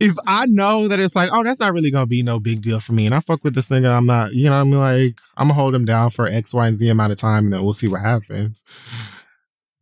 if 0.00 0.14
I 0.26 0.44
know 0.46 0.86
that 0.88 1.00
it's 1.00 1.16
like, 1.16 1.30
oh, 1.32 1.42
that's 1.42 1.60
not 1.60 1.72
really 1.72 1.90
gonna 1.90 2.06
be 2.06 2.22
no 2.22 2.38
big 2.40 2.60
deal 2.62 2.78
for 2.80 2.92
me, 2.92 3.06
and 3.06 3.14
I 3.14 3.20
fuck 3.20 3.42
with 3.42 3.54
this 3.54 3.68
nigga, 3.68 3.88
I'm 3.96 4.06
not, 4.06 4.32
you 4.34 4.44
know, 4.44 4.52
I'm 4.54 4.70
like, 4.70 5.18
I'm 5.36 5.48
gonna 5.48 5.54
hold 5.54 5.74
him 5.74 5.84
down 5.86 6.10
for 6.10 6.26
X, 6.26 6.52
Y, 6.52 6.66
and 6.66 6.76
Z 6.76 6.88
amount 6.88 7.12
of 7.12 7.18
time, 7.18 7.44
and 7.44 7.52
then 7.52 7.62
we'll 7.64 7.72
see 7.72 7.88
what 7.88 8.02
happens. 8.02 8.62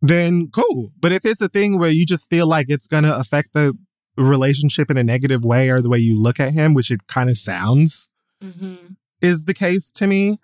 Then 0.03 0.49
cool. 0.53 0.93
But 1.01 1.13
if 1.13 1.25
it's 1.25 1.41
a 1.41 1.49
thing 1.49 1.79
where 1.79 1.91
you 1.91 2.05
just 2.07 2.29
feel 2.29 2.47
like 2.47 2.67
it's 2.69 2.87
gonna 2.87 3.13
affect 3.15 3.55
the 3.55 3.77
relationship 4.17 4.91
in 4.91 4.97
a 4.99 5.03
negative 5.05 5.45
way 5.45 5.71
or 5.71 5.81
the 5.81 5.89
way 5.91 5.99
you 5.99 6.21
look 6.21 6.39
at 6.39 6.53
him, 6.53 6.75
which 6.75 6.91
it 6.91 7.07
kind 7.09 7.29
of 7.31 7.37
sounds 7.39 8.09
Mhm. 8.43 8.97
is 9.21 9.45
the 9.45 9.55
case 9.55 9.91
to 9.93 10.07
me, 10.07 10.39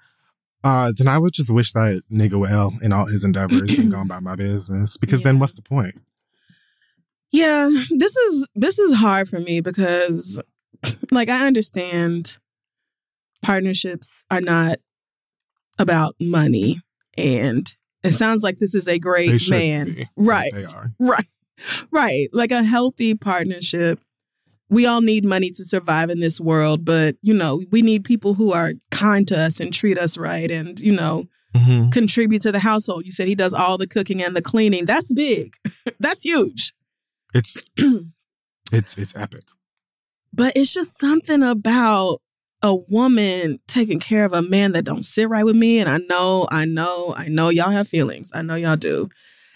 uh, 0.63 0.93
then 0.97 1.09
I 1.09 1.19
would 1.19 1.33
just 1.33 1.53
wish 1.53 1.73
that 1.73 2.03
nigga 2.11 2.39
well 2.39 2.75
in 2.83 2.93
all 2.93 3.07
his 3.07 3.25
endeavors 3.25 3.79
and 3.79 3.91
gone 3.91 4.07
about 4.07 4.23
my 4.23 4.37
business. 4.37 4.97
Because 4.97 5.23
then 5.23 5.39
what's 5.39 5.53
the 5.55 5.63
point? 5.63 6.01
Yeah, 7.33 7.71
this 7.91 8.17
is 8.17 8.47
this 8.55 8.79
is 8.79 8.95
hard 8.95 9.29
for 9.29 9.39
me 9.39 9.61
because 9.61 10.41
like 11.11 11.29
I 11.29 11.47
understand 11.47 12.39
partnerships 13.43 14.25
are 14.31 14.41
not 14.41 14.79
about 15.79 16.15
money 16.21 16.83
and 17.17 17.73
it 18.03 18.13
sounds 18.13 18.43
like 18.43 18.59
this 18.59 18.75
is 18.75 18.89
a 18.89 18.99
great 18.99 19.49
man. 19.51 19.93
be, 19.93 20.09
Right. 20.17 20.53
They 20.53 20.65
are. 20.65 20.91
Right. 20.99 21.27
Right. 21.91 22.29
Like 22.33 22.53
a 22.53 22.63
healthy 22.63 23.15
partnership. 23.15 24.01
We 24.71 24.87
all 24.87 25.01
need 25.01 25.25
money 25.25 25.51
to 25.51 25.65
survive 25.65 26.11
in 26.11 26.21
this 26.21 26.41
world, 26.41 26.85
but 26.85 27.17
you 27.23 27.35
know, 27.35 27.63
we 27.71 27.83
need 27.83 28.05
people 28.05 28.35
who 28.35 28.53
are 28.53 28.73
kind 28.91 29.27
to 29.29 29.39
us 29.39 29.61
and 29.61 29.73
treat 29.73 29.99
us 29.99 30.17
right 30.17 30.51
and, 30.51 30.79
you 30.81 30.93
know, 30.93 31.27
Mm-hmm. 31.53 31.91
contribute 31.91 32.43
to 32.43 32.53
the 32.53 32.61
household. 32.61 33.05
You 33.05 33.11
said 33.11 33.27
he 33.27 33.35
does 33.35 33.53
all 33.53 33.77
the 33.77 33.89
cooking 33.89 34.23
and 34.23 34.37
the 34.37 34.41
cleaning. 34.41 34.85
That's 34.85 35.13
big. 35.13 35.57
That's 35.99 36.23
huge. 36.23 36.73
It's 37.35 37.67
it's 38.73 38.97
it's 38.97 39.17
epic. 39.17 39.43
But 40.33 40.53
it's 40.55 40.73
just 40.73 40.97
something 40.97 41.43
about 41.43 42.21
a 42.63 42.77
woman 42.77 43.59
taking 43.67 43.99
care 43.99 44.25
of 44.25 44.33
a 44.33 44.43
man 44.43 44.73
that 44.73 44.85
don't 44.85 45.03
sit 45.03 45.29
right 45.29 45.45
with 45.45 45.57
me. 45.57 45.81
And 45.81 45.89
I 45.89 45.97
know, 45.97 46.47
I 46.53 46.67
know, 46.67 47.15
I 47.17 47.27
know 47.27 47.49
y'all 47.49 47.71
have 47.71 47.89
feelings. 47.89 48.31
I 48.33 48.43
know 48.43 48.55
y'all 48.55 48.77
do. 48.77 49.09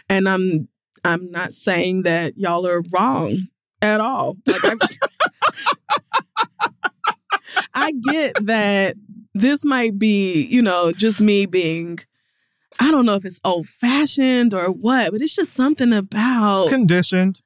And 0.09 0.29
I'm 0.29 0.69
I'm 1.05 1.31
not 1.31 1.53
saying 1.53 2.03
that 2.03 2.37
y'all 2.37 2.67
are 2.67 2.83
wrong 2.93 3.37
at 3.85 4.01
all. 4.01 4.37
Like 4.47 4.65
I, 4.65 4.75
I 7.75 7.93
get 7.93 8.47
that 8.47 8.97
this 9.35 9.65
might 9.65 9.99
be, 9.99 10.45
you 10.47 10.63
know, 10.63 10.93
just 10.93 11.21
me 11.21 11.47
being 11.47 11.99
I 12.81 12.91
don't 12.91 13.07
know 13.07 13.15
if 13.15 13.25
it's 13.25 13.41
old 13.45 13.69
fashioned 13.69 14.53
or 14.53 14.67
what, 14.71 15.13
but 15.13 15.23
it's 15.23 15.37
just 15.37 15.55
something 15.55 15.93
about 15.93 16.69
Conditioned. 16.69 17.41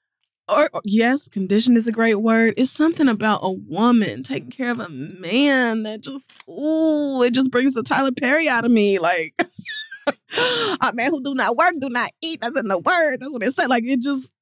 or 0.48 0.70
or- 0.73 0.81
yes, 0.85 1.28
condition 1.28 1.77
is 1.77 1.86
a 1.86 1.93
great 1.93 2.16
word. 2.16 2.55
It's 2.56 2.70
something 2.70 3.09
about 3.09 3.40
a 3.43 3.52
woman 3.52 4.23
taking 4.23 4.51
care 4.51 4.73
of 4.73 4.81
a 4.81 4.89
man 4.89 5.82
that 5.82 6.01
just 6.02 6.31
ooh, 6.48 7.23
it 7.23 7.35
just 7.35 7.51
brings 7.51 7.74
the 7.74 7.82
Tyler 7.82 8.12
Perry 8.12 8.48
out 8.48 8.65
of 8.65 8.70
me. 8.70 8.98
Like 8.98 9.35
a 10.09 10.93
man 10.94 11.10
who 11.10 11.23
do 11.23 11.35
not 11.35 11.56
work, 11.56 11.74
do 11.81 11.89
not 11.90 12.10
eat. 12.23 12.40
That's 12.40 12.59
in 12.59 12.69
the 12.69 12.78
word. 12.78 13.19
That's 13.20 13.32
what 13.32 13.43
it 13.43 13.55
said. 13.55 13.69
Like 13.69 13.85
it 13.85 14.01
just 14.01 14.32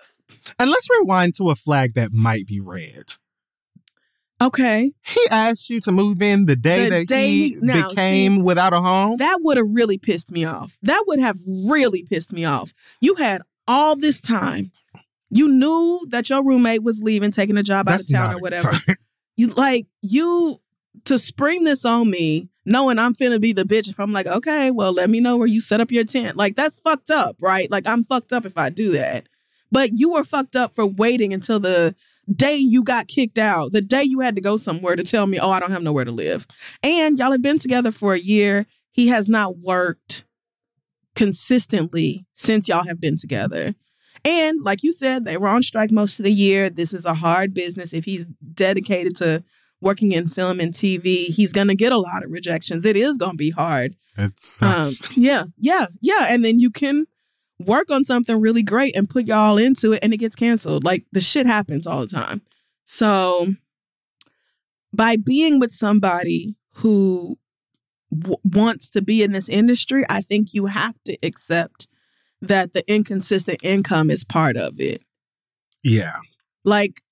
And 0.58 0.70
let's 0.70 0.88
rewind 0.90 1.34
to 1.36 1.50
a 1.50 1.54
flag 1.54 1.94
that 1.94 2.12
might 2.12 2.46
be 2.46 2.60
red. 2.60 3.14
okay. 4.40 4.92
He 5.02 5.20
asked 5.30 5.70
you 5.70 5.80
to 5.80 5.92
move 5.92 6.20
in 6.20 6.46
the 6.46 6.56
day 6.56 6.84
The 6.84 6.90
that 6.90 7.06
day 7.08 7.28
he 7.28 7.56
now, 7.60 7.88
became 7.88 8.36
see, 8.36 8.42
without 8.42 8.72
a 8.72 8.80
home. 8.80 9.16
That 9.18 9.38
would 9.42 9.56
have 9.56 9.66
really 9.68 9.98
pissed 9.98 10.30
me 10.30 10.44
off. 10.44 10.76
That 10.82 11.04
would 11.06 11.18
have 11.20 11.38
really 11.46 12.02
pissed 12.04 12.32
me 12.32 12.44
off. 12.44 12.72
You 13.00 13.14
had 13.16 13.42
all 13.66 13.96
this 13.96 14.20
time. 14.20 14.72
You 15.30 15.48
knew 15.48 16.06
that 16.10 16.30
your 16.30 16.44
roommate 16.44 16.82
was 16.82 17.00
leaving, 17.02 17.30
taking 17.32 17.56
a 17.56 17.62
job 17.62 17.88
out 17.88 18.00
of 18.00 18.08
town 18.10 18.34
or 18.34 18.38
whatever. 18.38 18.72
sign. 18.72 18.96
you 19.36 19.48
like 19.48 19.86
you 20.02 20.60
to 21.04 21.18
spring 21.18 21.64
this 21.64 21.84
on 21.84 22.08
me 22.10 22.48
knowing 22.64 22.98
i'm 22.98 23.14
finna 23.14 23.38
be 23.40 23.52
the 23.52 23.64
bitch 23.64 23.90
if 23.90 24.00
i'm 24.00 24.12
like 24.12 24.26
okay 24.26 24.70
well 24.70 24.92
let 24.92 25.10
me 25.10 25.20
know 25.20 25.36
where 25.36 25.46
you 25.46 25.60
set 25.60 25.78
up 25.80 25.90
your 25.92 26.04
tent 26.04 26.36
like 26.36 26.56
that's 26.56 26.80
fucked 26.80 27.10
up 27.10 27.36
right 27.40 27.70
like 27.70 27.86
i'm 27.86 28.02
fucked 28.02 28.32
up 28.32 28.46
if 28.46 28.56
i 28.56 28.70
do 28.70 28.90
that 28.90 29.28
but 29.72 29.90
you 29.94 30.12
were 30.12 30.24
fucked 30.24 30.56
up 30.56 30.74
for 30.74 30.86
waiting 30.86 31.32
until 31.32 31.58
the 31.60 31.94
day 32.34 32.56
you 32.56 32.82
got 32.82 33.06
kicked 33.06 33.38
out 33.38 33.72
the 33.72 33.80
day 33.80 34.02
you 34.02 34.20
had 34.20 34.34
to 34.34 34.40
go 34.40 34.56
somewhere 34.56 34.96
to 34.96 35.04
tell 35.04 35.26
me 35.28 35.38
oh 35.38 35.50
i 35.50 35.60
don't 35.60 35.70
have 35.70 35.82
nowhere 35.82 36.04
to 36.04 36.10
live 36.10 36.46
and 36.82 37.18
y'all 37.18 37.30
have 37.30 37.42
been 37.42 37.58
together 37.58 37.92
for 37.92 38.14
a 38.14 38.18
year 38.18 38.66
he 38.90 39.06
has 39.08 39.28
not 39.28 39.58
worked 39.58 40.24
consistently 41.14 42.26
since 42.32 42.68
y'all 42.68 42.86
have 42.86 43.00
been 43.00 43.16
together 43.16 43.74
and 44.24 44.60
like 44.64 44.82
you 44.82 44.90
said, 44.90 45.24
they 45.24 45.36
were 45.36 45.46
on 45.46 45.62
strike 45.62 45.92
most 45.92 46.18
of 46.18 46.24
the 46.24 46.32
year. 46.32 46.68
This 46.68 46.92
is 46.92 47.04
a 47.04 47.14
hard 47.14 47.54
business. 47.54 47.92
If 47.92 48.04
he's 48.04 48.24
dedicated 48.54 49.14
to 49.18 49.44
working 49.80 50.10
in 50.10 50.26
film 50.28 50.58
and 50.58 50.72
TV, 50.72 51.26
he's 51.26 51.52
going 51.52 51.68
to 51.68 51.76
get 51.76 51.92
a 51.92 51.96
lot 51.98 52.24
of 52.24 52.32
rejections. 52.32 52.84
It 52.84 52.96
is 52.96 53.18
going 53.18 53.32
to 53.32 53.36
be 53.36 53.50
hard. 53.50 53.94
It 54.18 54.22
Um, 54.22 54.32
sucks. 54.36 55.02
yeah, 55.16 55.44
yeah, 55.58 55.86
yeah. 56.00 56.26
And 56.30 56.44
then 56.44 56.58
you 56.58 56.70
can 56.70 57.06
work 57.58 57.90
on 57.90 58.04
something 58.04 58.40
really 58.40 58.62
great 58.62 58.96
and 58.96 59.08
put 59.08 59.26
y'all 59.26 59.56
into 59.58 59.92
it 59.92 60.00
and 60.02 60.12
it 60.12 60.18
gets 60.18 60.36
canceled. 60.36 60.84
Like 60.84 61.04
the 61.12 61.20
shit 61.20 61.46
happens 61.46 61.86
all 61.86 62.00
the 62.00 62.06
time. 62.06 62.42
So 62.84 63.54
by 64.92 65.16
being 65.16 65.58
with 65.58 65.72
somebody 65.72 66.54
who 66.76 67.38
w- 68.16 68.36
wants 68.44 68.90
to 68.90 69.02
be 69.02 69.22
in 69.22 69.32
this 69.32 69.48
industry, 69.48 70.04
I 70.08 70.22
think 70.22 70.54
you 70.54 70.66
have 70.66 70.94
to 71.04 71.16
accept 71.22 71.88
that 72.42 72.74
the 72.74 72.88
inconsistent 72.92 73.60
income 73.62 74.10
is 74.10 74.24
part 74.24 74.56
of 74.56 74.80
it. 74.80 75.02
yeah. 75.82 76.16
Like 76.64 77.02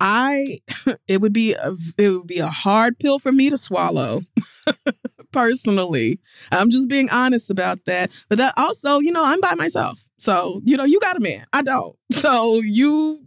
I 0.00 0.58
it 1.08 1.20
would 1.20 1.32
be 1.32 1.54
a, 1.54 1.74
it 1.98 2.10
would 2.10 2.26
be 2.26 2.38
a 2.38 2.48
hard 2.48 2.98
pill 2.98 3.18
for 3.18 3.32
me 3.32 3.50
to 3.50 3.56
swallow. 3.56 4.22
Personally, 5.36 6.18
I'm 6.50 6.70
just 6.70 6.88
being 6.88 7.10
honest 7.10 7.50
about 7.50 7.84
that. 7.84 8.10
But 8.28 8.38
that 8.38 8.54
also, 8.56 9.00
you 9.00 9.12
know, 9.12 9.22
I'm 9.24 9.40
by 9.40 9.54
myself. 9.54 9.98
So, 10.18 10.62
you 10.64 10.76
know, 10.78 10.84
you 10.84 10.98
got 11.00 11.16
a 11.16 11.20
man. 11.20 11.44
I 11.52 11.62
don't. 11.62 11.96
So, 12.12 12.60
you 12.62 13.20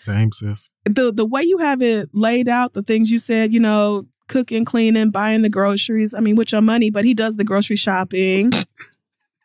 Same 0.00 0.32
sis. 0.32 0.70
the 0.86 1.12
the 1.12 1.26
way 1.26 1.42
you 1.42 1.58
have 1.58 1.82
it 1.82 2.08
laid 2.14 2.48
out, 2.48 2.72
the 2.72 2.82
things 2.82 3.10
you 3.12 3.18
said, 3.18 3.52
you 3.52 3.60
know, 3.60 4.06
cooking, 4.28 4.64
cleaning, 4.64 5.10
buying 5.10 5.42
the 5.42 5.50
groceries. 5.50 6.14
I 6.14 6.20
mean, 6.20 6.36
with 6.36 6.50
your 6.52 6.62
money, 6.62 6.90
but 6.90 7.04
he 7.04 7.12
does 7.12 7.36
the 7.36 7.44
grocery 7.44 7.76
shopping. 7.76 8.50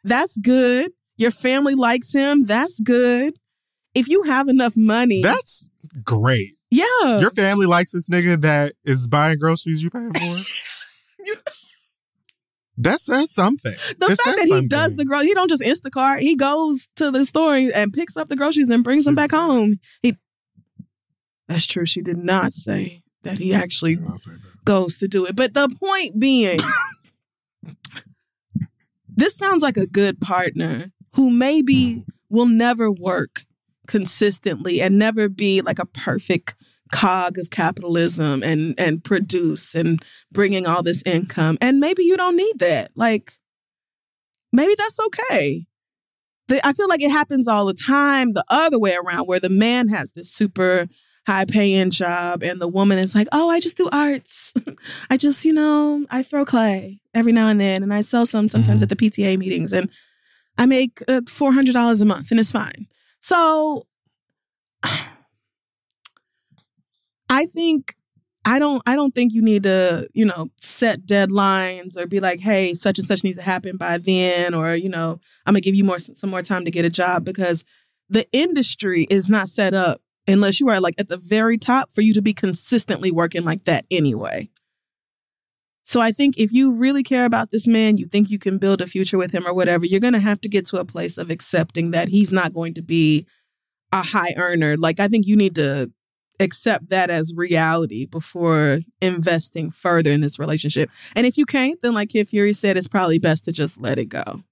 That's 0.05 0.37
good. 0.37 0.91
Your 1.17 1.31
family 1.31 1.75
likes 1.75 2.13
him. 2.13 2.45
That's 2.45 2.79
good. 2.79 3.37
If 3.93 4.07
you 4.07 4.23
have 4.23 4.47
enough 4.47 4.77
money, 4.77 5.21
That's 5.21 5.69
great. 6.05 6.51
yeah. 6.71 7.19
Your 7.19 7.31
family 7.31 7.65
likes 7.65 7.91
this 7.91 8.07
nigga 8.09 8.39
that 8.41 8.73
is 8.85 9.07
buying 9.09 9.37
groceries 9.39 9.83
you 9.83 9.89
paying 9.89 10.13
for. 10.13 10.37
You- 11.25 11.35
that 12.79 13.01
says 13.01 13.31
something. 13.31 13.75
the 13.99 14.05
It 14.07 14.17
fact 14.17 14.37
that 14.37 14.47
he 14.49 14.67
does 14.67 14.95
the 14.95 15.05
grocery, 15.05 15.27
he 15.27 15.33
don't 15.33 15.49
just 15.49 15.61
Instacart. 15.61 16.21
He 16.21 16.35
goes 16.35 16.87
to 16.95 17.11
the 17.11 17.25
store 17.25 17.55
and 17.55 17.93
picks 17.93 18.15
up 18.15 18.29
the 18.29 18.35
groceries 18.35 18.69
and 18.69 18.83
brings 18.83 19.05
them 19.05 19.15
back 19.15 19.31
home. 19.31 19.79
He 20.01 20.17
That's 21.47 21.65
true. 21.65 21.85
She 21.85 22.01
did 22.01 22.17
not 22.17 22.53
say 22.53 23.03
that 23.23 23.37
he 23.37 23.53
actually 23.53 23.95
that. 23.95 24.39
goes 24.63 24.97
to 24.97 25.07
do 25.07 25.25
it. 25.25 25.35
But 25.35 25.53
the 25.53 25.69
point 25.79 26.19
being, 26.19 26.59
this 29.09 29.35
sounds 29.35 29.61
like 29.61 29.77
a 29.77 29.87
good 29.87 30.21
partner 30.21 30.91
who 31.15 31.29
maybe 31.29 31.95
mm. 31.95 32.05
will 32.29 32.47
never 32.47 32.89
work 32.89 33.43
consistently 33.87 34.81
and 34.81 34.97
never 34.97 35.27
be 35.27 35.61
like 35.61 35.79
a 35.79 35.85
perfect 35.85 36.55
cog 36.91 37.37
of 37.37 37.49
capitalism 37.49 38.41
and 38.43 38.73
and 38.79 39.03
produce 39.03 39.75
and 39.75 40.03
bringing 40.31 40.65
all 40.65 40.83
this 40.83 41.03
income. 41.05 41.57
And 41.61 41.79
maybe 41.79 42.03
you 42.03 42.17
don't 42.17 42.35
need 42.35 42.59
that. 42.59 42.91
Like 42.95 43.33
maybe 44.51 44.73
that's 44.77 44.99
okay. 44.99 45.65
The, 46.47 46.65
i 46.67 46.73
feel 46.73 46.89
like 46.89 47.03
it 47.03 47.11
happens 47.11 47.47
all 47.47 47.65
the 47.65 47.75
time 47.75 48.33
the 48.33 48.43
other 48.49 48.79
way 48.79 48.95
around 48.95 49.27
where 49.27 49.39
the 49.39 49.49
man 49.51 49.87
has 49.89 50.13
this 50.13 50.31
super 50.33 50.87
high 51.27 51.45
paying 51.45 51.91
job 51.91 52.41
and 52.41 52.59
the 52.59 52.67
woman 52.67 52.97
is 52.97 53.13
like 53.13 53.27
oh 53.31 53.51
i 53.51 53.59
just 53.59 53.77
do 53.77 53.87
arts. 53.91 54.51
I 55.11 55.17
just 55.17 55.45
you 55.45 55.53
know 55.53 56.07
i 56.09 56.23
throw 56.23 56.45
clay 56.45 57.01
every 57.13 57.33
now 57.33 57.49
and 57.49 57.61
then 57.61 57.83
and 57.83 57.93
i 57.93 58.01
sell 58.01 58.25
some 58.25 58.49
sometimes 58.49 58.81
Mhm. 58.81 58.83
at 58.83 58.89
the 58.89 58.95
pta 58.95 59.37
meetings 59.37 59.71
and 59.71 59.91
i 60.57 60.65
make 60.65 61.03
uh, 61.07 61.21
$400 61.21 62.01
a 62.01 62.05
month 62.05 62.31
and 62.31 62.39
it's 62.39 62.51
fine. 62.51 62.87
So 63.19 63.85
i 67.29 67.45
think 67.45 67.95
i 68.45 68.59
don't 68.59 68.81
i 68.85 68.95
don't 68.95 69.15
think 69.15 69.33
you 69.33 69.41
need 69.41 69.63
to 69.63 70.07
you 70.13 70.25
know 70.25 70.49
set 70.61 71.05
deadlines 71.05 71.97
or 71.97 72.05
be 72.05 72.19
like 72.19 72.39
hey 72.39 72.73
such 72.73 72.97
and 72.97 73.07
such 73.07 73.23
needs 73.23 73.37
to 73.37 73.43
happen 73.43 73.77
by 73.77 73.97
then 73.97 74.53
or 74.53 74.75
you 74.75 74.89
know 74.89 75.19
i'm 75.45 75.53
gonna 75.53 75.61
give 75.61 75.75
you 75.75 75.83
more 75.83 75.99
some 75.99 76.29
more 76.29 76.41
time 76.41 76.65
to 76.65 76.71
get 76.71 76.85
a 76.85 76.89
job 76.89 77.23
because 77.23 77.63
the 78.09 78.27
industry 78.31 79.05
is 79.09 79.29
not 79.29 79.49
set 79.49 79.73
up 79.73 80.01
unless 80.27 80.59
you 80.59 80.69
are 80.69 80.79
like 80.79 80.95
at 80.97 81.09
the 81.09 81.17
very 81.17 81.57
top 81.57 81.91
for 81.91 82.01
you 82.01 82.13
to 82.13 82.21
be 82.21 82.33
consistently 82.33 83.11
working 83.11 83.43
like 83.43 83.65
that 83.65 83.85
anyway. 83.89 84.49
So 85.83 85.99
I 85.99 86.11
think 86.11 86.37
if 86.37 86.51
you 86.51 86.71
really 86.71 87.01
care 87.01 87.25
about 87.25 87.51
this 87.51 87.65
man, 87.65 87.97
you 87.97 88.05
think 88.05 88.29
you 88.29 88.37
can 88.37 88.59
build 88.59 88.79
a 88.79 88.87
future 88.87 89.17
with 89.17 89.31
him 89.31 89.47
or 89.47 89.55
whatever, 89.55 89.85
you're 89.85 89.99
going 89.99 90.13
to 90.13 90.19
have 90.19 90.39
to 90.41 90.49
get 90.49 90.67
to 90.67 90.77
a 90.77 90.85
place 90.85 91.17
of 91.17 91.31
accepting 91.31 91.91
that 91.91 92.09
he's 92.09 92.31
not 92.31 92.53
going 92.53 92.75
to 92.75 92.83
be 92.83 93.25
a 93.91 94.03
high 94.03 94.35
earner. 94.37 94.77
Like 94.77 94.99
I 94.99 95.07
think 95.07 95.25
you 95.25 95.35
need 95.35 95.55
to 95.55 95.91
accept 96.39 96.89
that 96.89 97.09
as 97.09 97.33
reality 97.35 98.05
before 98.05 98.79
investing 99.01 99.71
further 99.71 100.11
in 100.11 100.21
this 100.21 100.39
relationship. 100.39 100.89
And 101.15 101.27
if 101.27 101.37
you 101.37 101.45
can't, 101.45 101.81
then 101.81 101.93
like 101.93 102.09
Kid 102.09 102.29
Fury 102.29 102.53
said, 102.53 102.77
it's 102.77 102.87
probably 102.87 103.19
best 103.19 103.45
to 103.45 103.51
just 103.51 103.79
let 103.81 103.99
it 103.99 104.05
go. 104.05 104.43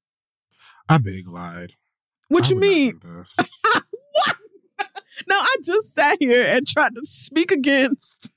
I 0.90 0.98
big 0.98 1.28
lied. 1.28 1.74
What 2.30 2.48
I 2.48 2.50
you 2.50 2.56
mean? 2.60 3.00
what? 3.04 3.48
No, 5.28 5.36
I 5.36 5.56
just 5.64 5.96
sat 5.96 6.18
here 6.20 6.44
and 6.44 6.68
tried 6.68 6.94
to 6.96 7.02
speak 7.06 7.52
against. 7.52 8.32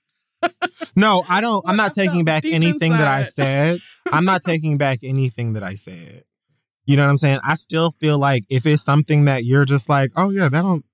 No, 0.96 1.24
I 1.28 1.40
don't. 1.42 1.62
I'm 1.68 1.76
not 1.76 1.92
taking 1.92 2.24
back 2.24 2.46
anything 2.46 2.92
that 2.92 3.06
I 3.06 3.24
said. 3.24 3.78
I'm 4.10 4.24
not 4.24 4.40
taking 4.42 4.78
back 4.78 5.00
anything 5.02 5.52
that 5.52 5.62
I 5.62 5.74
said. 5.74 6.24
You 6.86 6.96
know 6.96 7.04
what 7.04 7.10
I'm 7.10 7.16
saying? 7.18 7.40
I 7.44 7.54
still 7.54 7.90
feel 7.92 8.18
like 8.18 8.44
if 8.48 8.64
it's 8.64 8.82
something 8.82 9.26
that 9.26 9.44
you're 9.44 9.66
just 9.66 9.88
like, 9.88 10.12
oh 10.16 10.30
yeah, 10.30 10.48
that 10.48 10.62
don't, 10.62 10.84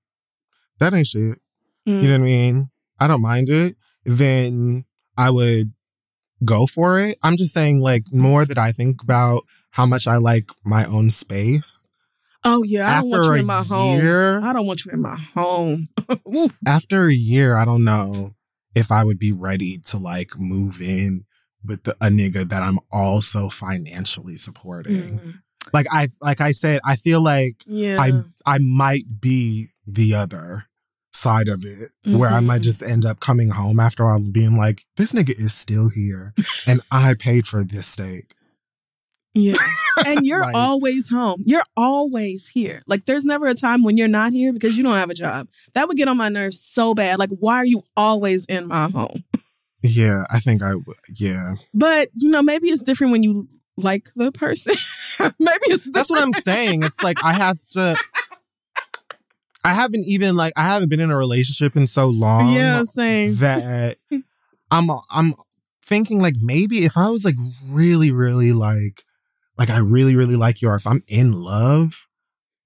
that 0.79 0.93
ain't 0.93 1.07
shit. 1.07 1.39
Mm. 1.87 2.01
You 2.01 2.07
know 2.09 2.13
what 2.15 2.21
I 2.21 2.25
mean? 2.25 2.69
I 2.99 3.07
don't 3.07 3.21
mind 3.21 3.49
it. 3.49 3.75
Then 4.05 4.85
I 5.17 5.29
would 5.29 5.71
go 6.45 6.65
for 6.67 6.99
it. 6.99 7.17
I'm 7.23 7.37
just 7.37 7.53
saying, 7.53 7.79
like, 7.79 8.11
more 8.11 8.45
that 8.45 8.57
I 8.57 8.71
think 8.71 9.01
about 9.01 9.43
how 9.71 9.85
much 9.85 10.07
I 10.07 10.17
like 10.17 10.49
my 10.65 10.85
own 10.85 11.09
space. 11.09 11.89
Oh 12.43 12.63
yeah, 12.63 12.89
I 12.89 13.01
don't 13.01 13.09
want 13.09 13.19
After 13.21 13.33
you 13.33 13.39
in 13.39 13.45
my 13.45 13.63
home. 13.63 13.99
year- 13.99 14.39
I 14.41 14.53
don't 14.53 14.65
want 14.67 14.85
you 14.85 14.91
in 14.91 15.01
my 15.01 15.17
home. 15.33 15.89
After 16.67 17.05
a 17.07 17.13
year, 17.13 17.55
I 17.57 17.65
don't 17.65 17.83
know 17.83 18.35
if 18.75 18.91
I 18.91 19.03
would 19.03 19.19
be 19.19 19.31
ready 19.31 19.79
to 19.85 19.97
like 19.97 20.37
move 20.37 20.81
in 20.81 21.25
with 21.65 21.83
the, 21.83 21.93
a 21.99 22.07
nigga 22.07 22.47
that 22.47 22.61
I'm 22.63 22.79
also 22.91 23.49
financially 23.49 24.37
supporting. 24.37 25.19
Mm. 25.19 25.33
Like 25.73 25.87
I, 25.91 26.09
like 26.21 26.39
I 26.39 26.51
said, 26.51 26.79
I 26.85 26.95
feel 26.95 27.21
like 27.21 27.55
Yeah. 27.65 27.99
I 27.99 28.23
I 28.45 28.59
might 28.59 29.19
be 29.19 29.67
the 29.85 30.13
other 30.13 30.65
side 31.13 31.47
of 31.47 31.63
it 31.65 31.91
where 32.05 32.29
I 32.29 32.39
might 32.41 32.61
Mhm. 32.61 32.65
just 32.65 32.83
end 32.83 33.05
up 33.05 33.19
coming 33.19 33.49
home 33.49 33.79
after 33.79 34.07
all 34.07 34.19
being 34.19 34.55
like, 34.57 34.85
this 34.97 35.13
nigga 35.13 35.31
is 35.39 35.53
still 35.53 35.89
here 35.89 36.33
and 36.67 36.81
I 36.91 37.13
paid 37.15 37.47
for 37.47 37.63
this 37.63 37.87
steak. 37.87 38.33
Yeah. 39.33 39.53
And 40.05 40.27
you're 40.27 40.41
Like- 40.41 40.53
always 40.55 41.09
home. 41.09 41.41
You're 41.47 41.63
always 41.75 42.47
here. 42.49 42.83
Like 42.85 43.05
there's 43.05 43.25
never 43.25 43.47
a 43.47 43.55
time 43.55 43.81
when 43.83 43.97
you're 43.97 44.07
not 44.07 44.31
here 44.31 44.53
because 44.53 44.77
you 44.77 44.83
don't 44.83 44.93
have 44.93 45.09
a 45.09 45.15
job. 45.15 45.47
That 45.73 45.87
would 45.87 45.97
get 45.97 46.07
on 46.07 46.17
my 46.17 46.29
nerves 46.29 46.59
so 46.61 46.93
bad. 46.93 47.17
Like 47.17 47.31
why 47.31 47.55
are 47.55 47.65
you 47.65 47.81
always 47.97 48.45
in 48.45 48.67
my 48.67 48.89
home? 48.91 49.23
Yeah, 49.81 50.25
I 50.29 50.39
think 50.39 50.61
I 50.61 50.75
would. 50.75 50.97
Yeah. 51.15 51.55
But 51.73 52.09
you 52.13 52.29
know, 52.29 52.43
maybe 52.43 52.67
it's 52.67 52.83
different 52.83 53.11
when 53.11 53.23
you 53.23 53.47
like 53.75 54.09
the 54.15 54.31
person. 54.31 54.75
maybe 55.19 55.33
it's 55.65 55.77
different. 55.77 55.95
That's 55.95 56.11
what 56.11 56.21
I'm 56.21 56.33
saying. 56.33 56.83
It's 56.83 57.01
like 57.01 57.23
I 57.23 57.33
have 57.33 57.57
to. 57.71 57.95
I 59.67 59.73
haven't 59.73 60.05
even 60.05 60.35
like 60.35 60.53
I 60.55 60.63
haven't 60.63 60.89
been 60.89 60.99
in 60.99 61.11
a 61.11 61.17
relationship 61.17 61.75
in 61.75 61.87
so 61.87 62.07
long. 62.07 62.53
Yeah, 62.55 62.83
same. 62.83 63.35
That 63.37 63.97
I'm 64.71 64.89
I'm 65.09 65.33
thinking 65.83 66.21
like 66.21 66.35
maybe 66.41 66.85
if 66.85 66.97
I 66.97 67.09
was 67.09 67.23
like 67.25 67.35
really 67.67 68.11
really 68.11 68.51
like 68.53 69.03
like 69.57 69.69
I 69.69 69.79
really 69.79 70.15
really 70.15 70.35
like 70.35 70.61
you 70.61 70.69
or 70.69 70.75
if 70.75 70.85
I'm 70.87 71.03
in 71.07 71.31
love, 71.33 72.07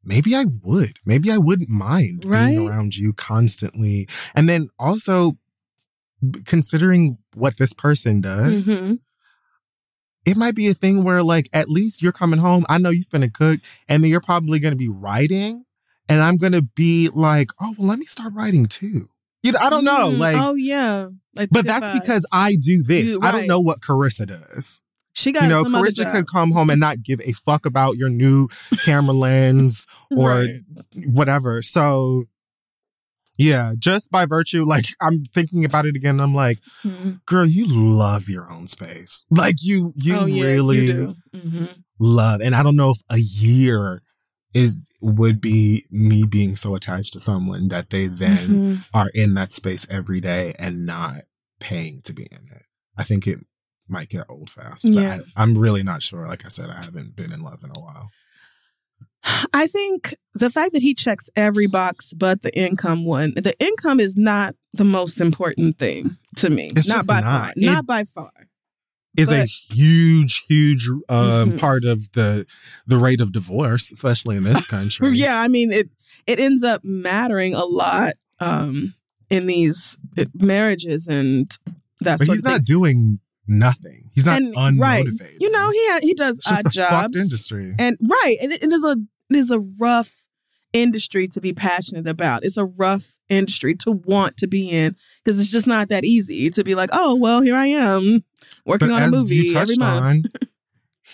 maybe 0.04 0.36
I 0.36 0.46
would. 0.64 1.00
Maybe 1.06 1.32
I 1.32 1.38
wouldn't 1.38 1.70
mind 1.70 2.26
Right? 2.26 2.48
being 2.56 2.68
around 2.70 2.96
you 2.98 3.14
constantly. 3.14 4.08
And 4.36 4.48
then 4.50 4.70
also 4.78 5.38
considering 6.46 7.18
what 7.36 7.58
this 7.58 7.74
person 7.74 8.22
does, 8.22 8.54
Mhm. 8.64 9.00
it 10.26 10.38
might 10.38 10.54
be 10.56 10.68
a 10.68 10.74
thing 10.74 11.04
where 11.04 11.24
like 11.24 11.50
at 11.54 11.70
least 11.70 12.02
you're 12.02 12.12
coming 12.12 12.40
home. 12.40 12.66
I 12.70 12.78
know 12.78 12.90
you 12.92 13.04
finna 13.06 13.32
cook, 13.34 13.60
and 13.88 14.04
then 14.04 14.12
you're 14.12 14.22
probably 14.22 14.60
gonna 14.60 14.76
be 14.76 14.90
writing, 14.90 15.66
and 16.10 16.22
I'm 16.22 16.38
gonna 16.38 16.62
be 16.62 17.10
like, 17.14 17.50
oh 17.62 17.74
well, 17.78 17.88
let 17.90 18.00
me 18.00 18.06
start 18.06 18.34
writing 18.34 18.66
too. 18.66 19.10
You 19.44 19.54
know, 19.54 19.60
I 19.60 19.70
don't 19.70 19.84
know, 19.86 20.12
Mm, 20.12 20.20
like, 20.20 20.36
oh 20.38 20.56
yeah. 20.56 21.08
Like 21.36 21.50
but 21.52 21.66
that's 21.66 21.86
vibes. 21.88 22.02
because 22.02 22.26
I 22.34 22.56
do 22.62 22.84
this. 22.84 23.08
You- 23.08 23.20
I 23.22 23.32
don't 23.32 23.48
know 23.48 23.60
what 23.60 23.80
Carissa 23.82 24.28
does. 24.28 24.82
she 25.14 25.32
got 25.32 25.44
You 25.44 25.50
know, 25.50 25.64
Carissa 25.64 26.12
could 26.12 26.28
come 26.28 26.52
home 26.52 26.70
and 26.70 26.80
not 26.80 27.02
give 27.02 27.20
a 27.22 27.32
fuck 27.34 27.66
about 27.66 27.96
your 27.98 28.10
new 28.10 28.50
camera 28.86 29.14
lens 29.16 29.86
or 30.16 30.30
Right. 30.30 30.60
whatever. 31.06 31.62
So. 31.62 32.26
Yeah, 33.38 33.74
just 33.80 34.12
by 34.12 34.26
virtue, 34.28 34.64
like 34.66 34.86
I'm 35.02 35.24
thinking 35.24 35.66
about 35.66 35.86
it 35.88 35.96
again. 35.96 36.20
I'm 36.20 36.36
like, 36.36 36.60
Mhm. 36.84 37.26
girl, 37.26 37.48
you 37.48 37.66
love 37.66 38.30
your 38.30 38.48
own 38.52 38.68
space. 38.68 39.26
Like 39.32 39.56
you, 39.62 39.94
you 39.96 40.16
oh, 40.16 40.26
yeah, 40.26 40.44
really 40.44 40.82
you 40.82 40.94
do. 40.94 41.16
Mhm. 41.36 41.70
love. 41.98 42.42
And 42.42 42.54
I 42.54 42.62
don't 42.62 42.76
know 42.76 42.92
if 42.92 43.00
a 43.10 43.18
year 43.18 44.04
is 44.54 44.78
would 45.02 45.42
be 45.42 45.86
me 45.90 46.24
being 46.26 46.56
so 46.56 46.76
attached 46.76 47.14
to 47.14 47.20
someone 47.20 47.68
that 47.70 47.90
they 47.90 48.08
then 48.08 48.48
Mhm. 48.50 48.86
are 48.94 49.10
in 49.14 49.34
that 49.34 49.52
space 49.52 49.86
every 49.90 50.22
day 50.22 50.54
and 50.60 50.86
not 50.86 51.24
paying 51.60 52.02
to 52.04 52.14
be 52.14 52.24
in 52.32 52.48
it. 52.52 52.64
I 52.98 53.04
think 53.04 53.28
it 53.28 53.40
might 53.88 54.10
get 54.10 54.26
old 54.30 54.50
fast. 54.50 54.84
But 54.84 54.92
Yeah. 55.02 55.20
I, 55.36 55.44
I'm 55.44 55.58
really 55.58 55.84
not 55.84 56.04
sure. 56.04 56.28
Like 56.28 56.46
I 56.46 56.50
said, 56.50 56.70
I 56.70 56.84
haven't 56.84 57.16
been 57.16 57.32
in 57.32 57.42
love 57.42 57.64
in 57.64 57.70
a 57.76 57.80
while. 57.80 58.10
I 59.54 59.68
think 59.68 60.16
the 60.34 60.50
fact 60.50 60.74
that 60.74 60.82
he 60.82 60.94
checks 60.94 61.30
every 61.36 61.68
box 61.68 62.14
but 62.14 62.42
the 62.42 62.56
income 62.58 63.06
one, 63.06 63.34
the 63.36 63.56
income 63.60 64.00
is 64.00 64.16
not 64.16 64.56
the 64.74 64.84
most 64.86 65.20
important 65.22 65.78
thing 65.78 66.18
to 66.38 66.50
me. 66.50 66.72
It's 66.76 66.88
not 66.88 66.98
just 67.00 67.08
by 67.08 67.20
not. 67.22 67.24
far. 67.44 67.50
It- 67.56 67.66
not 67.66 67.86
by 67.86 68.04
far. 68.06 68.32
Is 69.18 69.30
a 69.32 69.46
huge, 69.46 70.44
huge 70.48 70.88
um, 70.88 71.02
Mhm. 71.54 71.60
part 71.60 71.84
of 71.84 72.12
the 72.14 72.46
the 72.88 72.98
rate 72.98 73.20
of 73.22 73.32
divorce, 73.34 73.92
especially 73.92 74.38
in 74.38 74.44
this 74.44 74.66
country. 74.76 75.10
Yeah, 75.18 75.40
I 75.42 75.48
mean 75.48 75.72
it. 75.72 75.90
It 76.28 76.40
ends 76.40 76.64
up 76.64 76.84
mattering 76.84 77.54
a 77.56 77.66
lot 77.66 78.14
um, 78.40 78.94
in 79.30 79.48
these 79.48 79.98
uh, 80.18 80.26
marriages 80.36 81.08
and 81.08 81.52
that 82.02 82.20
but 82.20 82.28
he's 82.28 82.44
not 82.44 82.64
doing 82.64 83.20
nothing. 83.48 84.10
He's 84.14 84.26
not 84.26 84.38
And, 84.42 84.56
unmotivated. 84.56 84.80
right. 85.22 85.34
You 85.40 85.52
know, 85.52 85.72
he 85.72 86.08
he 86.08 86.14
does 86.14 86.38
it's 86.38 86.48
just 86.48 86.60
odd 86.60 86.66
a 86.68 86.70
jobs. 86.70 87.18
industry. 87.18 87.74
And 87.80 87.98
right, 88.02 88.38
and 88.42 88.52
it, 88.54 88.64
it 88.64 88.72
is 88.72 88.84
a 88.84 88.96
it 89.32 89.36
is 89.36 89.52
a 89.52 89.60
rough 89.60 90.26
industry 90.74 91.28
to 91.30 91.42
be 91.42 91.52
passionate 91.54 92.08
about. 92.08 92.46
It's 92.46 92.58
a 92.58 92.66
rough 92.66 93.14
industry 93.30 93.76
to 93.76 93.92
want 93.92 94.38
to 94.38 94.48
be 94.48 94.70
in 94.70 94.96
because 95.24 95.40
it's 95.40 95.50
just 95.52 95.68
not 95.68 95.90
that 95.90 96.06
easy 96.06 96.50
to 96.52 96.64
be 96.64 96.76
like, 96.76 96.90
oh 96.94 97.16
well, 97.16 97.42
here 97.42 97.56
I 97.56 97.68
am 97.68 98.24
working 98.66 98.90
but 98.90 98.96
on 98.96 99.04
a 99.04 99.12
movie 99.12 99.36
you 99.36 99.58
every 99.58 99.76
month. 99.78 100.06
on, 100.06 100.24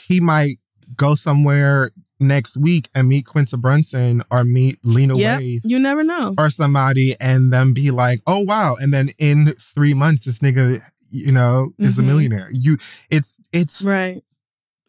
he 0.08 0.20
might 0.20 0.60
go 0.96 1.16
somewhere 1.16 1.92
next 2.20 2.58
week 2.58 2.90
and 2.96 3.08
meet 3.08 3.26
Quinta 3.26 3.58
Brunson 3.58 4.24
or 4.32 4.44
meet 4.44 4.80
Lena 4.84 5.16
Yep, 5.18 5.40
Waithe 5.40 5.60
you 5.64 5.78
never 5.80 6.04
know. 6.04 6.34
or 6.38 6.50
somebody 6.50 7.16
and 7.20 7.54
then 7.54 7.74
be 7.74 7.92
like, 7.92 8.22
oh 8.26 8.40
wow. 8.40 8.76
And 8.80 8.94
then 8.94 9.10
in 9.20 9.54
three 9.76 9.94
months, 9.94 10.26
this 10.26 10.40
nigga, 10.40 10.82
you 11.12 11.32
know, 11.32 11.74
is 11.78 12.00
a 12.00 12.02
Mhm. 12.02 12.06
millionaire. 12.06 12.50
You 12.52 12.78
it's 13.10 13.40
it's 13.52 13.84
Right. 13.84 14.24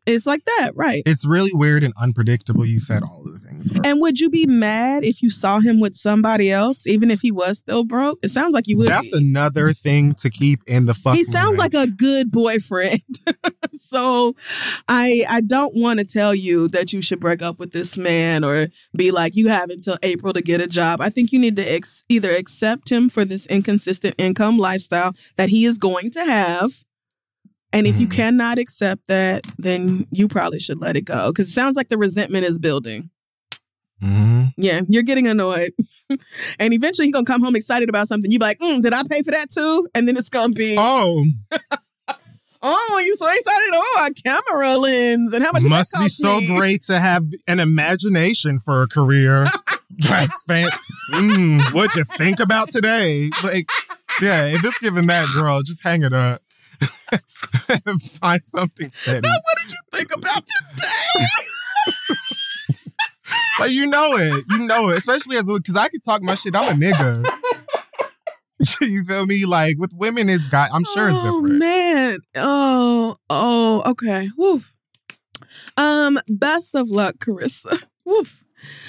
It's 0.08 0.26
like 0.26 0.44
that, 0.44 0.72
right? 0.74 1.02
it's 1.06 1.26
really 1.26 1.52
weird 1.52 1.84
and 1.84 1.94
unpredictable. 2.00 2.66
You 2.66 2.80
said 2.80 3.02
all 3.02 3.24
of 3.26 3.32
the 3.32 3.46
things. 3.46 3.72
And 3.84 4.00
would 4.00 4.20
you 4.20 4.30
be 4.30 4.46
mad 4.46 5.04
if 5.04 5.22
you 5.22 5.30
saw 5.30 5.60
him 5.60 5.80
with 5.80 5.94
somebody 5.94 6.50
else, 6.50 6.86
even 6.86 7.10
if 7.10 7.20
he 7.20 7.30
was 7.30 7.58
still 7.58 7.84
broke? 7.84 8.18
It 8.22 8.30
sounds 8.30 8.54
like 8.54 8.66
you 8.66 8.78
would. 8.78 8.88
That's 8.88 9.10
be. 9.10 9.18
another 9.18 9.72
thing 9.72 10.14
to 10.14 10.30
keep 10.30 10.60
in 10.66 10.86
the 10.86 10.94
fuck. 10.94 11.16
he 11.16 11.24
sounds 11.24 11.58
mind. 11.58 11.74
like 11.74 11.74
a 11.74 11.90
good 11.90 12.30
boyfriend. 12.30 13.02
so 13.72 14.34
I 14.88 15.24
I 15.28 15.40
don't 15.40 15.74
want 15.74 15.98
to 15.98 16.04
tell 16.04 16.34
you 16.34 16.68
that 16.68 16.92
you 16.92 17.02
should 17.02 17.20
break 17.20 17.42
up 17.42 17.58
with 17.58 17.72
this 17.72 17.96
man 17.96 18.44
or 18.44 18.68
be 18.96 19.10
like 19.10 19.36
you 19.36 19.48
have 19.48 19.70
until 19.70 19.96
April 20.02 20.32
to 20.32 20.42
get 20.42 20.60
a 20.60 20.66
job. 20.66 21.00
I 21.00 21.10
think 21.10 21.32
you 21.32 21.38
need 21.38 21.56
to 21.56 21.64
ex- 21.64 22.04
either 22.08 22.30
accept 22.30 22.90
him 22.90 23.08
for 23.08 23.24
this 23.24 23.46
inconsistent 23.46 24.14
income 24.18 24.58
lifestyle 24.58 25.14
that 25.36 25.48
he 25.48 25.64
is 25.64 25.78
going 25.78 26.10
to 26.12 26.24
have. 26.24 26.84
And 27.72 27.86
if 27.86 27.98
you 28.00 28.06
Mhm. 28.06 28.12
cannot 28.12 28.58
accept 28.58 29.02
that, 29.08 29.44
then 29.58 30.06
you 30.10 30.26
probably 30.28 30.58
should 30.58 30.80
let 30.80 30.96
it 30.96 31.02
go 31.02 31.28
because 31.30 31.48
it 31.48 31.52
sounds 31.52 31.76
like 31.76 31.88
the 31.90 31.98
resentment 31.98 32.46
is 32.46 32.58
building. 32.58 33.10
Mhm. 34.02 34.54
Yeah, 34.56 34.80
you're 34.88 35.02
getting 35.02 35.26
annoyed. 35.26 35.72
and 36.58 36.72
eventually 36.72 37.06
you're 37.08 37.12
gonna 37.12 37.24
come 37.26 37.42
home 37.42 37.56
excited 37.56 37.88
about 37.88 38.08
something. 38.08 38.30
You 38.30 38.38
be 38.38 38.44
like, 38.44 38.58
mm, 38.60 38.80
did 38.80 38.92
I 38.94 39.02
pay 39.10 39.22
for 39.22 39.32
that 39.32 39.50
too? 39.50 39.86
And 39.94 40.08
then 40.08 40.16
it's 40.16 40.28
gonna 40.30 40.54
be, 40.54 40.76
oh, 40.78 41.24
Oh, 42.60 43.02
you're 43.06 43.14
so 43.16 43.26
excited. 43.28 43.70
Oh, 43.72 44.08
a 44.10 44.14
camera 44.14 44.76
lens. 44.76 45.32
And 45.32 45.44
how 45.44 45.52
much 45.52 45.62
must 45.64 45.92
that 45.92 46.02
be 46.02 46.08
so 46.08 46.40
me? 46.40 46.56
great 46.56 46.82
to 46.84 46.98
have 46.98 47.22
an 47.46 47.60
imagination 47.60 48.58
for 48.58 48.82
a 48.82 48.88
career. 48.88 49.46
That's 50.00 50.42
fan. 50.42 50.68
Mm, 51.12 51.72
what'd 51.72 51.94
you 51.94 52.02
think 52.02 52.40
about 52.40 52.70
today? 52.72 53.30
Like, 53.44 53.68
yeah, 54.20 54.46
if 54.46 54.64
it's 54.64 54.78
giving 54.80 55.06
that 55.06 55.28
girl, 55.38 55.62
just 55.62 55.84
hang 55.84 56.02
it 56.02 56.12
up. 56.12 56.42
And 57.86 58.02
Find 58.20 58.40
something 58.44 58.90
steady. 58.90 59.28
What 59.28 59.58
did 59.62 59.72
you 59.72 59.78
think 59.92 60.14
about 60.14 60.44
today? 60.46 61.26
Like 63.60 63.72
you 63.72 63.86
know 63.86 64.16
it, 64.16 64.44
you 64.48 64.58
know 64.58 64.88
it. 64.90 64.98
Especially 64.98 65.36
as 65.36 65.44
because 65.44 65.76
I 65.76 65.88
can 65.88 66.00
talk 66.00 66.22
my 66.22 66.34
shit. 66.36 66.54
I'm 66.54 66.80
a 66.80 66.86
nigga. 66.86 67.28
you 68.80 69.04
feel 69.04 69.26
me? 69.26 69.44
Like 69.46 69.78
with 69.78 69.92
women, 69.92 70.28
it's 70.28 70.46
got. 70.46 70.70
I'm 70.72 70.84
sure 70.94 71.08
it's 71.08 71.18
oh, 71.20 71.40
different. 71.40 71.58
man. 71.58 72.18
Oh, 72.36 73.16
oh, 73.28 73.82
okay. 73.86 74.30
Woof. 74.36 74.74
Um, 75.76 76.18
best 76.28 76.74
of 76.74 76.88
luck, 76.88 77.16
Carissa. 77.16 77.82
Woof. 78.04 78.44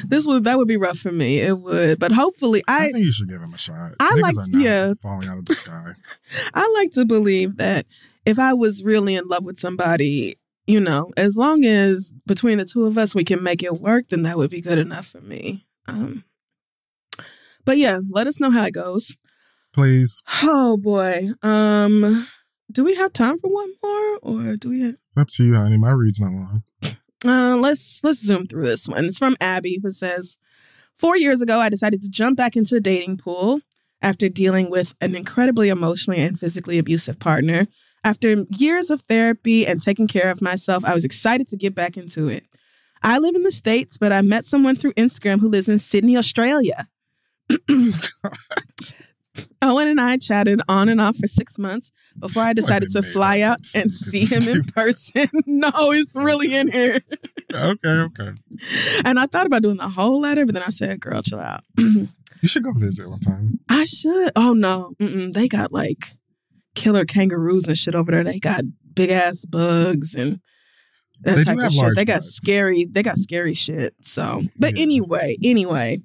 This 0.06 0.26
would 0.28 0.44
that 0.46 0.58
would 0.58 0.68
be 0.68 0.78
rough 0.78 0.98
for 0.98 1.12
me. 1.12 1.40
It 1.40 1.58
would, 1.60 2.00
but 2.00 2.12
hopefully, 2.12 2.62
I, 2.68 2.86
I 2.88 2.90
think 2.92 3.06
you 3.06 3.12
should 3.12 3.30
give 3.30 3.42
him 3.42 3.54
a 3.54 3.58
shot. 3.58 3.94
I 4.00 4.12
Niggas 4.16 4.36
like- 4.38 4.64
yeah. 4.64 4.94
falling 5.02 5.28
out 5.28 5.38
of 5.38 5.46
the 5.46 5.56
sky. 5.56 5.94
I 6.54 6.72
like 6.76 6.92
to 6.94 7.06
believe 7.06 7.58
that 7.58 7.86
if 8.26 8.40
I 8.40 8.54
was 8.54 8.84
really 8.84 9.16
in 9.16 9.28
love 9.28 9.44
with 9.44 9.58
somebody, 9.60 10.36
you 10.68 10.80
know, 10.80 11.12
as 11.18 11.36
long 11.38 11.66
as 11.66 12.12
between 12.26 12.58
the 12.58 12.66
two 12.66 12.86
of 12.86 12.98
us 12.98 13.16
we 13.16 13.24
can 13.24 13.42
make 13.44 13.64
it 13.64 13.80
work, 13.82 14.10
then 14.10 14.24
that 14.24 14.38
would 14.38 14.50
be 14.52 14.62
good 14.62 14.80
enough 14.80 15.08
for 15.08 15.22
me. 15.22 15.66
Um, 15.88 16.24
but 17.66 17.78
yeah, 17.78 18.00
let 18.10 18.28
us 18.28 18.40
know 18.40 18.52
how 18.52 18.66
it 18.66 18.74
goes. 18.74 19.16
Please, 19.74 20.22
Oh 20.44 20.78
boy. 20.78 21.30
Um, 21.44 22.28
do 22.72 22.84
we 22.84 22.96
have 22.96 23.14
time 23.14 23.40
for 23.40 23.50
one 23.52 23.72
more, 23.84 24.18
or 24.22 24.56
do 24.58 24.70
we? 24.70 24.82
Have, 24.82 24.96
up 25.18 25.28
to 25.36 25.44
you, 25.44 25.56
honey. 25.56 25.78
My 25.78 25.92
read's 25.92 26.20
not 26.20 26.32
long. 26.32 26.64
uh, 27.26 27.58
let's 27.58 28.02
let's 28.04 28.26
zoom 28.26 28.48
through 28.48 28.66
this 28.66 28.88
one. 28.88 29.06
It's 29.06 29.20
from 29.20 29.36
Abby, 29.42 29.80
who 29.84 29.92
says, 29.92 30.38
Four 30.96 31.18
years 31.18 31.42
ago, 31.42 31.60
I 31.60 31.70
decided 31.70 32.02
to 32.02 32.10
jump 32.10 32.38
back 32.38 32.56
into 32.56 32.76
the 32.76 32.82
dating 32.82 33.18
pool 33.18 33.62
after 34.02 34.30
dealing 34.30 34.70
with 34.70 34.96
an 35.02 35.16
incredibly 35.16 35.70
emotionally 35.70 36.22
and 36.22 36.40
physically 36.40 36.78
abusive 36.78 37.20
partner. 37.20 37.68
After 38.04 38.46
years 38.50 38.90
of 38.90 39.02
therapy 39.04 39.68
and 39.68 39.82
taking 39.82 40.08
care 40.08 40.32
of 40.32 40.42
myself, 40.42 40.86
I 40.86 40.94
was 40.94 41.04
excited 41.04 41.48
to 41.50 41.58
get 41.58 41.76
back 41.76 41.98
into 41.98 42.30
it. 42.30 42.46
I 43.04 43.18
live 43.18 43.36
in 43.36 43.44
the 43.44 43.52
States, 43.52 43.98
but 43.98 44.12
I 44.12 44.22
met 44.22 44.46
someone 44.46 44.76
through 44.76 44.94
Instagram 44.94 45.40
who 45.40 45.50
lives 45.50 45.70
in 45.70 45.80
Sydney, 45.80 46.18
Australia. 46.18 46.88
Owen 49.62 49.88
and 49.88 50.00
I 50.00 50.18
chatted 50.18 50.62
on 50.70 50.90
and 50.90 51.00
off 51.02 51.18
for 51.18 51.28
six 51.28 51.58
months 51.60 51.92
before 52.18 52.44
I 52.44 52.54
decided 52.54 52.92
to 52.92 53.04
fly 53.04 53.42
out 53.42 53.60
and 53.76 53.92
see 53.94 54.26
him 54.26 54.48
in 54.48 54.64
person. 54.64 55.28
no, 55.46 55.70
it's 55.76 56.16
really 56.18 56.54
in 56.56 56.72
here. 56.72 57.00
Okay, 57.54 57.90
okay. 57.90 58.32
And 59.06 59.20
I 59.20 59.26
thought 59.26 59.46
about 59.46 59.62
doing 59.62 59.78
the 59.78 59.90
whole 59.90 60.20
letter, 60.20 60.46
but 60.46 60.54
then 60.56 60.64
I 60.66 60.70
said, 60.72 61.00
girl, 61.00 61.22
chill 61.22 61.40
out. 61.40 61.64
You 62.42 62.48
should 62.48 62.64
go 62.64 62.72
visit 62.72 63.10
one 63.10 63.20
time. 63.20 63.60
I 63.68 63.84
should. 63.84 64.32
Oh, 64.38 64.54
no. 64.54 64.94
Mm-mm. 64.98 65.34
They 65.34 65.50
got 65.50 65.74
like 65.74 66.06
killer 66.74 67.04
kangaroos 67.04 67.68
and 67.68 67.76
shit 67.78 67.96
over 67.96 68.14
there. 68.14 68.24
They 68.24 68.40
got 68.40 68.62
big 68.94 69.10
ass 69.10 69.44
bugs 69.44 70.16
and 70.16 70.40
that 71.20 71.36
They 71.36 71.44
do 71.44 71.56
type 71.58 71.66
of 71.68 71.74
shit. 71.74 71.96
They 71.98 72.06
got 72.06 72.20
bugs. 72.22 72.34
scary. 72.36 72.86
They 72.90 73.04
got 73.04 73.18
scary 73.18 73.56
shit. 73.56 73.94
So, 74.04 74.42
but 74.58 74.78
Yeah. 74.78 74.84
anyway, 74.84 75.36
anyway. 75.44 76.00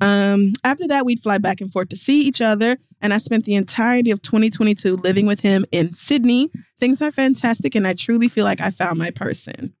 Um, 0.00 0.54
after 0.64 0.86
that, 0.88 1.04
we'd 1.04 1.22
fly 1.22 1.38
back 1.38 1.60
and 1.60 1.72
forth 1.72 1.88
to 1.90 1.96
see 1.96 2.22
each 2.22 2.40
other, 2.40 2.76
and 3.00 3.12
I 3.12 3.18
spent 3.18 3.44
the 3.44 3.54
entirety 3.54 4.10
of 4.10 4.22
2022 4.22 4.96
living 4.96 5.26
with 5.26 5.40
him 5.40 5.64
in 5.72 5.94
Sydney. 5.94 6.50
Things 6.80 7.02
are 7.02 7.12
fantastic, 7.12 7.74
and 7.74 7.86
I 7.86 7.94
truly 7.94 8.28
feel 8.28 8.44
like 8.44 8.60
I 8.60 8.70
found 8.70 8.98
my 8.98 9.10
person. 9.10 9.74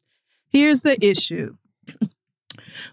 Here's 0.48 0.82
the 0.82 1.02
issue. 1.04 1.56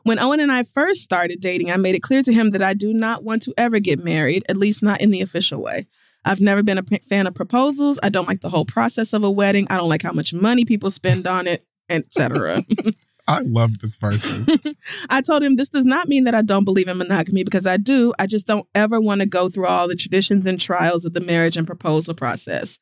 When 0.04 0.20
Owen 0.20 0.40
and 0.40 0.52
I 0.52 0.64
first 0.64 1.02
started 1.02 1.42
dating, 1.42 1.72
I 1.72 1.78
made 1.78 1.96
it 1.96 2.02
clear 2.02 2.24
to 2.24 2.34
him 2.34 2.52
that 2.52 2.62
I 2.62 2.74
do 2.74 2.94
not 2.94 3.24
want 3.24 3.44
to 3.44 3.54
ever 3.58 3.80
get 3.80 4.04
married, 4.04 4.44
at 4.50 4.58
least 4.58 4.82
not 4.82 5.02
in 5.02 5.12
the 5.12 5.22
official 5.22 5.62
way. 5.62 5.86
I've 6.24 6.42
never 6.42 6.64
been 6.64 6.80
a 6.80 6.84
p- 6.84 6.98
fan 6.98 7.28
of 7.28 7.36
proposals. 7.36 8.00
I 8.02 8.10
don't 8.10 8.28
like 8.28 8.42
the 8.42 8.50
whole 8.50 8.66
process 8.66 9.14
of 9.14 9.24
a 9.24 9.30
wedding. 9.30 9.68
I 9.70 9.78
don't 9.78 9.90
like 9.90 10.02
how 10.02 10.12
much 10.12 10.34
money 10.34 10.66
people 10.66 10.90
spend 10.90 11.28
on 11.28 11.46
it, 11.48 11.66
etc. 11.90 12.64
I 13.28 13.40
love 13.40 13.80
this 13.80 13.98
person. 13.98 14.46
I 15.10 15.22
told 15.22 15.44
him 15.44 15.56
this 15.56 15.70
does 15.70 15.86
not 15.86 16.08
mean 16.08 16.26
that 16.26 16.36
I 16.36 16.42
don't 16.42 16.64
believe 16.64 16.88
in 16.88 16.98
monogamy 16.98 17.44
because 17.44 17.66
I 17.66 17.78
do. 17.78 18.14
I 18.20 18.28
just 18.28 18.46
don't 18.46 18.68
ever 18.76 19.02
want 19.02 19.22
to 19.22 19.26
go 19.26 19.50
through 19.50 19.66
all 19.66 19.88
the 19.88 19.96
traditions 19.96 20.46
and 20.46 20.60
trials 20.60 21.06
of 21.06 21.14
the 21.14 21.22
marriage 21.22 21.58
and 21.58 21.66
proposal 21.66 22.14
process. 22.14 22.78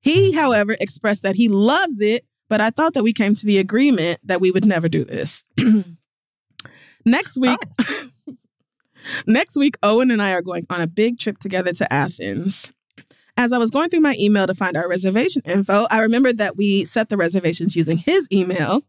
He, 0.00 0.32
mm. 0.32 0.34
however, 0.36 0.76
expressed 0.80 1.24
that 1.24 1.34
he 1.34 1.48
loves 1.48 2.00
it, 2.00 2.24
but 2.48 2.60
I 2.60 2.70
thought 2.70 2.94
that 2.94 3.02
we 3.02 3.12
came 3.12 3.34
to 3.34 3.46
the 3.46 3.58
agreement 3.58 4.20
that 4.24 4.40
we 4.40 4.50
would 4.50 4.64
never 4.64 4.88
do 4.88 5.04
this. 5.04 5.42
Next 7.04 7.38
oh. 7.38 7.40
week, 7.40 8.36
next 9.26 9.56
week, 9.56 9.76
Owen 9.82 10.12
and 10.12 10.22
I 10.22 10.32
are 10.34 10.42
going 10.42 10.66
on 10.70 10.80
a 10.80 10.86
big 10.86 11.18
trip 11.18 11.38
together 11.38 11.72
to 11.72 11.92
Athens. 11.92 12.70
As 13.36 13.52
I 13.52 13.58
was 13.58 13.70
going 13.70 13.88
through 13.88 14.00
my 14.00 14.14
email 14.20 14.46
to 14.46 14.54
find 14.54 14.76
our 14.76 14.88
reservation 14.88 15.42
info, 15.44 15.86
I 15.90 16.00
remembered 16.00 16.38
that 16.38 16.56
we 16.56 16.84
set 16.84 17.08
the 17.08 17.16
reservations 17.16 17.74
using 17.74 17.96
his 17.96 18.28
email. 18.32 18.82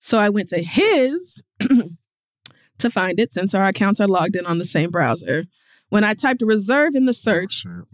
So 0.00 0.18
I 0.18 0.28
went 0.28 0.48
to 0.50 0.62
his 0.62 1.42
to 2.78 2.90
find 2.90 3.18
it 3.18 3.32
since 3.32 3.54
our 3.54 3.66
accounts 3.66 4.00
are 4.00 4.08
logged 4.08 4.36
in 4.36 4.46
on 4.46 4.58
the 4.58 4.64
same 4.66 4.90
browser. 4.90 5.44
When 5.88 6.02
I 6.02 6.14
typed 6.14 6.42
reserve 6.42 6.94
in 6.96 7.06
the 7.06 7.14
search, 7.14 7.52
Sure. 7.52 7.86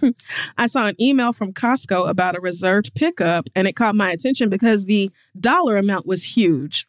I 0.58 0.66
saw 0.66 0.86
an 0.86 0.94
email 1.00 1.32
from 1.34 1.52
Costco 1.52 2.08
about 2.08 2.34
a 2.36 2.40
reserved 2.40 2.94
pickup, 2.94 3.48
and 3.54 3.68
it 3.68 3.74
caught 3.76 3.94
my 3.94 4.10
attention 4.10 4.48
because 4.48 4.86
the 4.86 5.10
dollar 5.38 5.76
amount 5.76 6.06
was 6.06 6.24
huge. 6.24 6.86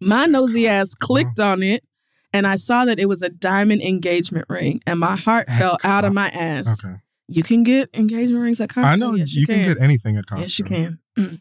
My 0.00 0.26
nosy 0.26 0.66
ass 0.66 0.94
clicked 0.94 1.38
on 1.38 1.62
it, 1.62 1.84
and 2.32 2.48
I 2.48 2.56
saw 2.56 2.84
that 2.84 2.98
it 2.98 3.06
was 3.08 3.22
a 3.22 3.28
diamond 3.28 3.82
engagement 3.82 4.46
ring, 4.48 4.80
and 4.88 4.98
my 4.98 5.14
heart 5.14 5.48
At 5.48 5.58
fell 5.58 5.78
out 5.84 6.04
of 6.04 6.12
my 6.12 6.26
ass. 6.28 6.66
Okay. 6.84 6.96
You 7.28 7.44
can 7.44 7.62
get 7.62 7.90
engagement 7.94 8.42
rings 8.42 8.60
at 8.60 8.70
Costco. 8.70 8.84
I 8.84 8.96
know 8.96 9.14
Yes, 9.14 9.34
you 9.34 9.46
can 9.46 9.72
get 9.74 9.80
anything 9.80 10.16
at 10.16 10.26
Costco. 10.26 10.38
Yes, 10.40 10.58
you 10.58 10.64
can. 10.64 10.98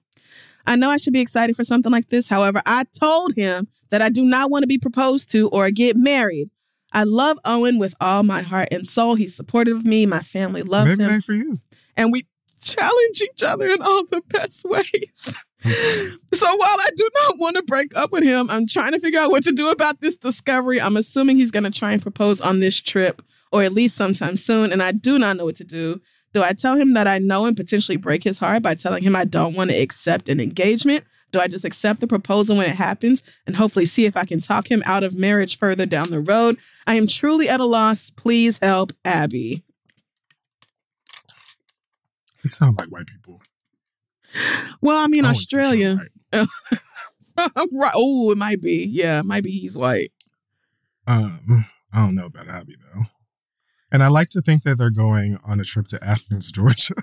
I 0.66 0.76
know 0.76 0.90
I 0.90 0.98
should 0.98 1.14
be 1.14 1.22
excited 1.22 1.56
for 1.56 1.64
something 1.64 1.92
like 1.92 2.10
this. 2.10 2.28
However, 2.28 2.62
I 2.66 2.84
told 3.00 3.36
him 3.36 3.68
that 3.90 4.02
I 4.02 4.10
do 4.10 4.24
not 4.24 4.50
want 4.52 4.64
to 4.64 4.68
be 4.68 4.78
proposed 4.78 5.32
to 5.32 5.50
or 5.50 5.70
get 5.72 5.96
married. 5.96 6.50
I 6.94 7.04
love 7.04 7.38
Owen 7.46 7.80
with 7.80 7.94
all 8.02 8.24
my 8.24 8.42
heart 8.42 8.70
and 8.72 8.88
soul. 8.88 9.16
He's 9.16 9.36
supportive 9.36 9.78
of 9.78 9.86
me. 9.86 10.06
My 10.06 10.22
family 10.22 10.62
loves 10.62 10.98
Maybe 10.98 11.14
him. 11.14 11.22
for 11.22 11.34
you. 11.34 11.60
And 11.96 12.12
we 12.12 12.26
challenge 12.62 13.22
each 13.22 13.44
other 13.44 13.66
in 13.66 13.82
all 13.82 14.06
the 14.06 14.22
best 14.30 14.66
ways. 14.66 15.34
So 16.34 16.56
while 16.56 16.78
I 16.80 16.90
do 16.96 17.08
not 17.22 17.38
want 17.38 17.56
to 17.58 17.62
break 17.62 17.96
up 17.96 18.12
with 18.12 18.24
him, 18.24 18.50
I'm 18.50 18.66
trying 18.66 18.94
to 18.94 19.00
figure 19.00 19.20
out 19.20 19.30
what 19.30 19.44
to 19.44 19.52
do 19.52 19.70
about 19.70 20.02
this 20.02 20.16
discovery. 20.16 20.82
I'm 20.82 20.98
assuming 20.98 21.38
he's 21.38 21.52
going 21.52 21.66
to 21.66 21.70
try 21.70 21.92
and 21.92 22.02
propose 22.02 22.42
on 22.42 22.62
this 22.62 22.82
trip 22.82 23.22
or 23.52 23.62
at 23.62 23.72
least 23.72 23.96
sometime 23.96 24.38
soon. 24.38 24.72
And 24.72 24.82
I 24.82 24.92
do 24.92 25.20
not 25.20 25.38
know 25.38 25.46
what 25.46 25.58
to 25.58 25.64
do. 25.64 26.02
Do 26.34 26.44
I 26.44 26.54
tell 26.54 26.76
him 26.76 26.94
that 26.94 27.08
I 27.08 27.18
know 27.18 27.46
and 27.46 27.58
potentially 27.58 27.98
break 27.98 28.24
his 28.24 28.40
heart 28.40 28.64
by 28.64 28.76
telling 28.76 29.04
him 29.04 29.16
I 29.16 29.26
don't 29.26 29.56
want 29.56 29.72
to 29.72 29.78
accept 29.78 30.30
an 30.30 30.40
engagement? 30.40 31.04
Do 31.32 31.40
I 31.40 31.48
just 31.48 31.66
accept 31.66 32.02
the 32.02 32.08
proposal 32.08 32.58
when 32.58 32.66
it 32.66 32.76
happens 32.76 33.24
and 33.48 33.56
hopefully 33.56 33.86
see 33.86 34.06
if 34.06 34.18
I 34.18 34.26
can 34.26 34.42
talk 34.42 34.70
him 34.70 34.84
out 34.86 35.04
of 35.04 35.16
marriage 35.16 35.58
further 35.58 35.86
down 35.86 36.10
the 36.10 36.20
road? 36.20 36.58
I 36.88 36.96
am 36.96 37.08
truly 37.08 37.48
at 37.48 37.60
a 37.60 37.66
loss. 37.66 38.10
Please 38.10 38.60
help 38.62 38.94
Abby. 39.06 39.64
You 42.44 42.50
sound 42.50 42.78
like 42.78 42.90
white 42.90 43.08
people. 43.08 43.42
Well, 44.82 44.98
I 44.98 45.08
mean, 45.08 45.24
sure 45.24 45.32
Australia. 45.32 46.02
right. 46.34 46.48
Oh, 47.96 48.32
it 48.32 48.38
might 48.38 48.62
be. 48.62 48.86
Yeah, 48.92 49.22
maybe 49.24 49.50
he's 49.50 49.76
white. 49.76 50.12
Um, 51.08 51.66
I 51.92 52.06
don't 52.06 52.14
know 52.16 52.26
about 52.26 52.48
Abby 52.48 52.76
though. 52.76 53.04
And 53.92 54.02
I 54.02 54.08
like 54.08 54.30
to 54.30 54.42
think 54.42 54.64
that 54.64 54.78
they're 54.78 54.90
going 54.90 55.38
on 55.46 55.60
a 55.60 55.64
trip 55.64 55.88
to 55.88 56.04
Athens, 56.04 56.52
Georgia. 56.54 56.96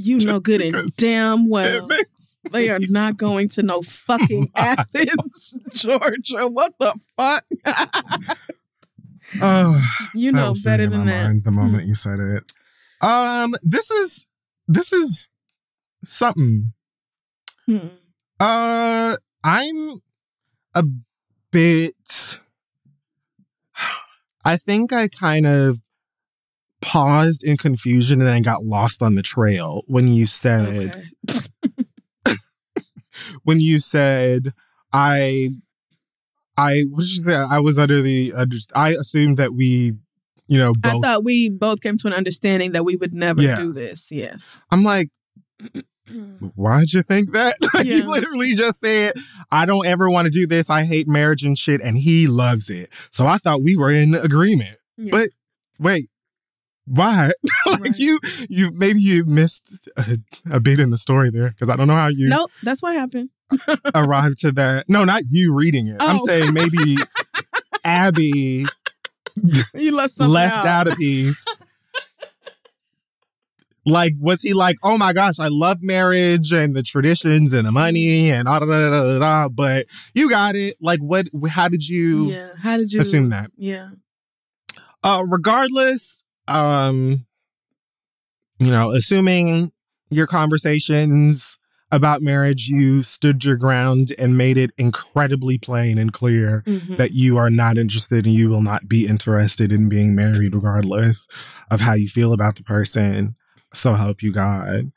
You 0.00 0.18
know 0.18 0.38
good 0.38 0.62
and 0.62 0.94
damn 0.94 1.48
well 1.48 1.84
it 1.84 1.88
makes 1.88 2.38
they 2.52 2.70
are 2.70 2.78
not 2.88 3.16
going 3.16 3.48
to 3.50 3.64
no 3.64 3.82
fucking. 3.82 4.52
Athens, 4.56 5.54
Georgia. 5.72 6.46
What 6.46 6.74
the 6.78 6.94
fuck? 7.16 7.44
Oh, 9.42 9.84
you 10.14 10.32
know 10.32 10.54
better 10.64 10.86
than 10.86 11.06
that. 11.06 11.24
mind 11.24 11.44
the 11.44 11.50
moment 11.50 11.86
you 11.86 11.94
said 11.94 12.20
it. 12.20 12.44
Um, 13.02 13.54
this 13.62 13.90
is 13.90 14.26
this 14.66 14.92
is 14.92 15.30
something. 16.04 16.72
Hmm. 17.66 17.88
Uh, 18.40 19.16
I'm 19.44 20.00
a 20.74 20.84
bit. 21.50 22.38
I 24.44 24.56
think 24.56 24.92
I 24.92 25.08
kind 25.08 25.46
of 25.46 25.80
paused 26.80 27.42
in 27.44 27.56
confusion 27.56 28.20
and 28.20 28.28
then 28.28 28.42
got 28.42 28.62
lost 28.64 29.02
on 29.02 29.14
the 29.14 29.22
trail 29.22 29.82
when 29.86 30.06
you 30.08 30.26
said 30.26 30.92
Okay. 31.28 32.34
when 33.44 33.60
you 33.60 33.78
said 33.80 34.52
I 34.92 35.50
I 36.56 36.84
what 36.90 37.00
did 37.02 37.12
you 37.12 37.20
say? 37.20 37.34
I 37.34 37.60
was 37.60 37.78
under 37.78 38.02
the 38.02 38.32
under, 38.34 38.56
I 38.74 38.90
assumed 38.90 39.36
that 39.36 39.54
we, 39.54 39.92
you 40.48 40.58
know, 40.58 40.72
I 40.82 40.98
thought 41.00 41.24
we 41.24 41.50
both 41.50 41.80
came 41.82 41.96
to 41.98 42.06
an 42.08 42.12
understanding 42.14 42.72
that 42.72 42.84
we 42.84 42.96
would 42.96 43.14
never 43.14 43.40
Yeah. 43.42 43.56
do 43.56 43.72
this. 43.72 44.10
Yes. 44.10 44.62
I'm 44.70 44.82
like, 44.82 45.08
why'd 46.56 46.92
you 46.92 47.02
think 47.02 47.32
that? 47.32 47.56
Like, 47.74 47.86
Yeah. 47.86 47.96
You 47.96 48.08
literally 48.08 48.54
just 48.54 48.80
said, 48.80 49.12
I 49.52 49.66
don't 49.66 49.86
ever 49.86 50.10
want 50.10 50.26
to 50.26 50.30
do 50.30 50.46
this. 50.46 50.68
I 50.70 50.84
hate 50.84 51.06
marriage 51.06 51.44
and 51.44 51.56
shit, 51.56 51.80
and 51.80 51.96
he 51.98 52.26
loves 52.26 52.70
it. 52.70 52.90
So 53.10 53.26
I 53.26 53.36
thought 53.38 53.62
we 53.62 53.76
were 53.76 53.90
in 53.92 54.14
agreement. 54.14 54.78
Yeah. 54.96 55.10
But 55.12 55.28
wait, 55.78 56.08
why? 56.90 57.30
like 57.66 57.80
Right. 57.80 57.98
you, 57.98 58.18
you 58.48 58.70
maybe 58.72 59.00
you 59.00 59.24
missed 59.24 59.78
a, 59.96 60.16
a 60.50 60.60
bit 60.60 60.80
in 60.80 60.90
the 60.90 60.98
story 60.98 61.30
there 61.30 61.50
because 61.50 61.68
I 61.68 61.76
don't 61.76 61.86
know 61.88 61.94
how 61.94 62.08
you 62.08 62.28
Nope, 62.28 62.50
that's 62.62 62.82
what 62.82 62.94
happened. 62.94 63.30
arrived 63.94 64.38
to 64.38 64.52
that. 64.52 64.88
No, 64.88 65.04
not 65.04 65.22
you 65.30 65.54
reading 65.54 65.86
it. 65.88 65.96
I'm 66.00 66.20
Oh. 66.20 66.26
saying 66.26 66.52
maybe 66.52 66.96
Abby 67.84 68.66
You 69.74 69.92
left 69.96 70.18
left 70.20 70.66
out 70.66 70.90
a 70.92 70.96
piece. 70.96 71.44
Like, 73.86 74.12
was 74.20 74.42
he 74.42 74.52
like, 74.52 74.76
oh 74.82 74.98
my 74.98 75.14
gosh, 75.14 75.38
I 75.40 75.48
love 75.48 75.78
marriage 75.80 76.52
and 76.52 76.76
the 76.76 76.82
traditions 76.82 77.54
and 77.54 77.66
the 77.66 77.72
money 77.72 78.30
and 78.30 78.44
da 78.44 78.58
da 78.58 78.66
da 78.66 78.90
da, 78.90 79.18
da 79.18 79.48
but 79.48 79.86
you 80.12 80.28
got 80.28 80.56
it. 80.56 80.76
Like, 80.78 80.98
what? 81.00 81.26
How 81.48 81.68
did 81.68 81.88
you 81.88 82.26
Yeah. 82.26 82.48
How 82.60 82.76
did 82.76 82.92
you 82.92 83.00
assume 83.00 83.30
that? 83.30 83.50
Yeah. 83.56 83.90
Uh, 85.02 85.22
regardless, 85.30 86.22
um, 86.48 87.24
you 88.58 88.70
know, 88.70 88.90
assuming 88.92 89.72
your 90.10 90.26
conversations 90.26 91.56
about 91.90 92.20
marriage, 92.20 92.68
you 92.68 93.02
stood 93.02 93.44
your 93.44 93.56
ground 93.56 94.12
and 94.18 94.36
made 94.36 94.58
it 94.58 94.70
incredibly 94.76 95.56
plain 95.58 95.96
and 95.96 96.12
clear 96.12 96.62
Mhm. 96.66 96.96
that 96.98 97.12
you 97.12 97.38
are 97.38 97.48
not 97.50 97.78
interested 97.78 98.26
and 98.26 98.34
you 98.34 98.50
will 98.50 98.62
not 98.62 98.88
be 98.88 99.06
interested 99.06 99.72
in 99.72 99.88
being 99.88 100.14
married 100.14 100.54
regardless 100.54 101.26
of 101.70 101.80
how 101.80 101.94
you 101.94 102.08
feel 102.08 102.32
about 102.34 102.56
the 102.56 102.62
person. 102.62 103.36
So 103.72 103.94
help 103.94 104.22
you 104.22 104.32
god. 104.32 104.92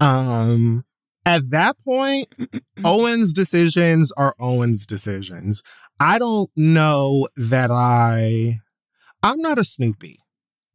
Um 0.00 0.84
at 1.24 1.48
that 1.50 1.78
point 1.82 2.28
owen's 2.84 3.32
decisions 3.32 4.12
are 4.12 4.34
owen's 4.38 4.84
decisions. 4.86 5.62
I 6.00 6.18
don't 6.18 6.50
know 6.56 7.28
that 7.36 7.70
i 7.70 8.60
i'm 9.22 9.38
not 9.40 9.58
a 9.58 9.64
snoopy 9.64 10.18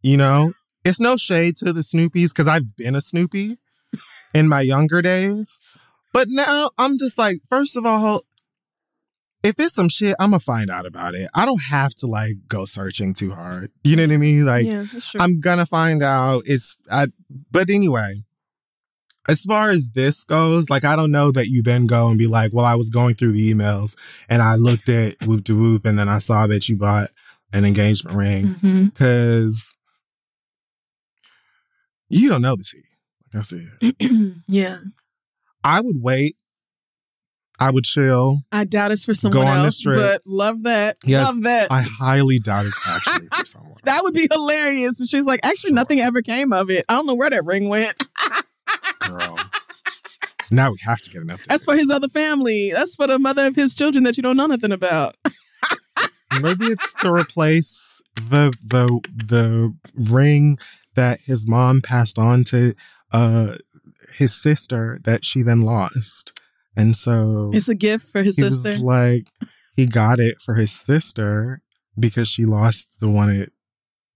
you 0.01 0.17
know 0.17 0.53
it's 0.85 0.99
no 0.99 1.17
shade 1.17 1.57
to 1.57 1.73
the 1.73 1.81
snoopies 1.81 2.29
because 2.29 2.47
i've 2.47 2.75
been 2.75 2.95
a 2.95 3.01
snoopy 3.01 3.57
in 4.33 4.47
my 4.47 4.61
younger 4.61 5.01
days 5.01 5.59
but 6.13 6.27
now 6.29 6.69
i'm 6.77 6.97
just 6.97 7.17
like 7.17 7.39
first 7.49 7.75
of 7.75 7.85
all 7.85 8.23
if 9.43 9.55
it's 9.57 9.73
some 9.73 9.89
shit, 9.89 10.15
I'm 10.19 10.31
gonna 10.31 10.39
find 10.39 10.69
out 10.69 10.85
about 10.85 11.15
it. 11.15 11.29
I 11.33 11.45
don't 11.45 11.61
have 11.69 11.93
to 11.95 12.07
like 12.07 12.35
go 12.47 12.65
searching 12.65 13.13
too 13.13 13.31
hard. 13.31 13.71
You 13.83 13.95
know 13.95 14.03
what 14.03 14.13
I 14.13 14.17
mean? 14.17 14.45
Like 14.45 14.65
yeah. 14.65 14.85
I'm 15.17 15.39
gonna 15.39 15.65
find 15.65 16.03
out. 16.03 16.43
It's 16.45 16.77
I, 16.91 17.07
but 17.51 17.69
anyway, 17.69 18.23
as 19.27 19.43
far 19.43 19.71
as 19.71 19.91
this 19.91 20.23
goes, 20.23 20.69
like 20.69 20.83
I 20.83 20.95
don't 20.95 21.11
know 21.11 21.31
that 21.31 21.47
you 21.47 21.63
then 21.63 21.87
go 21.87 22.09
and 22.09 22.17
be 22.17 22.27
like, 22.27 22.51
well, 22.53 22.65
I 22.65 22.75
was 22.75 22.89
going 22.89 23.15
through 23.15 23.33
the 23.33 23.53
emails 23.53 23.95
and 24.27 24.41
I 24.41 24.55
looked 24.55 24.89
at 24.89 25.15
Whoop 25.25 25.45
de 25.45 25.55
Whoop 25.55 25.85
and 25.85 25.97
then 25.97 26.09
I 26.09 26.17
saw 26.17 26.47
that 26.47 26.67
you 26.67 26.75
bought 26.75 27.09
an 27.53 27.65
engagement 27.65 28.17
ring 28.17 28.45
mm-hmm. 28.45 28.85
because 28.85 29.71
you 32.09 32.29
don't 32.29 32.41
know 32.41 32.55
the 32.55 32.63
tea. 32.63 32.83
Like 33.33 33.39
I 33.39 33.43
said, 33.43 34.41
yeah. 34.47 34.77
I 35.63 35.81
would 35.81 36.01
wait 36.01 36.35
I 37.59 37.71
would 37.71 37.83
chill. 37.83 38.39
I 38.51 38.63
doubt 38.63 38.91
it's 38.91 39.03
for 39.03 39.13
someone 39.13 39.45
else, 39.47 39.83
but 39.83 40.21
love 40.25 40.63
that. 40.63 40.97
Yes, 41.03 41.27
love 41.27 41.43
that. 41.43 41.71
I 41.71 41.81
highly 41.81 42.39
doubt 42.39 42.65
it's 42.65 42.79
actually 42.87 43.27
for 43.37 43.45
someone. 43.45 43.77
that 43.83 43.99
would 44.03 44.13
be 44.13 44.27
hilarious. 44.31 44.99
And 44.99 45.09
she's 45.09 45.25
like, 45.25 45.41
actually, 45.43 45.73
nothing 45.73 45.99
ever 45.99 46.21
came 46.21 46.53
of 46.53 46.69
it. 46.69 46.85
I 46.87 46.93
don't 46.93 47.05
know 47.05 47.15
where 47.15 47.29
that 47.29 47.43
ring 47.43 47.67
went. 47.67 48.01
girl. 49.01 49.37
Now 50.51 50.71
we 50.71 50.77
have 50.83 51.01
to 51.01 51.11
get 51.11 51.21
an 51.21 51.27
update. 51.27 51.45
That's 51.45 51.65
for 51.65 51.75
his 51.75 51.91
other 51.91 52.07
family. 52.07 52.71
That's 52.73 52.95
for 52.95 53.07
the 53.07 53.19
mother 53.19 53.45
of 53.47 53.55
his 53.55 53.75
children 53.75 54.05
that 54.05 54.15
you 54.15 54.23
don't 54.23 54.37
know 54.37 54.47
nothing 54.47 54.71
about. 54.71 55.15
Maybe 56.41 56.67
it's 56.67 56.93
to 56.95 57.11
replace 57.11 58.01
the 58.15 58.53
the 58.65 58.99
the 59.13 59.75
ring 60.11 60.57
that 60.99 61.19
his 61.25 61.47
mom 61.47 61.81
passed 61.81 62.19
on 62.19 62.43
to 62.45 62.73
uh 63.11 63.55
his 64.17 64.33
sister 64.35 64.97
that 65.05 65.23
she 65.25 65.41
then 65.41 65.61
lost. 65.61 66.31
And 66.75 66.95
so 66.95 67.49
It's 67.53 67.69
a 67.69 67.75
gift 67.75 68.07
for 68.11 68.21
his 68.23 68.35
sister. 68.35 68.69
was 68.69 68.79
like 68.79 69.27
he 69.75 69.85
got 69.85 70.19
it 70.19 70.35
for 70.45 70.55
his 70.55 70.71
sister 70.71 71.61
because 71.97 72.27
she 72.27 72.45
lost 72.45 72.89
the 72.99 73.09
one 73.09 73.29
it 73.29 73.51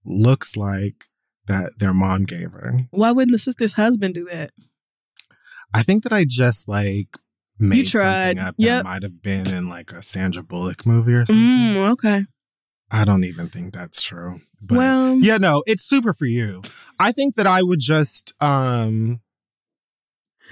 looks 0.04 0.56
like 0.56 1.06
that 1.46 1.72
their 1.78 1.92
mom 1.94 2.24
gave 2.24 2.50
her. 2.52 2.72
Why 2.90 3.12
wouldn't 3.12 3.32
the 3.32 3.38
sister's 3.38 3.74
husband 3.74 4.14
do 4.14 4.24
that? 4.26 4.50
I 5.72 5.82
think 5.82 6.02
that 6.04 6.12
I 6.12 6.24
just 6.28 6.68
like 6.68 7.16
made 7.58 7.86
tried. 7.86 8.36
something 8.36 8.38
up 8.38 8.54
Yep. 8.58 8.78
that 8.78 8.84
might 8.84 9.02
have 9.02 9.22
been 9.22 9.48
in 9.48 9.68
like 9.68 9.92
a 9.92 10.02
Sandra 10.02 10.42
Bullock 10.42 10.84
movie 10.86 11.14
or 11.14 11.24
something. 11.26 11.44
Mm, 11.44 11.90
okay. 11.92 12.24
I 12.90 13.04
don't 13.04 13.24
even 13.24 13.48
think 13.48 13.72
that's 13.74 14.02
true. 14.02 14.38
But 14.60 14.78
well, 14.78 15.16
yeah, 15.16 15.36
no, 15.38 15.62
it's 15.66 15.84
super 15.84 16.12
for 16.14 16.26
you. 16.26 16.62
I 16.98 17.12
think 17.12 17.34
that 17.34 17.46
I 17.46 17.62
would 17.62 17.80
just 17.80 18.32
um 18.40 19.20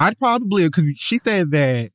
I'd 0.00 0.18
probably 0.18 0.64
because 0.66 0.92
she 0.96 1.18
said 1.18 1.50
that 1.52 1.90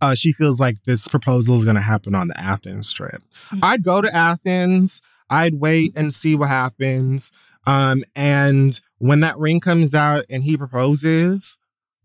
uh 0.00 0.14
she 0.14 0.32
feels 0.32 0.60
like 0.60 0.82
this 0.84 1.08
proposal 1.08 1.56
is 1.56 1.64
gonna 1.64 1.80
happen 1.80 2.14
on 2.14 2.28
the 2.28 2.38
Athens 2.40 2.92
trip. 2.92 3.22
Mhm. 3.50 3.60
I'd 3.62 3.82
go 3.82 4.00
to 4.00 4.14
Athens, 4.14 5.00
I'd 5.28 5.54
wait 5.54 5.92
and 5.96 6.14
see 6.14 6.34
what 6.34 6.48
happens. 6.48 7.32
Um 7.66 8.04
and 8.14 8.78
when 8.98 9.20
that 9.20 9.38
ring 9.38 9.60
comes 9.60 9.94
out 9.94 10.24
and 10.30 10.42
he 10.42 10.56
proposes, 10.56 11.56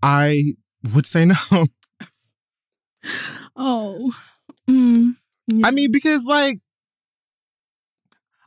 I 0.02 0.56
would 0.94 1.06
say 1.06 1.26
no. 1.52 1.66
oh. 3.56 4.12
Mm, 4.70 5.16
yeah. 5.48 5.68
I 5.68 5.72
mean, 5.72 5.92
because 5.92 6.26
like, 6.26 6.60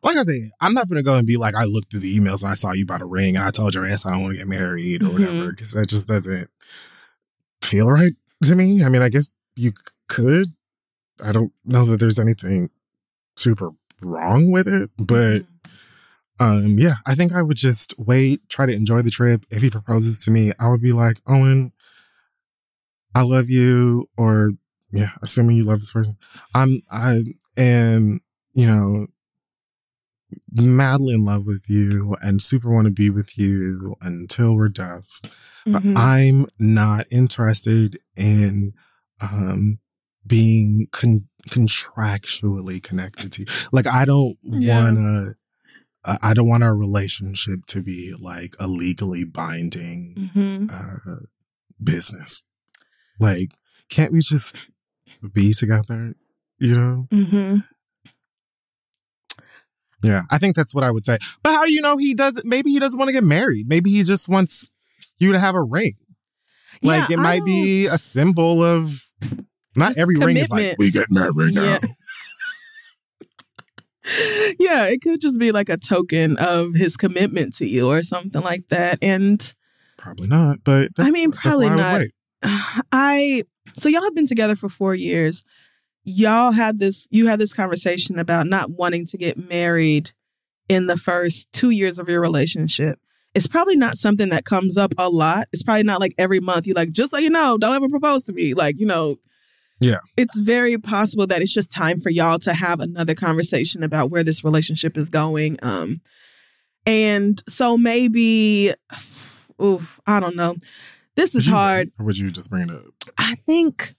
like 0.03 0.16
I 0.16 0.23
said, 0.23 0.51
I'm 0.61 0.75
not 0.75 0.89
gonna 0.89 1.03
go 1.03 1.16
and 1.16 1.27
be 1.27 1.37
like, 1.37 1.55
I 1.55 1.65
looked 1.65 1.91
through 1.91 2.01
the 2.01 2.19
emails 2.19 2.43
and 2.43 2.51
I 2.51 2.55
saw 2.55 2.73
you 2.73 2.87
bought 2.87 3.03
a 3.03 3.07
ring 3.07 3.37
and 3.37 3.45
I 3.45 3.51
told 3.51 3.75
your 3.75 3.87
ass 3.87 4.07
I 4.07 4.11
don't 4.12 4.23
want 4.23 4.33
to 4.35 4.39
get 4.39 4.47
married 4.49 5.03
or 5.03 5.07
Mhm. 5.07 5.12
whatever, 5.12 5.51
because 5.53 5.73
that 5.73 5.87
just 5.89 6.09
doesn't 6.09 6.49
feel 7.62 7.89
right 7.91 8.12
to 8.45 8.55
me. 8.57 8.85
I 8.85 8.89
mean, 8.89 9.03
I 9.03 9.09
guess 9.09 9.33
you 9.57 9.73
could. 10.09 10.53
I 11.23 11.33
don't 11.33 11.53
know 11.65 11.85
that 11.87 11.99
there's 12.01 12.19
anything 12.20 12.70
super 13.37 13.70
wrong 14.01 14.51
with 14.53 14.69
it, 14.69 14.91
but 14.99 15.45
um, 16.41 16.79
yeah, 16.79 16.95
I 17.05 17.16
think 17.16 17.33
I 17.33 17.43
would 17.43 17.57
just 17.57 17.93
wait, 17.99 18.49
try 18.49 18.65
to 18.66 18.73
enjoy 18.73 19.03
the 19.03 19.11
trip. 19.11 19.45
If 19.51 19.62
he 19.62 19.70
proposes 19.70 20.23
to 20.25 20.31
me, 20.31 20.53
I 20.61 20.69
would 20.69 20.81
be 20.81 20.93
like, 20.93 21.20
Owen, 21.27 21.73
I 23.15 23.23
love 23.23 23.51
you, 23.51 24.09
or 24.16 24.53
yeah, 24.93 25.11
assuming 25.23 25.57
you 25.57 25.65
love 25.65 25.81
this 25.81 25.91
person. 25.93 26.16
I'm 26.55 26.83
I 26.93 27.25
am, 27.57 28.20
you 28.55 28.66
know, 28.66 29.09
madly 30.52 31.14
in 31.14 31.24
love 31.24 31.46
with 31.46 31.68
you 31.68 32.16
and 32.20 32.42
super 32.42 32.70
want 32.70 32.86
to 32.86 32.92
be 32.92 33.10
with 33.10 33.38
you 33.38 33.96
until 34.00 34.55
we're 34.55 34.68
dust. 34.68 35.30
But 35.64 35.82
Mhm. 35.82 35.96
I'm 35.96 36.46
not 36.59 37.06
interested 37.10 37.98
in 38.16 38.72
um 39.20 39.78
being 40.26 40.88
con- 40.92 41.28
contractually 41.48 42.82
connected 42.82 43.32
to 43.32 43.42
you. 43.42 43.46
Like 43.72 43.86
I 43.86 44.05
don't 44.05 44.36
Yeah. 44.42 44.82
wanna 44.82 45.34
uh, 46.05 46.16
I 46.22 46.32
don't 46.32 46.48
want 46.48 46.62
our 46.62 46.76
relationship 46.76 47.66
to 47.66 47.82
be 47.82 48.14
like 48.18 48.55
a 48.60 48.68
legally 48.68 49.24
binding 49.24 50.30
Mhm. 50.34 50.70
uh 50.70 51.26
business. 51.82 52.44
Like, 53.20 53.52
can't 53.88 54.12
we 54.12 54.20
just 54.20 54.66
be 55.32 55.52
together? 55.55 56.14
You 56.59 56.74
know? 56.76 57.09
Mhm. 57.10 57.64
Yeah, 60.03 60.23
I 60.31 60.39
think 60.39 60.55
that's 60.55 60.75
what 60.75 60.85
I 60.85 60.91
would 60.91 61.05
say. 61.05 61.19
But 61.43 61.53
how 61.53 61.65
do 61.65 61.73
you 61.73 61.81
know 61.81 61.97
he 61.97 62.15
doesn't? 62.15 62.47
Maybe 62.47 62.70
he 62.70 62.79
doesn't 62.79 62.99
want 62.99 63.09
to 63.09 63.12
get 63.12 63.25
married. 63.25 63.69
Maybe 63.69 63.91
he 63.91 64.03
just 64.05 64.29
wants 64.29 64.70
you 65.19 65.33
to 65.33 65.39
have 65.39 65.55
a 65.55 65.62
ring. 65.62 65.97
Like 66.83 67.09
Yeah, 67.09 67.16
it 67.16 67.19
I 67.19 67.23
might 67.23 67.45
be 67.45 67.87
a 67.87 67.99
symbol 67.99 68.62
of. 68.62 69.05
Not 69.77 69.89
Just 69.89 69.99
every 69.99 70.16
ring 70.16 70.37
is 70.37 70.51
like 70.51 70.77
we 70.79 70.91
get 70.91 71.11
married 71.11 71.55
now. 71.55 71.62
Yeah. 71.62 71.79
yeah, 74.59 74.87
it 74.87 75.03
could 75.03 75.20
just 75.20 75.39
be 75.39 75.53
like 75.53 75.69
a 75.69 75.77
token 75.77 76.37
of 76.39 76.75
his 76.75 76.97
commitment 76.97 77.55
to 77.57 77.66
you 77.66 77.89
or 77.91 78.03
something 78.03 78.43
like 78.43 78.66
that. 78.69 78.99
And 79.03 79.53
Probably 79.97 80.27
not. 80.27 80.59
But 80.65 80.95
that's, 80.97 81.09
I 81.09 81.11
mean, 81.11 81.31
that's 81.31 81.43
probably 81.43 81.66
why 81.66 81.73
I 81.73 81.77
not. 81.77 82.01
wait. 82.01 82.12
I 82.93 83.45
so 83.75 83.89
y'all 83.89 84.03
have 84.03 84.15
been 84.15 84.27
together 84.27 84.57
for 84.57 84.69
four 84.69 84.95
years. 84.95 85.45
Y'all 86.09 86.52
had 86.52 86.78
this 86.78 87.06
you 87.10 87.26
had 87.26 87.39
this 87.39 87.52
conversation 87.52 88.18
about 88.18 88.47
not 88.47 88.70
wanting 88.70 89.05
to 89.05 89.18
get 89.18 89.36
married 89.36 90.10
in 90.68 90.86
the 90.86 90.97
first 90.97 91.52
two 91.52 91.68
years 91.68 91.98
of 91.98 92.09
your 92.09 92.20
relationship. 92.20 92.98
It's 93.35 93.47
probably 93.47 93.76
not 93.76 93.98
something 93.98 94.30
that 94.30 94.47
comes 94.47 94.78
up 94.78 94.94
a 94.97 95.10
lot. 95.10 95.48
It's 95.52 95.62
probably 95.62 95.82
not 95.82 96.01
like 96.01 96.14
every 96.16 96.40
month 96.40 96.66
you 96.66 96.72
like, 96.72 96.93
just 96.93 97.10
so 97.10 97.18
you 97.18 97.28
know, 97.28 97.59
don't 97.59 97.76
ever 97.76 97.90
propose 97.90 98.22
to 98.24 98.32
me. 98.32 98.55
Like, 98.55 98.78
you 98.78 98.86
know. 98.86 99.16
Yeah. 99.80 99.98
It's 100.16 100.39
very 100.39 100.78
possible 100.78 101.26
that 101.26 101.43
it's 101.43 101.52
just 101.52 101.70
time 101.70 102.01
for 102.01 102.09
y'all 102.09 102.39
to 102.40 102.55
have 102.55 102.80
another 102.80 103.14
conversation 103.14 103.85
about 103.85 104.10
where 104.10 104.24
this 104.24 104.43
relationship 104.43 104.97
is 104.97 105.10
going. 105.10 105.59
Um 105.62 106.01
and 106.86 107.43
so 107.47 107.76
maybe 107.76 108.72
ooh, 109.62 109.82
I 110.06 110.20
don't 110.20 110.36
know. 110.36 110.56
This 111.16 111.35
Would 111.35 111.40
is 111.40 111.47
you 111.48 111.52
hard. 111.52 111.93
Or 111.98 112.06
would 112.06 112.16
you 112.16 112.30
just 112.30 112.48
bring 112.48 112.70
it 112.70 112.74
up? 112.74 113.12
I 113.18 113.35
think 113.35 113.94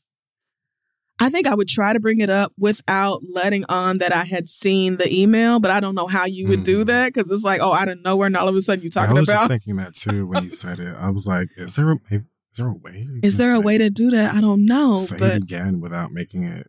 I 1.22 1.30
think 1.30 1.48
I 1.48 1.56
would 1.56 1.68
try 1.68 1.92
to 1.94 2.00
bring 2.00 2.22
it 2.22 2.30
up 2.30 2.54
without 2.58 3.22
letting 3.30 3.66
on 3.68 3.98
that 3.98 4.14
I 4.16 4.24
had 4.24 4.48
seen 4.48 4.98
the 4.98 5.08
email, 5.14 5.60
but 5.60 5.70
I 5.72 5.80
don't 5.82 5.96
know 5.96 6.08
how 6.08 6.26
you 6.26 6.48
would 6.48 6.64
do 6.64 6.84
Mm. 6.84 6.88
that 6.88 7.14
because 7.14 7.30
it's 7.30 7.44
like, 7.44 7.60
oh, 7.62 7.74
out 7.74 7.90
of 7.90 8.02
nowhere, 8.04 8.28
and 8.28 8.38
all 8.38 8.48
of 8.48 8.56
a 8.56 8.62
sudden 8.62 8.82
you're 8.84 8.90
talking 8.90 9.12
about. 9.12 9.18
I 9.18 9.20
was 9.22 9.28
just 9.28 9.38
about. 9.46 9.48
thinking 9.50 9.76
that 9.78 9.94
too 9.94 10.28
when 10.28 10.44
you 10.44 10.50
said 10.50 10.80
it. 10.80 10.96
I 10.98 11.10
was 11.10 11.28
like, 11.28 11.50
is 11.58 11.76
there 11.76 11.92
a 11.92 11.98
maybe, 12.10 12.24
is 12.52 12.58
there 12.58 12.68
a 12.68 12.74
way? 12.74 13.04
to 13.04 13.20
Is 13.28 13.38
there 13.38 13.54
a 13.54 13.60
way 13.60 13.78
to 13.78 13.90
do 13.90 14.12
that? 14.12 14.34
I 14.34 14.40
don't 14.42 14.66
know, 14.66 14.96
say 14.96 15.18
but 15.18 15.34
it 15.34 15.44
again 15.44 15.80
without 15.82 16.12
making 16.12 16.44
it? 16.44 16.68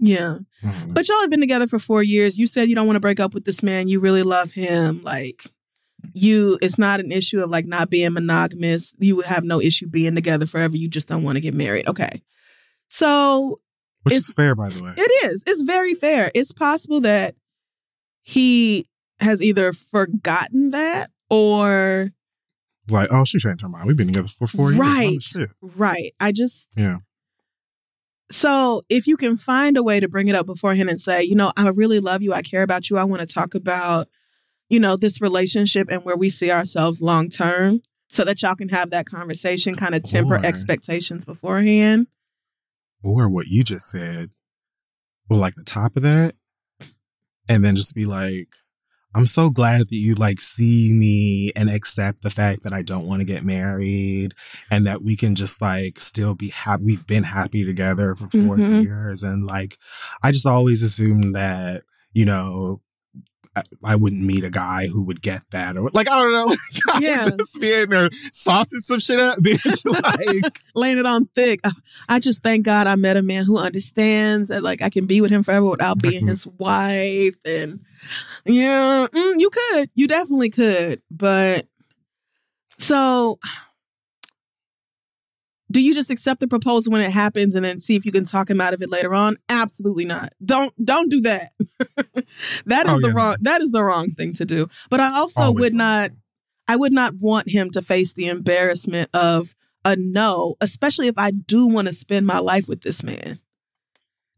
yeah. 0.00 0.38
I 0.64 0.70
don't. 0.80 0.94
But 0.94 1.08
y'all 1.08 1.20
have 1.20 1.30
been 1.30 1.40
together 1.40 1.68
for 1.68 1.78
four 1.78 2.02
years. 2.02 2.36
You 2.36 2.46
said 2.48 2.68
you 2.68 2.74
don't 2.74 2.86
want 2.86 2.96
to 2.96 3.00
break 3.00 3.20
up 3.20 3.34
with 3.34 3.44
this 3.44 3.62
man. 3.62 3.86
You 3.88 4.00
really 4.00 4.24
love 4.24 4.50
him. 4.50 5.00
Like 5.04 5.46
you, 6.12 6.58
it's 6.60 6.76
not 6.78 6.98
an 6.98 7.12
issue 7.12 7.40
of 7.40 7.50
like 7.50 7.66
not 7.66 7.88
being 7.88 8.12
monogamous. 8.12 8.92
You 8.98 9.14
would 9.14 9.26
have 9.26 9.44
no 9.44 9.60
issue 9.60 9.86
being 9.86 10.16
together 10.16 10.46
forever. 10.46 10.76
You 10.76 10.88
just 10.88 11.06
don't 11.06 11.22
want 11.22 11.36
to 11.36 11.40
get 11.40 11.54
married. 11.54 11.86
Okay. 11.86 12.20
So 12.88 13.60
Which 14.02 14.14
it's- 14.14 14.28
is 14.28 14.34
fair, 14.34 14.54
by 14.54 14.68
the 14.68 14.82
way. 14.82 14.94
It 14.96 15.30
is. 15.30 15.42
It's 15.46 15.62
very 15.62 15.94
fair. 15.94 16.30
It's 16.34 16.52
possible 16.52 17.00
that 17.02 17.34
he 18.22 18.86
has 19.20 19.42
either 19.42 19.72
forgotten 19.72 20.70
that 20.70 21.10
or 21.30 22.10
like, 22.90 23.08
oh, 23.12 23.24
she 23.24 23.38
changed 23.38 23.62
her 23.62 23.68
mind. 23.68 23.86
We've 23.86 23.96
been 23.96 24.08
together 24.08 24.28
for 24.28 24.46
four 24.46 24.70
years. 24.72 24.78
Right. 24.80 25.46
Right. 25.76 26.12
I 26.20 26.32
just 26.32 26.66
Yeah. 26.76 26.98
So 28.30 28.82
if 28.88 29.06
you 29.06 29.16
can 29.16 29.36
find 29.36 29.76
a 29.76 29.82
way 29.82 30.00
to 30.00 30.08
bring 30.08 30.28
it 30.28 30.34
up 30.34 30.46
beforehand 30.46 30.88
and 30.88 31.00
say, 31.00 31.22
you 31.22 31.34
know, 31.34 31.52
I 31.56 31.68
really 31.68 32.00
love 32.00 32.22
you, 32.22 32.32
I 32.32 32.42
care 32.42 32.62
about 32.62 32.88
you, 32.88 32.96
I 32.96 33.04
want 33.04 33.20
to 33.20 33.26
talk 33.32 33.54
about, 33.54 34.08
you 34.70 34.80
know, 34.80 34.96
this 34.96 35.20
relationship 35.20 35.88
and 35.90 36.02
where 36.04 36.16
we 36.16 36.30
see 36.30 36.50
ourselves 36.50 37.02
long 37.02 37.28
term, 37.28 37.82
so 38.08 38.24
that 38.24 38.42
y'all 38.42 38.54
can 38.54 38.70
have 38.70 38.90
that 38.90 39.04
conversation, 39.06 39.74
kind 39.76 39.94
of 39.94 40.02
temper 40.02 40.36
Or- 40.36 40.46
expectations 40.46 41.24
beforehand. 41.26 42.06
Or 43.02 43.28
what 43.28 43.48
you 43.48 43.64
just 43.64 43.88
said, 43.88 44.30
well, 45.28 45.40
like 45.40 45.54
the 45.54 45.64
top 45.64 45.96
of 45.96 46.02
that, 46.02 46.34
and 47.48 47.64
then 47.64 47.74
just 47.76 47.94
be 47.94 48.06
like, 48.06 48.48
I'm 49.14 49.26
so 49.26 49.50
glad 49.50 49.80
that 49.82 49.94
you 49.96 50.14
like 50.14 50.40
see 50.40 50.90
me 50.90 51.52
and 51.54 51.68
accept 51.68 52.22
the 52.22 52.30
fact 52.30 52.62
that 52.62 52.72
I 52.72 52.80
don't 52.80 53.06
want 53.06 53.20
to 53.20 53.26
get 53.26 53.44
married 53.44 54.32
and 54.70 54.86
that 54.86 55.02
we 55.02 55.16
can 55.16 55.34
just 55.34 55.60
like 55.60 56.00
still 56.00 56.34
be 56.34 56.48
happy. 56.48 56.82
We've 56.84 57.06
been 57.06 57.24
happy 57.24 57.62
together 57.64 58.14
for 58.14 58.28
4 58.28 58.56
Mhm. 58.56 58.82
years. 58.82 59.22
And 59.22 59.44
like, 59.44 59.76
I 60.22 60.32
just 60.32 60.46
always 60.46 60.82
assumed 60.82 61.34
that, 61.34 61.82
you 62.14 62.24
know, 62.24 62.80
I, 63.84 63.96
wouldn't 63.96 64.22
meet 64.22 64.44
a 64.44 64.50
guy 64.50 64.86
who 64.86 65.02
would 65.02 65.20
get 65.20 65.42
that 65.50 65.76
or 65.76 65.90
like, 65.92 66.08
I 66.08 66.18
don't 66.18 66.32
know. 66.32 66.54
Like, 66.94 67.02
Yeah. 67.02 67.28
just 67.38 67.60
be 67.60 67.72
in 67.72 67.90
there 67.90 68.08
saucing 68.30 68.78
some 68.80 68.98
shit 68.98 69.20
up, 69.20 69.38
bitch. 69.42 69.84
like, 70.42 70.60
laying 70.74 70.98
it 70.98 71.06
on 71.06 71.26
thick. 71.34 71.60
Uh, 71.64 71.72
I 72.08 72.18
just 72.18 72.42
thank 72.42 72.64
God 72.64 72.86
I 72.86 72.96
met 72.96 73.16
a 73.16 73.22
man 73.22 73.44
who 73.44 73.58
understands 73.58 74.48
that 74.48 74.62
like 74.62 74.80
I 74.82 74.88
can 74.90 75.06
be 75.06 75.20
with 75.20 75.30
him 75.30 75.42
forever 75.42 75.68
without 75.68 76.00
being 76.00 76.26
his 76.26 76.46
wife. 76.46 77.34
And 77.44 77.80
yeah, 78.46 79.06
mm, 79.12 79.34
you 79.38 79.50
could, 79.50 79.90
you 79.94 80.08
definitely 80.08 80.50
could. 80.50 81.02
But 81.10 81.66
so 82.78 83.38
Do 85.72 85.80
you 85.80 85.94
just 85.94 86.10
accept 86.10 86.40
the 86.40 86.46
proposal 86.46 86.92
when 86.92 87.00
it 87.00 87.10
happens 87.10 87.54
and 87.54 87.64
then 87.64 87.80
see 87.80 87.96
if 87.96 88.04
you 88.04 88.12
can 88.12 88.24
talk 88.24 88.48
him 88.50 88.60
out 88.60 88.74
of 88.74 88.82
it 88.82 88.90
later 88.90 89.14
on? 89.14 89.36
Absolutely 89.48 90.04
not. 90.04 90.28
Don't 90.44 90.72
don't 90.84 91.10
do 91.10 91.20
that. 91.22 91.52
that 92.66 92.86
is 92.86 92.92
Oh, 92.92 93.00
the 93.00 93.08
yeah. 93.08 93.14
wrong 93.14 93.36
that 93.40 93.60
is 93.62 93.70
the 93.70 93.82
wrong 93.82 94.12
thing 94.12 94.32
to 94.34 94.44
do. 94.44 94.68
But 94.90 95.00
I 95.00 95.16
also 95.18 95.40
Always 95.40 95.62
would 95.62 95.74
not 95.74 96.10
I 96.68 96.76
would 96.76 96.92
not 96.92 97.14
want 97.16 97.48
him 97.48 97.70
to 97.70 97.82
face 97.82 98.12
the 98.12 98.28
embarrassment 98.28 99.10
of 99.14 99.54
a 99.84 99.96
no, 99.96 100.54
especially 100.60 101.08
if 101.08 101.18
I 101.18 101.32
do 101.32 101.66
want 101.66 101.88
to 101.88 101.92
spend 101.94 102.26
my 102.26 102.38
life 102.38 102.68
with 102.68 102.82
this 102.82 103.02
man. 103.02 103.40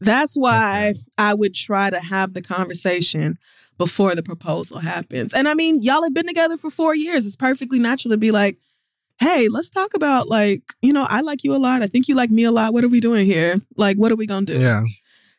That's 0.01 0.35
why 0.35 0.93
good. 0.94 1.05
I 1.19 1.35
would 1.35 1.55
try 1.55 1.90
to 1.90 2.01
have 2.01 2.35
the 2.35 2.43
conversation 2.43 3.39
before 3.77 4.15
the 4.15 4.23
proposal 4.23 4.78
happens. 4.78 5.35
And 5.35 5.48
I 5.48 5.55
mean, 5.55 5.82
y'all 5.82 6.02
have 6.02 6.15
been 6.15 6.27
together 6.27 6.56
for 6.56 6.70
four 6.70 6.94
years. 6.94 7.27
It's 7.27 7.36
perfectly 7.36 7.78
natural 7.78 8.12
to 8.12 8.19
be 8.19 8.31
like, 8.31 8.59
hey, 9.19 9.49
let's 9.51 9.70
talk 9.70 9.95
about 9.95 10.28
like, 10.28 10.62
you 10.82 10.93
know, 10.93 11.07
I 11.09 11.20
like 11.20 11.45
you 11.45 11.55
a 11.55 11.59
lot. 11.59 11.82
I 11.82 11.86
think 11.86 12.09
you 12.09 12.15
like 12.15 12.31
me 12.31 12.45
a 12.45 12.53
lot. 12.53 12.73
What 12.73 12.85
are 12.85 12.89
we 12.89 13.01
doing 13.01 13.27
here? 13.27 13.61
Like, 13.77 13.97
what 13.97 14.12
are 14.12 14.16
we 14.16 14.27
gonna 14.27 14.47
do? 14.47 14.59
Yeah. 14.59 14.85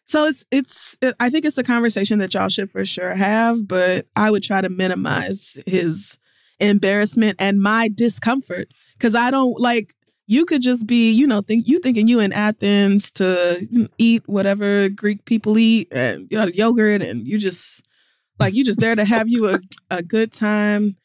So 0.06 0.26
it's 0.26 0.46
it's 0.52 0.96
it, 1.02 1.16
I 1.20 1.30
think 1.30 1.46
it's 1.46 1.58
a 1.58 1.64
conversation 1.64 2.20
that 2.20 2.34
y'all 2.34 2.50
should 2.50 2.70
for 2.70 2.86
sure 2.86 3.16
have, 3.16 3.68
but 3.68 4.06
I 4.16 4.32
would 4.32 4.44
try 4.44 4.62
to 4.62 4.70
minimize 4.70 5.58
his 5.66 6.18
embarrassment 6.60 7.36
and 7.40 7.62
my 7.62 7.90
discomfort 7.94 8.70
cuz 9.00 9.14
I 9.14 9.30
don't 9.30 9.60
like 9.60 9.94
you 10.28 10.46
could 10.46 10.62
just 10.62 10.88
be, 10.88 11.12
you 11.12 11.28
know, 11.28 11.42
think 11.42 11.68
you 11.68 11.80
thinking 11.80 12.08
you 12.08 12.20
in 12.20 12.34
Athens 12.34 13.12
to 13.12 13.90
eat 13.98 14.24
whatever 14.28 14.90
Greek 14.90 15.26
people 15.26 15.58
eat 15.58 15.88
and 15.92 16.28
you 16.32 16.38
know, 16.38 16.48
yogurt 16.48 17.02
and 17.02 17.28
you 17.28 17.38
just 17.38 17.84
like 18.40 18.54
you 18.54 18.64
just 18.64 18.80
there 18.80 18.96
to 18.96 19.06
have 19.06 19.28
you 19.28 19.50
a, 19.50 19.60
a 19.92 20.02
good 20.02 20.32
time 20.32 20.96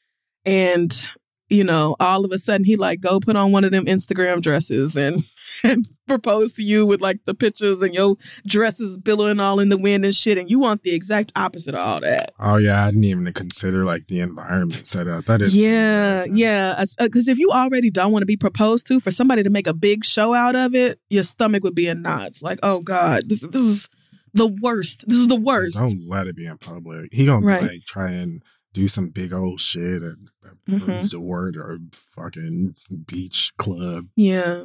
and 0.45 1.09
you 1.51 1.65
know, 1.65 1.97
all 2.01 2.25
of 2.25 2.33
a 2.33 2.39
sudden 2.39 2.65
he 2.65 2.77
like 2.77 3.01
go 3.01 3.21
put 3.21 3.37
on 3.37 3.53
one 3.53 3.65
of 3.65 3.71
them 3.73 3.85
Instagram 3.87 4.41
dresses 4.41 4.97
and 4.97 5.25
and 5.65 5.87
propose 6.07 6.53
to 6.55 6.63
you 6.63 6.87
with 6.87 7.01
like 7.01 7.19
the 7.27 7.35
pictures 7.35 7.83
and 7.83 7.93
your 7.93 8.17
dresses 8.47 8.97
billowing 8.99 9.41
all 9.41 9.61
in 9.61 9.69
the 9.69 9.77
wind 9.77 10.05
and 10.05 10.15
shit, 10.15 10.39
and 10.39 10.49
you 10.49 10.59
want 10.59 10.83
the 10.83 10.95
exact 10.95 11.33
opposite 11.37 11.75
of 11.75 11.81
all 11.81 12.01
that. 12.01 12.33
Oh 12.39 12.57
yeah, 12.57 12.85
I 12.85 12.91
didn't 12.91 13.05
even 13.05 13.33
consider 13.33 13.85
like 13.85 14.07
the 14.07 14.21
environment 14.21 14.87
set 14.87 15.09
up. 15.09 15.27
That 15.27 15.43
is 15.43 15.57
Yeah, 15.57 16.25
yeah. 16.31 16.83
Because 16.99 17.29
uh, 17.29 17.33
if 17.33 17.39
you 17.39 17.51
already 17.51 17.91
don't 17.91 18.13
want 18.13 18.23
to 18.23 18.27
be 18.27 18.37
proposed 18.37 18.87
to, 18.89 19.01
for 19.01 19.11
somebody 19.11 19.43
to 19.43 19.51
make 19.51 19.67
a 19.67 19.75
big 19.75 20.05
show 20.05 20.35
out 20.35 20.55
of 20.57 20.75
it, 20.75 20.99
your 21.11 21.25
stomach 21.25 21.63
would 21.65 21.75
be 21.75 21.89
in 21.89 22.01
knots. 22.03 22.43
Like, 22.43 22.61
oh 22.63 22.81
god, 22.81 23.29
this 23.29 23.41
this 23.41 23.61
is 23.63 23.89
the 24.33 24.47
worst. 24.47 25.05
This 25.09 25.19
is 25.19 25.27
the 25.29 25.37
worst. 25.37 25.77
Don't 25.77 26.09
let 26.09 26.27
it 26.29 26.37
be 26.37 26.47
in 26.47 26.59
public. 26.59 27.13
He 27.13 27.27
gonna 27.27 27.45
Right. 27.45 27.63
like 27.63 27.85
try 27.87 28.13
and 28.13 28.43
do 28.73 28.89
some 28.89 29.09
big 29.09 29.33
old 29.33 29.61
shit 29.61 30.03
at 30.03 30.13
a 30.45 30.71
Mhm. 30.71 30.87
resort 30.87 31.57
or 31.57 31.79
fucking 32.15 32.75
beach 33.07 33.53
club. 33.59 34.09
Yeah. 34.17 34.65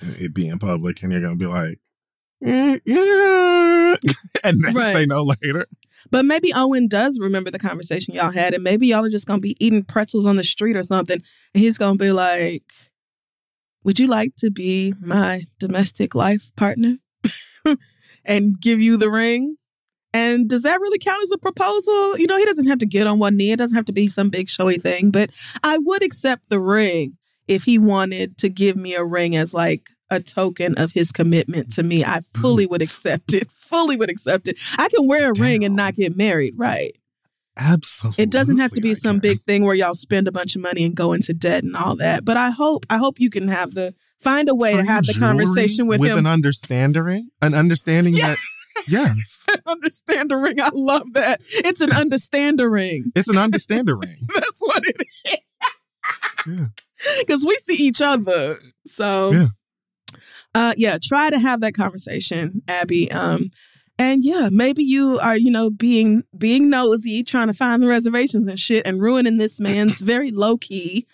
It 0.00 0.32
be 0.32 0.48
in 0.48 0.58
public, 0.58 1.02
and 1.02 1.12
you're 1.12 1.20
gonna 1.20 1.36
be 1.36 1.46
like, 1.46 1.80
"Mm, 2.42 2.80
yeah, 2.86 3.96
and 4.44 4.62
then 4.64 4.74
Right. 4.74 4.92
say 4.92 5.06
no 5.06 5.22
later. 5.22 5.66
But 6.10 6.24
maybe 6.24 6.52
Owen 6.54 6.88
does 6.88 7.18
remember 7.20 7.50
the 7.50 7.58
conversation 7.58 8.14
y'all 8.14 8.30
had, 8.30 8.54
and 8.54 8.62
maybe 8.64 8.86
y'all 8.86 9.04
are 9.04 9.10
just 9.10 9.26
gonna 9.26 9.40
be 9.40 9.56
eating 9.60 9.84
pretzels 9.84 10.24
on 10.24 10.36
the 10.36 10.44
street 10.44 10.76
or 10.76 10.82
something, 10.82 11.20
and 11.54 11.62
he's 11.62 11.76
gonna 11.76 11.98
be 11.98 12.12
like, 12.12 12.64
"Would 13.84 13.98
you 13.98 14.06
like 14.06 14.36
to 14.36 14.50
be 14.50 14.94
my 15.00 15.42
domestic 15.58 16.14
life 16.14 16.50
partner?" 16.56 16.98
and 18.24 18.58
give 18.60 18.80
you 18.80 18.96
the 18.96 19.10
ring. 19.10 19.57
And 20.14 20.48
does 20.48 20.62
that 20.62 20.80
really 20.80 20.98
count 20.98 21.22
as 21.22 21.32
a 21.32 21.38
proposal? 21.38 22.18
You 22.18 22.26
know, 22.26 22.38
he 22.38 22.44
doesn't 22.44 22.66
have 22.66 22.78
to 22.78 22.86
get 22.86 23.06
on 23.06 23.18
one 23.18 23.36
knee. 23.36 23.52
It 23.52 23.58
doesn't 23.58 23.76
have 23.76 23.84
to 23.86 23.92
be 23.92 24.08
some 24.08 24.30
big 24.30 24.48
showy 24.48 24.78
thing, 24.78 25.10
but 25.10 25.30
I 25.62 25.78
would 25.78 26.02
accept 26.02 26.48
the 26.48 26.60
ring 26.60 27.16
if 27.46 27.64
he 27.64 27.78
wanted 27.78 28.38
to 28.38 28.48
give 28.48 28.76
me 28.76 28.94
a 28.94 29.04
ring 29.04 29.36
as 29.36 29.52
like 29.52 29.90
a 30.10 30.20
token 30.20 30.74
of 30.78 30.92
his 30.92 31.12
commitment 31.12 31.70
to 31.72 31.82
me. 31.82 32.04
I 32.04 32.20
fully 32.34 32.66
would 32.66 32.80
mm. 32.80 32.84
accept 32.84 33.34
it. 33.34 33.48
Fully 33.68 33.96
would 33.96 34.08
accept 34.08 34.48
it. 34.48 34.56
I 34.78 34.88
can 34.88 35.06
wear 35.06 35.30
a 35.30 35.34
ring 35.38 35.62
and 35.62 35.76
not 35.76 35.94
get 35.94 36.16
married, 36.16 36.54
right? 36.56 36.92
Absolutely, 37.58 38.22
It 38.22 38.30
doesn't 38.30 38.56
have 38.56 38.72
to 38.72 38.80
be 38.80 38.92
I 38.92 38.94
some 38.94 39.16
can. 39.16 39.20
big 39.20 39.42
thing 39.42 39.62
where 39.62 39.74
y'all 39.74 39.92
spend 39.92 40.26
a 40.26 40.32
bunch 40.32 40.56
of 40.56 40.62
money 40.62 40.86
and 40.86 40.94
go 40.94 41.12
into 41.12 41.34
debt 41.34 41.64
and 41.64 41.76
all 41.76 41.94
that. 41.96 42.24
But 42.24 42.38
I 42.38 42.48
hope 42.50 42.86
I 42.88 42.96
hope 42.96 43.20
you 43.20 43.28
can 43.28 43.48
have 43.48 43.74
the 43.74 43.94
find 44.20 44.48
a 44.48 44.54
way 44.54 44.74
to 44.74 44.82
have 44.84 45.04
the 45.04 45.12
conversation 45.12 45.86
with, 45.86 46.00
with 46.00 46.12
him. 46.12 46.18
an 46.18 46.26
understanding, 46.26 47.28
an 47.42 47.52
understanding 47.52 48.14
Yeah. 48.14 48.28
that 48.28 48.38
yes, 48.88 49.46
understand 49.66 50.32
a 50.32 50.36
ring. 50.36 50.60
I 50.60 50.70
love 50.72 51.12
that. 51.14 51.40
It's 51.48 51.80
an 51.80 51.92
understand 51.92 52.60
a 52.60 52.68
ring. 52.68 53.12
it's 53.16 53.28
an 53.28 53.38
understanding 53.38 53.96
ring. 53.96 54.16
That's 54.34 54.50
what 54.60 54.82
it 54.86 54.96
is. 55.26 55.36
Yeah. 56.46 56.66
Because 57.20 57.44
we 57.46 57.56
see 57.66 57.82
each 57.84 58.00
other. 58.00 58.60
So 58.86 59.32
Yeah. 59.32 59.46
uh 60.54 60.74
yeah, 60.76 60.98
try 61.02 61.30
to 61.30 61.38
have 61.38 61.60
that 61.60 61.74
conversation, 61.74 62.62
Abby. 62.68 63.10
Um 63.12 63.50
and 64.00 64.24
yeah, 64.24 64.48
maybe 64.52 64.84
you 64.84 65.18
are, 65.18 65.36
you 65.36 65.50
know, 65.50 65.70
being 65.70 66.22
being 66.36 66.70
nosy, 66.70 67.22
trying 67.24 67.48
to 67.48 67.54
find 67.54 67.82
the 67.82 67.88
reservations 67.88 68.46
and 68.48 68.58
shit 68.58 68.86
and 68.86 69.00
ruining 69.02 69.38
this 69.38 69.60
man's 69.60 70.00
very 70.00 70.30
low-key 70.30 71.06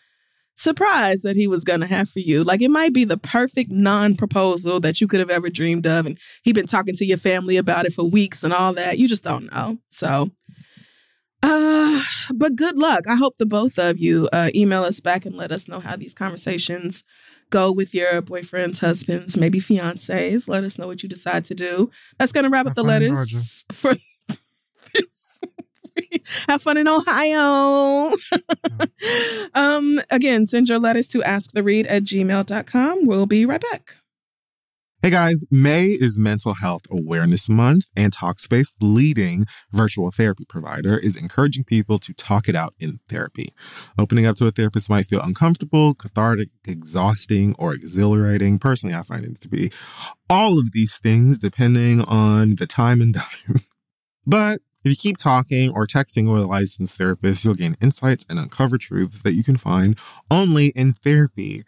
surprise 0.54 1.22
that 1.22 1.36
he 1.36 1.46
was 1.46 1.64
gonna 1.64 1.86
have 1.86 2.08
for 2.08 2.20
you. 2.20 2.44
Like 2.44 2.62
it 2.62 2.70
might 2.70 2.92
be 2.92 3.04
the 3.04 3.18
perfect 3.18 3.70
non-proposal 3.70 4.80
that 4.80 5.00
you 5.00 5.08
could 5.08 5.20
have 5.20 5.30
ever 5.30 5.50
dreamed 5.50 5.86
of. 5.86 6.06
And 6.06 6.18
he'd 6.42 6.54
been 6.54 6.66
talking 6.66 6.94
to 6.96 7.04
your 7.04 7.18
family 7.18 7.56
about 7.56 7.86
it 7.86 7.92
for 7.92 8.04
weeks 8.04 8.44
and 8.44 8.52
all 8.52 8.72
that. 8.74 8.98
You 8.98 9.08
just 9.08 9.24
don't 9.24 9.52
know. 9.52 9.78
So 9.88 10.30
uh, 11.46 12.02
but 12.34 12.56
good 12.56 12.78
luck. 12.78 13.04
I 13.06 13.16
hope 13.16 13.36
the 13.36 13.44
both 13.44 13.78
of 13.78 13.98
you 13.98 14.30
uh, 14.32 14.48
email 14.54 14.82
us 14.82 15.00
back 15.00 15.26
and 15.26 15.36
let 15.36 15.52
us 15.52 15.68
know 15.68 15.78
how 15.78 15.94
these 15.94 16.14
conversations 16.14 17.04
go 17.50 17.70
with 17.70 17.94
your 17.94 18.22
boyfriends, 18.22 18.80
husbands, 18.80 19.36
maybe 19.36 19.60
fiancés. 19.60 20.48
Let 20.48 20.64
us 20.64 20.78
know 20.78 20.86
what 20.86 21.02
you 21.02 21.08
decide 21.08 21.44
to 21.46 21.54
do. 21.54 21.90
That's 22.18 22.32
going 22.32 22.44
to 22.44 22.50
wrap 22.50 22.66
up 22.66 22.74
the 22.74 22.82
letters 22.82 23.62
for 23.72 23.94
this. 24.94 25.23
Have 26.48 26.62
fun 26.62 26.76
in 26.76 26.88
Ohio. 26.88 28.12
um, 29.54 30.00
again, 30.10 30.46
send 30.46 30.68
your 30.68 30.78
letters 30.78 31.08
to 31.08 31.18
asktheread 31.20 31.86
at 31.88 32.04
gmail.com. 32.04 33.06
We'll 33.06 33.26
be 33.26 33.46
right 33.46 33.62
back. 33.72 33.96
Hey 35.04 35.10
guys, 35.10 35.44
May 35.50 35.88
is 35.88 36.18
Mental 36.18 36.54
Health 36.54 36.84
Awareness 36.90 37.50
Month, 37.50 37.84
and 37.94 38.10
Talkspace, 38.10 38.72
leading 38.80 39.44
virtual 39.70 40.10
therapy 40.10 40.46
provider, 40.48 40.96
is 40.96 41.14
encouraging 41.14 41.64
people 41.64 41.98
to 41.98 42.14
talk 42.14 42.48
it 42.48 42.56
out 42.56 42.72
in 42.80 43.00
therapy. 43.10 43.52
Opening 43.98 44.24
up 44.24 44.36
to 44.36 44.46
a 44.46 44.50
therapist 44.50 44.88
might 44.88 45.06
feel 45.06 45.20
uncomfortable, 45.20 45.92
cathartic, 45.92 46.48
exhausting, 46.66 47.54
or 47.58 47.74
exhilarating. 47.74 48.58
Personally, 48.58 48.96
I 48.96 49.02
find 49.02 49.26
it 49.26 49.38
to 49.42 49.48
be 49.50 49.70
all 50.30 50.58
of 50.58 50.72
these 50.72 50.96
things 50.96 51.36
depending 51.36 52.00
on 52.00 52.54
the 52.54 52.66
time 52.66 53.02
and 53.02 53.14
time. 53.46 53.60
but 54.26 54.60
if 54.84 54.90
you 54.90 54.96
keep 54.96 55.16
talking 55.16 55.70
or 55.70 55.86
texting 55.86 56.30
with 56.30 56.42
a 56.42 56.46
licensed 56.46 56.98
therapist, 56.98 57.44
you'll 57.44 57.54
gain 57.54 57.74
insights 57.80 58.26
and 58.28 58.38
uncover 58.38 58.76
truths 58.76 59.22
that 59.22 59.32
you 59.32 59.42
can 59.42 59.56
find 59.56 59.98
only 60.30 60.68
in 60.68 60.92
therapy. 60.92 61.64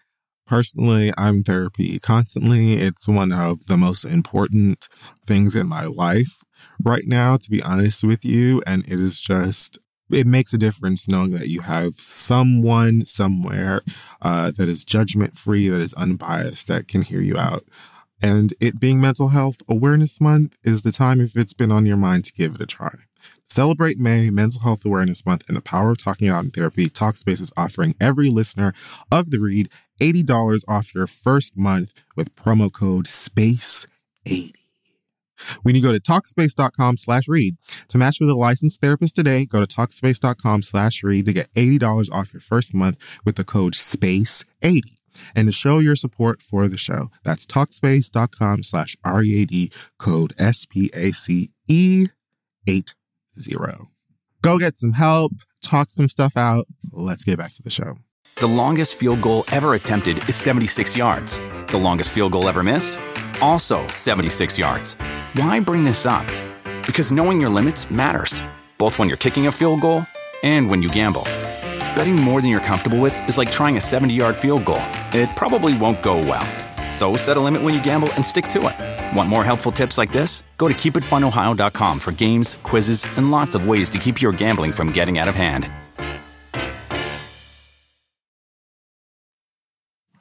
Personally, 0.46 1.12
I'm 1.16 1.42
therapy 1.42 1.98
constantly. 1.98 2.74
It's 2.74 3.08
one 3.08 3.32
of 3.32 3.66
the 3.66 3.78
most 3.78 4.04
important 4.04 4.88
things 5.26 5.56
in 5.56 5.66
my 5.66 5.86
life 5.86 6.42
right 6.82 7.06
now, 7.06 7.38
to 7.38 7.50
be 7.50 7.62
honest 7.62 8.04
with 8.04 8.22
you. 8.22 8.62
And 8.66 8.86
it 8.86 9.00
is 9.00 9.18
just, 9.18 9.78
it 10.10 10.26
makes 10.26 10.52
a 10.52 10.58
difference 10.58 11.08
knowing 11.08 11.30
that 11.32 11.48
you 11.48 11.62
have 11.62 11.94
someone 11.94 13.06
somewhere 13.06 13.80
uh, 14.20 14.52
that 14.52 14.68
is 14.68 14.84
judgment 14.84 15.36
free, 15.36 15.68
that 15.70 15.80
is 15.80 15.94
unbiased, 15.94 16.68
that 16.68 16.86
can 16.86 17.00
hear 17.00 17.22
you 17.22 17.36
out. 17.38 17.64
And 18.22 18.54
it 18.60 18.78
being 18.78 19.00
Mental 19.00 19.28
Health 19.28 19.56
Awareness 19.68 20.20
Month 20.20 20.56
is 20.62 20.82
the 20.82 20.92
time, 20.92 21.20
if 21.20 21.36
it's 21.36 21.54
been 21.54 21.72
on 21.72 21.86
your 21.86 21.96
mind, 21.96 22.24
to 22.26 22.32
give 22.32 22.54
it 22.54 22.60
a 22.60 22.66
try. 22.66 22.94
Celebrate 23.48 23.98
May, 23.98 24.30
Mental 24.30 24.60
Health 24.60 24.84
Awareness 24.84 25.24
Month, 25.24 25.44
and 25.48 25.56
the 25.56 25.62
power 25.62 25.90
of 25.90 25.98
talking 25.98 26.28
out 26.28 26.44
in 26.44 26.50
therapy. 26.50 26.88
Talkspace 26.88 27.40
is 27.40 27.52
offering 27.56 27.94
every 28.00 28.28
listener 28.28 28.74
of 29.10 29.30
the 29.30 29.38
read 29.38 29.70
$80 30.00 30.64
off 30.68 30.94
your 30.94 31.06
first 31.06 31.56
month 31.56 31.92
with 32.16 32.34
promo 32.34 32.72
code 32.72 33.06
SPACE80. 33.06 34.52
When 35.62 35.74
you 35.74 35.82
go 35.82 35.92
to 35.92 36.00
Talkspace.com 36.00 36.96
slash 36.96 37.28
read 37.28 37.56
to 37.88 37.98
match 37.98 38.20
with 38.20 38.30
a 38.30 38.34
licensed 38.34 38.80
therapist 38.80 39.14
today, 39.16 39.44
go 39.44 39.64
to 39.64 39.66
Talkspace.com 39.66 40.62
slash 40.62 41.02
read 41.02 41.26
to 41.26 41.32
get 41.32 41.52
$80 41.54 42.10
off 42.10 42.32
your 42.32 42.40
first 42.40 42.72
month 42.74 42.98
with 43.24 43.36
the 43.36 43.44
code 43.44 43.74
SPACE80. 43.74 44.96
And 45.34 45.48
to 45.48 45.52
show 45.52 45.78
your 45.78 45.96
support 45.96 46.42
for 46.42 46.68
the 46.68 46.76
show, 46.76 47.10
that's 47.22 47.46
Talkspace.com 47.46 48.62
slash 48.62 48.96
READ 49.04 49.72
code 49.98 50.34
SPACE80. 50.36 51.50
Go 54.42 54.58
get 54.58 54.76
some 54.78 54.92
help, 54.92 55.32
talk 55.62 55.90
some 55.90 56.08
stuff 56.08 56.36
out. 56.36 56.66
Let's 56.92 57.24
get 57.24 57.38
back 57.38 57.52
to 57.54 57.62
the 57.62 57.70
show. 57.70 57.98
The 58.36 58.46
longest 58.46 58.94
field 58.96 59.22
goal 59.22 59.44
ever 59.50 59.74
attempted 59.74 60.28
is 60.28 60.36
76 60.36 60.96
yards. 60.96 61.40
The 61.68 61.78
longest 61.78 62.10
field 62.10 62.32
goal 62.32 62.48
ever 62.48 62.62
missed? 62.62 62.98
Also 63.40 63.86
76 63.88 64.58
yards. 64.58 64.94
Why 65.34 65.58
bring 65.60 65.84
this 65.84 66.06
up? 66.06 66.26
Because 66.86 67.10
knowing 67.10 67.40
your 67.40 67.50
limits 67.50 67.90
matters, 67.90 68.42
both 68.78 68.98
when 68.98 69.08
you're 69.08 69.16
kicking 69.16 69.46
a 69.46 69.52
field 69.52 69.80
goal 69.80 70.06
and 70.42 70.68
when 70.68 70.82
you 70.82 70.88
gamble. 70.90 71.24
Betting 71.94 72.16
more 72.16 72.40
than 72.42 72.50
you're 72.50 72.60
comfortable 72.60 73.00
with 73.00 73.18
is 73.28 73.38
like 73.38 73.50
trying 73.50 73.78
a 73.78 73.80
70 73.80 74.12
yard 74.12 74.36
field 74.36 74.64
goal, 74.64 74.82
it 75.12 75.28
probably 75.36 75.76
won't 75.76 76.02
go 76.02 76.18
well. 76.18 76.46
So 76.90 77.16
set 77.16 77.36
a 77.36 77.40
limit 77.40 77.62
when 77.62 77.74
you 77.74 77.82
gamble 77.82 78.12
and 78.14 78.24
stick 78.24 78.48
to 78.48 78.68
it. 78.68 79.16
Want 79.16 79.28
more 79.28 79.44
helpful 79.44 79.70
tips 79.72 79.98
like 79.98 80.12
this? 80.12 80.42
Go 80.56 80.68
to 80.68 80.74
keepitfunohio.com 80.74 81.98
for 82.00 82.12
games, 82.12 82.58
quizzes, 82.62 83.04
and 83.16 83.30
lots 83.30 83.54
of 83.54 83.68
ways 83.68 83.88
to 83.90 83.98
keep 83.98 84.20
your 84.22 84.32
gambling 84.32 84.72
from 84.72 84.92
getting 84.92 85.18
out 85.18 85.28
of 85.28 85.34
hand. 85.34 85.70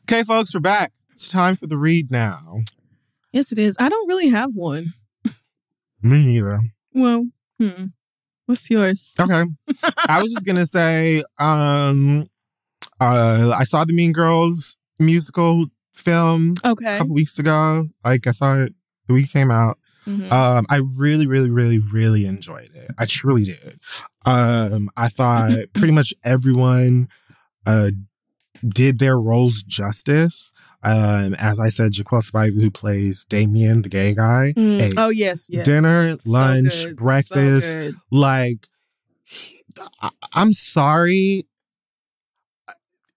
Okay, 0.04 0.24
folks, 0.24 0.54
we're 0.54 0.60
back. 0.60 0.94
It's 1.12 1.28
time 1.28 1.56
for 1.56 1.66
the 1.66 1.78
read 1.78 2.12
now. 2.12 2.60
Yes, 3.32 3.52
it 3.52 3.58
is. 3.58 3.76
I 3.80 3.90
don't 3.90 4.08
really 4.08 4.30
have 4.30 4.54
one. 4.54 4.94
Me 6.04 6.26
neither. 6.26 6.60
Well, 6.94 7.26
hmm. 7.60 7.86
What's 8.46 8.70
yours? 8.70 9.16
Okay. 9.20 9.44
I 10.08 10.22
was 10.22 10.32
just 10.32 10.46
gonna 10.46 10.68
say, 10.68 11.24
um 11.40 12.30
uh 13.02 13.54
I 13.58 13.64
saw 13.64 13.84
the 13.84 13.94
Mean 13.94 14.14
Girls 14.14 14.78
musical 15.00 15.66
film 15.96 16.54
okay. 16.64 16.96
a 16.96 16.98
couple 17.00 17.14
weeks 17.14 17.40
ago. 17.40 17.88
Like 18.04 18.28
I 18.28 18.32
saw 18.32 18.56
it 18.58 18.74
the 19.08 19.14
week 19.14 19.26
it 19.28 19.32
came 19.34 19.52
out. 19.52 19.78
Mhm. 20.08 20.32
Um, 20.32 20.66
I 20.70 20.82
really, 20.98 21.26
really, 21.26 21.50
really, 21.50 21.80
really 21.80 22.26
enjoyed 22.26 22.70
it. 22.76 22.92
I 22.98 23.06
truly 23.08 23.46
did. 23.46 23.80
Um, 24.26 24.90
I 24.96 25.10
thought 25.10 25.52
pretty 25.74 25.94
much 25.94 26.14
everyone 26.24 27.08
uh 27.66 27.90
did 28.68 29.00
their 29.00 29.20
roles 29.20 29.64
justice. 29.64 30.52
Um, 30.84 31.34
as 31.40 31.60
I 31.60 31.70
said, 31.70 31.94
Jaquel 31.94 32.22
Spivey, 32.30 32.62
who 32.62 32.70
plays 32.70 33.26
Damien, 33.26 33.82
the 33.82 33.90
gay 33.90 34.14
guy, 34.14 34.54
Mm. 34.56 34.94
Oh 34.98 35.10
yes, 35.10 35.50
yes. 35.50 35.66
dinner, 35.66 36.18
lunch, 36.26 36.74
so 36.76 36.94
breakfast. 36.94 37.76
good. 37.76 37.96
like, 38.12 38.68
he- 39.24 39.64
I, 40.00 40.12
I'm 40.34 40.54
sorry, 40.54 41.48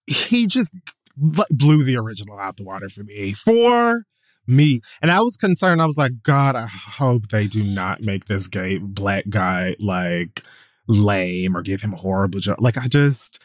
he 0.07 0.47
just 0.47 0.73
blew 1.19 1.83
the 1.83 1.97
original 1.97 2.37
out 2.39 2.57
the 2.57 2.63
water 2.63 2.89
for 2.89 3.03
me. 3.03 3.33
For 3.33 4.03
me, 4.47 4.81
and 5.01 5.11
I 5.11 5.21
was 5.21 5.37
concerned. 5.37 5.81
I 5.81 5.85
was 5.85 5.97
like, 5.97 6.23
God, 6.23 6.55
I 6.55 6.65
hope 6.67 7.27
they 7.29 7.47
do 7.47 7.63
not 7.63 8.01
make 8.01 8.25
this 8.25 8.47
gay 8.47 8.77
black 8.79 9.25
guy 9.29 9.75
like 9.79 10.43
lame 10.87 11.55
or 11.55 11.61
give 11.61 11.81
him 11.81 11.93
a 11.93 11.97
horrible 11.97 12.39
job. 12.39 12.59
Like, 12.59 12.77
I 12.77 12.87
just. 12.87 13.39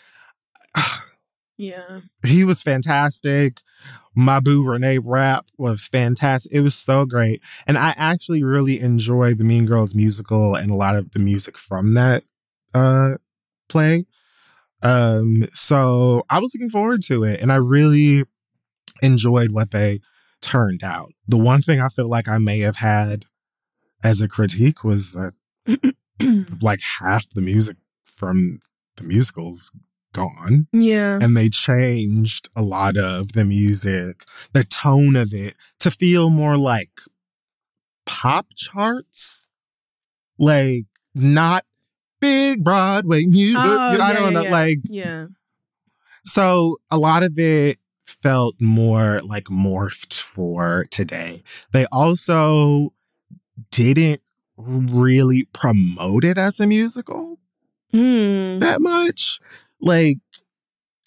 Yeah. 1.56 2.00
he 2.26 2.42
was 2.42 2.64
fantastic. 2.64 3.60
My 4.16 4.40
boo 4.40 4.64
Renee 4.64 4.98
Rapp 4.98 5.46
was 5.56 5.86
fantastic. 5.86 6.52
It 6.52 6.62
was 6.62 6.74
so 6.74 7.06
great. 7.06 7.42
And 7.68 7.78
I 7.78 7.94
actually 7.96 8.42
really 8.42 8.80
enjoyed 8.80 9.38
the 9.38 9.44
Mean 9.44 9.64
Girls 9.64 9.94
musical 9.94 10.56
and 10.56 10.70
a 10.70 10.74
lot 10.74 10.96
of 10.96 11.12
the 11.12 11.20
music 11.20 11.56
from 11.56 11.94
that 11.94 12.24
uh 12.74 13.18
play. 13.68 14.04
Um 14.82 15.46
so 15.52 16.24
I 16.28 16.38
was 16.38 16.54
looking 16.54 16.70
forward 16.70 17.02
to 17.04 17.24
it 17.24 17.40
and 17.40 17.52
I 17.52 17.56
really 17.56 18.24
enjoyed 19.02 19.52
what 19.52 19.70
they 19.70 20.00
turned 20.40 20.84
out. 20.84 21.12
The 21.26 21.38
one 21.38 21.62
thing 21.62 21.80
I 21.80 21.88
feel 21.88 22.08
like 22.08 22.28
I 22.28 22.38
may 22.38 22.60
have 22.60 22.76
had 22.76 23.26
as 24.02 24.20
a 24.20 24.28
critique 24.28 24.84
was 24.84 25.12
that 25.12 25.32
like 26.60 26.80
half 27.00 27.28
the 27.30 27.40
music 27.40 27.76
from 28.04 28.60
the 28.96 29.04
musicals 29.04 29.72
gone 30.12 30.68
yeah. 30.72 31.18
and 31.20 31.36
they 31.36 31.48
changed 31.48 32.48
a 32.56 32.62
lot 32.62 32.96
of 32.96 33.32
the 33.32 33.44
music, 33.44 34.24
the 34.52 34.64
tone 34.64 35.16
of 35.16 35.34
it 35.34 35.56
to 35.80 35.90
feel 35.90 36.30
more 36.30 36.56
like 36.56 36.90
pop 38.06 38.46
charts, 38.54 39.40
like 40.38 40.84
not 41.14 41.64
big 42.24 42.64
Broadway 42.64 43.24
music. 43.26 43.56
Oh, 43.58 43.92
you 43.92 43.98
know, 43.98 44.04
I 44.04 44.12
don't 44.14 44.32
yeah, 44.32 44.38
know, 44.38 44.44
yeah. 44.44 44.50
like 44.52 44.78
Yeah. 44.84 45.26
so 46.24 46.76
a 46.90 46.98
lot 46.98 47.22
of 47.22 47.32
it 47.38 47.78
felt 48.06 48.54
more 48.60 49.20
like 49.22 49.44
morphed 49.44 50.20
for 50.20 50.86
today. 50.90 51.42
They 51.72 51.86
also 51.92 52.92
didn't 53.70 54.20
really 54.56 55.48
promote 55.52 56.24
it 56.24 56.38
as 56.38 56.60
a 56.60 56.66
musical 56.66 57.38
Hmm. 57.92 58.58
that 58.60 58.80
much. 58.80 59.38
Like 59.80 60.18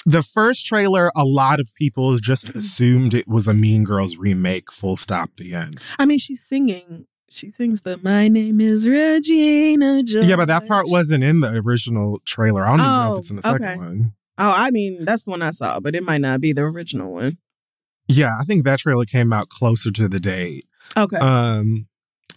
the 0.06 0.24
first 0.24 0.66
trailer, 0.66 1.12
a 1.16 1.26
lot 1.26 1.60
of 1.60 1.74
people 1.76 2.16
just 2.18 2.50
assumed 2.50 3.14
it 3.14 3.28
was 3.28 3.48
a 3.48 3.54
Mean 3.54 3.84
Girls 3.84 4.16
remake, 4.18 4.72
full 4.72 4.96
stop, 4.96 5.32
the 5.38 5.54
end. 5.54 5.86
I 6.00 6.06
mean, 6.06 6.18
she's 6.20 6.42
singing. 6.44 7.08
She 7.30 7.52
sings 7.52 7.82
the 7.82 8.00
"My 8.02 8.28
name 8.30 8.62
is 8.62 8.88
Regina 8.88 10.02
George." 10.04 10.26
Yeah, 10.26 10.36
but 10.38 10.48
that 10.48 10.68
part 10.68 10.88
wasn't 10.90 11.24
in 11.24 11.42
the 11.42 11.62
original 11.66 12.20
trailer. 12.26 12.64
I 12.64 12.68
don't 12.70 12.80
even 12.80 12.86
know 12.92 13.10
Oh, 13.10 13.14
if 13.16 13.20
it's 13.20 13.30
in 13.30 13.36
the 13.38 13.42
second 13.42 13.64
okay. 13.66 13.78
one. 13.78 14.14
Oh, 14.38 14.54
I 14.56 14.72
mean, 14.72 15.04
that's 15.04 15.24
the 15.24 15.32
one 15.32 15.42
I 15.42 15.52
saw, 15.52 15.80
but 15.80 15.96
it 15.96 16.04
might 16.04 16.22
not 16.22 16.40
be 16.42 16.54
the 16.54 16.62
original 16.62 17.12
one. 17.14 17.38
Yeah, 18.08 18.36
I 18.40 18.44
think 18.46 18.64
that 18.66 18.80
trailer 18.80 19.04
came 19.06 19.34
out 19.34 19.50
closer 19.50 19.92
to 19.92 20.08
the 20.08 20.20
date. 20.20 20.66
Okay. 20.96 21.18
Um, 21.18 21.88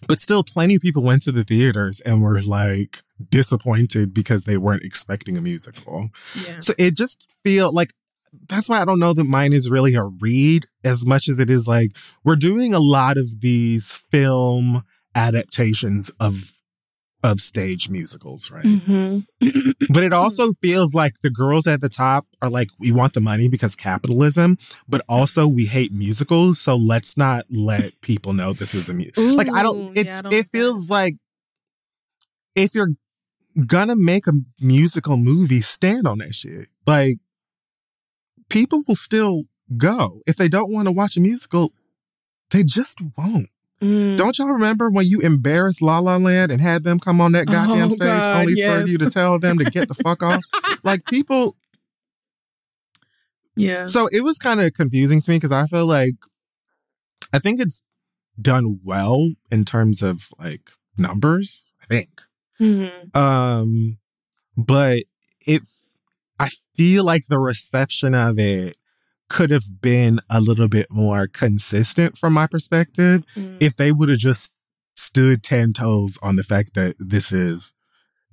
but 0.07 0.19
still, 0.19 0.43
plenty 0.43 0.75
of 0.75 0.81
people 0.81 1.03
went 1.03 1.21
to 1.23 1.31
the 1.31 1.43
theaters 1.45 2.01
and 2.01 2.21
were 2.21 2.41
like 2.41 3.01
disappointed 3.29 4.13
because 4.13 4.43
they 4.43 4.57
weren't 4.57 4.83
expecting 4.83 5.37
a 5.37 5.41
musical. 5.41 6.09
yeah. 6.35 6.59
So 6.59 6.73
it 6.77 6.97
just 6.97 7.25
feel 7.45 7.71
like 7.71 7.93
that's 8.47 8.69
why 8.69 8.81
I 8.81 8.85
don't 8.85 8.99
know 8.99 9.13
that 9.13 9.23
mine 9.25 9.53
is 9.53 9.69
really 9.69 9.93
a 9.95 10.03
read 10.03 10.65
as 10.85 11.05
much 11.05 11.27
as 11.27 11.39
it 11.39 11.49
is 11.49 11.67
like 11.67 11.91
we're 12.23 12.35
doing 12.35 12.73
a 12.73 12.79
lot 12.79 13.17
of 13.17 13.41
these 13.41 13.99
film 14.11 14.83
adaptations 15.15 16.09
of 16.19 16.53
of 17.23 17.39
stage 17.39 17.89
musicals, 17.89 18.49
right? 18.49 18.65
hmm 18.65 19.19
But 19.89 20.03
it 20.03 20.13
also 20.13 20.53
feels 20.61 20.93
like 20.93 21.13
the 21.23 21.29
girls 21.29 21.67
at 21.67 21.81
the 21.81 21.89
top 21.89 22.25
are 22.41 22.49
like, 22.49 22.69
we 22.79 22.91
want 22.91 23.13
the 23.13 23.21
money 23.21 23.47
because 23.49 23.75
capitalism, 23.75 24.57
but 24.87 25.01
also 25.09 25.47
we 25.47 25.65
hate 25.65 25.91
musicals, 25.91 26.59
so 26.59 26.75
let's 26.75 27.17
not 27.17 27.45
let 27.51 27.99
people 28.01 28.33
know 28.33 28.53
this 28.53 28.73
is 28.73 28.89
a 28.89 28.93
musical. 28.93 29.35
Like 29.35 29.47
I 29.53 29.61
don't. 29.63 29.91
It's 29.95 30.21
it 30.31 30.47
feels 30.51 30.89
like 30.89 31.15
if 32.55 32.73
you're 32.73 32.89
gonna 33.65 33.95
make 33.95 34.27
a 34.27 34.33
musical 34.59 35.17
movie, 35.17 35.61
stand 35.61 36.07
on 36.07 36.19
that 36.19 36.33
shit. 36.33 36.69
Like 36.87 37.17
people 38.51 38.83
will 38.87 38.95
still 38.95 39.43
go 39.77 40.21
if 40.27 40.35
they 40.35 40.47
don't 40.49 40.71
want 40.71 40.87
to 40.87 40.91
watch 40.91 41.17
a 41.17 41.21
musical. 41.21 41.71
They 42.51 42.63
just 42.63 42.99
won't. 43.17 43.47
Mm. 43.81 44.15
Don't 44.17 44.37
y'all 44.37 44.47
remember 44.49 44.89
when 44.91 45.05
you 45.07 45.21
embarrassed 45.21 45.81
La 45.81 45.99
La 45.99 46.17
Land 46.17 46.51
and 46.51 46.61
had 46.61 46.83
them 46.83 46.99
come 46.99 47.19
on 47.19 47.31
that 47.31 47.47
goddamn 47.47 47.87
Oh, 47.87 47.89
stage 47.89 48.07
God, 48.07 48.41
only 48.41 48.53
yes. 48.53 48.83
for 48.83 48.87
you 48.87 48.97
to 48.99 49.09
tell 49.09 49.39
them 49.39 49.57
to 49.57 49.65
get 49.65 49.87
the 49.87 49.95
fuck 49.95 50.21
off? 50.29 50.41
Like 50.83 51.05
people. 51.05 51.55
Yeah. 53.55 53.85
So 53.87 54.07
it 54.07 54.21
was 54.21 54.37
kind 54.37 54.61
of 54.61 54.73
confusing 54.73 55.19
to 55.19 55.31
me 55.31 55.37
because 55.37 55.51
I 55.51 55.65
feel 55.67 55.85
like 55.87 56.13
I 57.33 57.39
think 57.39 57.59
it's 57.61 57.81
done 58.39 58.79
well 58.83 59.31
in 59.51 59.65
terms 59.65 60.01
of 60.01 60.27
like 60.39 60.69
numbers. 60.97 61.71
I 61.81 61.85
think. 61.87 62.09
hmm 62.59 62.87
Um, 63.13 63.97
but 64.57 65.03
it, 65.47 65.63
I 66.41 66.49
feel 66.77 67.03
like 67.03 67.23
the 67.27 67.39
reception 67.39 68.13
of 68.15 68.39
it 68.39 68.77
could 69.29 69.49
have 69.51 69.81
been 69.81 70.19
a 70.29 70.41
little 70.41 70.67
bit 70.67 70.87
more 70.91 71.27
consistent 71.27 72.17
from 72.17 72.33
my 72.33 72.47
perspective 72.47 73.23
Mm. 73.35 73.57
if 73.61 73.75
they 73.77 73.91
would 73.91 74.09
have 74.09 74.17
just 74.17 74.51
stood 74.95 75.41
10 75.43 75.73
toes 75.73 76.17
on 76.21 76.35
the 76.35 76.43
fact 76.43 76.73
that 76.75 76.95
this 76.99 77.31
is 77.31 77.73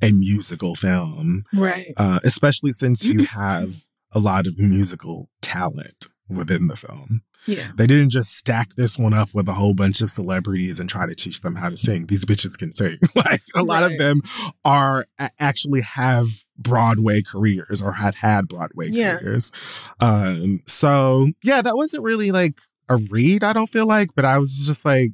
a 0.03 0.13
musical 0.13 0.75
film, 0.75 1.45
right. 1.55 1.93
uh, 1.97 2.21
especially 2.25 2.73
since 2.73 3.05
you 3.05 3.25
have 3.25 3.83
a 4.13 4.19
lot 4.19 4.47
of 4.47 4.59
musical 4.59 5.29
talent 5.43 6.07
within 6.29 6.69
the 6.69 6.77
film. 6.77 7.23
Yeah. 7.49 7.71
They 7.77 7.87
didn't 7.87 8.11
just 8.11 8.37
stack 8.37 8.75
this 8.77 8.99
one 8.99 9.15
up 9.15 9.31
with 9.33 9.49
a 9.49 9.55
whole 9.55 9.73
bunch 9.75 10.03
of 10.03 10.11
celebrities 10.11 10.79
and 10.79 10.89
try 10.89 11.07
to 11.07 11.15
teach 11.15 11.41
them 11.41 11.57
how 11.57 11.71
to 11.71 11.79
sing. 11.79 12.07
These 12.07 12.25
bitches 12.27 12.59
can 12.59 12.73
sing. 12.73 12.99
like 13.15 13.41
a 13.57 13.63
lot 13.63 13.83
of 13.85 13.97
them 13.97 14.21
are 14.65 15.07
actually 15.41 15.81
have 15.81 16.27
Broadway 16.59 17.23
careers 17.23 17.81
or 17.81 17.93
have 17.93 18.17
had 18.17 18.49
Broadway 18.49 18.89
Yeah. 18.91 19.19
careers. 19.19 19.51
Um 19.99 20.61
so 20.67 21.29
yeah, 21.43 21.63
that 21.63 21.77
wasn't 21.77 22.03
really 22.03 22.31
like 22.33 22.61
a 22.91 22.97
read, 22.97 23.43
I 23.43 23.53
don't 23.55 23.69
feel 23.71 23.87
like, 23.87 24.11
but 24.15 24.25
I 24.25 24.39
was 24.39 24.67
just 24.67 24.85
like 24.85 25.13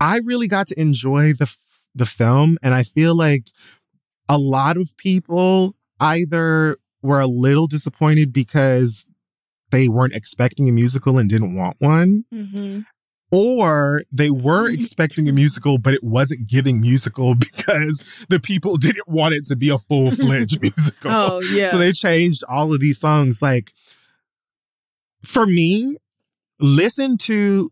I 0.00 0.20
really 0.24 0.46
got 0.48 0.68
to 0.68 0.80
enjoy 0.80 1.32
the 1.32 1.44
f- 1.44 1.58
the 1.94 2.06
film 2.06 2.56
and 2.62 2.72
I 2.72 2.84
feel 2.84 3.16
like 3.16 3.48
a 4.28 4.38
lot 4.38 4.76
of 4.76 4.96
people 4.96 5.74
either 5.98 6.76
were 7.02 7.18
a 7.20 7.26
little 7.26 7.66
disappointed 7.66 8.32
because 8.32 9.04
they 9.70 9.88
weren't 9.88 10.14
expecting 10.14 10.68
a 10.68 10.72
musical 10.72 11.18
and 11.18 11.28
didn't 11.30 11.54
want 11.56 11.76
one, 11.80 12.24
hmm 12.30 12.80
or 13.30 14.04
they 14.10 14.30
were 14.30 14.70
expecting 14.70 15.28
a 15.28 15.32
musical, 15.32 15.76
but 15.76 15.92
it 15.92 16.02
wasn't 16.02 16.48
giving 16.48 16.80
musical 16.80 17.34
because 17.38 18.02
the 18.30 18.40
people 18.40 18.78
didn't 18.78 19.06
want 19.06 19.34
it 19.34 19.44
to 19.44 19.54
be 19.54 19.68
a 19.68 19.76
full 19.76 20.10
fledged 20.10 20.58
musical. 20.62 21.10
Oh 21.12 21.40
yeah. 21.40 21.70
So 21.70 21.76
they 21.76 21.92
changed 21.92 22.42
all 22.48 22.72
of 22.72 22.80
these 22.80 22.98
songs. 22.98 23.42
Like, 23.42 23.70
for 25.24 25.46
me, 25.46 25.96
listen 26.58 27.18
to 27.18 27.70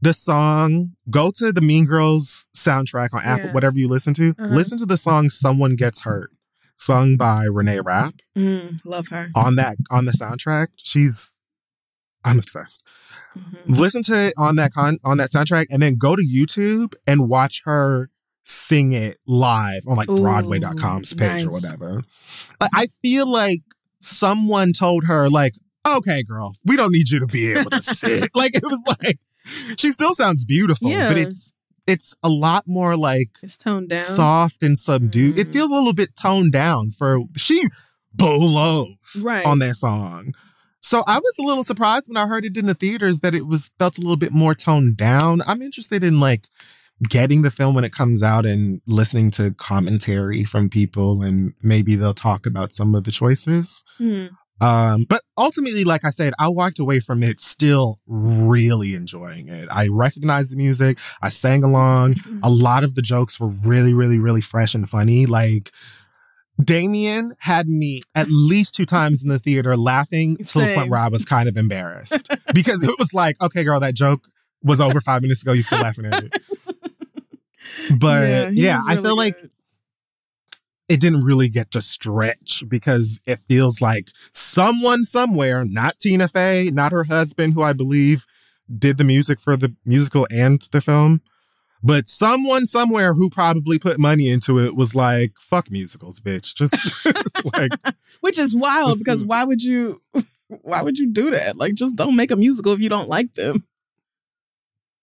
the 0.00 0.12
song, 0.12 0.92
go 1.08 1.30
to 1.36 1.52
the 1.52 1.60
Mean 1.62 1.86
Girls 1.86 2.46
soundtrack 2.56 3.14
on 3.14 3.22
Apple, 3.22 3.46
Yeah. 3.50 3.52
whatever 3.54 3.78
you 3.78 3.88
listen 3.88 4.12
to, 4.14 4.34
Uh-huh. 4.38 4.54
listen 4.54 4.76
to 4.78 4.86
the 4.86 4.96
song 4.96 5.30
Someone 5.30 5.76
Gets 5.76 6.00
Hurt, 6.02 6.30
sung 6.74 7.16
by 7.16 7.44
Renee 7.44 7.78
Rapp 7.80 8.14
Mm, 8.36 8.80
love 8.84 9.06
her. 9.08 9.30
on 9.36 9.54
that 9.54 9.76
on 9.90 10.04
the 10.04 10.12
soundtrack. 10.12 10.68
She's 10.78 11.30
I'm 12.26 12.38
obsessed. 12.38 12.82
Mhm. 13.36 13.76
Listen 13.78 14.02
to 14.02 14.26
it 14.28 14.34
on 14.36 14.56
that 14.56 14.72
con 14.72 14.98
on 15.04 15.18
that 15.18 15.30
soundtrack, 15.30 15.66
and 15.70 15.82
then 15.82 15.96
go 15.96 16.16
to 16.16 16.22
YouTube 16.22 16.94
and 17.06 17.28
watch 17.28 17.62
her 17.64 18.10
sing 18.44 18.92
it 18.92 19.18
live 19.26 19.82
on 19.88 19.96
like 19.96 20.08
Ooh, 20.08 20.16
Broadway.com's 20.18 21.12
page 21.14 21.44
or 21.44 21.50
whatever. 21.50 22.02
Like, 22.60 22.70
I 22.74 22.86
feel 22.86 23.30
like 23.30 23.60
someone 24.00 24.72
told 24.72 25.04
her, 25.06 25.28
like, 25.28 25.54
okay, 25.86 26.22
girl, 26.22 26.54
we 26.64 26.76
don't 26.76 26.92
need 26.92 27.10
you 27.10 27.18
to 27.20 27.26
be 27.26 27.52
able 27.52 27.70
to 27.70 27.82
sing. 27.82 28.26
like 28.34 28.54
it 28.54 28.62
was 28.62 28.80
like 29.02 29.18
she 29.76 29.90
still 29.90 30.14
sounds 30.14 30.44
beautiful, 30.44 30.90
Yeah. 30.90 31.08
but 31.08 31.16
it's 31.18 31.52
it's 31.86 32.14
a 32.24 32.28
lot 32.28 32.64
more 32.66 32.96
like 32.96 33.30
It's 33.42 33.56
toned 33.56 33.90
down. 33.90 34.00
soft 34.00 34.62
and 34.64 34.76
subdued. 34.78 35.38
It 35.38 35.48
Mm. 35.48 35.52
feels 35.52 35.70
a 35.70 35.74
little 35.74 35.92
bit 35.92 36.16
toned 36.16 36.50
down 36.52 36.90
for 36.90 37.20
she 37.36 37.62
bolos 38.14 39.22
Right. 39.22 39.44
on 39.46 39.58
that 39.60 39.76
song. 39.76 40.32
So 40.86 41.02
I 41.04 41.18
was 41.18 41.36
a 41.40 41.42
little 41.42 41.64
surprised 41.64 42.08
when 42.08 42.16
I 42.16 42.28
heard 42.28 42.44
it 42.44 42.56
in 42.56 42.66
the 42.66 42.74
theaters 42.74 43.18
that 43.18 43.34
it 43.34 43.44
was 43.44 43.72
felt 43.76 43.98
a 43.98 44.00
little 44.00 44.16
bit 44.16 44.32
more 44.32 44.54
toned 44.54 44.96
down. 44.96 45.42
I'm 45.44 45.60
interested 45.60 46.04
in 46.04 46.20
like 46.20 46.46
getting 47.08 47.42
the 47.42 47.50
film 47.50 47.74
when 47.74 47.82
it 47.82 47.92
comes 47.92 48.22
out 48.22 48.46
and 48.46 48.80
listening 48.86 49.32
to 49.32 49.50
commentary 49.54 50.44
from 50.44 50.68
people 50.68 51.22
and 51.22 51.54
maybe 51.60 51.96
they'll 51.96 52.14
talk 52.14 52.46
about 52.46 52.72
some 52.72 52.94
of 52.94 53.02
the 53.02 53.10
choices. 53.10 53.82
Hmm. 53.98 54.26
Um, 54.60 55.06
but 55.08 55.22
ultimately, 55.36 55.82
like 55.82 56.04
I 56.04 56.10
said, 56.10 56.34
I 56.38 56.48
walked 56.50 56.78
away 56.78 57.00
from 57.00 57.24
it 57.24 57.40
still 57.40 57.98
really 58.06 58.94
enjoying 58.94 59.48
it. 59.48 59.66
I 59.72 59.88
recognized 59.88 60.52
the 60.52 60.56
music. 60.56 60.98
I 61.20 61.30
sang 61.30 61.64
along. 61.64 62.14
A 62.44 62.48
lot 62.48 62.84
of 62.84 62.94
the 62.94 63.02
jokes 63.02 63.40
were 63.40 63.48
really, 63.48 63.92
really, 63.92 64.20
really 64.20 64.40
fresh 64.40 64.76
and 64.76 64.88
funny. 64.88 65.26
Like 65.26 65.72
Damien 66.62 67.34
had 67.40 67.68
me 67.68 68.00
at 68.14 68.28
least 68.30 68.74
two 68.74 68.86
times 68.86 69.22
in 69.22 69.28
the 69.28 69.38
theater 69.38 69.76
laughing 69.76 70.36
to 70.38 70.58
the 70.58 70.74
point 70.74 70.90
where 70.90 71.00
I 71.00 71.08
was 71.08 71.24
kind 71.24 71.48
of 71.48 71.56
embarrassed 71.56 72.30
because 72.54 72.82
it 72.82 72.98
was 72.98 73.12
like, 73.12 73.40
okay, 73.42 73.62
girl, 73.62 73.78
that 73.80 73.94
joke 73.94 74.28
was 74.62 74.80
over 74.80 75.00
five 75.00 75.22
minutes 75.22 75.42
ago. 75.42 75.52
You're 75.52 75.62
still 75.62 75.80
laughing 75.80 76.06
at 76.06 76.24
it. 76.24 76.36
But 77.98 78.52
he 78.52 78.62
yeah, 78.64 78.78
was 78.78 78.86
I 78.88 78.92
really 78.92 79.04
feel 79.04 79.16
like 79.16 79.44
it 80.88 81.00
didn't 81.00 81.24
really 81.24 81.48
get 81.48 81.70
to 81.72 81.82
stretch 81.82 82.64
because 82.68 83.20
it 83.26 83.38
feels 83.40 83.80
like 83.80 84.08
someone 84.32 85.04
somewhere, 85.04 85.64
not 85.64 85.98
Tina 85.98 86.28
Fey, 86.28 86.70
not 86.72 86.92
her 86.92 87.04
husband, 87.04 87.54
who 87.54 87.62
I 87.62 87.72
believe 87.72 88.24
did 88.78 88.96
the 88.96 89.04
music 89.04 89.40
for 89.40 89.56
the 89.56 89.74
musical 89.84 90.26
and 90.30 90.60
the 90.72 90.80
film, 90.80 91.20
but 91.82 92.08
someone 92.08 92.66
somewhere 92.66 93.14
who 93.14 93.30
probably 93.30 93.78
put 93.78 93.98
money 93.98 94.28
into 94.28 94.58
it 94.58 94.74
was 94.74 94.94
like, 94.94 95.32
fuck 95.38 95.70
musicals, 95.70 96.20
bitch. 96.20 96.54
Just 96.54 96.74
like, 97.56 97.72
which 98.20 98.38
is 98.38 98.54
wild 98.54 98.90
This 98.90 98.98
because 98.98 99.24
why 99.24 99.44
would 99.44 99.62
you 99.62 100.00
why 100.48 100.82
would 100.82 100.98
you 100.98 101.12
do 101.12 101.30
that? 101.30 101.56
Like 101.56 101.74
just 101.74 101.96
don't 101.96 102.16
make 102.16 102.30
a 102.30 102.36
musical 102.36 102.72
if 102.72 102.80
you 102.80 102.88
don't 102.88 103.08
like 103.08 103.34
them. 103.34 103.64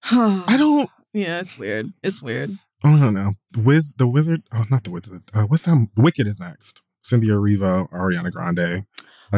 Huh. 0.01 0.43
I 0.47 0.57
don't, 0.57 0.89
Yeah, 1.13 1.39
it's 1.39 1.57
weird. 1.57 1.93
It's 2.03 2.21
weird. 2.21 2.57
I 2.83 2.99
don't 2.99 3.13
know. 3.13 3.33
Wiz, 3.57 3.93
the 3.93 4.07
wizard, 4.07 4.43
oh, 4.53 4.65
not 4.69 4.83
the 4.83 4.91
wizard. 4.91 5.23
Uh, 5.33 5.43
what's 5.43 5.63
that? 5.63 5.87
Wicked 5.95 6.27
is 6.27 6.41
next. 6.41 6.81
Cynthia 7.01 7.33
Erivo, 7.33 7.89
Ariana 7.91 8.31
Grande. 8.31 8.85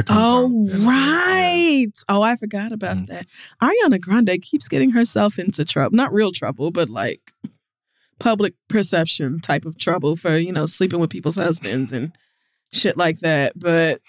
Oh 0.10 0.46
out 0.46 0.52
in 0.52 0.68
April. 0.70 0.86
right. 0.88 1.88
Oh, 2.10 2.22
I 2.22 2.36
forgot 2.36 2.72
about 2.72 2.98
Mm. 2.98 3.08
that. 3.08 3.26
Ariana 3.62 4.00
Grande 4.00 4.42
keeps 4.42 4.68
getting 4.68 4.92
herself 4.92 5.38
into 5.40 5.64
trouble. 5.66 5.96
Not 5.96 6.14
real 6.14 6.32
trouble, 6.32 6.72
but 6.72 6.90
like 6.90 7.32
public 8.20 8.54
perception 8.70 9.40
type 9.42 9.66
of 9.66 9.78
trouble 9.78 10.16
for, 10.16 10.38
you 10.38 10.52
know, 10.54 10.66
sleeping 10.66 11.00
with 11.00 11.10
people's 11.10 11.36
husbands 11.36 11.92
and 11.92 12.12
shit 12.74 12.98
like 12.98 13.20
that. 13.20 13.54
But 13.60 14.02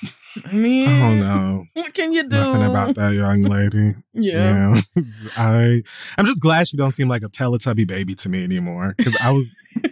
I 0.44 0.52
mean 0.52 0.88
I 0.88 1.00
don't 1.00 1.20
know. 1.20 1.64
What 1.74 1.92
can 1.94 2.12
you 2.12 2.22
do? 2.22 2.28
Nothing 2.36 2.64
about 2.70 2.94
that 2.96 3.14
young 3.14 3.42
lady. 3.42 3.94
Yeah. 4.12 4.80
Yeah. 4.96 5.02
I 5.36 5.82
I'm 6.18 6.26
just 6.26 6.40
glad 6.40 6.68
she 6.68 6.76
don't 6.76 6.90
seem 6.92 7.08
like 7.08 7.22
a 7.22 7.28
Teletubby 7.28 7.86
baby 7.86 8.14
to 8.16 8.28
me 8.28 8.44
anymore. 8.44 8.94
Because 8.96 9.16
I 9.22 9.30
was 9.30 9.56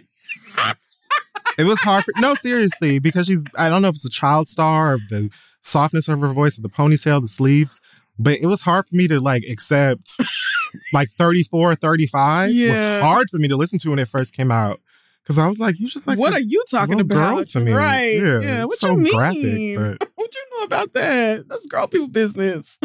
It 1.57 1.63
was 1.63 1.79
hard 1.79 2.03
for 2.03 2.11
no, 2.17 2.35
seriously, 2.35 2.99
because 2.99 3.27
she's 3.27 3.41
I 3.57 3.69
don't 3.69 3.81
know 3.81 3.87
if 3.87 3.95
it's 3.95 4.05
a 4.05 4.09
child 4.09 4.49
star 4.49 4.95
or 4.95 4.97
the 5.09 5.29
softness 5.65 6.07
of 6.07 6.19
her 6.21 6.27
voice 6.27 6.57
the 6.57 6.69
ponytail, 6.69 7.21
the 7.21 7.27
sleeves. 7.27 7.81
But 8.17 8.39
it 8.39 8.45
was 8.45 8.61
hard 8.61 8.87
for 8.87 8.95
me 8.95 9.07
to 9.09 9.19
like 9.19 9.43
accept 9.49 10.11
like 10.93 11.09
34, 11.09 11.75
35 11.75 12.51
Yeah. 12.51 12.71
was 12.71 13.01
hard 13.03 13.29
for 13.29 13.37
me 13.37 13.47
to 13.49 13.57
listen 13.57 13.77
to 13.79 13.89
when 13.89 13.99
it 13.99 14.07
first 14.07 14.33
came 14.35 14.51
out. 14.51 14.79
Cause 15.25 15.39
I 15.39 15.47
was 15.47 15.59
like, 15.59 15.79
you 15.79 15.87
just 15.89 16.07
like 16.07 16.19
what 16.19 16.33
are 16.33 16.39
you 16.39 16.63
talking 16.69 16.99
about? 16.99 17.47
to 17.47 17.59
me. 17.59 17.71
Right. 17.73 18.13
Yeah. 18.15 18.39
Yeah. 18.41 18.63
What 18.65 18.77
so 18.77 18.91
you 18.91 18.97
mean? 18.99 19.13
graphic, 19.13 19.99
but 19.99 20.09
what 20.15 20.35
you 20.35 20.45
know 20.59 20.63
about 20.65 20.93
that? 20.93 21.47
That's 21.49 21.65
girl 21.65 21.87
people 21.87 22.07
business. 22.09 22.77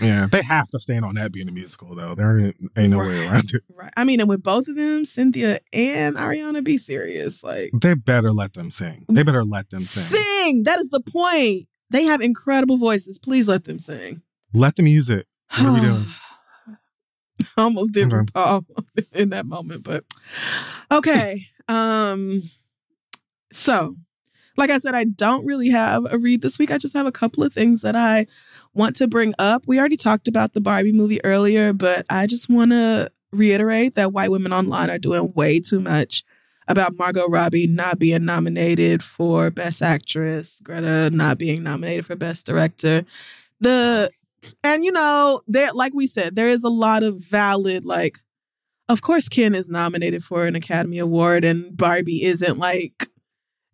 yeah. 0.00 0.26
They 0.30 0.42
have 0.42 0.68
to 0.70 0.78
stand 0.78 1.06
on 1.06 1.14
that 1.14 1.32
being 1.32 1.48
a 1.48 1.52
musical 1.52 1.94
though. 1.94 2.14
There 2.14 2.38
ain't, 2.38 2.56
ain't 2.76 2.90
no 2.90 2.98
way 2.98 3.26
around 3.26 3.54
it. 3.54 3.62
Right. 3.74 3.90
I 3.96 4.04
mean, 4.04 4.20
and 4.20 4.28
with 4.28 4.42
both 4.42 4.68
of 4.68 4.76
them, 4.76 5.06
Cynthia 5.06 5.58
and 5.72 6.16
Ariana, 6.16 6.62
be 6.62 6.76
serious. 6.76 7.42
Like 7.42 7.70
They 7.72 7.94
better 7.94 8.30
let 8.30 8.52
them 8.52 8.70
sing. 8.70 9.06
They 9.08 9.22
better 9.22 9.42
let 9.42 9.70
them 9.70 9.80
sing. 9.80 10.04
sing. 10.04 10.62
That 10.64 10.78
is 10.80 10.90
the 10.90 11.00
point. 11.00 11.66
They 11.90 12.04
have 12.04 12.20
incredible 12.20 12.76
voices. 12.76 13.18
Please 13.18 13.48
let 13.48 13.64
them 13.64 13.78
sing. 13.78 14.22
Let 14.54 14.76
them 14.76 14.86
use 14.86 15.10
it. 15.10 15.26
What 15.56 15.66
are 15.66 15.72
we 15.72 15.80
doing? 15.80 16.06
I 17.56 17.62
almost 17.62 17.92
did 17.92 18.12
Okay. 18.12 18.24
RuPaul 18.32 18.64
in 19.12 19.30
that 19.30 19.46
moment, 19.46 19.82
but 19.82 20.04
okay. 20.92 21.46
um, 21.68 22.42
so 23.52 23.96
like 24.56 24.70
I 24.70 24.78
said, 24.78 24.94
I 24.94 25.04
don't 25.04 25.46
really 25.46 25.70
have 25.70 26.04
a 26.12 26.18
read 26.18 26.42
this 26.42 26.58
week. 26.58 26.70
I 26.70 26.76
just 26.78 26.94
have 26.94 27.06
a 27.06 27.12
couple 27.12 27.42
of 27.42 27.52
things 27.52 27.80
that 27.80 27.96
I 27.96 28.26
want 28.74 28.94
to 28.96 29.08
bring 29.08 29.32
up. 29.38 29.64
We 29.66 29.78
already 29.78 29.96
talked 29.96 30.28
about 30.28 30.52
the 30.52 30.60
Barbie 30.60 30.92
movie 30.92 31.24
earlier, 31.24 31.72
but 31.72 32.04
I 32.10 32.26
just 32.26 32.50
want 32.50 32.72
to 32.72 33.10
reiterate 33.32 33.94
that 33.94 34.12
white 34.12 34.30
women 34.30 34.52
online 34.52 34.90
are 34.90 34.98
doing 34.98 35.32
way 35.34 35.60
too 35.60 35.80
much 35.80 36.24
about 36.70 36.96
Margot 36.96 37.26
Robbie 37.28 37.66
not 37.66 37.98
being 37.98 38.24
nominated 38.24 39.02
for 39.02 39.50
Best 39.50 39.82
Actress, 39.82 40.60
Greta 40.62 41.10
not 41.10 41.36
being 41.38 41.62
nominated 41.62 42.06
for 42.06 42.16
Best 42.16 42.46
Director. 42.46 43.04
The 43.60 44.10
and 44.64 44.84
you 44.84 44.92
know, 44.92 45.42
there 45.46 45.70
like 45.74 45.92
we 45.94 46.06
said, 46.06 46.36
there 46.36 46.48
is 46.48 46.64
a 46.64 46.68
lot 46.70 47.02
of 47.02 47.18
valid 47.22 47.84
like 47.84 48.18
of 48.88 49.02
course 49.02 49.28
Ken 49.28 49.54
is 49.54 49.68
nominated 49.68 50.24
for 50.24 50.46
an 50.46 50.56
Academy 50.56 50.98
Award 50.98 51.44
and 51.44 51.76
Barbie 51.76 52.22
isn't 52.24 52.58
like 52.58 53.08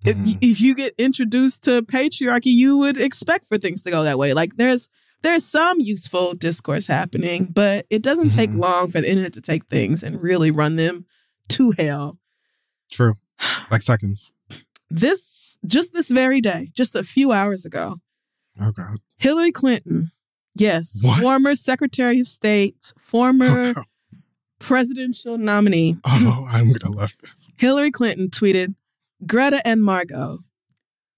it- 0.05 0.17
Mhm. 0.19 0.39
if 0.41 0.61
you 0.61 0.75
get 0.75 0.95
introduced 0.99 1.63
to 1.65 1.83
patriarchy, 1.83 2.53
you 2.53 2.77
would 2.79 2.99
expect 2.99 3.49
for 3.49 3.59
things 3.59 3.83
to 3.83 3.91
go 3.91 4.05
that 4.05 4.19
way. 4.19 4.33
Like 4.35 4.57
there's 4.57 4.89
there's 5.23 5.45
some 5.45 5.81
useful 5.81 6.35
discourse 6.35 6.87
happening, 6.87 7.47
but 7.53 7.87
it 7.91 8.03
doesn't 8.03 8.29
take 8.29 8.51
Mhm. 8.51 8.59
long 8.61 8.91
for 8.91 9.01
the 9.01 9.11
internet 9.11 9.33
to 9.33 9.41
take 9.41 9.67
things 9.67 10.03
and 10.03 10.23
really 10.23 10.51
run 10.51 10.77
them 10.77 11.05
to 11.49 11.73
hell. 11.79 12.19
True. 12.91 13.15
Like 13.71 13.83
seconds. 13.83 14.33
This 14.91 15.59
just 15.67 15.93
this 15.93 16.09
very 16.09 16.41
day, 16.41 16.71
just 16.75 16.95
a 16.95 17.03
few 17.03 17.33
hours 17.33 17.65
ago, 17.65 17.97
Oh 18.61 18.71
God. 18.73 18.99
Hillary 19.19 19.51
Clinton, 19.53 20.11
yes, 20.55 21.01
What? 21.03 21.21
former 21.23 21.55
Secretary 21.55 22.21
of 22.21 22.29
State, 22.29 22.93
former 23.01 23.75
Oh, 23.77 23.83
presidential 24.61 25.37
nominee, 25.37 25.97
oh, 26.05 26.47
I'm 26.51 26.73
gonna 26.73 26.95
love 26.97 27.17
this. 27.21 27.51
Hillary 27.57 27.91
Clinton 27.91 28.29
tweeted, 28.31 28.75
Greta 29.27 29.61
and 29.67 29.83
Margot, 29.83 30.39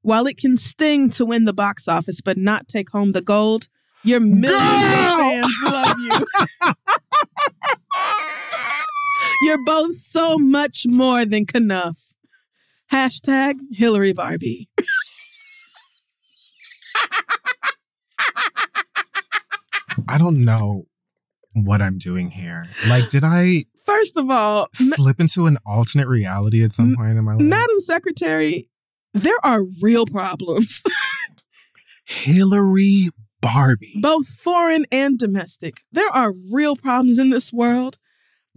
while 0.03 0.27
it 0.27 0.39
can 0.39 0.57
sting 0.57 1.11
to 1.11 1.27
win 1.27 1.45
the 1.45 1.53
box 1.53 1.86
office 1.86 2.20
but 2.20 2.39
not 2.39 2.66
take 2.69 2.90
home 2.90 3.12
the 3.12 3.20
gold, 3.23 3.69
your 4.05 4.20
millions 4.20 4.55
of 4.55 5.19
fans 5.19 5.55
love 5.65 5.97
you. 5.99 6.27
You're 9.43 9.62
both 9.65 9.94
so 9.97 10.39
much 10.39 10.86
more 10.86 11.24
than 11.24 11.47
enough. 11.55 11.98
Hashtag 12.93 13.55
Hillary 13.73 14.12
Barbie. 14.12 14.69
I 20.09 20.16
don't 20.19 20.44
know 20.44 20.86
what 21.52 21.82
I'm 21.82 21.98
doing 21.98 22.31
here. 22.31 22.66
Like, 22.89 23.10
did 23.10 23.24
I 23.24 23.65
First 23.85 24.16
of 24.19 24.31
all, 24.31 24.69
slip 24.74 25.19
into 25.19 25.47
an 25.47 25.59
alternate 25.65 26.09
reality 26.09 26.62
at 26.62 26.73
some 26.74 26.94
point 26.94 27.16
in 27.16 27.24
my 27.24 27.32
life? 27.32 27.43
Madam 27.43 27.81
Secretary, 27.81 28.69
there 29.15 29.39
are 29.43 29.62
real 29.81 30.05
problems, 30.05 30.82
Hillary 32.05 33.09
Barbie. 33.40 33.98
both 34.02 34.28
foreign 34.28 34.85
and 34.93 35.19
domestic. 35.19 35.81
There 35.90 36.10
are 36.10 36.35
real 36.52 36.77
problems 36.77 37.19
in 37.19 37.31
this 37.31 37.51
world 37.51 37.97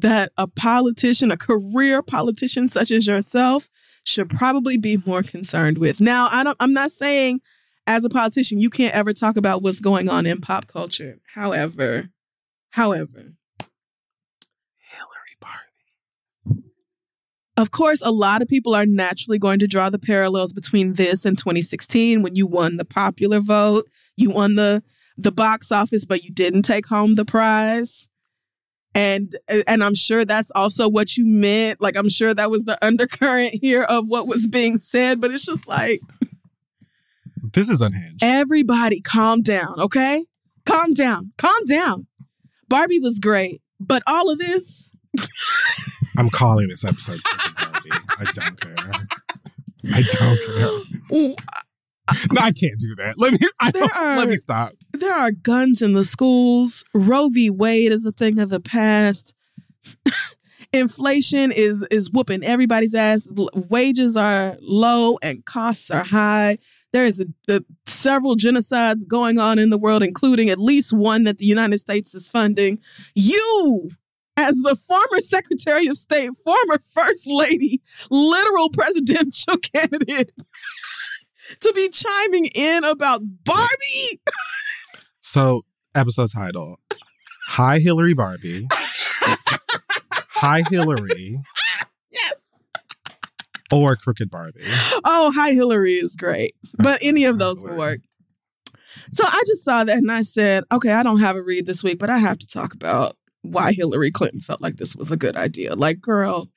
that 0.01 0.31
a 0.37 0.47
politician, 0.47 1.31
a 1.31 1.37
career 1.37 2.01
politician 2.01 2.67
such 2.67 2.91
as 2.91 3.07
yourself, 3.07 3.69
should 4.03 4.29
probably 4.29 4.77
be 4.77 4.97
more 5.05 5.23
concerned 5.23 5.77
with. 5.77 6.01
Now, 6.01 6.27
I 6.31 6.43
don't 6.43 6.57
I'm 6.59 6.73
not 6.73 6.91
saying 6.91 7.41
as 7.87 8.03
a 8.03 8.09
politician 8.09 8.59
you 8.59 8.69
can't 8.69 8.95
ever 8.95 9.13
talk 9.13 9.37
about 9.37 9.61
what's 9.61 9.79
going 9.79 10.09
on 10.09 10.25
in 10.25 10.41
pop 10.41 10.67
culture. 10.67 11.19
However, 11.33 12.09
however, 12.71 13.33
Hillary 14.79 15.37
Barbie. 15.39 16.63
Of 17.57 17.71
course, 17.71 18.01
a 18.01 18.11
lot 18.11 18.41
of 18.41 18.47
people 18.47 18.73
are 18.73 18.85
naturally 18.85 19.39
going 19.39 19.59
to 19.59 19.67
draw 19.67 19.89
the 19.89 19.99
parallels 19.99 20.53
between 20.53 20.93
this 20.93 21.25
and 21.25 21.37
2016 21.37 22.21
when 22.21 22.35
you 22.35 22.47
won 22.47 22.77
the 22.77 22.85
popular 22.85 23.39
vote, 23.39 23.87
you 24.17 24.31
won 24.31 24.55
the 24.55 24.83
the 25.17 25.31
box 25.31 25.71
office, 25.71 26.05
but 26.05 26.23
you 26.23 26.31
didn't 26.31 26.63
take 26.63 26.87
home 26.87 27.15
the 27.15 27.25
prize. 27.25 28.07
And 28.93 29.33
and 29.67 29.83
I'm 29.83 29.95
sure 29.95 30.25
that's 30.25 30.51
also 30.53 30.89
what 30.89 31.15
you 31.17 31.25
meant. 31.25 31.79
Like 31.81 31.97
I'm 31.97 32.09
sure 32.09 32.33
that 32.33 32.51
was 32.51 32.63
the 32.63 32.77
undercurrent 32.85 33.53
here 33.61 33.83
of 33.83 34.07
what 34.07 34.27
was 34.27 34.47
being 34.47 34.79
said, 34.79 35.21
but 35.21 35.31
it's 35.31 35.45
just 35.45 35.67
like 35.67 36.01
This 37.53 37.69
is 37.69 37.79
unhinged. 37.81 38.19
everybody 38.21 38.99
calm 39.01 39.41
down, 39.41 39.79
okay? 39.79 40.25
Calm 40.65 40.93
down. 40.93 41.31
Calm 41.37 41.63
down. 41.67 42.07
Barbie 42.67 42.99
was 42.99 43.19
great, 43.19 43.61
but 43.79 44.03
all 44.07 44.29
of 44.29 44.39
this 44.39 44.91
I'm 46.17 46.29
calling 46.29 46.67
this 46.67 46.83
episode 46.83 47.19
Barbie. 47.57 47.89
I 48.19 48.25
don't 48.33 48.59
care. 48.59 48.91
I 49.93 50.01
don't 50.03 50.39
care. 51.09 51.35
No, 52.33 52.41
I 52.41 52.51
can't 52.51 52.77
do 52.79 52.95
that. 52.97 53.15
Let 53.17 53.33
me. 53.33 53.39
Are- 53.61 54.17
let 54.17 54.27
me 54.29 54.37
stop. 54.37 54.71
there 54.93 55.13
are 55.15 55.31
guns 55.31 55.81
in 55.81 55.93
the 55.93 56.03
schools. 56.05 56.83
Roe 56.93 57.29
v. 57.29 57.49
Wade 57.49 57.91
is 57.91 58.05
a 58.05 58.11
thing 58.11 58.39
of 58.39 58.49
the 58.49 58.59
past. 58.59 59.33
Inflation 60.73 61.51
is 61.51 61.85
is 61.91 62.09
whooping 62.11 62.43
everybody's 62.43 62.95
ass. 62.95 63.27
Wages 63.69 64.15
are 64.15 64.55
low 64.61 65.17
and 65.21 65.43
costs 65.45 65.91
are 65.91 66.03
high. 66.03 66.57
There 66.93 67.05
is 67.05 67.19
a, 67.19 67.25
a- 67.53 67.61
several 67.85 68.35
genocides 68.37 69.05
going 69.07 69.37
on 69.37 69.59
in 69.59 69.69
the 69.69 69.77
world, 69.77 70.01
including 70.03 70.49
at 70.49 70.57
least 70.57 70.93
one 70.93 71.23
that 71.25 71.37
the 71.39 71.45
United 71.45 71.77
States 71.79 72.13
is 72.15 72.29
funding. 72.29 72.79
You, 73.15 73.89
as 74.37 74.55
the 74.55 74.75
former 74.87 75.19
Secretary 75.19 75.87
of 75.87 75.97
State, 75.97 76.29
former 76.43 76.79
First 76.93 77.27
Lady, 77.27 77.81
literal 78.09 78.69
presidential 78.69 79.57
candidate, 79.73 80.31
to 81.59 81.73
be 81.73 81.89
chiming 81.89 82.45
in 82.55 82.83
about 82.83 83.21
Barbie. 83.43 84.21
So, 85.19 85.65
episode 85.95 86.29
title 86.31 86.79
Hi, 87.47 87.79
Hillary 87.79 88.13
Barbie. 88.13 88.67
Hi, 88.71 90.63
Hillary. 90.69 91.37
Yes. 92.11 92.33
Or 93.71 93.95
Crooked 93.95 94.31
Barbie. 94.31 94.61
Oh, 95.05 95.31
Hi 95.35 95.51
Hillary 95.51 95.93
is 95.93 96.15
great. 96.15 96.55
But 96.77 96.99
any 97.01 97.25
of 97.25 97.39
those 97.39 97.61
will 97.61 97.75
work. 97.75 97.99
So 99.11 99.23
I 99.25 99.43
just 99.45 99.63
saw 99.63 99.83
that 99.83 99.97
and 99.97 100.11
I 100.11 100.23
said, 100.23 100.63
okay, 100.71 100.93
I 100.93 101.03
don't 101.03 101.19
have 101.19 101.35
a 101.35 101.41
read 101.41 101.65
this 101.65 101.83
week, 101.83 101.99
but 101.99 102.09
I 102.09 102.17
have 102.17 102.39
to 102.39 102.47
talk 102.47 102.73
about 102.73 103.17
why 103.41 103.73
Hillary 103.73 104.11
Clinton 104.11 104.39
felt 104.39 104.61
like 104.61 104.77
this 104.77 104.95
was 104.95 105.11
a 105.11 105.17
good 105.17 105.35
idea. 105.35 105.75
Like, 105.75 105.99
girl, 105.99 106.49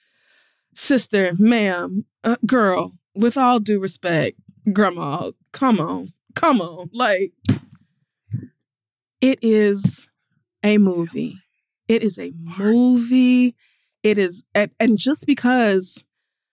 sister, 0.75 1.33
ma'am, 1.39 2.05
uh, 2.23 2.37
girl, 2.47 2.93
with 3.15 3.37
all 3.37 3.59
due 3.59 3.81
respect, 3.81 4.39
grandma, 4.73 5.31
come 5.53 5.81
on, 5.81 6.13
come 6.35 6.61
on. 6.61 6.91
Like, 6.93 7.33
it 9.21 9.39
is 9.43 10.09
a 10.63 10.79
movie. 10.79 11.39
It 11.89 12.03
is 12.03 12.19
a 12.19 12.33
movie. 12.59 13.55
It 14.03 14.19
is, 14.19 14.45
and, 14.55 14.71
and 14.81 14.99
just 14.99 15.27
because 15.27 16.05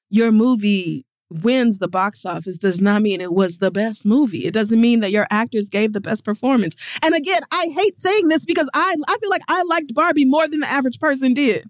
your 0.10 0.32
movie 0.32 1.06
wins 1.32 1.80
the 1.80 1.88
box 1.88 2.26
office 2.26 2.58
does 2.58 2.82
not 2.82 3.02
mean 3.02 3.22
it 3.22 3.34
was 3.34 3.58
the 3.58 3.72
best 3.72 4.06
movie. 4.06 4.46
It 4.46 4.54
doesn't 4.54 4.80
mean 4.82 5.00
that 5.00 5.12
your 5.12 5.26
actors 5.32 5.70
gave 5.70 5.94
the 5.94 6.02
best 6.02 6.26
performance. 6.26 6.76
And 7.04 7.16
again, 7.16 7.42
I 7.52 7.68
hate 7.72 7.98
saying 7.98 8.28
this 8.28 8.46
because 8.46 8.70
I 8.74 8.96
I 9.08 9.18
feel 9.20 9.30
like 9.30 9.42
I 9.50 9.64
liked 9.64 9.94
Barbie 9.94 10.26
more 10.26 10.48
than 10.48 10.60
the 10.60 10.68
average 10.68 11.00
person 11.00 11.34
did. 11.34 11.70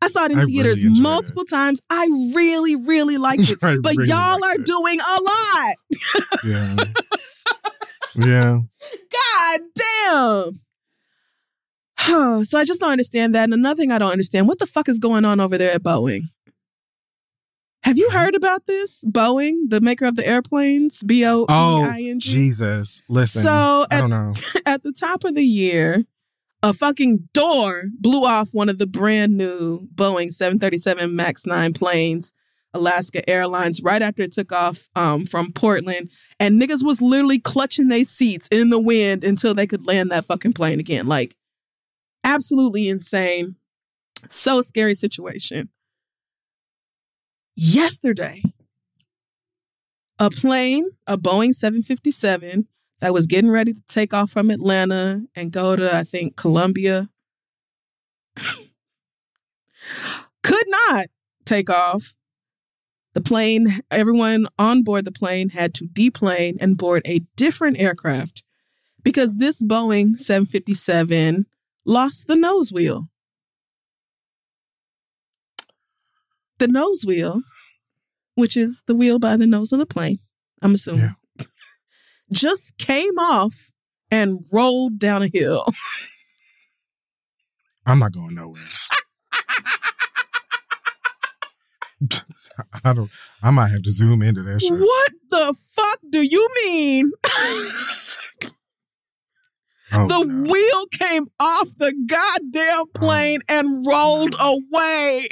I 0.00 0.08
saw 0.08 0.24
it 0.24 0.32
in 0.32 0.38
I 0.38 0.44
theaters 0.44 0.84
enjoyed 0.84 1.02
multiple 1.02 1.44
times. 1.44 1.80
I 1.90 2.06
really, 2.34 2.76
really 2.76 3.18
liked 3.18 3.50
it. 3.50 3.58
But 3.82 3.96
really 3.96 4.08
y'all 4.08 4.44
are 4.44 4.54
it. 4.54 4.64
doing 4.64 4.98
a 5.00 5.20
lot. 5.22 5.76
Yeah. 6.44 6.76
yeah. 8.26 8.60
God 9.12 9.60
damn. 12.06 12.44
so 12.44 12.58
I 12.58 12.64
just 12.64 12.80
don't 12.80 12.90
understand 12.90 13.34
that. 13.34 13.44
And 13.44 13.54
another 13.54 13.80
thing 13.80 13.92
I 13.92 13.98
don't 13.98 14.12
understand, 14.12 14.48
what 14.48 14.58
the 14.58 14.66
fuck 14.66 14.88
is 14.88 14.98
going 14.98 15.24
on 15.24 15.40
over 15.40 15.58
there 15.58 15.74
at 15.74 15.82
Boeing? 15.82 16.22
Have 17.84 17.96
you 17.96 18.10
heard 18.10 18.34
about 18.34 18.66
this? 18.66 19.02
Boeing, 19.04 19.68
the 19.68 19.80
maker 19.80 20.04
of 20.04 20.16
the 20.16 20.26
airplanes, 20.26 21.02
B 21.02 21.24
O 21.24 21.42
E 21.42 21.46
Oh, 21.48 21.88
I 21.90 22.02
N 22.02 22.18
G. 22.18 22.30
Oh, 22.30 22.34
Jesus. 22.34 23.02
Listen. 23.08 23.42
So 23.42 23.86
I 23.90 24.00
don't 24.00 24.10
know. 24.10 24.34
at 24.66 24.82
the 24.82 24.92
top 24.92 25.24
of 25.24 25.34
the 25.34 25.44
year, 25.44 26.04
a 26.62 26.74
fucking 26.74 27.28
door 27.32 27.84
blew 27.98 28.24
off 28.24 28.48
one 28.52 28.68
of 28.68 28.78
the 28.78 28.86
brand 28.86 29.36
new 29.36 29.86
Boeing 29.94 30.32
737 30.32 31.14
MAX 31.14 31.46
9 31.46 31.72
planes, 31.72 32.32
Alaska 32.74 33.28
Airlines, 33.28 33.80
right 33.82 34.02
after 34.02 34.22
it 34.22 34.32
took 34.32 34.52
off 34.52 34.88
um, 34.96 35.24
from 35.26 35.52
Portland. 35.52 36.10
And 36.40 36.60
niggas 36.60 36.84
was 36.84 37.00
literally 37.00 37.38
clutching 37.38 37.88
their 37.88 38.04
seats 38.04 38.48
in 38.50 38.70
the 38.70 38.80
wind 38.80 39.24
until 39.24 39.54
they 39.54 39.66
could 39.66 39.86
land 39.86 40.10
that 40.10 40.24
fucking 40.24 40.52
plane 40.52 40.80
again. 40.80 41.06
Like, 41.06 41.36
absolutely 42.24 42.88
insane. 42.88 43.56
So 44.28 44.62
scary 44.62 44.94
situation. 44.94 45.68
Yesterday, 47.54 48.42
a 50.18 50.30
plane, 50.30 50.90
a 51.06 51.16
Boeing 51.16 51.52
757, 51.52 52.66
that 53.00 53.12
was 53.12 53.26
getting 53.26 53.50
ready 53.50 53.72
to 53.72 53.82
take 53.88 54.12
off 54.12 54.30
from 54.30 54.50
Atlanta 54.50 55.22
and 55.34 55.52
go 55.52 55.76
to, 55.76 55.94
I 55.94 56.04
think, 56.04 56.36
Colombia, 56.36 57.08
could 60.42 60.66
not 60.68 61.06
take 61.44 61.70
off. 61.70 62.14
The 63.14 63.20
plane, 63.20 63.80
everyone 63.90 64.46
on 64.58 64.82
board 64.82 65.04
the 65.04 65.12
plane 65.12 65.48
had 65.50 65.74
to 65.74 65.86
deplane 65.86 66.56
and 66.60 66.76
board 66.76 67.02
a 67.04 67.20
different 67.36 67.80
aircraft 67.80 68.44
because 69.02 69.36
this 69.36 69.62
Boeing 69.62 70.16
757 70.16 71.46
lost 71.84 72.26
the 72.26 72.36
nose 72.36 72.72
wheel. 72.72 73.08
The 76.58 76.68
nose 76.68 77.04
wheel, 77.06 77.42
which 78.34 78.56
is 78.56 78.84
the 78.86 78.94
wheel 78.94 79.18
by 79.18 79.36
the 79.36 79.46
nose 79.46 79.72
of 79.72 79.78
the 79.78 79.86
plane, 79.86 80.18
I'm 80.60 80.74
assuming, 80.74 81.14
just 82.32 82.76
came 82.78 83.18
off 83.18 83.70
and 84.10 84.44
rolled 84.52 84.98
down 84.98 85.22
a 85.22 85.28
hill. 85.32 85.64
I'm 87.86 87.98
not 87.98 88.12
going 88.12 88.34
nowhere. 88.34 88.62
I 92.84 92.92
don't. 92.92 93.10
I 93.42 93.50
might 93.50 93.68
have 93.68 93.82
to 93.82 93.90
zoom 93.90 94.22
into 94.22 94.42
that 94.42 94.60
shit. 94.60 94.78
What 94.78 95.12
the 95.30 95.54
fuck 95.74 95.98
do 96.10 96.22
you 96.22 96.48
mean? 96.64 97.12
Oh, 99.90 100.06
the 100.06 100.22
no. 100.22 100.50
wheel 100.50 100.86
came 100.92 101.28
off 101.40 101.70
the 101.78 101.94
goddamn 102.06 102.74
oh, 102.74 102.86
plane 102.92 103.40
and 103.48 103.86
rolled 103.86 104.34
away. 104.38 105.26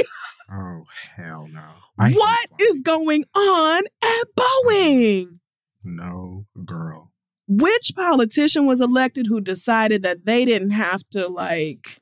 Oh 0.51 0.85
hell 1.15 1.47
no! 1.53 1.61
I 1.99 2.13
What 2.13 2.49
is 2.61 2.81
going 2.81 3.25
on 3.35 3.83
at 4.03 4.25
Boeing? 4.35 5.41
no 5.85 6.36
girl? 6.65 7.13
Which 7.49 7.93
politician 7.95 8.67
was 8.67 8.81
elected 8.81 9.27
who 9.29 9.41
decided 9.41 10.03
that 10.03 10.27
they 10.27 10.45
didn't 10.45 10.71
have 10.71 11.03
to 11.11 11.29
like 11.29 12.01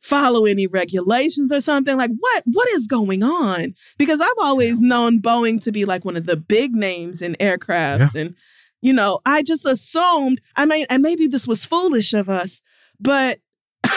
follow 0.00 0.44
any 0.44 0.66
regulations 0.66 1.50
or 1.50 1.60
something? 1.60 1.96
Like 1.96 2.10
what 2.18 2.42
what 2.46 2.68
is 2.70 2.86
going 2.86 3.22
on? 3.22 3.74
Because 3.98 4.20
I've 4.20 4.28
always 4.38 4.80
known 4.80 5.22
Boeing 5.22 5.62
to 5.64 5.72
be 5.72 5.84
like 5.84 6.04
one 6.04 6.16
of 6.16 6.26
the 6.26 6.36
big 6.36 6.72
names 6.72 7.22
in 7.22 7.34
aircrafts 7.34 8.14
and 8.14 8.34
you 8.82 8.92
know, 8.92 9.20
I 9.24 9.44
just 9.44 9.64
assumed, 9.64 10.40
I 10.56 10.66
mean, 10.66 10.86
and 10.90 11.02
maybe 11.02 11.28
this 11.28 11.46
was 11.46 11.64
foolish 11.64 12.12
of 12.12 12.28
us, 12.28 12.60
but 12.98 13.38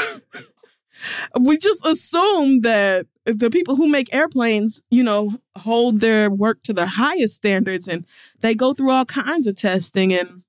we 1.42 1.58
just 1.58 1.84
assumed 1.86 2.62
that 2.64 3.08
the 3.26 3.50
people 3.50 3.76
who 3.76 3.88
make 3.88 4.14
airplanes, 4.14 4.82
you 4.92 5.04
know, 5.04 5.34
hold 5.58 6.00
their 6.00 6.30
work 6.30 6.62
to 6.64 6.74
the 6.74 6.86
highest 6.86 7.36
standards 7.36 7.88
and 7.88 8.06
they 8.42 8.54
go 8.54 8.74
through 8.74 8.92
all 8.92 9.06
kinds 9.06 9.48
of 9.48 9.56
testing 9.56 10.14
and 10.14 10.44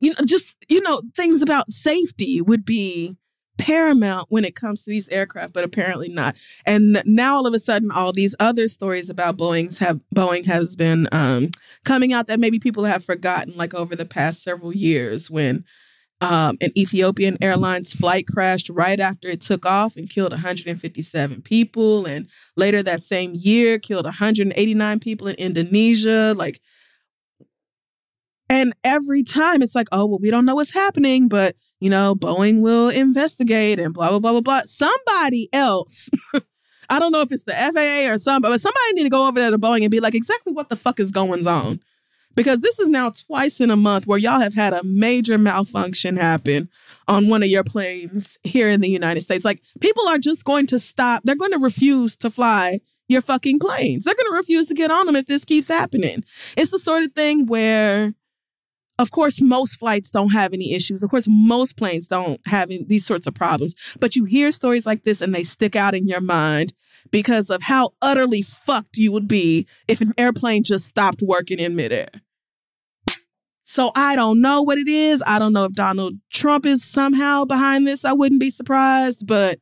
you 0.00 0.10
know 0.10 0.24
just 0.24 0.64
you 0.68 0.80
know 0.80 1.02
things 1.16 1.42
about 1.42 1.70
safety 1.70 2.40
would 2.40 2.64
be 2.64 3.16
paramount 3.56 4.26
when 4.28 4.44
it 4.44 4.54
comes 4.54 4.84
to 4.84 4.90
these 4.90 5.08
aircraft 5.08 5.52
but 5.52 5.64
apparently 5.64 6.08
not. 6.08 6.36
And 6.64 7.02
now 7.04 7.36
all 7.36 7.46
of 7.46 7.54
a 7.54 7.58
sudden 7.58 7.90
all 7.90 8.12
these 8.12 8.36
other 8.38 8.68
stories 8.68 9.10
about 9.10 9.36
boeing's 9.36 9.78
have 9.78 10.00
boeing 10.14 10.46
has 10.46 10.76
been 10.76 11.08
um, 11.10 11.50
coming 11.84 12.12
out 12.12 12.28
that 12.28 12.38
maybe 12.38 12.60
people 12.60 12.84
have 12.84 13.04
forgotten 13.04 13.56
like 13.56 13.74
over 13.74 13.96
the 13.96 14.04
past 14.04 14.42
several 14.42 14.74
years 14.74 15.30
when 15.30 15.64
um, 16.20 16.56
an 16.60 16.76
ethiopian 16.76 17.38
airlines 17.40 17.94
flight 17.94 18.26
crashed 18.26 18.68
right 18.70 18.98
after 18.98 19.28
it 19.28 19.40
took 19.40 19.64
off 19.64 19.96
and 19.96 20.10
killed 20.10 20.32
157 20.32 21.42
people 21.42 22.06
and 22.06 22.28
later 22.56 22.82
that 22.82 23.02
same 23.02 23.32
year 23.34 23.78
killed 23.78 24.04
189 24.04 24.98
people 25.00 25.28
in 25.28 25.36
indonesia 25.36 26.34
like 26.36 26.60
and 28.50 28.72
every 28.82 29.22
time 29.22 29.62
it's 29.62 29.74
like, 29.74 29.88
oh, 29.92 30.06
well, 30.06 30.18
we 30.20 30.30
don't 30.30 30.44
know 30.44 30.54
what's 30.54 30.72
happening, 30.72 31.28
but 31.28 31.54
you 31.80 31.90
know, 31.90 32.14
Boeing 32.14 32.60
will 32.60 32.88
investigate 32.88 33.78
and 33.78 33.94
blah, 33.94 34.08
blah, 34.08 34.18
blah, 34.18 34.32
blah, 34.32 34.40
blah. 34.40 34.62
Somebody 34.64 35.48
else, 35.52 36.10
I 36.90 36.98
don't 36.98 37.12
know 37.12 37.20
if 37.20 37.30
it's 37.30 37.44
the 37.44 37.52
FAA 37.52 38.12
or 38.12 38.18
somebody, 38.18 38.54
but 38.54 38.60
somebody 38.60 38.94
need 38.94 39.04
to 39.04 39.10
go 39.10 39.28
over 39.28 39.38
there 39.38 39.50
to 39.50 39.58
Boeing 39.58 39.82
and 39.82 39.90
be 39.90 40.00
like, 40.00 40.14
exactly 40.14 40.52
what 40.52 40.70
the 40.70 40.76
fuck 40.76 40.98
is 40.98 41.12
going 41.12 41.46
on? 41.46 41.80
Because 42.38 42.60
this 42.60 42.78
is 42.78 42.88
now 42.88 43.10
twice 43.10 43.60
in 43.60 43.70
a 43.70 43.76
month 43.76 44.06
where 44.06 44.18
y'all 44.18 44.40
have 44.40 44.54
had 44.54 44.72
a 44.72 44.82
major 44.84 45.38
malfunction 45.38 46.16
happen 46.16 46.68
on 47.06 47.28
one 47.28 47.42
of 47.42 47.48
your 47.48 47.64
planes 47.64 48.38
here 48.44 48.68
in 48.68 48.80
the 48.80 48.88
United 48.88 49.22
States. 49.22 49.44
Like 49.44 49.62
people 49.80 50.06
are 50.08 50.18
just 50.18 50.44
going 50.44 50.66
to 50.68 50.78
stop. 50.78 51.22
They're 51.24 51.36
going 51.36 51.52
to 51.52 51.58
refuse 51.58 52.16
to 52.16 52.30
fly 52.30 52.80
your 53.08 53.22
fucking 53.22 53.58
planes. 53.58 54.04
They're 54.04 54.14
going 54.14 54.30
to 54.30 54.36
refuse 54.36 54.66
to 54.66 54.74
get 54.74 54.90
on 54.90 55.06
them 55.06 55.16
if 55.16 55.26
this 55.26 55.44
keeps 55.44 55.68
happening. 55.68 56.22
It's 56.56 56.70
the 56.70 56.78
sort 56.78 57.02
of 57.02 57.12
thing 57.12 57.46
where 57.46 58.14
of 58.98 59.12
course, 59.12 59.40
most 59.40 59.76
flights 59.76 60.10
don't 60.10 60.32
have 60.32 60.52
any 60.52 60.74
issues. 60.74 61.02
Of 61.02 61.10
course, 61.10 61.28
most 61.28 61.76
planes 61.76 62.08
don't 62.08 62.44
have 62.48 62.68
any, 62.68 62.82
these 62.82 63.06
sorts 63.06 63.28
of 63.28 63.34
problems. 63.34 63.74
But 64.00 64.16
you 64.16 64.24
hear 64.24 64.50
stories 64.50 64.86
like 64.86 65.04
this 65.04 65.20
and 65.20 65.32
they 65.32 65.44
stick 65.44 65.76
out 65.76 65.94
in 65.94 66.08
your 66.08 66.20
mind 66.20 66.74
because 67.12 67.48
of 67.48 67.62
how 67.62 67.90
utterly 68.02 68.42
fucked 68.42 68.96
you 68.96 69.12
would 69.12 69.28
be 69.28 69.66
if 69.86 70.00
an 70.00 70.12
airplane 70.18 70.64
just 70.64 70.86
stopped 70.86 71.22
working 71.22 71.60
in 71.60 71.76
midair. 71.76 72.08
So 73.70 73.92
I 73.94 74.16
don't 74.16 74.40
know 74.40 74.62
what 74.62 74.78
it 74.78 74.88
is. 74.88 75.22
I 75.26 75.38
don't 75.38 75.52
know 75.52 75.66
if 75.66 75.74
Donald 75.74 76.14
Trump 76.30 76.64
is 76.64 76.82
somehow 76.82 77.44
behind 77.44 77.86
this. 77.86 78.02
I 78.02 78.14
wouldn't 78.14 78.40
be 78.40 78.48
surprised. 78.48 79.26
But 79.26 79.60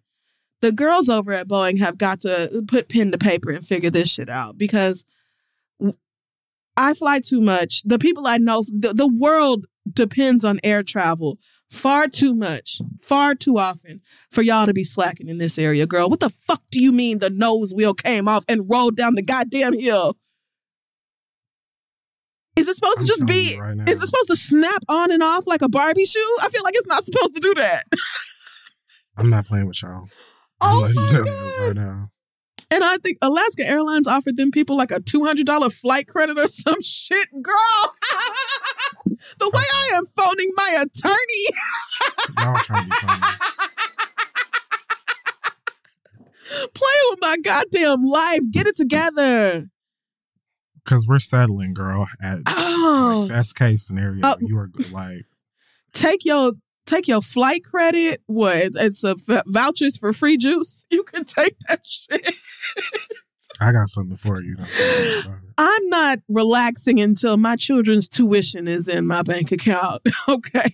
the 0.61 0.70
girls 0.70 1.09
over 1.09 1.33
at 1.33 1.49
Boeing 1.49 1.81
have 1.81 1.99
got 1.99 2.20
to 2.20 2.62
put 2.69 2.89
pen 2.89 3.11
to 3.11 3.19
paper 3.19 3.51
and 3.51 3.66
figure 3.66 3.91
this 3.91 4.09
shit 4.15 4.28
out 4.28 4.57
because 4.57 5.05
I 6.77 6.95
fly 6.95 7.19
too 7.19 7.41
much. 7.41 7.83
The 7.83 7.99
people 7.99 8.28
I 8.28 8.39
know, 8.39 8.62
the, 8.69 8.95
the 8.95 9.09
world 9.09 9.66
depends 9.93 10.45
on 10.45 10.61
air 10.62 10.85
travel 10.85 11.37
far 11.73 12.07
too 12.07 12.33
much, 12.33 12.81
far 13.03 13.35
too 13.35 13.59
often 13.59 14.03
for 14.31 14.43
y'all 14.43 14.66
to 14.66 14.73
be 14.73 14.85
slacking 14.85 15.28
in 15.28 15.39
this 15.39 15.59
area, 15.59 15.85
girl. 15.85 16.09
What 16.09 16.20
the 16.20 16.31
fuck 16.31 16.62
do 16.70 16.81
you 16.81 16.93
mean 16.93 17.19
the 17.19 17.28
nose 17.28 17.74
wheel 17.74 17.93
came 17.93 18.28
off 18.28 18.45
and 18.49 18.70
rolled 18.70 18.97
down 18.97 19.16
the 19.16 19.24
goddamn 19.24 19.77
hill? 19.77 20.16
Is 22.57 22.69
it 22.69 22.77
supposed 22.77 22.99
I'm 22.99 23.05
to 23.05 23.09
just 23.09 23.27
be? 23.27 23.59
right 23.61 23.77
is 23.89 24.03
it 24.03 24.07
supposed 24.07 24.28
to 24.28 24.37
snap 24.37 24.83
on 24.89 25.11
and 25.12 25.23
off 25.23 25.47
like 25.47 25.62
a 25.62 25.69
Barbie 25.69 26.05
shoe? 26.07 26.37
I 26.41 26.49
feel 26.49 26.62
like 26.65 26.74
it's 26.77 26.87
not 26.87 27.05
supposed 27.05 27.35
to 27.35 27.41
do 27.41 27.55
that. 27.55 27.85
I'm 29.19 29.31
not 29.31 29.47
playing 29.47 29.66
with 29.66 29.83
y'all. 29.83 30.09
Oh 30.61 30.81
my 30.83 30.89
you 30.89 30.95
know 30.95 31.24
God. 31.24 31.66
right 31.66 31.77
now. 31.77 32.11
And 32.70 32.83
I 32.83 32.97
think 32.97 33.19
Alaska 33.23 33.65
Airlines 33.66 34.09
offered 34.09 34.37
them 34.37 34.51
people 34.51 34.77
like 34.77 34.91
a 34.91 35.01
$200 35.01 35.73
flight 35.73 36.09
credit 36.09 36.37
or 36.39 36.49
some 36.49 36.81
shit. 36.83 37.28
Girl, 37.41 37.55
the 39.39 39.49
way 39.55 39.62
I 39.74 39.91
am 39.95 40.05
phoning 40.07 40.53
my 40.57 40.83
attorney, 40.83 41.47
Y'all 42.41 42.59
trying 42.65 42.85
to 42.85 42.91
be 42.91 42.97
funny. 43.07 43.23
playing 46.74 47.07
with 47.11 47.19
my 47.20 47.37
goddamn 47.43 48.05
life. 48.05 48.41
Get 48.51 48.66
it 48.66 48.77
together. 48.77 49.69
Because 50.87 51.07
we're 51.07 51.19
settling, 51.19 51.75
girl. 51.75 52.07
At 52.23 52.39
Oh, 52.47 53.27
like, 53.29 53.37
best 53.37 53.57
case 53.57 53.87
scenario, 53.87 54.21
Oh. 54.25 54.37
you 54.41 54.57
are 54.57 54.71
like, 54.93 55.25
take 55.93 56.25
your 56.25 56.53
take 56.87 57.09
your 57.09 57.21
flight 57.21 57.65
credit. 57.65 58.23
What? 58.27 58.71
It's 58.77 59.03
a 59.03 59.17
v- 59.17 59.43
vouchers 59.47 59.97
for 59.97 60.13
free 60.13 60.37
juice. 60.37 60.85
You 60.91 61.03
can 61.03 61.25
take 61.25 61.57
that 61.69 61.81
shit. 61.85 62.35
I 63.61 63.73
got 63.73 63.89
something 63.89 64.17
for 64.17 64.41
you. 64.43 64.55
Don't 64.57 64.69
worry 64.79 65.21
about 65.21 65.35
it. 65.43 65.55
I'm 65.59 65.89
not 65.89 66.19
relaxing 66.29 67.01
until 67.01 67.37
my 67.39 67.57
children's 67.57 68.09
tuition 68.09 68.69
is 68.69 68.87
in 68.89 69.07
my 69.07 69.23
bank 69.23 69.51
account. 69.53 70.03
Okay. 70.29 70.71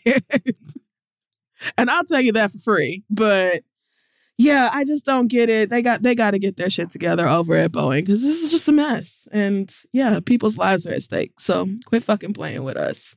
and 1.78 1.89
I'll 1.90 2.05
tell 2.05 2.20
you 2.20 2.32
that 2.32 2.51
for 2.52 2.59
free. 2.59 3.05
But 3.09 3.62
yeah, 4.38 4.70
I 4.72 4.84
just 4.84 5.04
don't 5.04 5.28
get 5.28 5.48
it. 5.48 5.70
They 5.70 5.82
got 5.82 6.02
they 6.02 6.14
got 6.14 6.32
to 6.32 6.38
get 6.38 6.56
their 6.56 6.70
shit 6.70 6.90
together 6.90 7.28
over 7.28 7.54
at 7.54 7.72
Boeing 7.72 8.00
because 8.00 8.22
this 8.22 8.42
is 8.42 8.50
just 8.50 8.68
a 8.68 8.72
mess. 8.72 9.28
And 9.30 9.74
yeah, 9.92 10.20
people's 10.24 10.59
lives 10.59 10.86
are 10.86 10.92
at 10.92 11.02
stake. 11.02 11.38
So 11.38 11.68
quit 11.84 12.02
fucking 12.02 12.32
playing 12.32 12.64
with 12.64 12.76
us. 12.76 13.16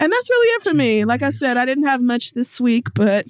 And 0.00 0.12
that's 0.12 0.30
really 0.30 0.48
it 0.48 0.62
for 0.62 0.74
me. 0.74 1.04
Like 1.04 1.22
I 1.22 1.30
said, 1.30 1.56
I 1.56 1.64
didn't 1.64 1.86
have 1.86 2.02
much 2.02 2.32
this 2.32 2.60
week, 2.60 2.88
but 2.94 3.24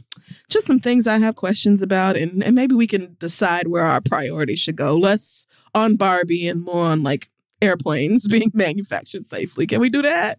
just 0.49 0.67
some 0.67 0.79
things 0.79 1.07
I 1.07 1.19
have 1.19 1.37
questions 1.37 1.83
about, 1.83 2.17
and, 2.17 2.43
and 2.43 2.55
maybe 2.55 2.75
we 2.75 2.87
can 2.87 3.15
decide 3.19 3.69
where 3.69 3.85
our 3.85 4.01
priorities 4.01 4.61
should 4.61 4.77
go. 4.77 4.97
Less 4.97 5.47
on 5.75 5.97
Barbie 5.97 6.49
and 6.49 6.65
more 6.65 6.87
on 6.87 7.03
like 7.03 7.29
airplanes 7.61 8.27
being 8.31 8.51
manufactured 8.55 9.27
safely. 9.27 9.67
Can 9.67 9.81
we 9.81 9.91
do 9.91 10.01
that? 10.01 10.39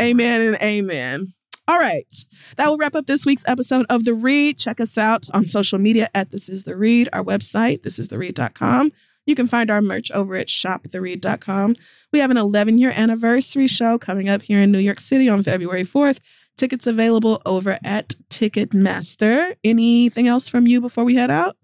Amen 0.00 0.40
and 0.40 0.56
amen. 0.60 1.33
All 1.66 1.78
right. 1.78 2.14
That 2.56 2.68
will 2.68 2.76
wrap 2.76 2.94
up 2.94 3.06
this 3.06 3.24
week's 3.24 3.44
episode 3.48 3.86
of 3.88 4.04
The 4.04 4.12
Read. 4.14 4.58
Check 4.58 4.80
us 4.80 4.98
out 4.98 5.26
on 5.32 5.46
social 5.46 5.78
media 5.78 6.08
at 6.14 6.30
This 6.30 6.48
Is 6.48 6.64
The 6.64 6.76
Read, 6.76 7.08
our 7.12 7.24
website, 7.24 7.80
thisistheread.com. 7.82 8.92
You 9.26 9.34
can 9.34 9.46
find 9.46 9.70
our 9.70 9.80
merch 9.80 10.10
over 10.12 10.34
at 10.34 10.48
shoptheread.com. 10.48 11.76
We 12.12 12.18
have 12.18 12.30
an 12.30 12.36
11 12.36 12.76
year 12.76 12.92
anniversary 12.94 13.66
show 13.66 13.96
coming 13.98 14.28
up 14.28 14.42
here 14.42 14.60
in 14.60 14.70
New 14.72 14.78
York 14.78 15.00
City 15.00 15.28
on 15.28 15.42
February 15.42 15.84
4th. 15.84 16.18
Tickets 16.58 16.86
available 16.86 17.40
over 17.46 17.78
at 17.82 18.14
Ticketmaster. 18.28 19.56
Anything 19.64 20.28
else 20.28 20.48
from 20.50 20.66
you 20.66 20.80
before 20.80 21.04
we 21.04 21.14
head 21.14 21.30
out? 21.30 21.56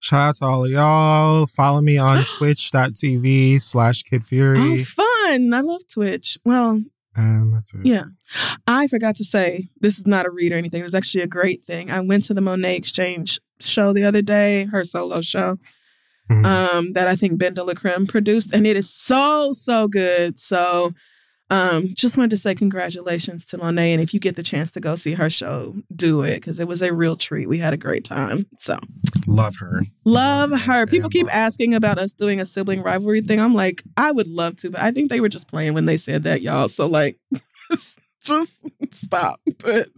Shout 0.00 0.20
out 0.20 0.34
to 0.36 0.44
all 0.46 0.64
of 0.64 0.70
y'all. 0.70 1.46
Follow 1.48 1.80
me 1.80 1.98
on 1.98 2.24
twitch.tv 2.38 3.60
slash 3.60 4.02
Kid 4.04 4.22
Oh, 4.32 4.78
fun. 4.84 5.52
I 5.52 5.60
love 5.60 5.82
Twitch. 5.88 6.38
Well, 6.44 6.82
And 7.18 7.52
that's 7.54 7.74
it. 7.74 7.80
Yeah. 7.84 8.04
I 8.66 8.86
forgot 8.86 9.16
to 9.16 9.24
say, 9.24 9.68
this 9.80 9.98
is 9.98 10.06
not 10.06 10.24
a 10.26 10.30
read 10.30 10.52
or 10.52 10.56
anything. 10.56 10.82
It's 10.84 10.94
actually 10.94 11.24
a 11.24 11.26
great 11.28 11.64
thing. 11.64 11.90
I 11.90 12.00
went 12.00 12.24
to 12.24 12.34
the 12.34 12.40
Monét 12.40 12.76
X 12.76 12.92
Change 12.92 13.40
show 13.60 13.92
the 13.92 14.04
other 14.04 14.22
day, 14.22 14.64
her 14.66 14.84
solo 14.84 15.20
show, 15.20 15.58
Mhm. 16.30 16.44
um, 16.44 16.92
that 16.92 17.08
I 17.08 17.16
think 17.16 17.40
BenDeLaCreme 17.40 18.06
produced, 18.08 18.54
and 18.54 18.66
it 18.66 18.76
is 18.76 18.88
so, 18.88 19.52
so 19.52 19.88
good. 19.88 20.38
So 20.38 20.92
um, 21.50 21.88
just 21.94 22.16
wanted 22.16 22.30
to 22.30 22.36
say 22.36 22.54
congratulations 22.54 23.44
to 23.46 23.58
Monet. 23.58 23.92
And 23.92 24.02
if 24.02 24.12
you 24.12 24.20
get 24.20 24.36
the 24.36 24.42
chance 24.42 24.70
to 24.72 24.80
go 24.80 24.94
see 24.96 25.14
her 25.14 25.30
show, 25.30 25.74
do 25.94 26.22
it 26.22 26.36
because 26.36 26.60
it 26.60 26.68
was 26.68 26.82
a 26.82 26.92
real 26.92 27.16
treat. 27.16 27.48
We 27.48 27.58
had 27.58 27.72
a 27.72 27.78
great 27.78 28.04
time. 28.04 28.46
So 28.58 28.78
Love 29.26 29.56
her. 29.56 29.82
love 30.04 30.50
her. 30.50 30.86
People 30.86 31.08
keep 31.10 31.34
asking 31.34 31.74
about 31.74 31.98
us 31.98 32.12
doing 32.12 32.40
a 32.40 32.44
sibling 32.46 32.82
rivalry 32.82 33.20
thing. 33.20 33.40
I'm 33.40 33.54
like, 33.54 33.82
I 33.96 34.12
would 34.12 34.28
love 34.28 34.56
to, 34.58 34.70
but 34.70 34.80
I 34.82 34.90
think 34.90 35.10
they 35.10 35.20
were 35.20 35.28
just 35.28 35.48
playing 35.48 35.74
when 35.74 35.86
they 35.86 35.96
said 35.96 36.24
that, 36.24 36.42
y'all. 36.42 36.68
So 36.68 36.86
like, 36.86 37.18
just 38.22 38.58
stop. 38.92 39.40
But 39.58 39.88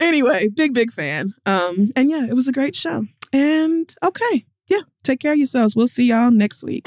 anyway, 0.00 0.48
big 0.48 0.74
big 0.74 0.92
fan. 0.92 1.32
Um, 1.46 1.90
and 1.96 2.10
yeah, 2.10 2.26
it 2.26 2.34
was 2.34 2.48
a 2.48 2.52
great 2.52 2.76
show. 2.76 3.06
And 3.32 3.92
okay, 4.04 4.44
yeah, 4.68 4.80
take 5.04 5.20
care 5.20 5.32
of 5.32 5.38
yourselves. 5.38 5.74
We'll 5.76 5.88
see 5.88 6.04
y'all 6.06 6.30
next 6.30 6.62
week. 6.64 6.86